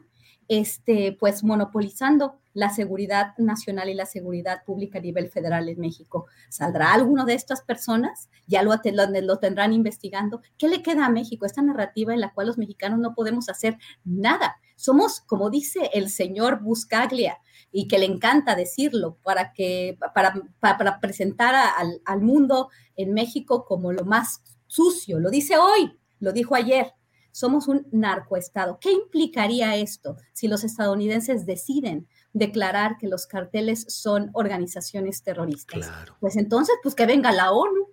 este, 0.48 1.16
pues 1.18 1.44
monopolizando 1.44 2.41
la 2.54 2.70
seguridad 2.70 3.36
nacional 3.38 3.88
y 3.88 3.94
la 3.94 4.06
seguridad 4.06 4.64
pública 4.64 4.98
a 4.98 5.02
nivel 5.02 5.30
federal 5.30 5.68
en 5.68 5.80
México. 5.80 6.26
¿Saldrá 6.48 6.92
alguno 6.92 7.24
de 7.24 7.34
estas 7.34 7.62
personas? 7.62 8.28
Ya 8.46 8.62
lo, 8.62 8.72
lo, 8.72 9.38
tendrán 9.38 9.72
investigando. 9.72 10.42
¿Qué 10.58 10.68
le 10.68 10.82
queda 10.82 11.06
a 11.06 11.10
México? 11.10 11.46
Esta 11.46 11.62
narrativa 11.62 12.12
en 12.12 12.20
la 12.20 12.32
cual 12.32 12.48
los 12.48 12.58
mexicanos 12.58 12.98
no 12.98 13.14
podemos 13.14 13.48
hacer 13.48 13.78
nada. 14.04 14.56
Somos, 14.76 15.20
como 15.20 15.50
dice 15.50 15.90
el 15.94 16.10
señor 16.10 16.60
Buscaglia, 16.60 17.38
y 17.70 17.88
que 17.88 17.98
le 17.98 18.04
encanta 18.04 18.54
decirlo, 18.54 19.16
para, 19.22 19.52
que, 19.52 19.96
para, 20.14 20.34
para, 20.60 21.00
presentar 21.00 21.54
al, 21.54 22.02
al 22.04 22.20
mundo 22.20 22.68
en 22.96 23.14
México 23.14 23.64
como 23.64 23.92
lo 23.92 24.04
más 24.04 24.42
sucio. 24.66 25.18
Lo 25.18 25.30
dice 25.30 25.56
hoy, 25.56 25.98
lo 26.20 26.32
dijo 26.32 26.54
ayer 26.54 26.92
somos 27.32 27.66
un 27.66 27.86
narcoestado. 27.90 28.78
¿Qué 28.80 28.92
implicaría 28.92 29.74
esto 29.76 30.16
si 30.32 30.46
los 30.46 30.62
estadounidenses 30.62 31.46
deciden 31.46 32.06
declarar 32.32 32.98
que 32.98 33.08
los 33.08 33.26
carteles 33.26 33.86
son 33.88 34.30
organizaciones 34.34 35.22
terroristas? 35.22 35.90
Pues 36.20 36.36
entonces, 36.36 36.76
pues 36.82 36.94
que 36.94 37.06
venga 37.06 37.32
la 37.32 37.50
ONU, 37.50 37.88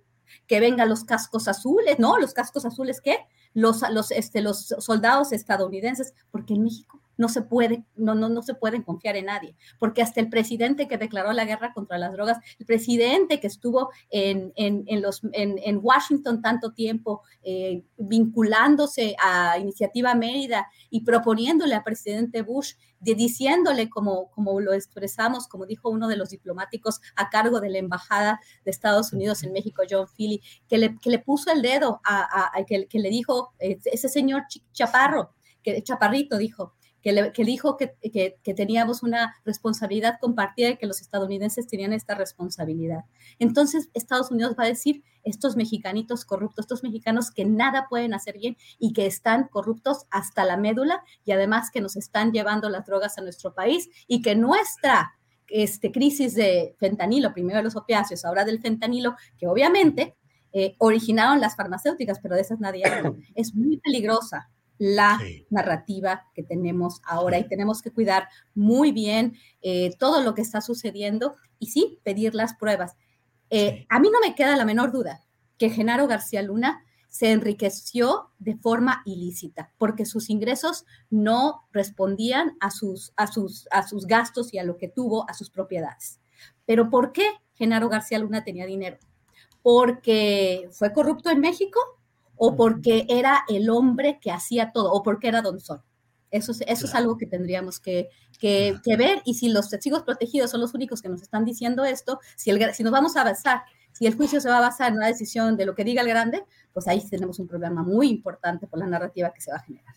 que 0.46 0.60
vengan 0.60 0.88
los 0.88 1.04
cascos 1.04 1.48
azules, 1.48 1.98
¿no? 1.98 2.18
Los 2.18 2.34
cascos 2.34 2.64
azules, 2.64 3.00
¿qué? 3.00 3.18
Los, 3.52 3.82
los, 3.90 4.10
este, 4.12 4.42
los 4.42 4.74
soldados 4.78 5.32
estadounidenses, 5.32 6.14
porque 6.30 6.54
en 6.54 6.62
México 6.62 7.00
no 7.20 7.28
se 7.28 7.42
puede, 7.42 7.84
no, 7.96 8.14
no, 8.14 8.30
no 8.30 8.40
se 8.40 8.54
pueden 8.54 8.82
confiar 8.82 9.14
en 9.14 9.26
nadie, 9.26 9.54
porque 9.78 10.00
hasta 10.00 10.20
el 10.20 10.30
presidente 10.30 10.88
que 10.88 10.96
declaró 10.96 11.34
la 11.34 11.44
guerra 11.44 11.74
contra 11.74 11.98
las 11.98 12.14
drogas, 12.14 12.38
el 12.58 12.64
presidente 12.64 13.40
que 13.40 13.46
estuvo 13.46 13.90
en, 14.08 14.54
en, 14.56 14.84
en 14.86 15.02
los, 15.02 15.20
en, 15.32 15.80
Washington 15.82 16.40
tanto 16.40 16.72
tiempo, 16.72 17.20
eh, 17.42 17.84
vinculándose 17.98 19.16
a 19.22 19.58
Iniciativa 19.58 20.14
Mérida 20.14 20.66
y 20.88 21.02
proponiéndole 21.02 21.74
al 21.74 21.84
presidente 21.84 22.40
Bush, 22.40 22.72
diciéndole, 23.00 23.90
como, 23.90 24.30
como 24.30 24.58
lo 24.58 24.72
expresamos, 24.72 25.46
como 25.46 25.66
dijo 25.66 25.90
uno 25.90 26.08
de 26.08 26.16
los 26.16 26.30
diplomáticos 26.30 27.02
a 27.16 27.28
cargo 27.28 27.60
de 27.60 27.68
la 27.68 27.78
Embajada 27.78 28.40
de 28.64 28.70
Estados 28.70 29.12
Unidos 29.12 29.42
en 29.42 29.52
México, 29.52 29.82
John 29.88 30.06
Philly, 30.16 30.40
que 30.68 30.78
le, 30.78 30.98
que 30.98 31.10
le 31.10 31.18
puso 31.18 31.52
el 31.52 31.60
dedo 31.60 32.00
a, 32.02 32.50
a, 32.56 32.64
que, 32.64 32.86
que, 32.86 32.98
le 32.98 33.10
dijo, 33.10 33.52
eh, 33.58 33.78
ese 33.84 34.08
señor 34.08 34.44
Chaparro, 34.72 35.34
que 35.62 35.82
Chaparrito 35.82 36.38
dijo, 36.38 36.74
que, 37.02 37.12
le, 37.12 37.32
dijo 37.36 37.76
que, 37.76 37.94
que, 38.12 38.36
que, 38.42 38.54
teníamos 38.54 39.02
una 39.02 39.34
responsabilidad 39.44 40.18
compartida 40.20 40.70
y 40.70 40.76
que 40.76 40.86
los 40.86 41.00
estadounidenses 41.00 41.66
tenían 41.66 41.92
esta 41.92 42.14
responsabilidad. 42.14 43.04
Entonces, 43.38 43.88
Estados 43.94 44.30
Unidos 44.30 44.54
va 44.58 44.64
a 44.64 44.68
decir, 44.68 45.02
estos 45.24 45.56
mexicanitos 45.56 46.24
corruptos, 46.24 46.64
estos 46.64 46.82
mexicanos 46.82 47.30
que 47.30 47.44
nada 47.44 47.86
pueden 47.88 48.14
hacer 48.14 48.38
bien 48.38 48.56
y 48.78 48.92
que 48.92 49.06
están 49.06 49.48
corruptos 49.48 50.06
hasta 50.10 50.44
la 50.44 50.56
médula 50.56 51.02
y 51.24 51.32
además 51.32 51.70
que 51.70 51.80
nos 51.80 51.96
están 51.96 52.32
llevando 52.32 52.68
las 52.70 52.86
drogas 52.86 53.18
a 53.18 53.22
nuestro 53.22 53.54
país 53.54 53.90
y 54.06 54.22
que 54.22 54.34
nuestra 54.34 55.18
este, 55.48 55.92
crisis 55.92 56.34
de 56.34 56.74
fentanilo, 56.78 57.32
primero 57.32 57.58
de 57.58 57.64
los 57.64 57.76
opiáceos, 57.76 58.24
ahora 58.24 58.44
del 58.44 58.60
fentanilo, 58.60 59.16
que 59.38 59.46
obviamente 59.46 60.16
eh, 60.52 60.74
originaron 60.78 61.40
las 61.40 61.56
farmacéuticas, 61.56 62.18
pero 62.20 62.34
de 62.34 62.42
esas 62.42 62.60
nadie 62.60 62.84
habla, 62.86 63.14
es 63.34 63.54
muy 63.54 63.78
peligrosa 63.78 64.50
la 64.80 65.20
narrativa 65.50 66.26
que 66.34 66.42
tenemos 66.42 67.02
ahora 67.04 67.38
y 67.38 67.46
tenemos 67.46 67.82
que 67.82 67.90
cuidar 67.90 68.28
muy 68.54 68.92
bien 68.92 69.36
eh, 69.60 69.94
todo 69.98 70.22
lo 70.22 70.34
que 70.34 70.40
está 70.40 70.62
sucediendo 70.62 71.36
y 71.58 71.66
sí 71.66 72.00
pedir 72.02 72.34
las 72.34 72.54
pruebas. 72.54 72.96
Eh, 73.50 73.84
a 73.90 74.00
mí 74.00 74.08
no 74.10 74.18
me 74.26 74.34
queda 74.34 74.56
la 74.56 74.64
menor 74.64 74.90
duda 74.90 75.20
que 75.58 75.68
Genaro 75.68 76.06
García 76.06 76.40
Luna 76.40 76.82
se 77.08 77.30
enriqueció 77.30 78.30
de 78.38 78.56
forma 78.56 79.02
ilícita 79.04 79.70
porque 79.76 80.06
sus 80.06 80.30
ingresos 80.30 80.86
no 81.10 81.68
respondían 81.72 82.56
a 82.58 82.70
sus, 82.70 83.12
a 83.16 83.26
sus, 83.26 83.68
a 83.72 83.86
sus 83.86 84.06
gastos 84.06 84.54
y 84.54 84.58
a 84.58 84.64
lo 84.64 84.78
que 84.78 84.88
tuvo, 84.88 85.28
a 85.28 85.34
sus 85.34 85.50
propiedades. 85.50 86.20
Pero 86.64 86.88
¿por 86.88 87.12
qué 87.12 87.28
Genaro 87.52 87.90
García 87.90 88.18
Luna 88.18 88.44
tenía 88.44 88.64
dinero? 88.64 88.96
¿Porque 89.60 90.70
fue 90.72 90.94
corrupto 90.94 91.28
en 91.28 91.40
México? 91.40 91.99
O 92.42 92.56
porque 92.56 93.04
era 93.10 93.44
el 93.50 93.68
hombre 93.68 94.18
que 94.18 94.30
hacía 94.30 94.72
todo, 94.72 94.90
o 94.92 95.02
porque 95.02 95.28
era 95.28 95.42
Don 95.42 95.60
Sol. 95.60 95.82
Eso, 96.30 96.52
eso 96.52 96.86
es 96.86 96.94
algo 96.94 97.18
que 97.18 97.26
tendríamos 97.26 97.80
que, 97.80 98.08
que, 98.38 98.80
ver. 98.96 99.20
Y 99.26 99.34
si 99.34 99.50
los 99.50 99.68
testigos 99.68 100.04
protegidos 100.04 100.50
son 100.50 100.62
los 100.62 100.72
únicos 100.72 101.02
que 101.02 101.10
nos 101.10 101.20
están 101.20 101.44
diciendo 101.44 101.84
esto, 101.84 102.18
si, 102.36 102.48
el, 102.48 102.72
si 102.72 102.82
nos 102.82 102.92
vamos 102.92 103.14
a 103.18 103.24
basar, 103.24 103.60
si 103.92 104.06
el 104.06 104.14
juicio 104.14 104.40
se 104.40 104.48
va 104.48 104.56
a 104.56 104.60
basar 104.62 104.88
en 104.88 104.96
una 104.96 105.08
decisión 105.08 105.58
de 105.58 105.66
lo 105.66 105.74
que 105.74 105.84
diga 105.84 106.00
el 106.00 106.08
grande, 106.08 106.42
pues 106.72 106.88
ahí 106.88 107.06
tenemos 107.10 107.38
un 107.40 107.46
problema 107.46 107.82
muy 107.82 108.08
importante 108.08 108.66
por 108.66 108.78
la 108.78 108.86
narrativa 108.86 109.34
que 109.34 109.42
se 109.42 109.50
va 109.50 109.58
a 109.58 109.62
generar. 109.62 109.94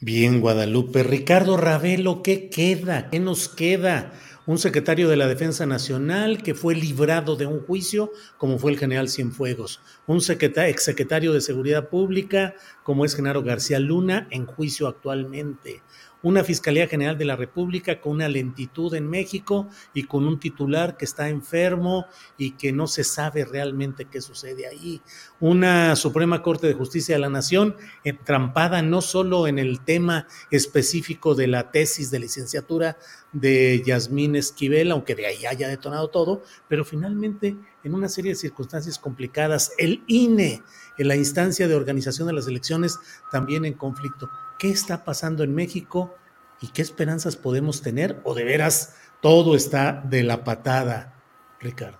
Bien, 0.00 0.40
Guadalupe. 0.40 1.04
Ricardo 1.04 1.56
Ravelo, 1.56 2.24
¿qué 2.24 2.50
queda? 2.50 3.08
¿Qué 3.08 3.20
nos 3.20 3.48
queda? 3.48 4.12
Un 4.46 4.58
secretario 4.58 5.08
de 5.08 5.16
la 5.16 5.26
Defensa 5.26 5.66
Nacional 5.66 6.42
que 6.42 6.54
fue 6.54 6.76
librado 6.76 7.34
de 7.34 7.46
un 7.46 7.60
juicio, 7.60 8.12
como 8.38 8.58
fue 8.58 8.70
el 8.70 8.78
general 8.78 9.08
Cienfuegos, 9.08 9.80
un 10.06 10.18
exsecretario 10.18 11.32
de 11.32 11.40
Seguridad 11.40 11.88
Pública, 11.88 12.54
como 12.84 13.04
es 13.04 13.16
Genaro 13.16 13.42
García 13.42 13.80
Luna, 13.80 14.28
en 14.30 14.46
juicio 14.46 14.86
actualmente, 14.86 15.82
una 16.22 16.42
Fiscalía 16.42 16.88
General 16.88 17.16
de 17.16 17.24
la 17.24 17.36
República 17.36 18.00
con 18.00 18.12
una 18.12 18.28
lentitud 18.28 18.92
en 18.94 19.08
México 19.08 19.68
y 19.94 20.04
con 20.04 20.26
un 20.26 20.40
titular 20.40 20.96
que 20.96 21.04
está 21.04 21.28
enfermo 21.28 22.06
y 22.36 22.52
que 22.52 22.72
no 22.72 22.86
se 22.86 23.04
sabe 23.04 23.44
realmente 23.44 24.06
qué 24.06 24.20
sucede 24.20 24.66
ahí. 24.66 25.00
Una 25.38 25.94
Suprema 25.94 26.42
Corte 26.42 26.66
de 26.66 26.74
Justicia 26.74 27.14
de 27.14 27.20
la 27.20 27.28
Nación 27.28 27.76
entrampada 28.02 28.82
no 28.82 29.02
solo 29.02 29.46
en 29.46 29.60
el 29.60 29.80
tema 29.80 30.26
específico 30.50 31.34
de 31.34 31.46
la 31.46 31.70
tesis 31.70 32.10
de 32.10 32.18
licenciatura 32.18 32.96
de 33.40 33.82
Yasmín 33.84 34.34
Esquivel, 34.34 34.90
aunque 34.90 35.14
de 35.14 35.26
ahí 35.26 35.46
haya 35.46 35.68
detonado 35.68 36.08
todo, 36.08 36.42
pero 36.68 36.84
finalmente 36.84 37.56
en 37.84 37.94
una 37.94 38.08
serie 38.08 38.32
de 38.32 38.36
circunstancias 38.36 38.98
complicadas, 38.98 39.72
el 39.78 40.02
INE, 40.06 40.62
en 40.98 41.08
la 41.08 41.16
instancia 41.16 41.68
de 41.68 41.74
organización 41.74 42.26
de 42.26 42.34
las 42.34 42.48
elecciones, 42.48 42.98
también 43.30 43.64
en 43.64 43.74
conflicto. 43.74 44.30
Qué 44.58 44.70
está 44.70 45.04
pasando 45.04 45.44
en 45.44 45.54
México 45.54 46.14
y 46.60 46.68
qué 46.68 46.80
esperanzas 46.80 47.36
podemos 47.36 47.82
tener 47.82 48.20
o 48.24 48.34
de 48.34 48.44
veras 48.44 48.96
todo 49.20 49.54
está 49.54 49.92
de 49.92 50.22
la 50.22 50.44
patada, 50.44 51.14
Ricardo. 51.60 51.98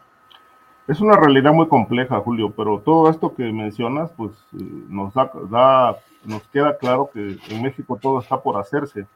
Es 0.88 1.00
una 1.00 1.16
realidad 1.16 1.52
muy 1.52 1.66
compleja, 1.68 2.20
Julio, 2.20 2.52
pero 2.56 2.80
todo 2.80 3.10
esto 3.10 3.34
que 3.34 3.42
mencionas, 3.52 4.10
pues 4.16 4.32
eh, 4.52 4.62
nos 4.88 5.12
da, 5.14 5.98
nos 6.24 6.42
queda 6.48 6.78
claro 6.78 7.10
que 7.12 7.36
en 7.48 7.62
México 7.62 7.98
todo 8.00 8.20
está 8.20 8.40
por 8.40 8.56
hacerse 8.56 9.06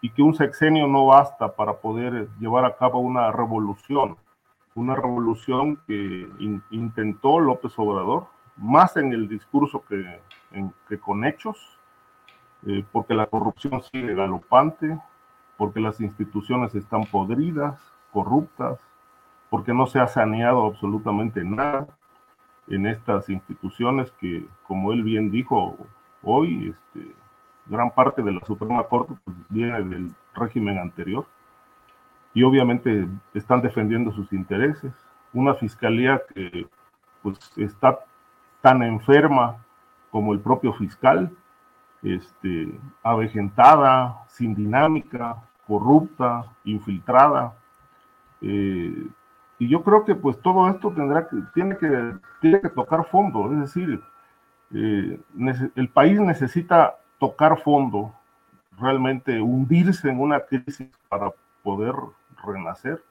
y 0.00 0.10
que 0.10 0.22
un 0.22 0.34
sexenio 0.34 0.86
no 0.86 1.06
basta 1.06 1.54
para 1.54 1.74
poder 1.74 2.28
llevar 2.38 2.64
a 2.64 2.76
cabo 2.76 3.00
una 3.00 3.32
revolución, 3.32 4.16
una 4.74 4.94
revolución 4.94 5.80
que 5.86 6.28
intentó 6.70 7.40
López 7.40 7.72
Obrador, 7.78 8.26
más 8.56 8.96
en 8.96 9.12
el 9.12 9.28
discurso 9.28 9.84
que, 9.88 10.20
que 10.88 10.98
con 10.98 11.24
hechos, 11.24 11.78
eh, 12.66 12.84
porque 12.92 13.14
la 13.14 13.26
corrupción 13.26 13.82
sigue 13.82 14.14
galopante, 14.14 14.98
porque 15.56 15.80
las 15.80 16.00
instituciones 16.00 16.74
están 16.74 17.04
podridas, 17.04 17.80
corruptas, 18.12 18.78
porque 19.50 19.72
no 19.72 19.86
se 19.86 20.00
ha 20.00 20.06
saneado 20.06 20.66
absolutamente 20.66 21.44
nada 21.44 21.86
en 22.68 22.86
estas 22.86 23.28
instituciones 23.28 24.10
que, 24.12 24.46
como 24.66 24.92
él 24.92 25.02
bien 25.02 25.30
dijo 25.30 25.76
hoy, 26.22 26.70
este, 26.70 27.14
gran 27.66 27.90
parte 27.90 28.22
de 28.22 28.32
la 28.32 28.40
Suprema 28.46 28.84
Corte 28.84 29.14
pues, 29.24 29.36
viene 29.48 29.82
del 29.82 30.12
régimen 30.34 30.78
anterior 30.78 31.26
y 32.34 32.42
obviamente 32.42 33.08
están 33.34 33.62
defendiendo 33.62 34.12
sus 34.12 34.32
intereses. 34.32 34.92
Una 35.32 35.54
fiscalía 35.54 36.20
que 36.34 36.66
pues 37.22 37.38
está 37.56 37.98
tan 38.60 38.82
enferma 38.82 39.56
como 40.10 40.32
el 40.32 40.40
propio 40.40 40.72
fiscal, 40.74 41.30
este, 42.02 42.78
avejentada, 43.02 44.24
sin 44.28 44.54
dinámica, 44.54 45.36
corrupta, 45.66 46.44
infiltrada. 46.64 47.54
Eh, 48.42 49.06
y 49.58 49.68
yo 49.68 49.82
creo 49.82 50.04
que 50.04 50.14
pues 50.14 50.40
todo 50.42 50.68
esto 50.68 50.92
tendrá 50.92 51.28
que, 51.28 51.36
tiene 51.54 51.76
que, 51.78 52.14
tiene 52.40 52.60
que 52.60 52.68
tocar 52.68 53.06
fondo, 53.06 53.50
es 53.52 53.60
decir, 53.60 54.02
eh, 54.74 55.18
el 55.74 55.88
país 55.88 56.20
necesita 56.20 56.96
tocar 57.18 57.60
fondo, 57.60 58.12
realmente 58.78 59.40
hundirse 59.40 60.10
en 60.10 60.20
una 60.20 60.40
crisis 60.40 60.88
para 61.08 61.32
poder 61.62 61.94
renacer. 62.44 63.02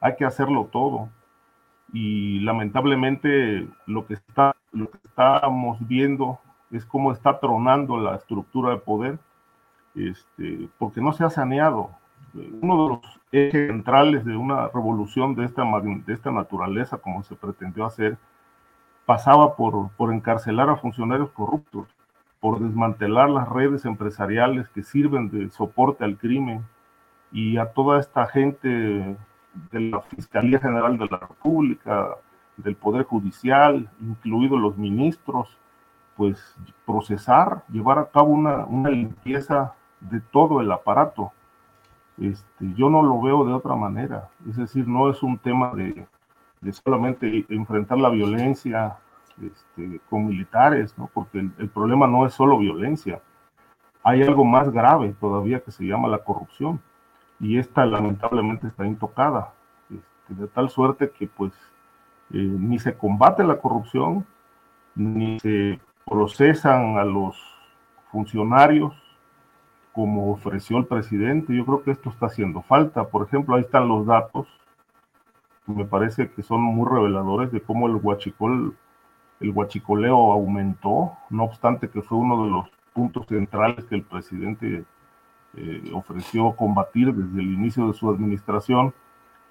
Hay 0.00 0.16
que 0.16 0.24
hacerlo 0.24 0.68
todo. 0.70 1.08
Y 1.92 2.40
lamentablemente 2.40 3.68
lo 3.86 4.06
que, 4.06 4.14
está, 4.14 4.54
lo 4.72 4.90
que 4.90 4.98
estamos 5.04 5.78
viendo 5.86 6.38
es 6.70 6.84
cómo 6.84 7.12
está 7.12 7.38
tronando 7.38 7.96
la 7.96 8.16
estructura 8.16 8.70
de 8.70 8.78
poder, 8.78 9.18
este, 9.94 10.68
porque 10.78 11.00
no 11.00 11.12
se 11.12 11.24
ha 11.24 11.30
saneado. 11.30 11.90
Uno 12.34 12.82
de 12.82 12.88
los 12.90 13.20
ejes 13.32 13.68
centrales 13.68 14.24
de 14.24 14.36
una 14.36 14.68
revolución 14.68 15.34
de 15.34 15.44
esta, 15.44 15.62
de 15.62 16.12
esta 16.12 16.30
naturaleza, 16.30 16.98
como 16.98 17.22
se 17.22 17.34
pretendió 17.34 17.86
hacer, 17.86 18.18
pasaba 19.06 19.54
por, 19.54 19.90
por 19.92 20.12
encarcelar 20.12 20.68
a 20.68 20.76
funcionarios 20.76 21.30
corruptos, 21.30 21.88
por 22.40 22.60
desmantelar 22.60 23.30
las 23.30 23.48
redes 23.48 23.84
empresariales 23.84 24.68
que 24.70 24.82
sirven 24.82 25.30
de 25.30 25.50
soporte 25.50 26.04
al 26.04 26.16
crimen 26.16 26.64
y 27.32 27.56
a 27.56 27.72
toda 27.72 27.98
esta 27.98 28.26
gente 28.26 28.68
de 29.72 29.80
la 29.80 30.00
Fiscalía 30.02 30.58
General 30.58 30.98
de 30.98 31.06
la 31.06 31.18
República, 31.18 32.10
del 32.56 32.76
Poder 32.76 33.04
Judicial, 33.04 33.88
incluidos 34.00 34.60
los 34.60 34.76
ministros, 34.76 35.58
pues 36.16 36.56
procesar, 36.86 37.62
llevar 37.68 37.98
a 37.98 38.06
cabo 38.06 38.28
una, 38.28 38.64
una 38.64 38.90
limpieza 38.90 39.74
de 40.00 40.20
todo 40.20 40.60
el 40.60 40.72
aparato. 40.72 41.32
Este, 42.18 42.72
yo 42.74 42.88
no 42.88 43.02
lo 43.02 43.20
veo 43.20 43.44
de 43.44 43.52
otra 43.52 43.74
manera. 43.74 44.30
Es 44.48 44.56
decir, 44.56 44.88
no 44.88 45.10
es 45.10 45.22
un 45.22 45.36
tema 45.36 45.74
de, 45.74 46.06
de 46.60 46.72
solamente 46.72 47.44
enfrentar 47.50 47.98
la 47.98 48.08
violencia 48.08 48.96
este, 49.42 50.00
con 50.08 50.26
militares, 50.26 50.96
¿no? 50.96 51.10
porque 51.12 51.38
el, 51.38 51.68
problema 51.68 52.06
no 52.06 52.26
es 52.26 52.34
solo 52.34 52.58
violencia. 52.58 53.20
Hay 54.02 54.22
algo 54.22 54.44
más 54.44 54.70
grave 54.70 55.14
todavía 55.20 55.60
que 55.60 55.72
se 55.72 55.84
llama 55.84 56.08
la 56.08 56.18
corrupción 56.18 56.80
y 57.40 57.58
esta 57.58 57.84
lamentablemente 57.84 58.68
está 58.68 58.86
intocada, 58.86 59.52
este, 59.90 60.40
de 60.40 60.48
tal 60.48 60.70
suerte 60.70 61.10
que 61.10 61.26
pues 61.26 61.52
eh, 62.32 62.38
ni 62.38 62.78
se 62.78 62.96
combate 62.96 63.44
la 63.44 63.58
corrupción, 63.58 64.26
ni 64.94 65.38
se 65.40 65.80
procesan 66.04 66.98
a 66.98 67.04
los 67.04 67.36
funcionarios 68.10 68.94
como 69.92 70.30
ofreció 70.30 70.76
el 70.76 70.86
presidente. 70.86 71.56
Yo 71.56 71.64
creo 71.64 71.82
que 71.82 71.90
esto 71.90 72.10
está 72.10 72.26
haciendo 72.26 72.62
falta. 72.62 73.08
Por 73.08 73.26
ejemplo, 73.26 73.54
ahí 73.56 73.62
están 73.62 73.88
los 73.88 74.06
datos. 74.06 74.46
Me 75.66 75.84
parece 75.84 76.30
que 76.30 76.42
son 76.42 76.60
muy 76.60 76.88
reveladores 76.88 77.50
de 77.50 77.62
cómo 77.62 77.86
el 77.86 77.96
huachicol, 77.96 78.76
el 79.40 79.50
huachicoleo 79.50 80.32
aumentó, 80.32 81.12
no 81.30 81.44
obstante 81.44 81.90
que 81.90 82.02
fue 82.02 82.18
uno 82.18 82.44
de 82.44 82.50
los 82.50 82.70
puntos 82.92 83.26
centrales 83.26 83.84
que 83.84 83.96
el 83.96 84.02
presidente 84.02 84.84
eh, 85.56 85.90
ofreció 85.94 86.52
combatir 86.52 87.14
desde 87.14 87.40
el 87.40 87.52
inicio 87.52 87.88
de 87.88 87.94
su 87.94 88.10
administración. 88.10 88.94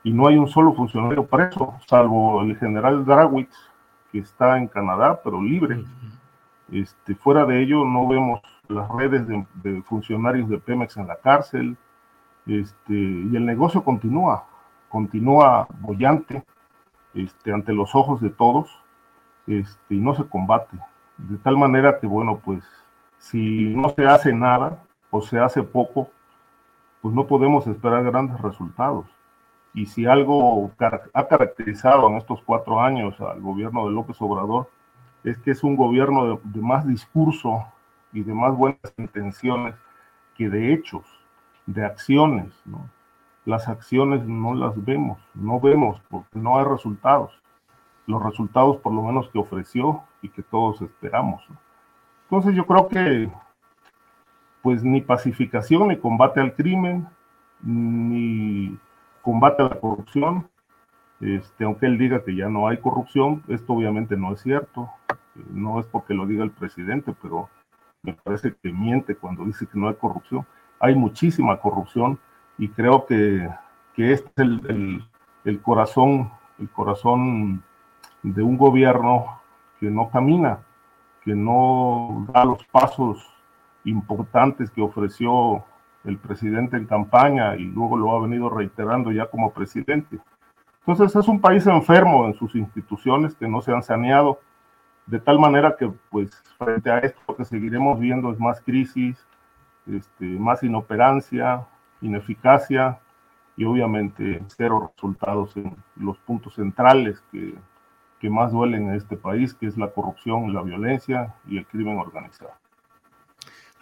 Y 0.03 0.13
no 0.13 0.27
hay 0.27 0.37
un 0.37 0.47
solo 0.47 0.73
funcionario 0.73 1.25
preso, 1.25 1.75
salvo 1.87 2.41
el 2.43 2.55
general 2.57 3.05
Drawitz, 3.05 3.55
que 4.11 4.19
está 4.19 4.57
en 4.57 4.67
Canadá, 4.67 5.19
pero 5.23 5.41
libre. 5.41 5.83
Este, 6.71 7.15
fuera 7.15 7.45
de 7.45 7.61
ello, 7.61 7.85
no 7.85 8.07
vemos 8.07 8.41
las 8.67 8.89
redes 8.89 9.27
de, 9.27 9.81
funcionarios 9.83 10.49
de 10.49 10.57
Pemex 10.57 10.97
en 10.97 11.07
la 11.07 11.15
cárcel, 11.15 11.77
este, 12.45 12.93
y 12.93 13.35
el 13.35 13.45
negocio 13.45 13.83
continúa, 13.83 14.45
continúa 14.89 15.67
bollante 15.79 16.43
este, 17.15 17.51
ante 17.51 17.73
los 17.73 17.95
ojos 17.95 18.21
de 18.21 18.29
todos, 18.29 18.69
este, 19.47 19.95
y 19.95 19.99
no 19.99 20.15
se 20.15 20.25
combate. 20.25 20.77
De 21.17 21.37
tal 21.37 21.57
manera 21.57 21.99
que, 21.99 22.07
bueno, 22.07 22.39
pues 22.43 22.63
si 23.17 23.73
no 23.75 23.89
se 23.89 24.05
hace 24.05 24.33
nada 24.33 24.83
o 25.09 25.21
se 25.21 25.39
hace 25.39 25.63
poco, 25.63 26.09
pues 27.01 27.13
no 27.13 27.27
podemos 27.27 27.65
esperar 27.67 28.03
grandes 28.03 28.39
resultados. 28.41 29.05
Y 29.73 29.85
si 29.87 30.05
algo 30.05 30.71
ha 31.13 31.27
caracterizado 31.27 32.07
en 32.07 32.15
estos 32.15 32.41
cuatro 32.41 32.79
años 32.81 33.19
al 33.19 33.41
gobierno 33.41 33.85
de 33.85 33.91
López 33.91 34.15
Obrador, 34.21 34.69
es 35.23 35.37
que 35.39 35.51
es 35.51 35.63
un 35.63 35.75
gobierno 35.75 36.39
de, 36.43 36.61
más 36.61 36.87
discurso 36.87 37.65
y 38.13 38.23
de 38.23 38.33
más 38.33 38.55
buenas 38.55 38.93
intenciones 38.97 39.75
que 40.35 40.49
de 40.49 40.73
hechos, 40.73 41.03
de 41.65 41.83
acciones. 41.83 42.53
¿no? 42.65 42.89
Las 43.43 43.67
acciones 43.67 44.25
no 44.25 44.53
las 44.53 44.83
vemos, 44.83 45.19
no 45.33 45.59
vemos 45.59 46.01
porque 46.09 46.39
no 46.39 46.57
hay 46.57 46.65
resultados. 46.65 47.31
Los 48.07 48.21
resultados 48.23 48.77
por 48.77 48.93
lo 48.93 49.01
menos 49.01 49.29
que 49.29 49.39
ofreció 49.39 50.03
y 50.21 50.29
que 50.29 50.43
todos 50.43 50.81
esperamos. 50.81 51.43
Entonces 52.23 52.55
yo 52.55 52.65
creo 52.65 52.87
que 52.87 53.29
pues 54.61 54.83
ni 54.83 55.01
pacificación 55.01 55.89
ni 55.89 55.97
combate 55.97 56.39
al 56.39 56.55
crimen, 56.55 57.07
ni 57.61 58.77
combate 59.21 59.61
a 59.61 59.69
la 59.69 59.79
corrupción, 59.79 60.49
este, 61.21 61.63
aunque 61.63 61.85
él 61.85 61.97
diga 61.97 62.23
que 62.23 62.35
ya 62.35 62.49
no 62.49 62.67
hay 62.67 62.77
corrupción, 62.77 63.43
esto 63.47 63.73
obviamente 63.73 64.17
no 64.17 64.33
es 64.33 64.41
cierto, 64.41 64.89
no 65.51 65.79
es 65.79 65.85
porque 65.85 66.13
lo 66.13 66.25
diga 66.25 66.43
el 66.43 66.51
presidente, 66.51 67.13
pero 67.21 67.49
me 68.03 68.13
parece 68.13 68.55
que 68.61 68.71
miente 68.71 69.15
cuando 69.15 69.45
dice 69.45 69.67
que 69.67 69.79
no 69.79 69.87
hay 69.87 69.95
corrupción. 69.95 70.45
Hay 70.79 70.95
muchísima 70.95 71.59
corrupción 71.59 72.19
y 72.57 72.69
creo 72.69 73.05
que, 73.05 73.49
que 73.95 74.13
este 74.13 74.29
es 74.29 74.39
el, 74.39 75.03
el, 75.43 75.61
corazón, 75.61 76.31
el 76.59 76.69
corazón 76.69 77.63
de 78.31 78.41
un 78.41 78.57
gobierno 78.57 79.39
que 79.79 79.89
no 79.89 80.09
camina, 80.09 80.59
que 81.23 81.35
no 81.35 82.25
da 82.33 82.43
los 82.43 82.63
pasos 82.65 83.23
importantes 83.83 84.71
que 84.71 84.81
ofreció 84.81 85.63
el 86.03 86.17
presidente 86.17 86.77
en 86.77 86.85
campaña 86.85 87.55
y 87.55 87.65
luego 87.65 87.97
lo 87.97 88.15
ha 88.15 88.21
venido 88.21 88.49
reiterando 88.49 89.11
ya 89.11 89.27
como 89.27 89.51
presidente. 89.51 90.19
Entonces 90.79 91.15
es 91.15 91.27
un 91.27 91.39
país 91.39 91.65
enfermo 91.67 92.25
en 92.25 92.33
sus 92.33 92.55
instituciones 92.55 93.35
que 93.35 93.47
no 93.47 93.61
se 93.61 93.71
han 93.71 93.83
saneado, 93.83 94.39
de 95.05 95.19
tal 95.19 95.39
manera 95.39 95.75
que 95.77 95.91
pues 96.09 96.31
frente 96.57 96.89
a 96.89 96.99
esto 96.99 97.19
lo 97.27 97.35
que 97.35 97.45
seguiremos 97.45 97.99
viendo 97.99 98.31
es 98.31 98.39
más 98.39 98.59
crisis, 98.61 99.23
este, 99.85 100.25
más 100.25 100.63
inoperancia, 100.63 101.67
ineficacia 102.01 102.99
y 103.55 103.65
obviamente 103.65 104.43
cero 104.47 104.91
resultados 104.93 105.55
en 105.57 105.75
los 105.95 106.17
puntos 106.19 106.55
centrales 106.55 107.23
que, 107.31 107.55
que 108.25 108.29
más 108.31 108.51
duelen 108.51 108.89
en 108.89 108.95
este 108.95 109.17
país, 109.17 109.53
que 109.53 109.67
es 109.67 109.77
la 109.77 109.91
corrupción, 109.91 110.51
la 110.51 110.63
violencia 110.63 111.35
y 111.47 111.59
el 111.59 111.67
crimen 111.67 111.99
organizado. 111.99 112.53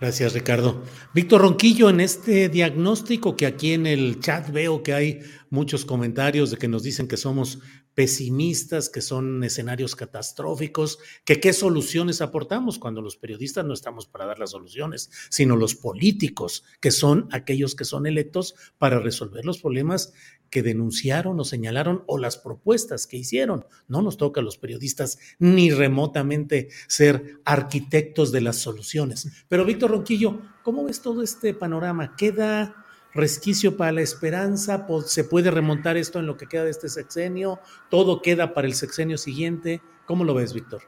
Gracias, 0.01 0.33
Ricardo. 0.33 0.83
Víctor 1.13 1.43
Ronquillo, 1.43 1.89
en 1.89 2.01
este 2.01 2.49
diagnóstico 2.49 3.37
que 3.37 3.45
aquí 3.45 3.71
en 3.71 3.87
el 3.87 4.19
chat 4.19 4.51
veo 4.51 4.83
que 4.83 4.93
hay 4.93 5.21
muchos 5.49 5.85
comentarios 5.85 6.51
de 6.51 6.57
que 6.57 6.67
nos 6.67 6.83
dicen 6.83 7.07
que 7.07 7.15
somos 7.15 7.61
pesimistas, 7.93 8.89
que 8.89 9.01
son 9.01 9.43
escenarios 9.43 9.95
catastróficos, 9.95 10.99
que 11.25 11.39
qué 11.39 11.53
soluciones 11.53 12.21
aportamos 12.21 12.79
cuando 12.79 13.01
los 13.01 13.17
periodistas 13.17 13.65
no 13.65 13.73
estamos 13.73 14.07
para 14.07 14.25
dar 14.25 14.39
las 14.39 14.51
soluciones, 14.51 15.09
sino 15.29 15.55
los 15.55 15.75
políticos, 15.75 16.63
que 16.79 16.91
son 16.91 17.27
aquellos 17.31 17.75
que 17.75 17.85
son 17.85 18.05
electos 18.05 18.55
para 18.77 18.99
resolver 18.99 19.45
los 19.45 19.59
problemas 19.59 20.13
que 20.49 20.61
denunciaron 20.61 21.39
o 21.39 21.43
señalaron 21.43 22.03
o 22.05 22.19
las 22.19 22.37
propuestas 22.37 23.07
que 23.07 23.17
hicieron. 23.17 23.65
No 23.87 24.03
nos 24.03 24.17
toca 24.17 24.39
a 24.39 24.43
los 24.43 24.59
periodistas 24.59 25.17
ni 25.39 25.71
remotamente 25.71 26.69
ser 26.87 27.39
arquitectos 27.43 28.31
de 28.31 28.41
las 28.41 28.57
soluciones. 28.57 29.27
Pero 29.47 29.65
Víctor 29.65 29.89
Ronquillo, 29.89 30.41
¿cómo 30.63 30.83
ves 30.83 31.01
todo 31.01 31.23
este 31.23 31.55
panorama? 31.55 32.15
¿Queda 32.15 32.82
resquicio 33.13 33.77
para 33.77 33.91
la 33.91 34.01
esperanza, 34.01 34.87
se 35.05 35.23
puede 35.23 35.51
remontar 35.51 35.97
esto 35.97 36.19
en 36.19 36.25
lo 36.25 36.37
que 36.37 36.47
queda 36.47 36.63
de 36.65 36.71
este 36.71 36.89
sexenio, 36.89 37.59
todo 37.89 38.21
queda 38.21 38.53
para 38.53 38.67
el 38.67 38.73
sexenio 38.73 39.17
siguiente. 39.17 39.81
¿Cómo 40.05 40.23
lo 40.23 40.33
ves, 40.33 40.53
Víctor? 40.53 40.81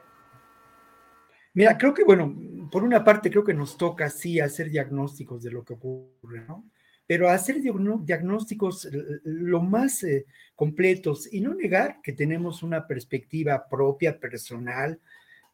Mira, 1.54 1.78
creo 1.78 1.94
que, 1.94 2.04
bueno, 2.04 2.36
por 2.70 2.82
una 2.82 3.02
parte 3.02 3.30
creo 3.30 3.44
que 3.44 3.54
nos 3.54 3.76
toca 3.76 4.10
sí 4.10 4.40
hacer 4.40 4.70
diagnósticos 4.70 5.42
de 5.42 5.50
lo 5.50 5.64
que 5.64 5.74
ocurre, 5.74 6.44
¿no? 6.46 6.68
Pero 7.06 7.30
hacer 7.30 7.62
diagnósticos 7.62 8.88
lo 9.22 9.62
más 9.62 10.02
eh, 10.02 10.26
completos 10.56 11.32
y 11.32 11.40
no 11.40 11.54
negar 11.54 12.00
que 12.02 12.12
tenemos 12.12 12.64
una 12.64 12.86
perspectiva 12.86 13.68
propia, 13.68 14.18
personal, 14.18 14.98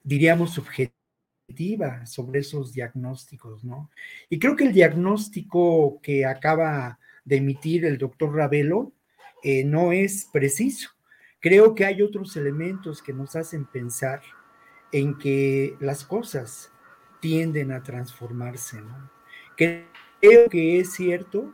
diríamos 0.02 0.54
subjetiva 0.54 1.01
sobre 2.04 2.40
esos 2.40 2.72
diagnósticos, 2.72 3.64
¿no? 3.64 3.90
Y 4.28 4.38
creo 4.38 4.56
que 4.56 4.64
el 4.64 4.72
diagnóstico 4.72 6.00
que 6.02 6.24
acaba 6.24 6.98
de 7.24 7.36
emitir 7.36 7.84
el 7.84 7.98
doctor 7.98 8.34
Ravelo 8.34 8.92
eh, 9.42 9.64
no 9.64 9.92
es 9.92 10.28
preciso. 10.32 10.90
Creo 11.40 11.74
que 11.74 11.84
hay 11.84 12.02
otros 12.02 12.36
elementos 12.36 13.02
que 13.02 13.12
nos 13.12 13.36
hacen 13.36 13.66
pensar 13.66 14.22
en 14.92 15.18
que 15.18 15.76
las 15.80 16.04
cosas 16.04 16.72
tienden 17.20 17.72
a 17.72 17.82
transformarse, 17.82 18.80
¿no? 18.80 19.10
Creo 19.56 20.48
que 20.50 20.80
es 20.80 20.92
cierto 20.92 21.52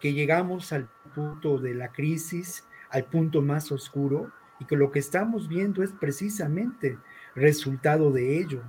que 0.00 0.12
llegamos 0.12 0.72
al 0.72 0.88
punto 1.14 1.58
de 1.58 1.74
la 1.74 1.92
crisis, 1.92 2.64
al 2.90 3.04
punto 3.04 3.42
más 3.42 3.70
oscuro, 3.72 4.32
y 4.60 4.64
que 4.66 4.76
lo 4.76 4.90
que 4.90 4.98
estamos 4.98 5.48
viendo 5.48 5.82
es 5.82 5.92
precisamente 5.92 6.98
resultado 7.34 8.12
de 8.12 8.38
ello 8.38 8.62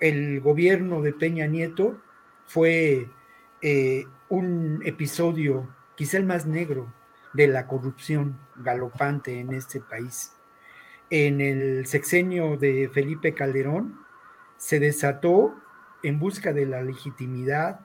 el 0.00 0.40
gobierno 0.40 1.02
de 1.02 1.12
Peña 1.12 1.46
Nieto 1.46 2.00
fue 2.46 3.08
eh, 3.62 4.06
un 4.28 4.80
episodio, 4.84 5.68
quizá 5.96 6.18
el 6.18 6.24
más 6.24 6.46
negro, 6.46 6.92
de 7.34 7.48
la 7.48 7.66
corrupción 7.66 8.38
galopante 8.56 9.40
en 9.40 9.52
este 9.52 9.80
país. 9.80 10.32
En 11.10 11.40
el 11.40 11.86
sexenio 11.86 12.56
de 12.56 12.88
Felipe 12.92 13.34
Calderón 13.34 14.00
se 14.56 14.80
desató 14.80 15.54
en 16.02 16.18
busca 16.18 16.52
de 16.52 16.66
la 16.66 16.82
legitimidad, 16.82 17.80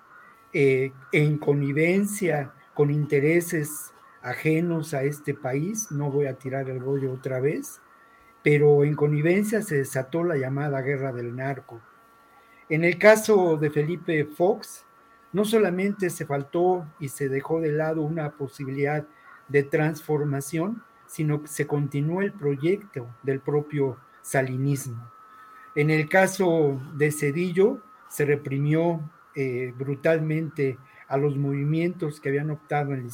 eh, 0.54 0.92
en 1.12 1.38
connivencia 1.40 2.54
con 2.74 2.92
intereses 2.92 3.92
ajenos 4.22 4.94
a 4.94 5.04
este 5.04 5.34
país, 5.34 5.92
no 5.92 6.12
voy 6.12 6.28
a 6.28 6.38
tirar 6.38 6.70
el 6.70 6.80
rollo 6.80 7.12
otra 7.12 7.40
vez, 7.40 7.82
pero 8.44 8.84
en 8.84 8.96
connivencia 8.96 9.62
se 9.62 9.78
desató 9.78 10.24
la 10.24 10.38
llamada 10.38 10.82
guerra 10.82 11.12
del 11.12 11.36
narco 11.36 11.82
en 12.74 12.84
el 12.84 12.98
caso 12.98 13.56
de 13.58 13.70
Felipe 13.70 14.26
Fox, 14.26 14.84
no 15.32 15.46
solamente 15.46 16.10
se 16.10 16.26
faltó 16.26 16.88
y 17.00 17.10
se 17.10 17.30
dejó 17.30 17.62
de 17.62 17.72
lado 17.72 18.02
una 18.02 18.32
posibilidad 18.32 19.06
de 19.48 19.62
transformación, 19.62 20.82
sino 21.06 21.44
que 21.44 21.50
se 21.50 21.68
continuó 21.68 22.24
el 22.24 22.34
proyecto 22.34 23.16
del 23.22 23.42
propio 23.42 24.00
salinismo. 24.24 25.12
En 25.76 25.92
el 25.92 26.10
caso 26.10 26.82
de 26.96 27.12
Cedillo, 27.12 27.84
se 28.10 28.26
reprimió 28.26 29.08
eh, 29.36 29.72
brutalmente 29.78 30.80
a 31.08 31.18
los 31.18 31.38
movimientos 31.38 32.20
que 32.20 32.30
habían 32.30 32.50
optado 32.50 32.96
en 32.96 33.04
la 33.04 33.12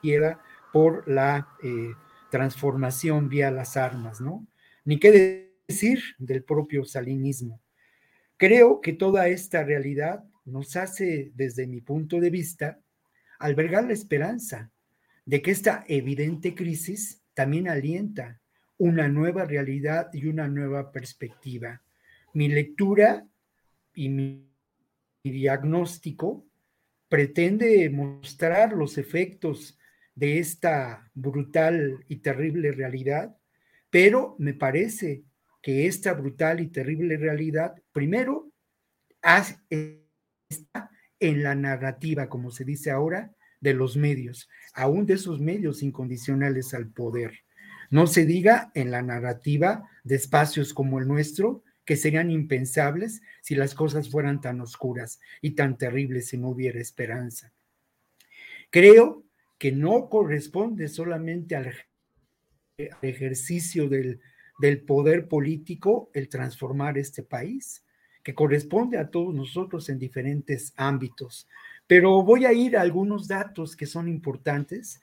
izquierda 0.00 0.40
por 0.72 1.06
la 1.06 1.46
eh, 1.62 1.94
transformación 2.30 3.28
vía 3.28 3.52
las 3.52 3.76
armas, 3.76 4.20
¿no? 4.20 4.44
Ni 4.84 4.98
qué 4.98 5.52
decir 5.68 6.00
del 6.18 6.42
propio 6.42 6.84
salinismo. 6.84 7.60
Creo 8.40 8.80
que 8.80 8.94
toda 8.94 9.28
esta 9.28 9.64
realidad 9.64 10.24
nos 10.46 10.74
hace, 10.74 11.30
desde 11.34 11.66
mi 11.66 11.82
punto 11.82 12.18
de 12.20 12.30
vista, 12.30 12.80
albergar 13.38 13.84
la 13.84 13.92
esperanza 13.92 14.72
de 15.26 15.42
que 15.42 15.50
esta 15.50 15.84
evidente 15.88 16.54
crisis 16.54 17.22
también 17.34 17.68
alienta 17.68 18.40
una 18.78 19.08
nueva 19.08 19.44
realidad 19.44 20.08
y 20.14 20.24
una 20.24 20.48
nueva 20.48 20.90
perspectiva. 20.90 21.82
Mi 22.32 22.48
lectura 22.48 23.26
y 23.94 24.08
mi 24.08 24.48
diagnóstico 25.22 26.46
pretende 27.10 27.90
mostrar 27.90 28.72
los 28.72 28.96
efectos 28.96 29.78
de 30.14 30.38
esta 30.38 31.10
brutal 31.12 32.06
y 32.08 32.16
terrible 32.20 32.72
realidad, 32.72 33.36
pero 33.90 34.34
me 34.38 34.54
parece 34.54 35.24
que 35.62 35.86
esta 35.86 36.14
brutal 36.14 36.60
y 36.60 36.68
terrible 36.68 37.16
realidad, 37.16 37.74
primero, 37.92 38.50
está 39.22 40.90
en 41.18 41.42
la 41.42 41.54
narrativa, 41.54 42.28
como 42.28 42.50
se 42.50 42.64
dice 42.64 42.90
ahora, 42.90 43.34
de 43.60 43.74
los 43.74 43.96
medios, 43.96 44.48
aún 44.72 45.04
de 45.04 45.14
esos 45.14 45.40
medios 45.40 45.82
incondicionales 45.82 46.72
al 46.72 46.88
poder. 46.88 47.44
No 47.90 48.06
se 48.06 48.24
diga 48.24 48.70
en 48.74 48.90
la 48.90 49.02
narrativa 49.02 49.88
de 50.02 50.16
espacios 50.16 50.72
como 50.72 50.98
el 50.98 51.06
nuestro, 51.06 51.62
que 51.84 51.96
serían 51.96 52.30
impensables 52.30 53.20
si 53.42 53.54
las 53.54 53.74
cosas 53.74 54.08
fueran 54.08 54.40
tan 54.40 54.60
oscuras 54.60 55.20
y 55.42 55.52
tan 55.52 55.76
terribles 55.76 56.28
si 56.28 56.38
no 56.38 56.50
hubiera 56.50 56.80
esperanza. 56.80 57.52
Creo 58.70 59.24
que 59.58 59.72
no 59.72 60.08
corresponde 60.08 60.88
solamente 60.88 61.56
al 61.56 61.74
ejercicio 63.02 63.88
del, 63.88 64.20
del 64.60 64.82
poder 64.82 65.26
político 65.26 66.10
el 66.12 66.28
transformar 66.28 66.98
este 66.98 67.22
país, 67.22 67.82
que 68.22 68.34
corresponde 68.34 68.98
a 68.98 69.10
todos 69.10 69.34
nosotros 69.34 69.88
en 69.88 69.98
diferentes 69.98 70.74
ámbitos. 70.76 71.48
Pero 71.86 72.22
voy 72.22 72.44
a 72.44 72.52
ir 72.52 72.76
a 72.76 72.82
algunos 72.82 73.26
datos 73.26 73.74
que 73.74 73.86
son 73.86 74.08
importantes 74.08 75.00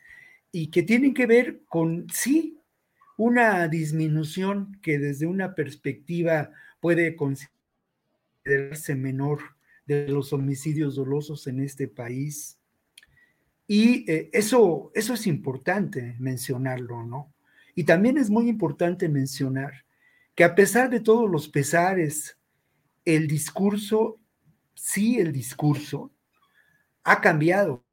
y 0.51 0.67
que 0.67 0.83
tienen 0.83 1.13
que 1.13 1.25
ver 1.25 1.61
con, 1.65 2.07
sí, 2.13 2.59
una 3.17 3.67
disminución 3.67 4.77
que 4.81 4.99
desde 4.99 5.25
una 5.25 5.55
perspectiva 5.55 6.51
puede 6.79 7.15
considerarse 7.15 8.95
menor 8.95 9.39
de 9.87 10.07
los 10.07 10.33
homicidios 10.33 10.95
dolosos 10.95 11.47
en 11.47 11.61
este 11.61 11.87
país. 11.87 12.59
Y 13.65 14.09
eh, 14.09 14.29
eso, 14.31 14.91
eso 14.93 15.15
es 15.15 15.25
importante 15.25 16.15
mencionarlo, 16.19 17.03
¿no? 17.03 17.33
Y 17.77 17.83
también 17.83 18.17
es 18.17 18.31
muy 18.31 18.49
importante 18.49 19.07
mencionar 19.07 19.85
que 20.33 20.43
a 20.43 20.55
pesar 20.55 20.89
de 20.89 20.99
todos 20.99 21.29
los 21.29 21.47
pesares, 21.47 22.35
el 23.05 23.27
discurso, 23.27 24.19
sí 24.73 25.19
el 25.19 25.31
discurso, 25.31 26.11
ha 27.03 27.21
cambiado. 27.21 27.85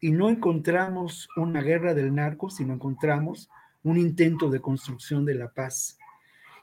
Y 0.00 0.10
no 0.10 0.28
encontramos 0.28 1.30
una 1.34 1.62
guerra 1.62 1.94
del 1.94 2.14
narco, 2.14 2.50
sino 2.50 2.74
encontramos 2.74 3.48
un 3.82 3.96
intento 3.96 4.50
de 4.50 4.60
construcción 4.60 5.24
de 5.24 5.34
la 5.34 5.50
paz. 5.50 5.96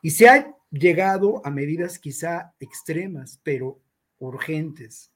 Y 0.03 0.11
se 0.11 0.29
ha 0.29 0.55
llegado 0.69 1.43
a 1.43 1.49
medidas 1.49 1.97
quizá 1.97 2.53
extremas, 2.59 3.39
pero 3.41 3.81
urgentes, 4.19 5.11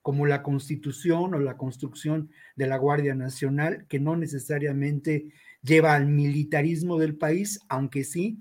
como 0.00 0.24
la 0.24 0.42
constitución 0.42 1.34
o 1.34 1.38
la 1.40 1.58
construcción 1.58 2.30
de 2.54 2.68
la 2.68 2.78
Guardia 2.78 3.14
Nacional, 3.14 3.86
que 3.86 4.00
no 4.00 4.16
necesariamente 4.16 5.34
lleva 5.66 5.94
al 5.94 6.06
militarismo 6.06 6.98
del 6.98 7.16
país, 7.16 7.60
aunque 7.68 8.04
sí 8.04 8.40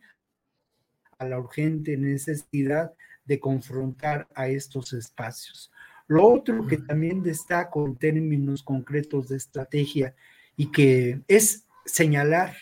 a 1.18 1.26
la 1.26 1.40
urgente 1.40 1.98
necesidad 1.98 2.94
de 3.26 3.40
confrontar 3.40 4.28
a 4.36 4.48
estos 4.48 4.94
espacios. 4.94 5.72
Lo 6.08 6.28
otro 6.28 6.68
que 6.68 6.78
también 6.78 7.24
destaco 7.24 7.86
en 7.86 7.96
términos 7.96 8.62
concretos 8.62 9.30
de 9.30 9.38
estrategia 9.38 10.16
y 10.56 10.72
que 10.72 11.22
es 11.28 11.66
señalar 11.86 12.56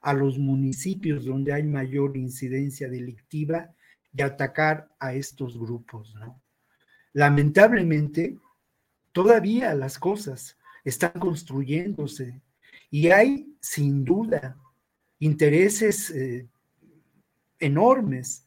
a 0.00 0.12
los 0.12 0.38
municipios 0.38 1.24
donde 1.24 1.52
hay 1.52 1.62
mayor 1.62 2.16
incidencia 2.16 2.88
delictiva 2.88 3.72
y 4.12 4.22
atacar 4.22 4.88
a 4.98 5.14
estos 5.14 5.58
grupos. 5.58 6.14
Lamentablemente, 7.12 8.36
todavía 9.12 9.74
las 9.74 9.98
cosas 9.98 10.56
están 10.84 11.12
construyéndose 11.12 12.40
y 12.90 13.08
hay, 13.08 13.54
sin 13.60 14.04
duda, 14.04 14.56
intereses 15.18 16.10
eh, 16.10 16.48
enormes 17.58 18.46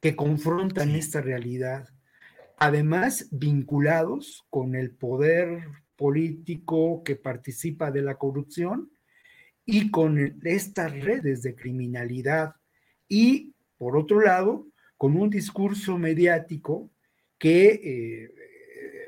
que 0.00 0.16
confrontan 0.16 0.90
esta 0.90 1.20
realidad, 1.20 1.88
además 2.56 3.28
vinculados 3.30 4.44
con 4.50 4.74
el 4.74 4.92
poder 4.92 5.68
político 5.96 7.02
que 7.04 7.16
participa 7.16 7.90
de 7.90 8.02
la 8.02 8.14
corrupción 8.16 8.90
y 9.66 9.90
con 9.90 10.40
estas 10.44 10.98
redes 10.98 11.42
de 11.42 11.54
criminalidad. 11.54 12.54
Y, 13.08 13.54
por 13.76 13.96
otro 13.96 14.20
lado, 14.20 14.66
con 14.96 15.16
un 15.16 15.30
discurso 15.30 15.98
mediático 15.98 16.90
que 17.38 17.80
eh, 17.82 18.34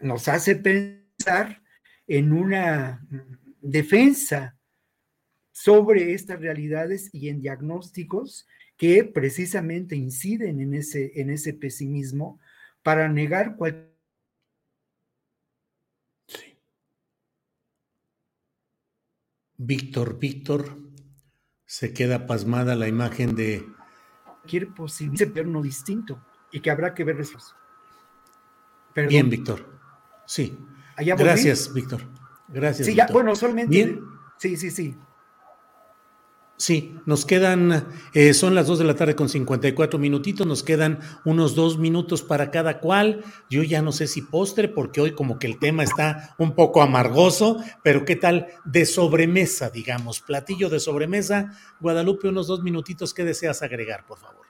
nos 0.03 0.29
hace 0.29 0.57
pensar 0.57 1.63
en 2.07 2.33
una 2.33 3.07
defensa 3.61 4.57
sobre 5.53 6.15
estas 6.15 6.41
realidades 6.41 7.11
y 7.13 7.29
en 7.29 7.41
diagnósticos 7.41 8.49
que 8.77 9.05
precisamente 9.05 9.95
inciden 9.95 10.61
en 10.61 10.75
ese, 10.75 11.13
en 11.21 11.31
ese 11.31 11.55
pesimismo 11.55 12.41
para 12.83 13.09
negar 13.09 13.57
cualquier... 13.57 13.93
Víctor, 19.57 20.19
Víctor, 20.19 20.77
se 21.65 21.93
queda 21.93 22.27
pasmada 22.27 22.75
la 22.75 22.89
imagen 22.89 23.37
de... 23.37 23.65
Cualquier 24.25 24.75
posible 24.75 25.25
verno 25.27 25.63
distinto 25.63 26.21
y 26.51 26.59
que 26.59 26.71
habrá 26.71 26.95
que 26.95 27.05
ver 27.05 27.21
eso. 27.21 27.39
Bien, 29.09 29.31
Víctor. 29.31 29.81
Sí. 30.27 30.59
Gracias, 30.97 31.73
Víctor. 31.73 32.03
Gracias. 32.49 32.87
Sí, 32.87 32.95
ya, 32.95 33.07
bueno, 33.07 33.37
solamente. 33.37 33.71
Bien. 33.71 34.01
Sí, 34.39 34.57
sí, 34.57 34.71
sí. 34.71 34.97
Sí, 36.63 36.95
nos 37.07 37.27
quedan, 37.27 37.89
eh, 38.15 38.35
son 38.35 38.55
las 38.55 38.69
2 38.69 38.79
de 38.79 38.85
la 38.85 38.95
tarde 38.95 39.17
con 39.17 39.29
54 39.29 39.99
minutitos, 39.99 40.47
nos 40.47 40.63
quedan 40.63 41.01
unos 41.25 41.57
dos 41.57 41.77
minutos 41.77 42.23
para 42.23 42.53
cada 42.53 42.79
cual. 42.79 43.25
Yo 43.51 43.65
ya 43.65 43.83
no 43.83 43.91
sé 43.91 44.07
si 44.07 44.23
postre, 44.23 44.69
porque 44.69 45.01
hoy 45.01 45.11
como 45.11 45.41
que 45.41 45.49
el 45.49 45.59
tema 45.59 45.83
está 45.83 46.37
un 46.39 46.55
poco 46.55 46.81
amargoso, 46.81 47.57
pero 47.83 48.05
¿qué 48.05 48.15
tal 48.15 48.47
de 48.65 48.87
sobremesa, 48.87 49.71
digamos? 49.71 50.21
Platillo 50.21 50.71
de 50.71 50.79
sobremesa. 50.79 51.51
Guadalupe, 51.81 52.29
unos 52.29 52.47
dos 52.47 52.63
minutitos, 52.63 53.13
¿qué 53.13 53.25
deseas 53.25 53.63
agregar, 53.63 54.07
por 54.07 54.19
favor? 54.19 54.42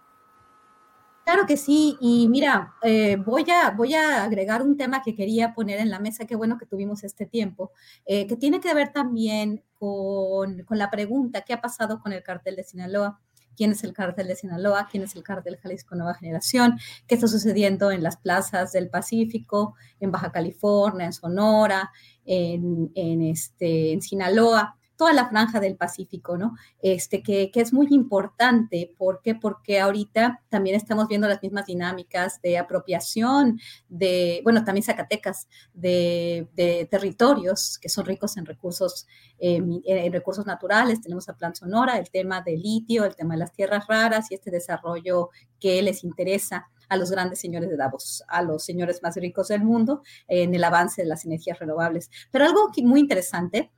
Claro 1.24 1.46
que 1.46 1.56
sí, 1.56 1.96
y 2.00 2.28
mira, 2.28 2.74
eh, 2.82 3.16
voy, 3.16 3.44
a, 3.50 3.70
voy 3.70 3.94
a 3.94 4.24
agregar 4.24 4.60
un 4.62 4.76
tema 4.76 5.02
que 5.02 5.14
quería 5.14 5.54
poner 5.54 5.78
en 5.78 5.88
la 5.88 6.00
mesa, 6.00 6.26
qué 6.26 6.34
bueno 6.34 6.58
que 6.58 6.66
tuvimos 6.66 7.04
este 7.04 7.26
tiempo, 7.26 7.70
eh, 8.06 8.26
que 8.26 8.36
tiene 8.36 8.60
que 8.60 8.74
ver 8.74 8.92
también 8.92 9.62
con, 9.74 10.64
con, 10.64 10.78
la 10.78 10.90
pregunta, 10.90 11.42
¿qué 11.42 11.52
ha 11.52 11.60
pasado 11.60 12.00
con 12.00 12.12
el 12.12 12.24
cartel 12.24 12.56
de 12.56 12.64
Sinaloa? 12.64 13.20
¿Quién 13.56 13.72
es 13.72 13.84
el 13.84 13.92
cartel 13.92 14.26
de 14.26 14.36
Sinaloa? 14.36 14.88
¿Quién 14.90 15.04
es 15.04 15.14
el 15.14 15.22
cartel 15.22 15.58
Jalisco 15.58 15.94
Nueva 15.94 16.14
Generación? 16.14 16.78
¿Qué 17.06 17.14
está 17.14 17.28
sucediendo 17.28 17.90
en 17.90 18.02
las 18.02 18.16
plazas 18.16 18.72
del 18.72 18.88
Pacífico, 18.88 19.76
en 20.00 20.10
Baja 20.10 20.32
California, 20.32 21.06
en 21.06 21.12
Sonora, 21.12 21.92
en, 22.24 22.90
en, 22.94 23.22
este, 23.22 23.92
en 23.92 24.02
Sinaloa? 24.02 24.76
Toda 25.02 25.14
la 25.14 25.28
franja 25.28 25.58
del 25.58 25.74
Pacífico, 25.74 26.38
¿no? 26.38 26.54
Este, 26.80 27.24
que, 27.24 27.50
que, 27.50 27.60
es 27.60 27.72
muy 27.72 27.88
importante. 27.90 28.94
¿Por 28.96 29.20
qué? 29.20 29.34
Porque 29.34 29.80
ahorita 29.80 30.44
también 30.48 30.76
estamos 30.76 31.08
viendo 31.08 31.26
las 31.26 31.42
mismas 31.42 31.66
dinámicas 31.66 32.40
de 32.40 32.56
apropiación 32.56 33.58
de, 33.88 34.42
bueno, 34.44 34.62
también 34.62 34.84
Zacatecas, 34.84 35.48
de, 35.74 36.46
de 36.54 36.86
territorios 36.88 37.80
que 37.80 37.88
son 37.88 38.06
ricos 38.06 38.36
en 38.36 38.46
recursos, 38.46 39.08
eh, 39.40 39.60
en 39.86 40.12
recursos 40.12 40.46
naturales. 40.46 41.00
Tenemos 41.00 41.28
a 41.28 41.36
Plan 41.36 41.56
Sonora, 41.56 41.98
el 41.98 42.08
tema 42.08 42.40
del 42.40 42.62
litio, 42.62 43.04
el 43.04 43.16
tema 43.16 43.34
de 43.34 43.40
las 43.40 43.52
tierras 43.52 43.88
raras 43.88 44.30
y 44.30 44.34
este 44.34 44.52
desarrollo 44.52 45.30
que 45.58 45.82
les 45.82 46.04
interesa 46.04 46.68
a 46.88 46.96
los 46.96 47.10
grandes 47.10 47.40
señores 47.40 47.68
de 47.68 47.76
Davos, 47.76 48.22
a 48.28 48.40
los 48.42 48.64
señores 48.64 49.02
más 49.02 49.16
ricos 49.16 49.48
del 49.48 49.64
mundo 49.64 50.02
en 50.28 50.54
el 50.54 50.62
avance 50.62 51.02
de 51.02 51.08
las 51.08 51.24
energías 51.24 51.58
renovables. 51.58 52.08
Pero 52.30 52.44
algo 52.44 52.70
muy 52.84 53.00
interesante 53.00 53.72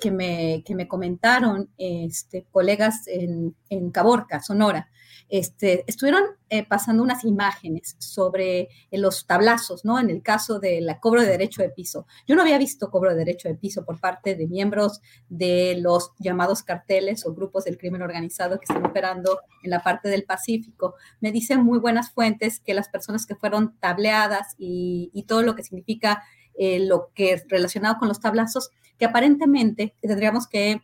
que, 0.00 0.10
me, 0.10 0.64
que 0.64 0.74
me 0.74 0.88
comentaron 0.88 1.70
este, 1.78 2.46
colegas 2.50 3.06
en, 3.06 3.54
en 3.68 3.90
Caborca, 3.92 4.42
Sonora. 4.42 4.90
Este, 5.28 5.84
estuvieron 5.88 6.22
eh, 6.50 6.64
pasando 6.66 7.02
unas 7.02 7.24
imágenes 7.24 7.96
sobre 7.98 8.60
eh, 8.60 8.68
los 8.92 9.26
tablazos, 9.26 9.84
¿no? 9.84 10.00
En 10.00 10.10
el 10.10 10.22
caso 10.22 10.58
del 10.58 10.88
cobro 11.00 11.20
de 11.20 11.28
derecho 11.28 11.62
de 11.62 11.68
piso. 11.68 12.06
Yo 12.26 12.34
no 12.34 12.42
había 12.42 12.58
visto 12.58 12.90
cobro 12.90 13.10
de 13.10 13.18
derecho 13.18 13.48
de 13.48 13.54
piso 13.54 13.84
por 13.84 14.00
parte 14.00 14.34
de 14.34 14.48
miembros 14.48 15.00
de 15.28 15.78
los 15.80 16.12
llamados 16.18 16.64
carteles 16.64 17.24
o 17.24 17.34
grupos 17.34 17.64
del 17.64 17.78
crimen 17.78 18.02
organizado 18.02 18.58
que 18.58 18.64
están 18.64 18.84
operando 18.84 19.40
en 19.62 19.70
la 19.70 19.82
parte 19.82 20.08
del 20.08 20.24
Pacífico. 20.24 20.94
Me 21.20 21.30
dicen 21.30 21.62
muy 21.62 21.78
buenas 21.78 22.10
fuentes 22.10 22.60
que 22.60 22.74
las 22.74 22.88
personas 22.88 23.26
que 23.26 23.36
fueron 23.36 23.76
tableadas 23.78 24.54
y, 24.58 25.10
y 25.12 25.24
todo 25.24 25.42
lo 25.42 25.54
que 25.54 25.62
significa 25.62 26.24
eh, 26.58 26.78
lo 26.80 27.10
que 27.14 27.32
es 27.32 27.44
relacionado 27.48 27.98
con 27.98 28.08
los 28.08 28.20
tablazos, 28.20 28.70
que 28.98 29.04
aparentemente 29.04 29.94
tendríamos 30.00 30.46
que 30.46 30.82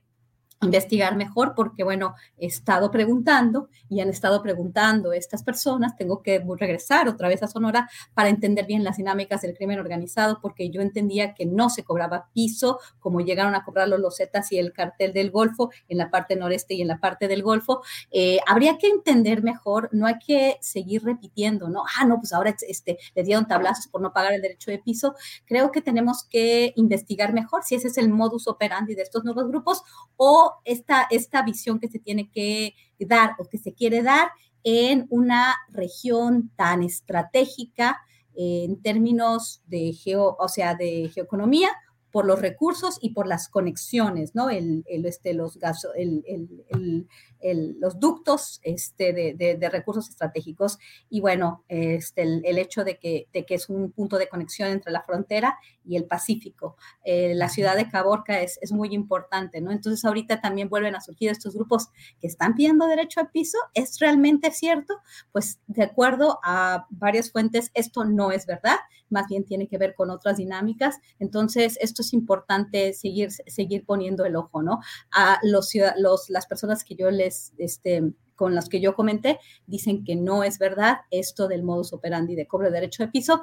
investigar 0.63 1.17
mejor 1.17 1.55
porque, 1.55 1.85
bueno, 1.85 2.15
he 2.39 2.47
estado 2.47 2.91
preguntando 2.91 3.69
y 3.89 4.01
han 4.01 4.09
estado 4.09 4.43
preguntando 4.43 5.13
estas 5.13 5.43
personas, 5.43 5.97
tengo 5.97 6.23
que 6.23 6.43
regresar 6.59 7.09
otra 7.09 7.29
vez 7.29 7.43
a 7.43 7.49
Sonora 7.49 7.91
para 8.15 8.29
entender 8.29 8.67
bien 8.67 8.85
las 8.85 8.97
dinámicas 8.97 9.43
del 9.43 9.55
crimen 9.55 9.79
organizado 9.79 10.41
porque 10.41 10.71
yo 10.71 10.81
entendía 10.81 11.35
que 11.35 11.47
no 11.47 11.69
se 11.69 11.85
cobraba 11.85 12.29
piso 12.33 12.79
como 13.01 13.21
llegaron 13.21 13.55
a 13.55 13.65
cobrar 13.65 13.89
los 13.89 14.01
losetas 14.01 14.51
y 14.53 14.59
el 14.59 14.73
cartel 14.73 15.13
del 15.13 15.31
Golfo 15.31 15.71
en 15.89 15.99
la 15.99 16.11
parte 16.11 16.37
noreste 16.37 16.75
y 16.75 16.83
en 16.83 16.89
la 16.89 16.99
parte 16.99 17.29
del 17.29 17.43
Golfo. 17.43 17.83
Eh, 18.11 18.39
habría 18.47 18.79
que 18.79 18.89
entender 18.89 19.43
mejor, 19.43 19.89
no 19.93 20.07
hay 20.07 20.19
que 20.19 20.59
seguir 20.61 21.05
repitiendo, 21.05 21.69
¿no? 21.69 21.85
Ah, 21.99 22.05
no, 22.05 22.19
pues 22.19 22.33
ahora 22.33 22.55
este, 22.69 22.99
le 23.15 23.23
dieron 23.23 23.47
tablazos 23.47 23.89
por 23.89 24.01
no 24.01 24.13
pagar 24.13 24.33
el 24.33 24.43
derecho 24.43 24.71
de 24.71 24.79
piso. 24.79 25.15
Creo 25.45 25.71
que 25.71 25.83
tenemos 25.83 26.25
que 26.25 26.73
investigar 26.77 27.33
mejor 27.33 27.65
si 27.65 27.75
ese 27.75 27.89
es 27.89 27.99
el 27.99 28.09
modus 28.09 28.47
operandi 28.47 28.95
de 28.95 29.03
estos 29.03 29.25
nuevos 29.25 29.49
grupos 29.49 29.83
o 30.17 30.52
esta, 30.65 31.07
esta 31.11 31.43
visión 31.43 31.79
que 31.79 31.89
se 31.89 31.99
tiene 31.99 32.31
que 32.31 32.75
dar 32.99 33.35
o 33.39 33.45
que 33.45 33.59
se 33.59 33.75
quiere 33.75 34.03
dar 34.03 34.31
en 34.65 35.07
una 35.11 35.57
región 35.71 36.51
tan 36.57 36.83
estratégica 36.83 38.01
en 38.35 38.81
términos 38.81 39.63
de 39.67 39.93
geo, 39.93 40.37
o 40.39 40.49
sea, 40.49 40.75
de 40.75 41.11
geoeconomía, 41.13 41.71
por 42.13 42.27
los 42.27 42.41
recursos 42.41 42.99
y 43.01 43.11
por 43.11 43.27
las 43.27 43.49
conexiones, 43.49 44.35
¿no? 44.35 44.51
El, 44.51 44.85
este, 44.87 45.33
los, 45.33 45.59
el, 45.97 47.81
ductos 47.99 48.61
este, 48.63 49.13
de, 49.13 49.69
recursos 49.71 50.11
estratégicos 50.11 50.79
y 51.09 51.21
bueno, 51.21 51.65
este, 51.69 52.23
el, 52.23 52.59
hecho 52.59 52.85
de 52.85 52.99
que, 52.99 53.27
es 53.33 53.69
un 53.71 53.91
punto 53.93 54.19
de 54.19 54.29
conexión 54.29 54.69
entre 54.69 54.93
la 54.93 55.03
frontera 55.03 55.59
y 55.85 55.97
el 55.97 56.05
Pacífico. 56.05 56.77
Eh, 57.03 57.35
la 57.35 57.49
ciudad 57.49 57.77
de 57.77 57.89
Caborca 57.89 58.43
es, 58.43 58.59
es, 58.61 58.73
muy 58.73 58.95
importante, 58.95 59.61
¿no? 59.61 59.73
Entonces 59.73 60.05
ahorita 60.05 60.41
también 60.41 60.69
vuelven 60.69 60.95
a 60.95 61.01
surgir 61.01 61.31
estos 61.31 61.55
grupos 61.55 61.89
que 62.21 62.27
están 62.27 62.55
pidiendo 62.55 62.87
derecho 62.87 63.21
a 63.21 63.31
piso. 63.31 63.59
¿Es 63.75 63.99
realmente 64.01 64.51
cierto? 64.51 65.01
Pues 65.33 65.61
de 65.67 65.83
acuerdo 65.83 66.39
a 66.45 66.87
varias 66.91 67.33
fuentes, 67.33 67.71
esto 67.75 68.05
no 68.05 68.33
es 68.33 68.47
verdad, 68.47 68.77
más 69.13 69.29
bien 69.29 69.45
tiene 69.45 69.69
que 69.69 69.79
ver 69.79 69.95
con 69.95 70.11
otras 70.11 70.39
dinámicas. 70.39 70.99
Entonces, 71.19 71.79
esto 71.81 72.03
es 72.03 72.13
importante 72.13 72.93
seguir, 72.93 73.31
seguir 73.31 73.85
poniendo 73.85 74.25
el 74.25 74.37
ojo, 74.37 74.63
¿no? 74.63 74.81
A 75.13 75.39
los, 75.43 75.73
los, 75.99 76.31
las 76.31 76.47
personas 76.47 76.85
que 76.85 76.97
yo 76.97 77.11
les, 77.11 77.53
este, 77.59 78.13
con 78.35 78.55
las 78.55 78.69
que 78.69 78.81
yo 78.81 78.95
comenté, 78.95 79.39
dicen 79.67 80.05
que 80.05 80.17
no 80.17 80.43
es 80.43 80.59
verdad 80.59 80.99
esto 81.11 81.49
del 81.49 81.63
modus 81.63 81.93
operandi 81.93 82.35
de 82.35 82.47
cobro 82.47 82.69
de 82.69 82.75
derecho 82.75 83.05
de 83.05 83.11
piso 83.11 83.43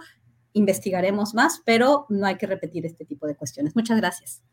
investigaremos 0.54 1.34
más, 1.34 1.62
pero 1.66 2.06
no 2.10 2.26
hay 2.26 2.36
que 2.36 2.48
repetir 2.48 2.86
este 2.86 3.06
tipo 3.06 3.28
de 3.28 3.36
cuestiones. 3.36 3.76
Muchas 3.76 3.98
gracias. 3.98 4.44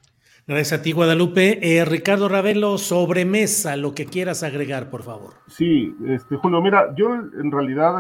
Gracias 0.47 0.81
a 0.81 0.83
ti, 0.83 0.93
Guadalupe. 0.93 1.59
Eh, 1.61 1.85
Ricardo 1.85 2.29
Ravelo, 2.29 2.79
sobremesa, 2.79 3.77
lo 3.77 3.95
que 3.95 4.07
quieras 4.07 4.43
agregar, 4.43 4.91
por 4.91 5.03
favor. 5.03 5.35
Sí, 5.49 5.93
este, 6.07 6.37
Julio, 6.37 6.63
mira, 6.63 6.95
yo 6.97 7.15
en 7.15 7.51
realidad 7.51 7.95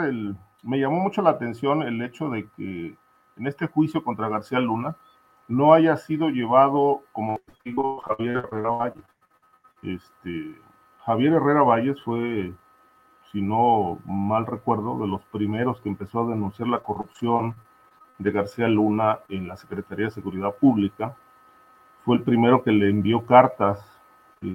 me 0.62 0.78
llamó 0.78 1.00
mucho 1.00 1.22
la 1.22 1.30
atención 1.30 1.82
el 1.82 2.00
hecho 2.02 2.28
de 2.30 2.46
que 2.56 2.94
en 3.36 3.46
este 3.46 3.66
juicio 3.66 4.02
contra 4.02 4.28
García 4.28 4.60
Luna 4.60 4.96
no 5.48 5.72
haya 5.72 5.96
sido 5.96 6.28
llevado 6.30 7.02
como 7.12 7.38
testigo 7.38 8.00
Javier 8.00 8.38
Herrera 8.38 8.70
Valles. 8.70 9.04
Este, 9.82 10.56
Javier 11.04 11.34
Herrera 11.34 11.62
Valles 11.62 12.02
fue, 12.02 12.52
si 13.30 13.42
no 13.42 13.98
mal 14.04 14.46
recuerdo, 14.46 14.98
de 14.98 15.06
los 15.06 15.22
primeros 15.26 15.80
que 15.80 15.88
empezó 15.88 16.20
a 16.20 16.30
denunciar 16.30 16.68
la 16.68 16.80
corrupción 16.80 17.54
de 18.18 18.32
García 18.32 18.66
Luna 18.66 19.20
en 19.28 19.46
la 19.46 19.56
Secretaría 19.56 20.06
de 20.06 20.10
Seguridad 20.10 20.54
Pública. 20.54 21.14
Fue 22.04 22.16
el 22.16 22.22
primero 22.22 22.62
que 22.62 22.72
le 22.72 22.88
envió 22.88 23.24
cartas 23.26 23.84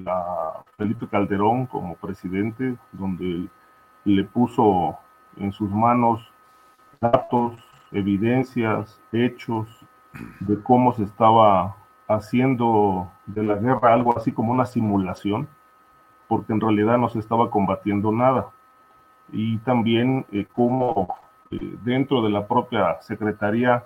a 0.08 0.64
Felipe 0.78 1.08
Calderón 1.08 1.68
como 1.68 1.96
presidente, 1.96 2.76
donde 2.92 3.48
le 4.06 4.24
puso 4.26 4.98
en 5.38 5.52
sus 5.52 5.70
manos 5.70 6.22
datos, 7.00 7.54
evidencias, 7.92 9.02
hechos 9.12 9.68
de 10.40 10.62
cómo 10.62 10.94
se 10.94 11.04
estaba 11.04 11.76
haciendo 12.08 13.10
de 13.26 13.44
la 13.44 13.56
guerra 13.56 13.94
algo 13.94 14.18
así 14.18 14.32
como 14.32 14.52
una 14.52 14.66
simulación, 14.66 15.48
porque 16.28 16.54
en 16.54 16.62
realidad 16.62 16.98
no 16.98 17.10
se 17.10 17.20
estaba 17.20 17.50
combatiendo 17.50 18.12
nada. 18.12 18.50
Y 19.32 19.58
también 19.60 20.26
eh, 20.32 20.46
cómo 20.54 21.16
eh, 21.52 21.78
dentro 21.84 22.22
de 22.22 22.30
la 22.30 22.48
propia 22.48 23.02
Secretaría 23.02 23.86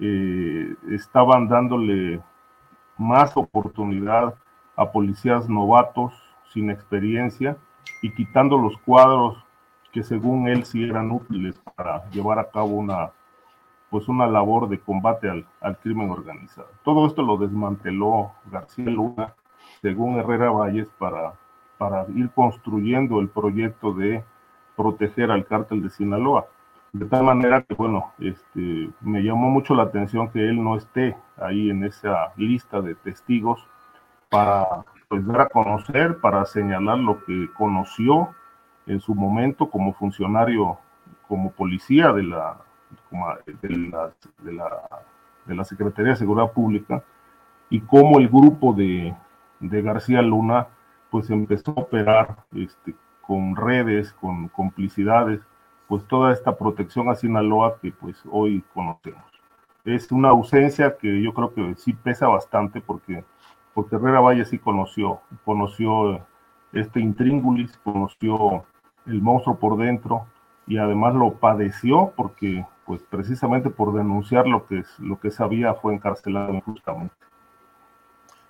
eh, 0.00 0.74
estaban 0.90 1.48
dándole 1.48 2.20
más 2.96 3.36
oportunidad 3.36 4.34
a 4.76 4.90
policías 4.90 5.48
novatos 5.48 6.12
sin 6.52 6.70
experiencia 6.70 7.56
y 8.02 8.12
quitando 8.12 8.58
los 8.58 8.76
cuadros 8.78 9.44
que 9.92 10.02
según 10.02 10.48
él 10.48 10.64
sí 10.64 10.84
eran 10.84 11.10
útiles 11.10 11.60
para 11.76 12.08
llevar 12.10 12.38
a 12.38 12.50
cabo 12.50 12.68
una 12.68 13.10
pues 13.90 14.08
una 14.08 14.26
labor 14.26 14.68
de 14.68 14.78
combate 14.78 15.28
al, 15.28 15.44
al 15.60 15.76
crimen 15.78 16.10
organizado. 16.10 16.68
Todo 16.84 17.06
esto 17.06 17.22
lo 17.22 17.36
desmanteló 17.36 18.32
García 18.50 18.84
Luna, 18.86 19.34
según 19.82 20.16
Herrera 20.16 20.50
Valles, 20.50 20.88
para, 20.98 21.34
para 21.76 22.06
ir 22.14 22.30
construyendo 22.30 23.20
el 23.20 23.28
proyecto 23.28 23.92
de 23.92 24.24
proteger 24.76 25.30
al 25.30 25.44
cártel 25.44 25.82
de 25.82 25.90
Sinaloa. 25.90 26.46
De 26.92 27.06
tal 27.06 27.24
manera 27.24 27.62
que, 27.62 27.74
bueno, 27.74 28.12
este, 28.18 28.90
me 29.00 29.22
llamó 29.22 29.50
mucho 29.50 29.74
la 29.74 29.84
atención 29.84 30.30
que 30.30 30.40
él 30.40 30.62
no 30.62 30.76
esté 30.76 31.16
ahí 31.36 31.70
en 31.70 31.84
esa 31.84 32.32
lista 32.36 32.80
de 32.80 32.94
testigos 32.94 33.66
para 34.28 34.84
pues, 35.08 35.26
dar 35.26 35.42
a 35.42 35.48
conocer, 35.48 36.18
para 36.20 36.44
señalar 36.46 36.98
lo 36.98 37.24
que 37.24 37.48
conoció 37.56 38.30
en 38.86 39.00
su 39.00 39.14
momento 39.14 39.68
como 39.68 39.92
funcionario, 39.92 40.78
como 41.28 41.52
policía 41.52 42.12
de 42.12 42.24
la, 42.24 42.58
de 43.62 43.68
la, 43.70 44.12
de 44.38 44.52
la, 44.52 44.88
de 45.46 45.54
la 45.54 45.64
Secretaría 45.64 46.12
de 46.12 46.18
Seguridad 46.18 46.52
Pública 46.52 47.02
y 47.68 47.80
cómo 47.80 48.18
el 48.18 48.28
grupo 48.28 48.72
de, 48.72 49.14
de 49.60 49.82
García 49.82 50.22
Luna 50.22 50.68
pues 51.10 51.30
empezó 51.30 51.72
a 51.72 51.82
operar 51.82 52.44
este, 52.54 52.94
con 53.20 53.56
redes, 53.56 54.12
con 54.14 54.48
complicidades 54.48 55.40
pues 55.90 56.06
toda 56.06 56.32
esta 56.32 56.56
protección 56.56 57.08
a 57.08 57.16
Sinaloa 57.16 57.78
que 57.80 57.90
pues 57.90 58.22
hoy 58.30 58.62
conocemos. 58.72 59.24
Es 59.84 60.12
una 60.12 60.28
ausencia 60.28 60.96
que 60.96 61.20
yo 61.20 61.34
creo 61.34 61.52
que 61.52 61.74
sí 61.76 61.94
pesa 61.94 62.28
bastante 62.28 62.80
porque, 62.80 63.24
porque 63.74 63.96
Herrera 63.96 64.20
Valle 64.20 64.44
sí 64.44 64.58
conoció, 64.58 65.20
conoció 65.44 66.24
este 66.72 67.00
intríngulis, 67.00 67.76
conoció 67.78 68.64
el 69.06 69.20
monstruo 69.20 69.58
por 69.58 69.78
dentro 69.78 70.26
y 70.68 70.78
además 70.78 71.16
lo 71.16 71.32
padeció 71.34 72.12
porque 72.14 72.64
pues 72.90 73.02
precisamente 73.08 73.70
por 73.70 73.94
denunciar 73.94 74.48
lo 74.48 74.66
que, 74.66 74.82
lo 74.98 75.20
que 75.20 75.30
sabía 75.30 75.74
fue 75.74 75.94
encarcelado 75.94 76.52
injustamente. 76.52 77.14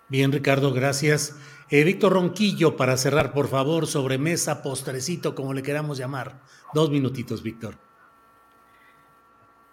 Bien, 0.08 0.32
Ricardo, 0.32 0.72
gracias. 0.72 1.38
Eh, 1.68 1.84
Víctor 1.84 2.14
Ronquillo, 2.14 2.74
para 2.74 2.96
cerrar, 2.96 3.34
por 3.34 3.48
favor, 3.48 3.86
sobre 3.86 4.16
mesa, 4.16 4.62
postrecito, 4.62 5.34
como 5.34 5.52
le 5.52 5.62
queramos 5.62 5.98
llamar. 5.98 6.40
Dos 6.72 6.90
minutitos, 6.90 7.42
Víctor. 7.42 7.74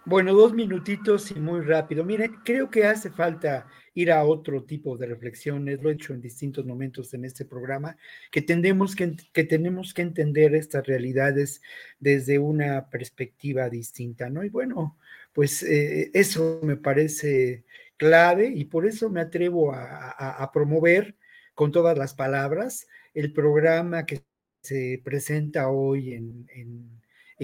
Bueno, 0.08 0.32
dos 0.32 0.54
minutitos 0.54 1.30
y 1.32 1.34
muy 1.34 1.60
rápido. 1.60 2.02
Miren, 2.02 2.36
creo 2.42 2.70
que 2.70 2.86
hace 2.86 3.10
falta 3.10 3.66
ir 3.92 4.10
a 4.10 4.24
otro 4.24 4.64
tipo 4.64 4.96
de 4.96 5.06
reflexiones, 5.06 5.82
lo 5.82 5.90
he 5.90 5.92
hecho 5.92 6.14
en 6.14 6.22
distintos 6.22 6.64
momentos 6.64 7.12
en 7.12 7.26
este 7.26 7.44
programa, 7.44 7.94
que, 8.30 8.40
tendemos 8.40 8.96
que, 8.96 9.14
que 9.34 9.44
tenemos 9.44 9.92
que 9.92 10.00
entender 10.00 10.54
estas 10.54 10.86
realidades 10.86 11.60
desde 11.98 12.38
una 12.38 12.88
perspectiva 12.88 13.68
distinta, 13.68 14.30
¿no? 14.30 14.42
Y 14.44 14.48
bueno, 14.48 14.96
pues 15.34 15.62
eh, 15.62 16.10
eso 16.14 16.58
me 16.62 16.76
parece 16.76 17.64
clave 17.98 18.46
y 18.48 18.64
por 18.64 18.86
eso 18.86 19.10
me 19.10 19.20
atrevo 19.20 19.74
a, 19.74 20.50
promover 20.54 21.16
con 21.52 21.70
todas 21.70 21.98
las 21.98 22.14
palabras 22.14 22.86
el 23.12 23.34
programa 23.34 24.06
que 24.06 24.22
se 24.62 25.02
presenta 25.04 25.68
hoy 25.68 26.14
en, 26.14 26.46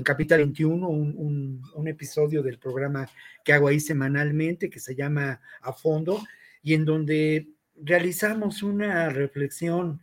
Capital 0.03 0.39
21, 0.39 0.89
un, 0.89 1.63
un, 1.75 1.89
episodio 1.89 2.43
del 2.43 2.59
programa 2.59 3.09
que 3.45 3.53
hago 3.53 3.69
ahí 3.69 3.79
semanalmente 3.79 4.69
que 4.69 4.81
se 4.81 4.97
llama 4.97 5.41
A 5.61 5.73
Fondo 5.73 6.21
y 6.63 6.75
en 6.75 6.85
donde 6.85 7.49
realizamos 7.77 8.63
una 8.63 9.09
reflexión 9.11 10.01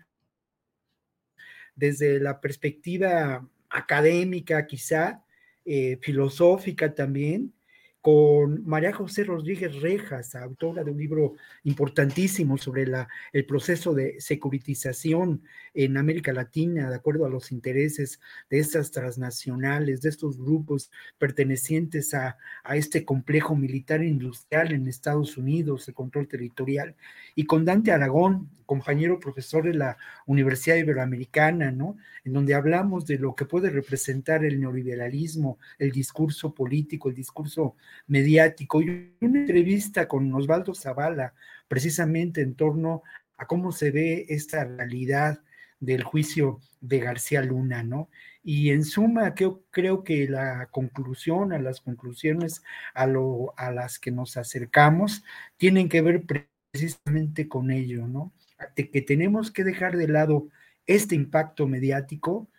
desde 1.75 2.19
la 2.19 2.39
perspectiva 2.39 3.45
académica 3.69 4.65
quizá, 4.67 5.23
eh, 5.65 5.97
filosófica 6.01 6.93
también, 6.93 7.53
con 8.01 8.65
María 8.65 8.93
José 8.93 9.23
Rodríguez 9.23 9.79
Rejas, 9.79 10.33
autora 10.33 10.83
de 10.83 10.89
un 10.91 10.97
libro 10.97 11.35
importantísimo 11.63 12.57
sobre 12.57 12.87
el 13.31 13.45
proceso 13.45 13.93
de 13.93 14.19
securitización 14.19 15.43
en 15.75 15.97
América 15.97 16.33
Latina, 16.33 16.89
de 16.89 16.95
acuerdo 16.95 17.25
a 17.25 17.29
los 17.29 17.51
intereses 17.51 18.19
de 18.49 18.57
estas 18.57 18.89
transnacionales, 18.89 20.01
de 20.01 20.09
estos 20.09 20.39
grupos 20.39 20.91
pertenecientes 21.19 22.13
a, 22.15 22.37
este 22.73 23.05
complejo 23.05 23.55
militar 23.55 24.03
industrial 24.03 24.71
en 24.71 24.87
Estados 24.87 25.37
Unidos, 25.37 25.85
de 25.85 25.93
control 25.93 26.27
territorial, 26.27 26.95
y 27.35 27.45
con 27.45 27.65
Dante 27.65 27.91
Aragón, 27.91 28.49
compañero 28.65 29.19
profesor 29.19 29.65
de 29.65 29.73
la 29.73 29.97
Universidad 30.25 30.77
Iberoamericana, 30.77 31.71
¿no? 31.71 31.97
En 32.23 32.33
donde 32.33 32.53
hablamos 32.53 33.05
de 33.05 33.17
lo 33.17 33.35
que 33.35 33.45
puede 33.45 33.69
representar 33.69 34.45
el 34.45 34.59
neoliberalismo, 34.59 35.59
el 35.77 35.91
discurso 35.91 36.55
político, 36.55 37.09
el 37.09 37.15
discurso 37.15 37.75
mediático. 38.07 38.81
Y 38.81 39.15
una 39.21 39.39
entrevista 39.41 40.07
con 40.07 40.33
Osvaldo 40.33 40.73
Zavala, 40.75 41.33
precisamente 41.67 42.41
en 42.41 42.55
torno 42.55 43.03
a 43.37 43.47
cómo 43.47 43.71
se 43.71 43.91
ve 43.91 44.25
esta 44.29 44.63
realidad 44.65 45.41
del 45.79 46.03
juicio 46.03 46.59
de 46.79 46.99
García 46.99 47.41
Luna, 47.41 47.83
¿no? 47.83 48.09
Y 48.43 48.71
en 48.71 48.83
suma, 48.83 49.33
creo, 49.35 50.03
que 50.03 50.27
la 50.27 50.67
conclusión, 50.71 51.53
a 51.53 51.59
las 51.59 51.81
conclusiones 51.81 52.63
a, 52.93 53.03
a 53.03 53.71
las 53.71 53.99
que 53.99 54.11
nos 54.11 54.37
acercamos, 54.37 55.23
tienen 55.57 55.89
que 55.89 56.01
ver 56.01 56.25
precisamente 56.71 57.47
con 57.47 57.71
ello, 57.71 58.07
¿no? 58.07 58.33
De 58.75 58.89
que 58.89 59.01
tenemos 59.01 59.51
que 59.51 59.63
dejar 59.63 59.97
de 59.97 60.07
lado 60.07 60.49
este 60.85 61.15
impacto 61.15 61.67
mediático, 61.67 62.49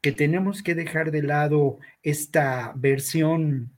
que 0.00 0.12
tenemos 0.12 0.62
que 0.62 0.74
dejar 0.74 1.10
de 1.10 1.22
lado 1.22 1.78
esta 2.02 2.72
versión 2.76 3.75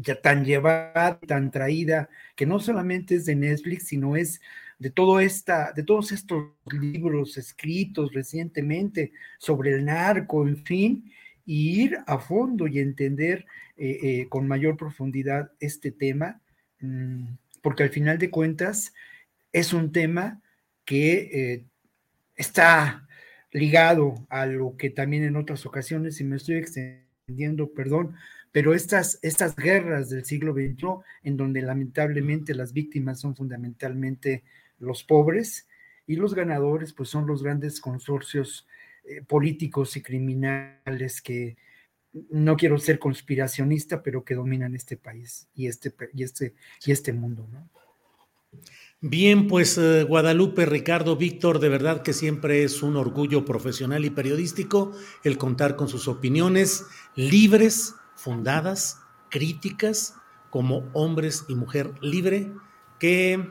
ya 0.00 0.20
tan 0.20 0.44
llevada, 0.44 1.18
tan 1.26 1.50
traída, 1.50 2.08
que 2.36 2.46
no 2.46 2.60
solamente 2.60 3.16
es 3.16 3.26
de 3.26 3.34
Netflix, 3.34 3.88
sino 3.88 4.16
es 4.16 4.40
de 4.78 4.90
todo 4.90 5.20
esta, 5.20 5.72
de 5.72 5.82
todos 5.82 6.12
estos 6.12 6.52
libros 6.70 7.36
escritos 7.36 8.12
recientemente 8.12 9.12
sobre 9.38 9.74
el 9.74 9.84
narco, 9.84 10.46
en 10.46 10.56
fin, 10.64 11.12
y 11.44 11.82
ir 11.82 11.98
a 12.06 12.18
fondo 12.18 12.66
y 12.66 12.78
entender 12.78 13.46
eh, 13.76 13.98
eh, 14.02 14.28
con 14.28 14.46
mayor 14.46 14.76
profundidad 14.76 15.50
este 15.60 15.90
tema, 15.90 16.40
mm, 16.80 17.24
porque 17.62 17.82
al 17.82 17.90
final 17.90 18.18
de 18.18 18.30
cuentas 18.30 18.92
es 19.52 19.72
un 19.72 19.90
tema 19.92 20.40
que 20.84 21.30
eh, 21.32 21.64
está 22.36 23.08
ligado 23.50 24.26
a 24.28 24.46
lo 24.46 24.76
que 24.76 24.90
también 24.90 25.24
en 25.24 25.36
otras 25.36 25.66
ocasiones, 25.66 26.20
y 26.20 26.24
me 26.24 26.36
estoy 26.36 26.56
extendiendo, 26.56 27.72
perdón, 27.72 28.14
pero 28.52 28.74
estas, 28.74 29.18
estas 29.22 29.56
guerras 29.56 30.10
del 30.10 30.24
siglo 30.24 30.52
XXI, 30.52 30.86
en 31.22 31.36
donde 31.36 31.62
lamentablemente 31.62 32.54
las 32.54 32.72
víctimas 32.72 33.20
son 33.20 33.36
fundamentalmente 33.36 34.44
los 34.78 35.04
pobres 35.04 35.68
y 36.06 36.16
los 36.16 36.34
ganadores 36.34 36.92
pues 36.92 37.08
son 37.08 37.26
los 37.26 37.42
grandes 37.42 37.80
consorcios 37.80 38.66
eh, 39.04 39.22
políticos 39.22 39.96
y 39.96 40.02
criminales 40.02 41.20
que 41.22 41.56
no 42.30 42.56
quiero 42.56 42.78
ser 42.78 42.98
conspiracionista, 42.98 44.02
pero 44.02 44.24
que 44.24 44.34
dominan 44.34 44.74
este 44.74 44.96
país 44.96 45.48
y 45.54 45.66
este, 45.66 45.94
y 46.14 46.22
este, 46.22 46.54
y 46.84 46.92
este 46.92 47.12
mundo. 47.12 47.48
Bien, 49.00 49.46
pues 49.46 49.78
eh, 49.78 50.02
Guadalupe, 50.02 50.66
Ricardo, 50.66 51.16
Víctor, 51.16 51.60
de 51.60 51.68
verdad 51.68 52.02
que 52.02 52.12
siempre 52.12 52.64
es 52.64 52.82
un 52.82 52.96
orgullo 52.96 53.44
profesional 53.44 54.04
y 54.04 54.10
periodístico 54.10 54.92
el 55.22 55.38
contar 55.38 55.76
con 55.76 55.88
sus 55.88 56.08
opiniones 56.08 56.84
libres, 57.14 57.94
fundadas, 58.18 59.00
críticas, 59.30 60.14
como 60.50 60.88
hombres 60.92 61.44
y 61.48 61.54
mujer 61.54 61.94
libre, 62.00 62.52
que 62.98 63.48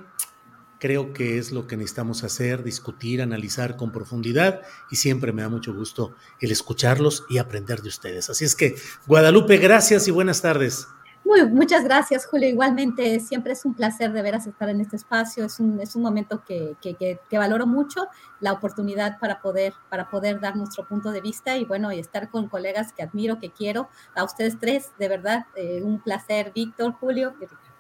creo 0.80 1.14
que 1.14 1.38
es 1.38 1.52
lo 1.52 1.66
que 1.66 1.78
necesitamos 1.78 2.24
hacer, 2.24 2.64
discutir, 2.64 3.22
analizar 3.22 3.78
con 3.78 3.92
profundidad 3.92 4.62
y 4.92 4.98
siempre 4.98 5.32
me 5.32 5.42
da 5.42 5.50
mucho 5.50 5.74
gusto 5.74 6.16
el 6.40 6.52
escucharlos 6.52 7.26
y 7.30 7.38
aprender 7.40 7.82
de 7.82 7.90
ustedes. 7.90 8.30
Así 8.30 8.46
es 8.46 8.56
que, 8.56 8.76
Guadalupe, 9.08 9.58
gracias 9.58 10.08
y 10.08 10.12
buenas 10.12 10.42
tardes. 10.42 10.88
Muy, 11.28 11.46
muchas 11.46 11.84
gracias, 11.84 12.26
Julio. 12.26 12.48
Igualmente, 12.48 13.20
siempre 13.20 13.52
es 13.52 13.66
un 13.66 13.74
placer 13.74 14.14
de 14.14 14.22
veras 14.22 14.48
estar 14.48 14.70
en 14.70 14.80
este 14.80 14.96
espacio. 14.96 15.44
Es 15.44 15.60
un, 15.60 15.82
es 15.82 15.94
un 15.98 16.02
momento 16.02 16.42
que, 16.48 16.78
que, 16.82 16.96
que, 16.96 17.38
valoro 17.38 17.68
mucho, 17.68 18.08
la 18.40 18.54
oportunidad 18.54 19.20
para 19.20 19.42
poder, 19.42 19.74
para 19.90 20.10
poder 20.10 20.40
dar 20.40 20.56
nuestro 20.56 20.88
punto 20.88 21.12
de 21.12 21.20
vista 21.20 21.58
y 21.58 21.66
bueno, 21.66 21.92
y 21.92 22.00
estar 22.00 22.30
con 22.30 22.48
colegas 22.48 22.94
que 22.94 23.04
admiro, 23.04 23.40
que 23.40 23.50
quiero. 23.50 23.90
A 24.16 24.24
ustedes 24.24 24.58
tres, 24.58 24.94
de 24.98 25.10
verdad, 25.10 25.46
eh, 25.58 25.82
un 25.84 26.00
placer, 26.00 26.54
Víctor, 26.56 26.94
Julio 26.94 27.34
y 27.42 27.42
Ricardo. 27.42 27.76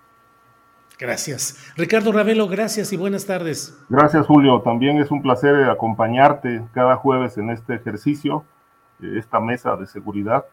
Gracias. 0.99 1.71
Ricardo 1.77 2.11
Ravelo, 2.11 2.49
gracias 2.49 2.91
y 2.91 2.97
buenas 2.97 3.25
tardes. 3.25 3.79
Gracias, 3.87 4.25
Julio. 4.25 4.59
También 4.59 4.97
es 4.97 5.09
un 5.09 5.21
placer 5.21 5.55
acompañarte 5.69 6.65
cada 6.73 6.97
jueves 6.97 7.37
en 7.37 7.51
este 7.51 7.75
ejercicio, 7.75 8.43
eh, 9.01 9.13
esta 9.17 9.39
mesa 9.39 9.77
de 9.77 9.87
seguridad, 9.87 10.43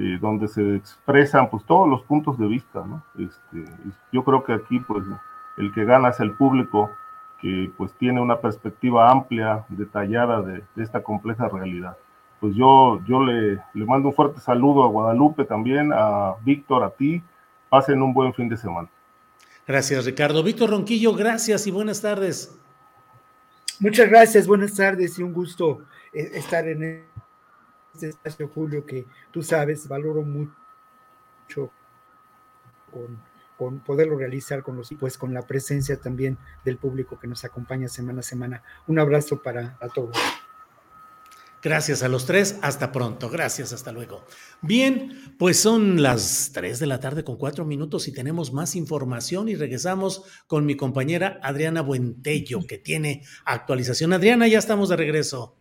eh, 0.00 0.16
donde 0.20 0.46
se 0.46 0.76
expresan 0.76 1.50
pues 1.50 1.64
todos 1.64 1.88
los 1.88 2.02
puntos 2.02 2.38
de 2.38 2.46
vista, 2.46 2.84
¿no? 2.86 3.02
Este, 3.18 3.68
yo 4.12 4.22
creo 4.22 4.44
que 4.44 4.52
aquí 4.52 4.78
pues 4.78 5.02
el 5.56 5.74
que 5.74 5.84
gana 5.84 6.10
es 6.10 6.20
el 6.20 6.36
público 6.36 6.88
que 7.40 7.72
pues 7.76 7.92
tiene 7.94 8.20
una 8.20 8.40
perspectiva 8.40 9.10
amplia, 9.10 9.64
detallada 9.68 10.40
de, 10.42 10.62
esta 10.76 11.02
compleja 11.02 11.48
realidad. 11.48 11.96
Pues 12.38 12.54
yo, 12.54 13.00
yo 13.08 13.24
le, 13.24 13.58
le 13.74 13.84
mando 13.84 14.10
un 14.10 14.14
fuerte 14.14 14.38
saludo 14.38 14.84
a 14.84 14.88
Guadalupe 14.88 15.44
también, 15.44 15.92
a 15.92 16.36
Víctor, 16.44 16.84
a 16.84 16.90
ti. 16.90 17.20
Pasen 17.68 18.00
un 18.00 18.14
buen 18.14 18.32
fin 18.32 18.48
de 18.48 18.56
semana. 18.56 18.88
Gracias, 19.66 20.06
Ricardo. 20.06 20.44
Víctor 20.44 20.70
Ronquillo, 20.70 21.12
gracias 21.12 21.66
y 21.66 21.72
buenas 21.72 22.00
tardes. 22.00 22.56
Muchas 23.80 24.08
gracias, 24.08 24.46
buenas 24.46 24.74
tardes 24.74 25.18
y 25.18 25.24
un 25.24 25.32
gusto 25.32 25.80
eh, 26.12 26.30
estar 26.34 26.68
en 26.68 27.04
este 28.06 28.28
espacio, 28.28 28.48
Julio, 28.48 28.86
que 28.86 29.06
tú 29.30 29.42
sabes, 29.42 29.88
valoro 29.88 30.22
mucho 30.22 31.70
con, 33.56 33.80
poderlo 33.80 34.16
realizar 34.16 34.62
con 34.62 34.76
los 34.76 34.90
pues 34.98 35.18
con 35.18 35.34
la 35.34 35.42
presencia 35.42 36.00
también 36.00 36.38
del 36.64 36.76
público 36.76 37.18
que 37.18 37.26
nos 37.26 37.44
acompaña 37.44 37.88
semana 37.88 38.20
a 38.20 38.22
semana. 38.22 38.62
Un 38.86 38.98
abrazo 38.98 39.42
para 39.42 39.76
a 39.80 39.88
todos. 39.88 40.16
Gracias 41.60 42.04
a 42.04 42.08
los 42.08 42.24
tres, 42.24 42.56
hasta 42.62 42.92
pronto, 42.92 43.28
gracias, 43.28 43.72
hasta 43.72 43.90
luego. 43.90 44.24
Bien, 44.62 45.34
pues 45.40 45.58
son 45.58 46.00
las 46.00 46.52
tres 46.54 46.78
de 46.78 46.86
la 46.86 47.00
tarde 47.00 47.24
con 47.24 47.36
cuatro 47.36 47.64
minutos 47.64 48.06
y 48.06 48.12
tenemos 48.12 48.52
más 48.52 48.76
información 48.76 49.48
y 49.48 49.56
regresamos 49.56 50.22
con 50.46 50.66
mi 50.66 50.76
compañera 50.76 51.40
Adriana 51.42 51.82
Buentello, 51.82 52.64
que 52.64 52.78
tiene 52.78 53.24
actualización. 53.44 54.12
Adriana, 54.12 54.46
ya 54.46 54.60
estamos 54.60 54.88
de 54.88 54.96
regreso. 54.96 55.57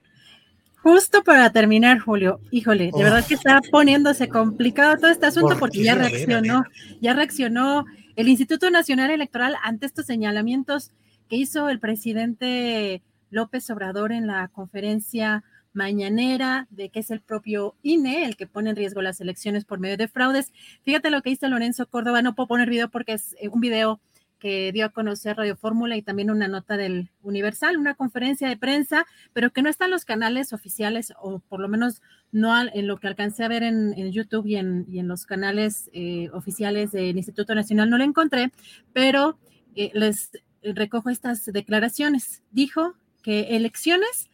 Justo 0.83 1.23
para 1.23 1.51
terminar, 1.51 1.99
Julio, 1.99 2.39
híjole, 2.51 2.91
de 2.95 3.03
verdad 3.03 3.25
que 3.25 3.33
está 3.33 3.61
poniéndose 3.71 4.29
complicado 4.29 4.97
todo 4.97 5.09
este 5.09 5.25
asunto 5.25 5.57
porque 5.59 5.83
ya 5.83 5.95
reaccionó, 5.95 6.63
ya 7.01 7.13
reaccionó 7.13 7.85
el 8.15 8.27
Instituto 8.27 8.69
Nacional 8.69 9.11
Electoral 9.11 9.55
ante 9.63 9.85
estos 9.85 10.05
señalamientos 10.05 10.91
que 11.29 11.35
hizo 11.35 11.69
el 11.69 11.79
presidente 11.79 13.01
López 13.29 13.69
Obrador 13.69 14.11
en 14.11 14.27
la 14.27 14.47
conferencia 14.47 15.43
mañanera 15.73 16.67
de 16.71 16.89
que 16.89 16.99
es 16.99 17.11
el 17.11 17.21
propio 17.21 17.75
INE 17.83 18.25
el 18.25 18.35
que 18.35 18.47
pone 18.47 18.71
en 18.71 18.75
riesgo 18.75 19.01
las 19.01 19.21
elecciones 19.21 19.63
por 19.63 19.79
medio 19.79 19.97
de 19.97 20.07
fraudes. 20.07 20.51
Fíjate 20.83 21.11
lo 21.11 21.21
que 21.21 21.29
dice 21.29 21.47
Lorenzo 21.47 21.85
Córdoba, 21.87 22.21
no 22.21 22.33
puedo 22.33 22.47
poner 22.47 22.69
video 22.69 22.89
porque 22.89 23.13
es 23.13 23.35
eh, 23.39 23.47
un 23.49 23.61
video 23.61 23.99
que 24.39 24.71
dio 24.71 24.85
a 24.85 24.89
conocer 24.89 25.37
Radio 25.37 25.55
Fórmula 25.55 25.97
y 25.97 26.01
también 26.01 26.29
una 26.31 26.47
nota 26.47 26.77
del 26.77 27.09
Universal, 27.21 27.77
una 27.77 27.95
conferencia 27.95 28.47
de 28.47 28.57
prensa, 28.57 29.05
pero 29.33 29.51
que 29.51 29.61
no 29.61 29.69
está 29.69 29.85
en 29.85 29.91
los 29.91 30.05
canales 30.05 30.53
oficiales, 30.53 31.13
o 31.21 31.39
por 31.39 31.59
lo 31.59 31.67
menos 31.67 32.01
no 32.31 32.53
en 32.59 32.87
lo 32.87 32.97
que 32.97 33.07
alcancé 33.07 33.43
a 33.43 33.47
ver 33.47 33.63
en, 33.63 33.93
YouTube 34.11 34.45
y 34.45 34.57
en, 34.57 35.07
los 35.07 35.25
canales 35.25 35.89
eh, 35.93 36.29
oficiales 36.33 36.91
del 36.91 37.17
Instituto 37.17 37.55
Nacional, 37.55 37.89
no 37.89 37.97
lo 37.97 38.03
encontré, 38.03 38.51
pero 38.93 39.37
eh, 39.75 39.91
les 39.93 40.31
recojo 40.61 41.09
estas 41.09 41.45
declaraciones. 41.45 42.43
Dijo 42.51 42.95
que 43.21 43.55
elecciones 43.55 44.29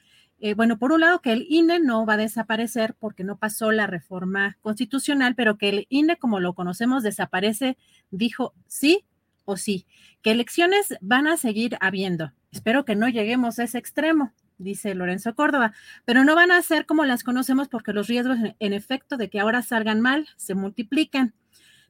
eh, 0.46 0.56
bueno, 0.56 0.78
por 0.78 0.92
un 0.92 1.00
lado 1.00 1.22
que 1.22 1.32
el 1.32 1.46
INE 1.48 1.80
no 1.80 2.06
va 2.06 2.16
a 2.16 2.18
desaparecer 2.18 2.96
porque 3.00 3.24
no 3.24 3.38
pasó 3.38 3.72
la 3.72 3.88
reforma 3.88 4.58
constitucional, 4.62 5.36
pero 5.36 5.58
que 5.58 5.70
el 5.70 5.88
INE, 5.88 6.18
como 6.18 6.42
lo 6.42 6.54
conocemos, 6.54 7.02
desaparece, 7.02 7.78
dijo 8.12 8.54
sí 8.68 9.06
o 9.46 9.58
sí, 9.58 9.86
que 10.22 10.32
elecciones 10.32 10.96
van 11.02 11.28
a 11.28 11.38
seguir 11.38 11.78
habiendo. 11.82 12.32
Espero 12.52 12.86
que 12.86 12.96
no 12.96 13.10
lleguemos 13.10 13.60
a 13.60 13.64
ese 13.64 13.78
extremo, 13.78 14.34
dice 14.58 14.96
Lorenzo 14.96 15.36
Córdoba, 15.36 15.74
pero 16.06 16.24
no 16.24 16.36
van 16.36 16.52
a 16.52 16.62
ser 16.62 16.86
como 16.86 17.06
las 17.06 17.24
conocemos 17.24 17.68
porque 17.68 17.94
los 17.94 18.08
riesgos 18.08 18.38
en 18.60 18.74
efecto 18.74 19.18
de 19.18 19.30
que 19.30 19.40
ahora 19.40 19.62
salgan 19.62 20.02
mal 20.02 20.28
se 20.38 20.56
multiplican. 20.56 21.34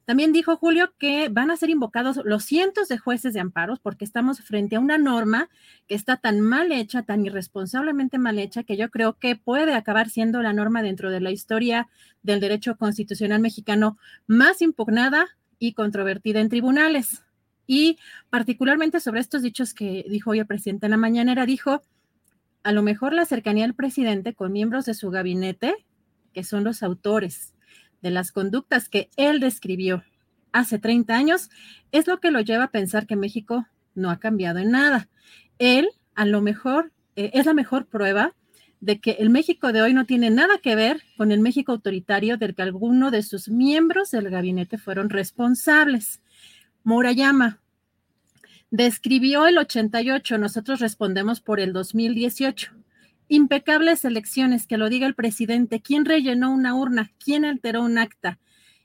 También 0.04 0.32
dijo 0.32 0.56
Julio 0.58 0.92
que 0.98 1.30
van 1.30 1.50
a 1.50 1.56
ser 1.56 1.70
invocados 1.70 2.20
los 2.24 2.44
cientos 2.44 2.88
de 2.88 2.98
jueces 2.98 3.32
de 3.32 3.40
amparos 3.40 3.80
porque 3.80 4.04
estamos 4.04 4.40
frente 4.42 4.76
a 4.76 4.80
una 4.80 4.98
norma 4.98 5.48
que 5.86 5.94
está 5.94 6.18
tan 6.18 6.42
mal 6.42 6.72
hecha, 6.72 7.02
tan 7.02 7.24
irresponsablemente 7.24 8.18
mal 8.18 8.38
hecha, 8.38 8.64
que 8.64 8.76
yo 8.76 8.90
creo 8.90 9.18
que 9.18 9.36
puede 9.36 9.72
acabar 9.72 10.10
siendo 10.10 10.42
la 10.42 10.52
norma 10.52 10.82
dentro 10.82 11.10
de 11.10 11.20
la 11.20 11.30
historia 11.30 11.88
del 12.22 12.40
derecho 12.40 12.76
constitucional 12.76 13.40
mexicano 13.40 13.96
más 14.26 14.60
impugnada 14.60 15.26
y 15.58 15.72
controvertida 15.72 16.40
en 16.40 16.50
tribunales. 16.50 17.24
Y 17.66 17.98
particularmente 18.30 19.00
sobre 19.00 19.20
estos 19.20 19.42
dichos 19.42 19.74
que 19.74 20.04
dijo 20.08 20.30
hoy 20.30 20.40
el 20.40 20.46
presidente 20.46 20.86
en 20.86 20.90
la 20.90 20.96
mañanera, 20.96 21.46
dijo, 21.46 21.82
a 22.62 22.72
lo 22.72 22.82
mejor 22.82 23.12
la 23.12 23.26
cercanía 23.26 23.64
del 23.64 23.74
presidente 23.74 24.34
con 24.34 24.52
miembros 24.52 24.86
de 24.86 24.94
su 24.94 25.10
gabinete, 25.10 25.74
que 26.32 26.44
son 26.44 26.64
los 26.64 26.82
autores 26.82 27.54
de 28.02 28.10
las 28.10 28.32
conductas 28.32 28.88
que 28.88 29.10
él 29.16 29.40
describió 29.40 30.02
hace 30.52 30.78
30 30.78 31.14
años, 31.14 31.50
es 31.92 32.06
lo 32.06 32.20
que 32.20 32.30
lo 32.30 32.40
lleva 32.40 32.64
a 32.64 32.70
pensar 32.70 33.06
que 33.06 33.16
México 33.16 33.66
no 33.94 34.10
ha 34.10 34.18
cambiado 34.18 34.58
en 34.58 34.70
nada. 34.70 35.08
Él, 35.58 35.88
a 36.14 36.26
lo 36.26 36.40
mejor, 36.40 36.92
eh, 37.16 37.30
es 37.34 37.46
la 37.46 37.54
mejor 37.54 37.86
prueba 37.86 38.34
de 38.80 39.00
que 39.00 39.12
el 39.12 39.30
México 39.30 39.72
de 39.72 39.80
hoy 39.80 39.94
no 39.94 40.04
tiene 40.04 40.30
nada 40.30 40.58
que 40.58 40.76
ver 40.76 41.02
con 41.16 41.32
el 41.32 41.40
México 41.40 41.72
autoritario 41.72 42.36
del 42.36 42.54
que 42.54 42.62
alguno 42.62 43.10
de 43.10 43.22
sus 43.22 43.48
miembros 43.48 44.10
del 44.10 44.28
gabinete 44.28 44.76
fueron 44.76 45.08
responsables. 45.08 46.20
Murayama 46.84 47.60
describió 48.70 49.46
el 49.46 49.56
88, 49.56 50.36
nosotros 50.36 50.80
respondemos 50.80 51.40
por 51.40 51.58
el 51.58 51.72
2018. 51.72 52.72
Impecables 53.28 54.04
elecciones, 54.04 54.66
que 54.66 54.76
lo 54.76 54.90
diga 54.90 55.06
el 55.06 55.14
presidente, 55.14 55.80
quién 55.80 56.04
rellenó 56.04 56.52
una 56.52 56.74
urna, 56.74 57.10
quién 57.18 57.46
alteró 57.46 57.82
un 57.82 57.96
acta. 57.96 58.38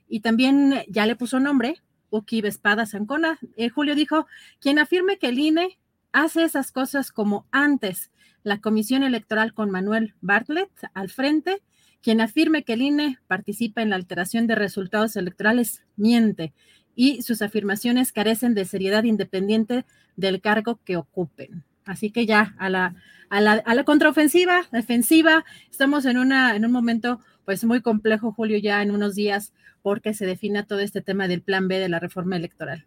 Y 0.08 0.20
también 0.20 0.82
ya 0.88 1.04
le 1.06 1.14
puso 1.14 1.40
nombre, 1.40 1.82
Uki 2.08 2.40
Espada 2.46 2.86
Zancona. 2.86 3.38
Eh, 3.56 3.68
Julio 3.68 3.94
dijo, 3.94 4.26
quien 4.60 4.78
afirme 4.78 5.18
que 5.18 5.28
el 5.28 5.38
INE 5.38 5.78
hace 6.12 6.44
esas 6.44 6.72
cosas 6.72 7.12
como 7.12 7.46
antes, 7.50 8.10
la 8.42 8.62
Comisión 8.62 9.02
Electoral 9.02 9.52
con 9.52 9.70
Manuel 9.70 10.14
Bartlett 10.22 10.70
al 10.94 11.10
frente, 11.10 11.62
quien 12.00 12.22
afirme 12.22 12.64
que 12.64 12.72
el 12.72 12.82
INE 12.82 13.18
participa 13.26 13.82
en 13.82 13.90
la 13.90 13.96
alteración 13.96 14.46
de 14.46 14.54
resultados 14.54 15.16
electorales, 15.16 15.84
miente 15.96 16.54
y 17.00 17.22
sus 17.22 17.40
afirmaciones 17.40 18.12
carecen 18.12 18.52
de 18.52 18.66
seriedad 18.66 19.04
independiente 19.04 19.86
del 20.16 20.42
cargo 20.42 20.80
que 20.84 20.98
ocupen. 20.98 21.64
Así 21.86 22.10
que 22.10 22.26
ya 22.26 22.54
a 22.58 22.68
la, 22.68 22.94
a 23.30 23.40
la, 23.40 23.52
a 23.52 23.74
la 23.74 23.84
contraofensiva, 23.84 24.66
defensiva, 24.70 25.46
estamos 25.70 26.04
en, 26.04 26.18
una, 26.18 26.54
en 26.54 26.66
un 26.66 26.72
momento 26.72 27.18
pues 27.46 27.64
muy 27.64 27.80
complejo, 27.80 28.32
Julio, 28.32 28.58
ya 28.58 28.82
en 28.82 28.90
unos 28.90 29.14
días, 29.14 29.54
porque 29.80 30.12
se 30.12 30.26
defina 30.26 30.66
todo 30.66 30.80
este 30.80 31.00
tema 31.00 31.26
del 31.26 31.40
plan 31.40 31.68
B 31.68 31.78
de 31.78 31.88
la 31.88 32.00
reforma 32.00 32.36
electoral. 32.36 32.84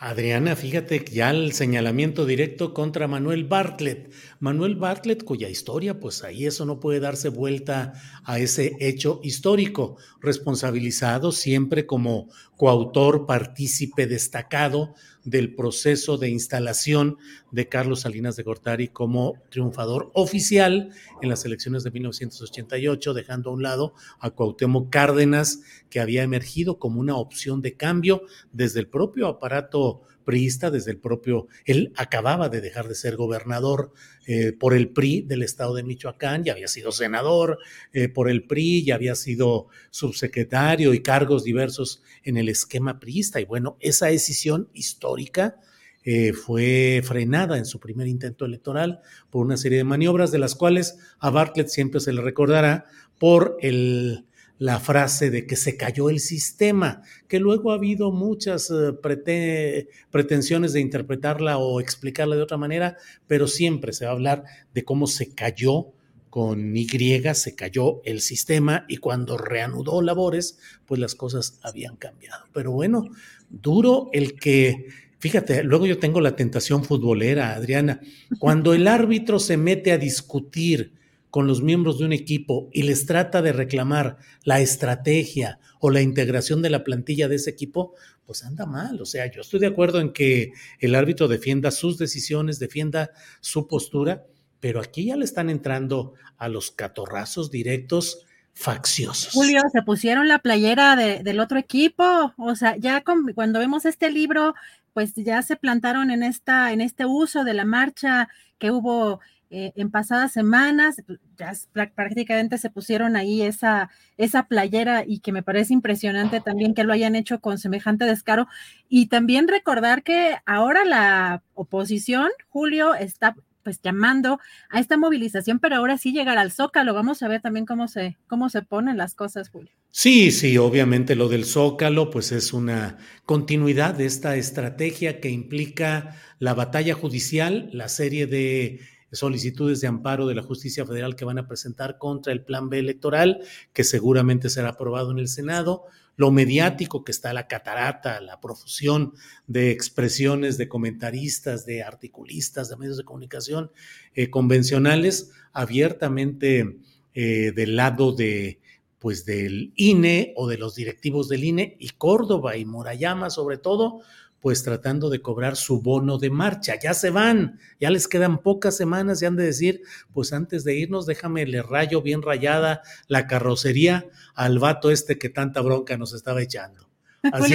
Adriana, 0.00 0.54
fíjate 0.54 1.04
ya 1.10 1.30
el 1.30 1.52
señalamiento 1.52 2.24
directo 2.24 2.72
contra 2.72 3.08
Manuel 3.08 3.42
Bartlett. 3.42 4.12
Manuel 4.38 4.76
Bartlett, 4.76 5.24
cuya 5.24 5.48
historia, 5.48 5.98
pues 5.98 6.22
ahí 6.22 6.46
eso 6.46 6.64
no 6.64 6.78
puede 6.78 7.00
darse 7.00 7.30
vuelta 7.30 7.94
a 8.22 8.38
ese 8.38 8.76
hecho 8.78 9.18
histórico, 9.24 9.96
responsabilizado 10.20 11.32
siempre 11.32 11.84
como 11.84 12.28
coautor, 12.56 13.26
partícipe 13.26 14.06
destacado 14.06 14.94
del 15.28 15.54
proceso 15.54 16.16
de 16.16 16.30
instalación 16.30 17.18
de 17.50 17.68
Carlos 17.68 18.00
Salinas 18.00 18.36
de 18.36 18.42
Gortari 18.42 18.88
como 18.88 19.34
triunfador 19.50 20.10
oficial 20.14 20.90
en 21.20 21.28
las 21.28 21.44
elecciones 21.44 21.84
de 21.84 21.90
1988, 21.90 23.14
dejando 23.14 23.50
a 23.50 23.52
un 23.52 23.62
lado 23.62 23.94
a 24.20 24.30
Cuauhtémoc 24.30 24.90
Cárdenas, 24.90 25.60
que 25.90 26.00
había 26.00 26.22
emergido 26.22 26.78
como 26.78 27.00
una 27.00 27.16
opción 27.16 27.60
de 27.60 27.76
cambio 27.76 28.22
desde 28.52 28.80
el 28.80 28.88
propio 28.88 29.26
aparato 29.26 30.02
priista, 30.28 30.70
desde 30.70 30.90
el 30.90 30.98
propio, 30.98 31.46
él 31.64 31.90
acababa 31.96 32.50
de 32.50 32.60
dejar 32.60 32.86
de 32.86 32.94
ser 32.94 33.16
gobernador 33.16 33.94
eh, 34.26 34.52
por 34.52 34.74
el 34.74 34.90
PRI 34.90 35.22
del 35.22 35.42
estado 35.42 35.74
de 35.74 35.82
Michoacán, 35.84 36.44
ya 36.44 36.52
había 36.52 36.68
sido 36.68 36.92
senador 36.92 37.58
eh, 37.94 38.10
por 38.10 38.28
el 38.28 38.44
PRI, 38.44 38.84
ya 38.84 38.96
había 38.96 39.14
sido 39.14 39.68
subsecretario 39.88 40.92
y 40.92 41.00
cargos 41.00 41.44
diversos 41.44 42.02
en 42.24 42.36
el 42.36 42.50
esquema 42.50 43.00
priista. 43.00 43.40
Y 43.40 43.46
bueno, 43.46 43.78
esa 43.80 44.08
decisión 44.08 44.68
histórica 44.74 45.56
eh, 46.04 46.34
fue 46.34 47.00
frenada 47.02 47.56
en 47.56 47.64
su 47.64 47.80
primer 47.80 48.06
intento 48.06 48.44
electoral 48.44 49.00
por 49.30 49.46
una 49.46 49.56
serie 49.56 49.78
de 49.78 49.84
maniobras 49.84 50.30
de 50.30 50.40
las 50.40 50.54
cuales 50.54 50.98
a 51.20 51.30
Bartlett 51.30 51.68
siempre 51.68 52.00
se 52.00 52.12
le 52.12 52.20
recordará 52.20 52.84
por 53.18 53.56
el 53.62 54.26
la 54.58 54.80
frase 54.80 55.30
de 55.30 55.46
que 55.46 55.56
se 55.56 55.76
cayó 55.76 56.10
el 56.10 56.20
sistema, 56.20 57.02
que 57.28 57.38
luego 57.38 57.70
ha 57.70 57.76
habido 57.76 58.10
muchas 58.10 58.70
eh, 58.70 59.86
pretensiones 60.10 60.72
de 60.72 60.80
interpretarla 60.80 61.58
o 61.58 61.80
explicarla 61.80 62.36
de 62.36 62.42
otra 62.42 62.56
manera, 62.56 62.96
pero 63.26 63.46
siempre 63.46 63.92
se 63.92 64.04
va 64.04 64.10
a 64.10 64.14
hablar 64.14 64.44
de 64.74 64.84
cómo 64.84 65.06
se 65.06 65.32
cayó 65.32 65.92
con 66.30 66.76
Y, 66.76 66.86
se 67.34 67.54
cayó 67.54 68.02
el 68.04 68.20
sistema 68.20 68.84
y 68.88 68.98
cuando 68.98 69.38
reanudó 69.38 70.02
labores, 70.02 70.58
pues 70.86 71.00
las 71.00 71.14
cosas 71.14 71.58
habían 71.62 71.96
cambiado. 71.96 72.44
Pero 72.52 72.72
bueno, 72.72 73.04
duro 73.48 74.10
el 74.12 74.34
que, 74.34 74.86
fíjate, 75.18 75.62
luego 75.62 75.86
yo 75.86 75.98
tengo 75.98 76.20
la 76.20 76.36
tentación 76.36 76.84
futbolera, 76.84 77.54
Adriana, 77.54 78.00
cuando 78.38 78.74
el 78.74 78.88
árbitro 78.88 79.38
se 79.38 79.56
mete 79.56 79.92
a 79.92 79.98
discutir, 79.98 80.97
con 81.30 81.46
los 81.46 81.62
miembros 81.62 81.98
de 81.98 82.06
un 82.06 82.12
equipo 82.12 82.68
y 82.72 82.82
les 82.82 83.06
trata 83.06 83.42
de 83.42 83.52
reclamar 83.52 84.18
la 84.44 84.60
estrategia 84.60 85.58
o 85.80 85.90
la 85.90 86.00
integración 86.00 86.62
de 86.62 86.70
la 86.70 86.84
plantilla 86.84 87.28
de 87.28 87.36
ese 87.36 87.50
equipo, 87.50 87.94
pues 88.24 88.44
anda 88.44 88.66
mal. 88.66 89.00
O 89.00 89.06
sea, 89.06 89.30
yo 89.30 89.40
estoy 89.40 89.60
de 89.60 89.66
acuerdo 89.66 90.00
en 90.00 90.12
que 90.12 90.52
el 90.80 90.94
árbitro 90.94 91.28
defienda 91.28 91.70
sus 91.70 91.98
decisiones, 91.98 92.58
defienda 92.58 93.10
su 93.40 93.66
postura, 93.66 94.24
pero 94.60 94.80
aquí 94.80 95.06
ya 95.06 95.16
le 95.16 95.24
están 95.24 95.50
entrando 95.50 96.14
a 96.36 96.48
los 96.48 96.70
catorrazos 96.70 97.50
directos 97.50 98.26
facciosos. 98.54 99.34
Julio, 99.34 99.62
se 99.72 99.82
pusieron 99.82 100.26
la 100.26 100.40
playera 100.40 100.96
del 100.96 101.38
otro 101.38 101.58
equipo, 101.58 102.34
o 102.36 102.56
sea, 102.56 102.76
ya 102.76 103.04
cuando 103.04 103.60
vemos 103.60 103.84
este 103.84 104.10
libro, 104.10 104.54
pues 104.94 105.14
ya 105.14 105.42
se 105.42 105.54
plantaron 105.54 106.10
en 106.10 106.24
esta, 106.24 106.72
en 106.72 106.80
este 106.80 107.06
uso 107.06 107.44
de 107.44 107.54
la 107.54 107.64
marcha 107.64 108.28
que 108.58 108.72
hubo 108.72 109.20
eh, 109.50 109.72
en 109.76 109.90
pasadas 109.90 110.32
semanas, 110.32 111.02
ya 111.36 111.52
prácticamente 111.94 112.58
se 112.58 112.70
pusieron 112.70 113.16
ahí 113.16 113.42
esa, 113.42 113.90
esa 114.16 114.46
playera 114.46 115.04
y 115.06 115.20
que 115.20 115.32
me 115.32 115.42
parece 115.42 115.72
impresionante 115.72 116.40
también 116.40 116.74
que 116.74 116.84
lo 116.84 116.92
hayan 116.92 117.16
hecho 117.16 117.40
con 117.40 117.58
semejante 117.58 118.04
descaro. 118.04 118.46
Y 118.88 119.06
también 119.06 119.48
recordar 119.48 120.02
que 120.02 120.36
ahora 120.44 120.84
la 120.84 121.42
oposición, 121.54 122.28
Julio, 122.48 122.94
está 122.94 123.34
pues 123.62 123.80
llamando 123.82 124.40
a 124.70 124.80
esta 124.80 124.96
movilización, 124.96 125.58
pero 125.58 125.76
ahora 125.76 125.98
sí 125.98 126.12
llegar 126.12 126.38
al 126.38 126.52
Zócalo. 126.52 126.94
Vamos 126.94 127.22
a 127.22 127.28
ver 127.28 127.42
también 127.42 127.66
cómo 127.66 127.86
se, 127.86 128.16
cómo 128.26 128.48
se 128.48 128.62
ponen 128.62 128.96
las 128.96 129.14
cosas, 129.14 129.50
Julio. 129.50 129.72
Sí, 129.90 130.30
sí, 130.30 130.56
obviamente 130.58 131.14
lo 131.14 131.28
del 131.28 131.44
Zócalo, 131.44 132.10
pues 132.10 132.32
es 132.32 132.52
una 132.52 132.96
continuidad 133.26 133.94
de 133.94 134.06
esta 134.06 134.36
estrategia 134.36 135.20
que 135.20 135.30
implica 135.30 136.16
la 136.38 136.54
batalla 136.54 136.94
judicial, 136.94 137.68
la 137.72 137.88
serie 137.88 138.26
de 138.26 138.80
solicitudes 139.12 139.80
de 139.80 139.88
amparo 139.88 140.26
de 140.26 140.34
la 140.34 140.42
justicia 140.42 140.84
federal 140.84 141.16
que 141.16 141.24
van 141.24 141.38
a 141.38 141.48
presentar 141.48 141.98
contra 141.98 142.32
el 142.32 142.42
plan 142.42 142.68
B 142.68 142.78
electoral, 142.78 143.40
que 143.72 143.84
seguramente 143.84 144.50
será 144.50 144.70
aprobado 144.70 145.10
en 145.10 145.18
el 145.18 145.28
Senado, 145.28 145.84
lo 146.16 146.32
mediático 146.32 147.04
que 147.04 147.12
está 147.12 147.32
la 147.32 147.46
catarata, 147.46 148.20
la 148.20 148.40
profusión 148.40 149.14
de 149.46 149.70
expresiones 149.70 150.58
de 150.58 150.68
comentaristas, 150.68 151.64
de 151.64 151.84
articulistas, 151.84 152.68
de 152.68 152.76
medios 152.76 152.96
de 152.96 153.04
comunicación 153.04 153.70
eh, 154.14 154.28
convencionales, 154.28 155.30
abiertamente 155.52 156.80
eh, 157.14 157.52
del 157.54 157.76
lado 157.76 158.12
de 158.12 158.60
pues 158.98 159.24
del 159.24 159.72
INE 159.76 160.32
o 160.36 160.48
de 160.48 160.58
los 160.58 160.74
directivos 160.74 161.28
del 161.28 161.44
INE 161.44 161.76
y 161.78 161.90
Córdoba 161.90 162.56
y 162.56 162.64
Morayama 162.64 163.30
sobre 163.30 163.56
todo, 163.56 164.00
pues 164.40 164.62
tratando 164.62 165.10
de 165.10 165.20
cobrar 165.20 165.56
su 165.56 165.82
bono 165.82 166.18
de 166.18 166.30
marcha. 166.30 166.74
Ya 166.82 166.94
se 166.94 167.10
van, 167.10 167.58
ya 167.80 167.90
les 167.90 168.08
quedan 168.08 168.38
pocas 168.42 168.76
semanas 168.76 169.20
y 169.22 169.26
han 169.26 169.36
de 169.36 169.44
decir, 169.44 169.82
pues 170.12 170.32
antes 170.32 170.64
de 170.64 170.76
irnos, 170.76 171.06
déjame 171.06 171.46
le 171.46 171.62
rayo 171.62 172.02
bien 172.02 172.22
rayada 172.22 172.82
la 173.08 173.26
carrocería 173.26 174.06
al 174.34 174.58
vato 174.58 174.90
este 174.90 175.18
que 175.18 175.28
tanta 175.28 175.60
bronca 175.60 175.96
nos 175.96 176.14
estaba 176.14 176.42
echando. 176.42 176.88
Así 177.22 177.54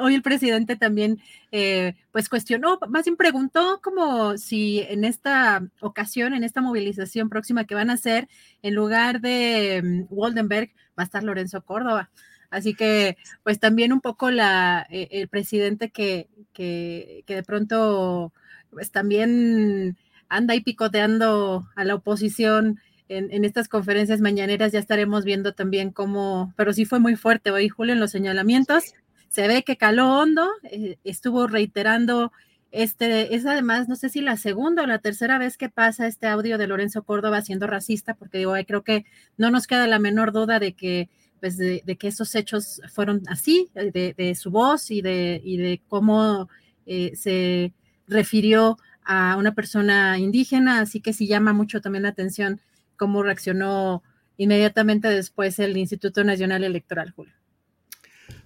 hoy, 0.00 0.14
el 0.14 0.22
presidente 0.22 0.76
también, 0.76 1.20
eh, 1.52 1.94
pues 2.12 2.30
cuestionó, 2.30 2.78
más 2.88 3.04
bien 3.04 3.16
preguntó 3.16 3.80
como 3.82 4.38
si 4.38 4.80
en 4.88 5.04
esta 5.04 5.68
ocasión, 5.80 6.32
en 6.32 6.44
esta 6.44 6.62
movilización 6.62 7.28
próxima 7.28 7.64
que 7.64 7.74
van 7.74 7.90
a 7.90 7.94
hacer, 7.94 8.28
en 8.62 8.74
lugar 8.74 9.20
de 9.20 9.82
mm, 9.84 10.06
Waldenberg, 10.08 10.70
va 10.98 11.02
a 11.02 11.04
estar 11.04 11.22
Lorenzo 11.22 11.62
Córdoba. 11.62 12.10
Así 12.54 12.74
que, 12.74 13.16
pues 13.42 13.58
también 13.58 13.92
un 13.92 14.00
poco 14.00 14.30
la, 14.30 14.86
eh, 14.90 15.08
el 15.10 15.28
presidente 15.28 15.90
que, 15.90 16.28
que, 16.52 17.24
que 17.26 17.34
de 17.34 17.42
pronto, 17.42 18.32
pues 18.70 18.90
también 18.90 19.96
anda 20.28 20.54
ahí 20.54 20.60
picoteando 20.60 21.66
a 21.74 21.84
la 21.84 21.96
oposición 21.96 22.80
en, 23.08 23.32
en, 23.32 23.44
estas 23.44 23.68
conferencias 23.68 24.20
mañaneras, 24.20 24.72
ya 24.72 24.78
estaremos 24.78 25.24
viendo 25.24 25.52
también 25.52 25.90
cómo, 25.90 26.54
pero 26.56 26.72
sí 26.72 26.84
fue 26.84 27.00
muy 27.00 27.16
fuerte 27.16 27.50
hoy, 27.50 27.68
Julio, 27.68 27.94
en 27.94 28.00
los 28.00 28.12
señalamientos. 28.12 28.94
Se 29.28 29.48
ve 29.48 29.64
que 29.64 29.76
caló 29.76 30.20
hondo, 30.20 30.48
eh, 30.70 30.96
estuvo 31.02 31.48
reiterando 31.48 32.30
este, 32.74 33.36
es 33.36 33.46
además, 33.46 33.88
no 33.88 33.94
sé 33.94 34.08
si 34.08 34.20
la 34.20 34.36
segunda 34.36 34.82
o 34.82 34.86
la 34.86 34.98
tercera 34.98 35.38
vez 35.38 35.56
que 35.56 35.68
pasa 35.68 36.08
este 36.08 36.26
audio 36.26 36.58
de 36.58 36.66
Lorenzo 36.66 37.04
Córdoba 37.04 37.40
siendo 37.40 37.68
racista, 37.68 38.14
porque 38.14 38.38
digo, 38.38 38.54
creo 38.66 38.82
que 38.82 39.06
no 39.36 39.52
nos 39.52 39.68
queda 39.68 39.86
la 39.86 40.00
menor 40.00 40.32
duda 40.32 40.58
de 40.58 40.72
que 40.72 41.08
pues 41.44 41.58
de, 41.58 41.82
que 41.98 42.08
esos 42.08 42.34
hechos 42.36 42.80
fueron 42.90 43.20
así, 43.26 43.68
de, 43.74 44.34
su 44.34 44.50
voz 44.50 44.90
y 44.90 45.02
de, 45.02 45.42
de 45.44 45.82
cómo 45.88 46.48
eh, 46.86 47.12
se 47.16 47.74
refirió 48.06 48.78
a 49.04 49.36
una 49.36 49.54
persona 49.54 50.18
indígena, 50.18 50.80
así 50.80 51.02
que 51.02 51.12
sí 51.12 51.26
llama 51.26 51.52
mucho 51.52 51.82
también 51.82 52.04
la 52.04 52.08
atención 52.08 52.62
cómo 52.96 53.22
reaccionó 53.22 54.02
inmediatamente 54.38 55.08
después 55.08 55.58
el 55.58 55.76
Instituto 55.76 56.24
Nacional 56.24 56.64
Electoral, 56.64 57.10
Julio. 57.10 57.34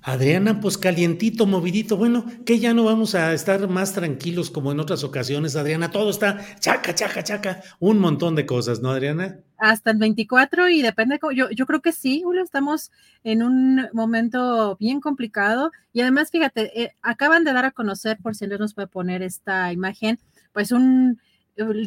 Adriana, 0.02 0.60
pues 0.60 0.76
calientito, 0.76 1.46
movidito. 1.46 1.96
Bueno, 1.96 2.26
que 2.44 2.58
ya 2.58 2.74
no 2.74 2.82
vamos 2.82 3.14
a 3.14 3.32
estar 3.32 3.68
más 3.68 3.92
tranquilos 3.92 4.50
como 4.50 4.72
en 4.72 4.80
otras 4.80 5.04
ocasiones, 5.04 5.54
Adriana. 5.54 5.92
Todo 5.92 6.10
está 6.10 6.44
chaca, 6.58 6.96
chaca, 6.96 7.22
chaca. 7.22 7.62
Un 7.78 8.00
montón 8.00 8.34
de 8.34 8.44
cosas, 8.44 8.80
¿no, 8.80 8.90
Adriana? 8.90 9.44
Hasta 9.58 9.90
el 9.90 9.98
24 9.98 10.68
y 10.68 10.82
depende, 10.82 11.18
yo, 11.34 11.50
yo 11.50 11.66
creo 11.66 11.82
que 11.82 11.92
sí, 11.92 12.22
Julio, 12.22 12.42
estamos 12.42 12.92
en 13.24 13.42
un 13.42 13.88
momento 13.92 14.76
bien 14.78 15.00
complicado 15.00 15.72
y 15.92 16.00
además, 16.00 16.30
fíjate, 16.30 16.80
eh, 16.80 16.94
acaban 17.02 17.44
de 17.44 17.52
dar 17.52 17.64
a 17.64 17.72
conocer, 17.72 18.18
por 18.18 18.36
si 18.36 18.46
no 18.46 18.56
nos 18.56 18.74
puede 18.74 18.86
poner 18.86 19.20
esta 19.22 19.72
imagen, 19.72 20.20
pues 20.52 20.70
un 20.70 21.20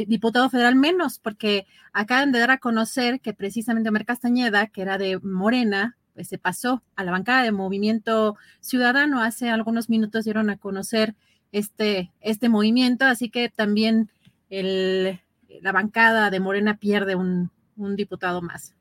diputado 0.08 0.50
federal 0.50 0.76
menos, 0.76 1.20
porque 1.20 1.66
acaban 1.94 2.32
de 2.32 2.40
dar 2.40 2.52
a 2.52 2.58
conocer 2.58 3.22
que 3.22 3.34
precisamente 3.34 3.90
Omar 3.90 4.06
Castañeda, 4.06 4.68
que 4.68 4.82
era 4.82 4.98
de 4.98 5.20
Morena, 5.20 5.96
pues, 6.14 6.28
se 6.28 6.38
pasó 6.38 6.84
a 6.96 7.04
la 7.04 7.12
bancada 7.12 7.42
de 7.42 7.52
Movimiento 7.52 8.38
Ciudadano. 8.60 9.24
Hace 9.24 9.50
algunos 9.50 9.90
minutos 9.90 10.26
dieron 10.26 10.52
a 10.52 10.58
conocer 10.58 11.16
este, 11.52 12.12
este 12.22 12.48
movimiento, 12.48 13.06
así 13.06 13.30
que 13.30 13.50
también 13.50 14.12
el, 14.52 15.20
la 15.62 15.72
bancada 15.72 16.30
de 16.30 16.40
Morena 16.40 16.78
pierde 16.78 17.16
un, 17.16 17.50
un 17.86 17.96
diputado 17.96 18.42
más. 18.42 18.76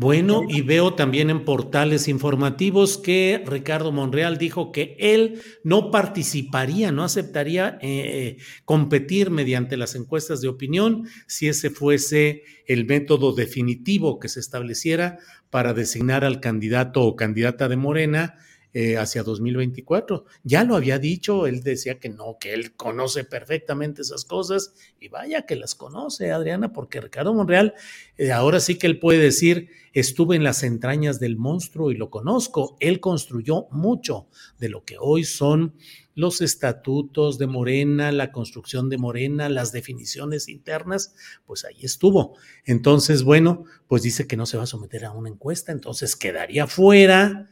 Bueno, 0.00 0.44
y 0.48 0.62
veo 0.62 0.94
también 0.94 1.28
en 1.28 1.44
portales 1.44 2.06
informativos 2.06 2.98
que 2.98 3.42
Ricardo 3.44 3.90
Monreal 3.90 4.38
dijo 4.38 4.70
que 4.70 4.96
él 5.00 5.42
no 5.64 5.90
participaría, 5.90 6.92
no 6.92 7.02
aceptaría 7.02 7.80
eh, 7.82 8.36
competir 8.64 9.30
mediante 9.30 9.76
las 9.76 9.96
encuestas 9.96 10.40
de 10.40 10.46
opinión 10.46 11.08
si 11.26 11.48
ese 11.48 11.70
fuese 11.70 12.44
el 12.66 12.86
método 12.86 13.34
definitivo 13.34 14.20
que 14.20 14.28
se 14.28 14.38
estableciera 14.38 15.18
para 15.50 15.74
designar 15.74 16.24
al 16.24 16.38
candidato 16.38 17.02
o 17.02 17.16
candidata 17.16 17.68
de 17.68 17.76
Morena 17.76 18.36
eh, 18.74 18.98
hacia 18.98 19.22
2024. 19.22 20.26
Ya 20.44 20.62
lo 20.62 20.76
había 20.76 20.98
dicho, 20.98 21.46
él 21.46 21.62
decía 21.62 21.98
que 21.98 22.10
no, 22.10 22.36
que 22.38 22.52
él 22.52 22.76
conoce 22.76 23.24
perfectamente 23.24 24.02
esas 24.02 24.26
cosas 24.26 24.74
y 25.00 25.08
vaya 25.08 25.46
que 25.46 25.56
las 25.56 25.74
conoce, 25.74 26.32
Adriana, 26.32 26.72
porque 26.72 27.00
Ricardo 27.00 27.32
Monreal, 27.32 27.72
eh, 28.18 28.30
ahora 28.30 28.60
sí 28.60 28.76
que 28.76 28.86
él 28.86 28.98
puede 28.98 29.20
decir, 29.20 29.70
estuve 29.94 30.36
en 30.36 30.44
las 30.44 30.62
entrañas 30.62 31.18
del 31.18 31.38
monstruo 31.38 31.90
y 31.90 31.96
lo 31.96 32.10
conozco. 32.10 32.76
Él 32.78 33.00
construyó 33.00 33.68
mucho 33.70 34.28
de 34.58 34.68
lo 34.68 34.84
que 34.84 34.96
hoy 35.00 35.24
son 35.24 35.74
los 36.14 36.42
estatutos 36.42 37.38
de 37.38 37.46
Morena, 37.46 38.12
la 38.12 38.32
construcción 38.32 38.90
de 38.90 38.98
Morena, 38.98 39.48
las 39.48 39.72
definiciones 39.72 40.48
internas, 40.48 41.14
pues 41.46 41.64
ahí 41.64 41.84
estuvo. 41.84 42.36
Entonces, 42.64 43.22
bueno, 43.22 43.64
pues 43.86 44.02
dice 44.02 44.26
que 44.26 44.36
no 44.36 44.44
se 44.44 44.56
va 44.56 44.64
a 44.64 44.66
someter 44.66 45.04
a 45.04 45.12
una 45.12 45.30
encuesta, 45.30 45.72
entonces 45.72 46.16
quedaría 46.16 46.66
fuera 46.66 47.48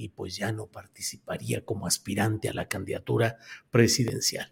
y 0.00 0.08
pues 0.08 0.34
ya 0.34 0.50
no 0.50 0.66
participaría 0.66 1.62
como 1.62 1.86
aspirante 1.86 2.48
a 2.48 2.54
la 2.54 2.68
candidatura 2.68 3.36
presidencial. 3.70 4.50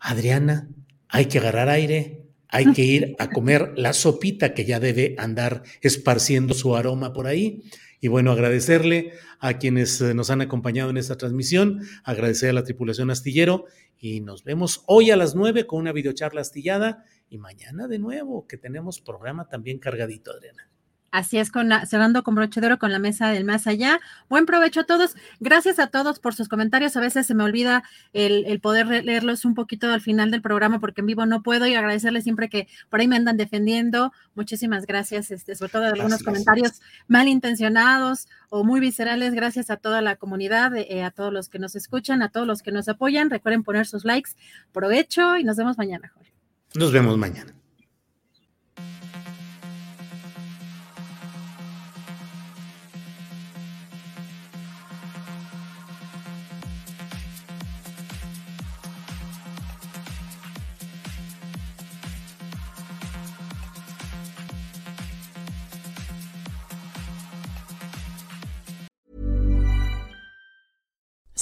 Adriana, 0.00 0.68
hay 1.08 1.26
que 1.26 1.38
agarrar 1.38 1.68
aire, 1.68 2.26
hay 2.48 2.72
que 2.72 2.82
ir 2.82 3.14
a 3.20 3.30
comer 3.30 3.74
la 3.76 3.92
sopita 3.92 4.52
que 4.52 4.64
ya 4.64 4.80
debe 4.80 5.14
andar 5.16 5.62
esparciendo 5.80 6.54
su 6.54 6.74
aroma 6.74 7.12
por 7.12 7.28
ahí. 7.28 7.62
Y 8.00 8.08
bueno, 8.08 8.32
agradecerle 8.32 9.12
a 9.38 9.58
quienes 9.58 10.00
eh, 10.00 10.12
nos 10.12 10.30
han 10.30 10.40
acompañado 10.40 10.90
en 10.90 10.96
esta 10.96 11.16
transmisión, 11.16 11.82
agradecer 12.02 12.50
a 12.50 12.54
la 12.54 12.64
tripulación 12.64 13.12
astillero 13.12 13.66
y 13.96 14.22
nos 14.22 14.42
vemos 14.42 14.82
hoy 14.86 15.12
a 15.12 15.16
las 15.16 15.36
nueve 15.36 15.66
con 15.66 15.78
una 15.78 15.92
videocharla 15.92 16.40
astillada 16.40 17.04
y 17.30 17.38
mañana 17.38 17.86
de 17.86 18.00
nuevo 18.00 18.48
que 18.48 18.58
tenemos 18.58 19.00
programa 19.00 19.48
también 19.48 19.78
cargadito, 19.78 20.32
Adriana. 20.32 20.68
Así 21.10 21.38
es, 21.38 21.50
con 21.50 21.70
cerrando 21.86 22.22
con 22.22 22.34
brochedero 22.34 22.78
con 22.78 22.92
la 22.92 22.98
mesa 22.98 23.28
del 23.28 23.44
más 23.44 23.66
allá. 23.66 24.00
Buen 24.28 24.44
provecho 24.44 24.80
a 24.80 24.84
todos. 24.84 25.14
Gracias 25.40 25.78
a 25.78 25.86
todos 25.86 26.18
por 26.18 26.34
sus 26.34 26.48
comentarios. 26.48 26.96
A 26.96 27.00
veces 27.00 27.26
se 27.26 27.34
me 27.34 27.44
olvida 27.44 27.84
el, 28.12 28.60
poder 28.60 28.86
leerlos 29.04 29.44
un 29.44 29.54
poquito 29.54 29.90
al 29.90 30.00
final 30.00 30.30
del 30.30 30.42
programa 30.42 30.78
porque 30.78 31.00
en 31.00 31.06
vivo 31.06 31.24
no 31.24 31.42
puedo 31.42 31.66
y 31.66 31.74
agradecerles 31.74 32.24
siempre 32.24 32.48
que 32.48 32.68
por 32.90 33.00
ahí 33.00 33.08
me 33.08 33.16
andan 33.16 33.36
defendiendo. 33.36 34.12
Muchísimas 34.34 34.86
gracias, 34.86 35.30
este, 35.30 35.54
sobre 35.54 35.72
todo 35.72 35.82
de 35.82 35.88
algunos 35.90 36.22
comentarios 36.22 36.82
malintencionados 37.08 38.28
o 38.50 38.64
muy 38.64 38.80
viscerales. 38.80 39.32
Gracias 39.32 39.70
a 39.70 39.76
toda 39.76 40.02
la 40.02 40.16
comunidad, 40.16 40.76
eh, 40.76 41.02
a 41.02 41.10
todos 41.10 41.32
los 41.32 41.48
que 41.48 41.58
nos 41.58 41.76
escuchan, 41.76 42.20
a 42.20 42.28
todos 42.28 42.46
los 42.46 42.62
que 42.62 42.72
nos 42.72 42.88
apoyan. 42.88 43.30
Recuerden 43.30 43.62
poner 43.62 43.86
sus 43.86 44.04
likes. 44.04 44.32
Provecho 44.72 45.38
y 45.38 45.44
nos 45.44 45.56
vemos 45.56 45.78
mañana, 45.78 46.10
Jorge. 46.14 46.32
Nos 46.74 46.92
vemos 46.92 47.16
mañana. 47.16 47.55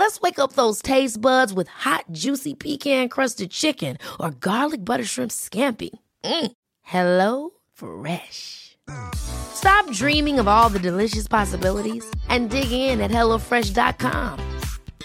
Let's 0.00 0.18
wake 0.22 0.38
up 0.38 0.54
those 0.54 0.80
taste 0.80 1.20
buds 1.20 1.52
with 1.52 1.68
hot, 1.68 2.06
juicy 2.10 2.54
pecan 2.54 3.10
crusted 3.10 3.50
chicken 3.50 3.98
or 4.18 4.30
garlic 4.30 4.82
butter 4.82 5.04
shrimp 5.04 5.30
scampi. 5.30 5.90
Mm. 6.24 6.52
Hello 6.80 7.50
Fresh. 7.74 8.78
Stop 9.14 9.92
dreaming 9.92 10.38
of 10.40 10.48
all 10.48 10.70
the 10.70 10.78
delicious 10.78 11.28
possibilities 11.28 12.02
and 12.30 12.48
dig 12.48 12.72
in 12.72 13.02
at 13.02 13.10
HelloFresh.com. 13.10 14.40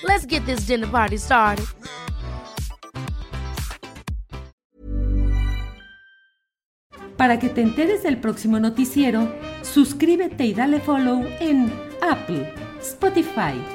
Let's 0.01 0.25
get 0.25 0.45
this 0.45 0.61
dinner 0.61 0.87
party 0.87 1.17
started. 1.17 1.65
Para 7.17 7.37
que 7.37 7.49
te 7.49 7.61
enteres 7.61 8.03
del 8.03 8.21
próximo 8.21 8.61
noticiero, 8.61 9.27
suscríbete 9.61 10.45
y 10.45 10.53
dale 10.53 10.79
follow 10.79 11.25
en 11.41 11.69
Apple, 12.01 12.49
Spotify 12.79 13.74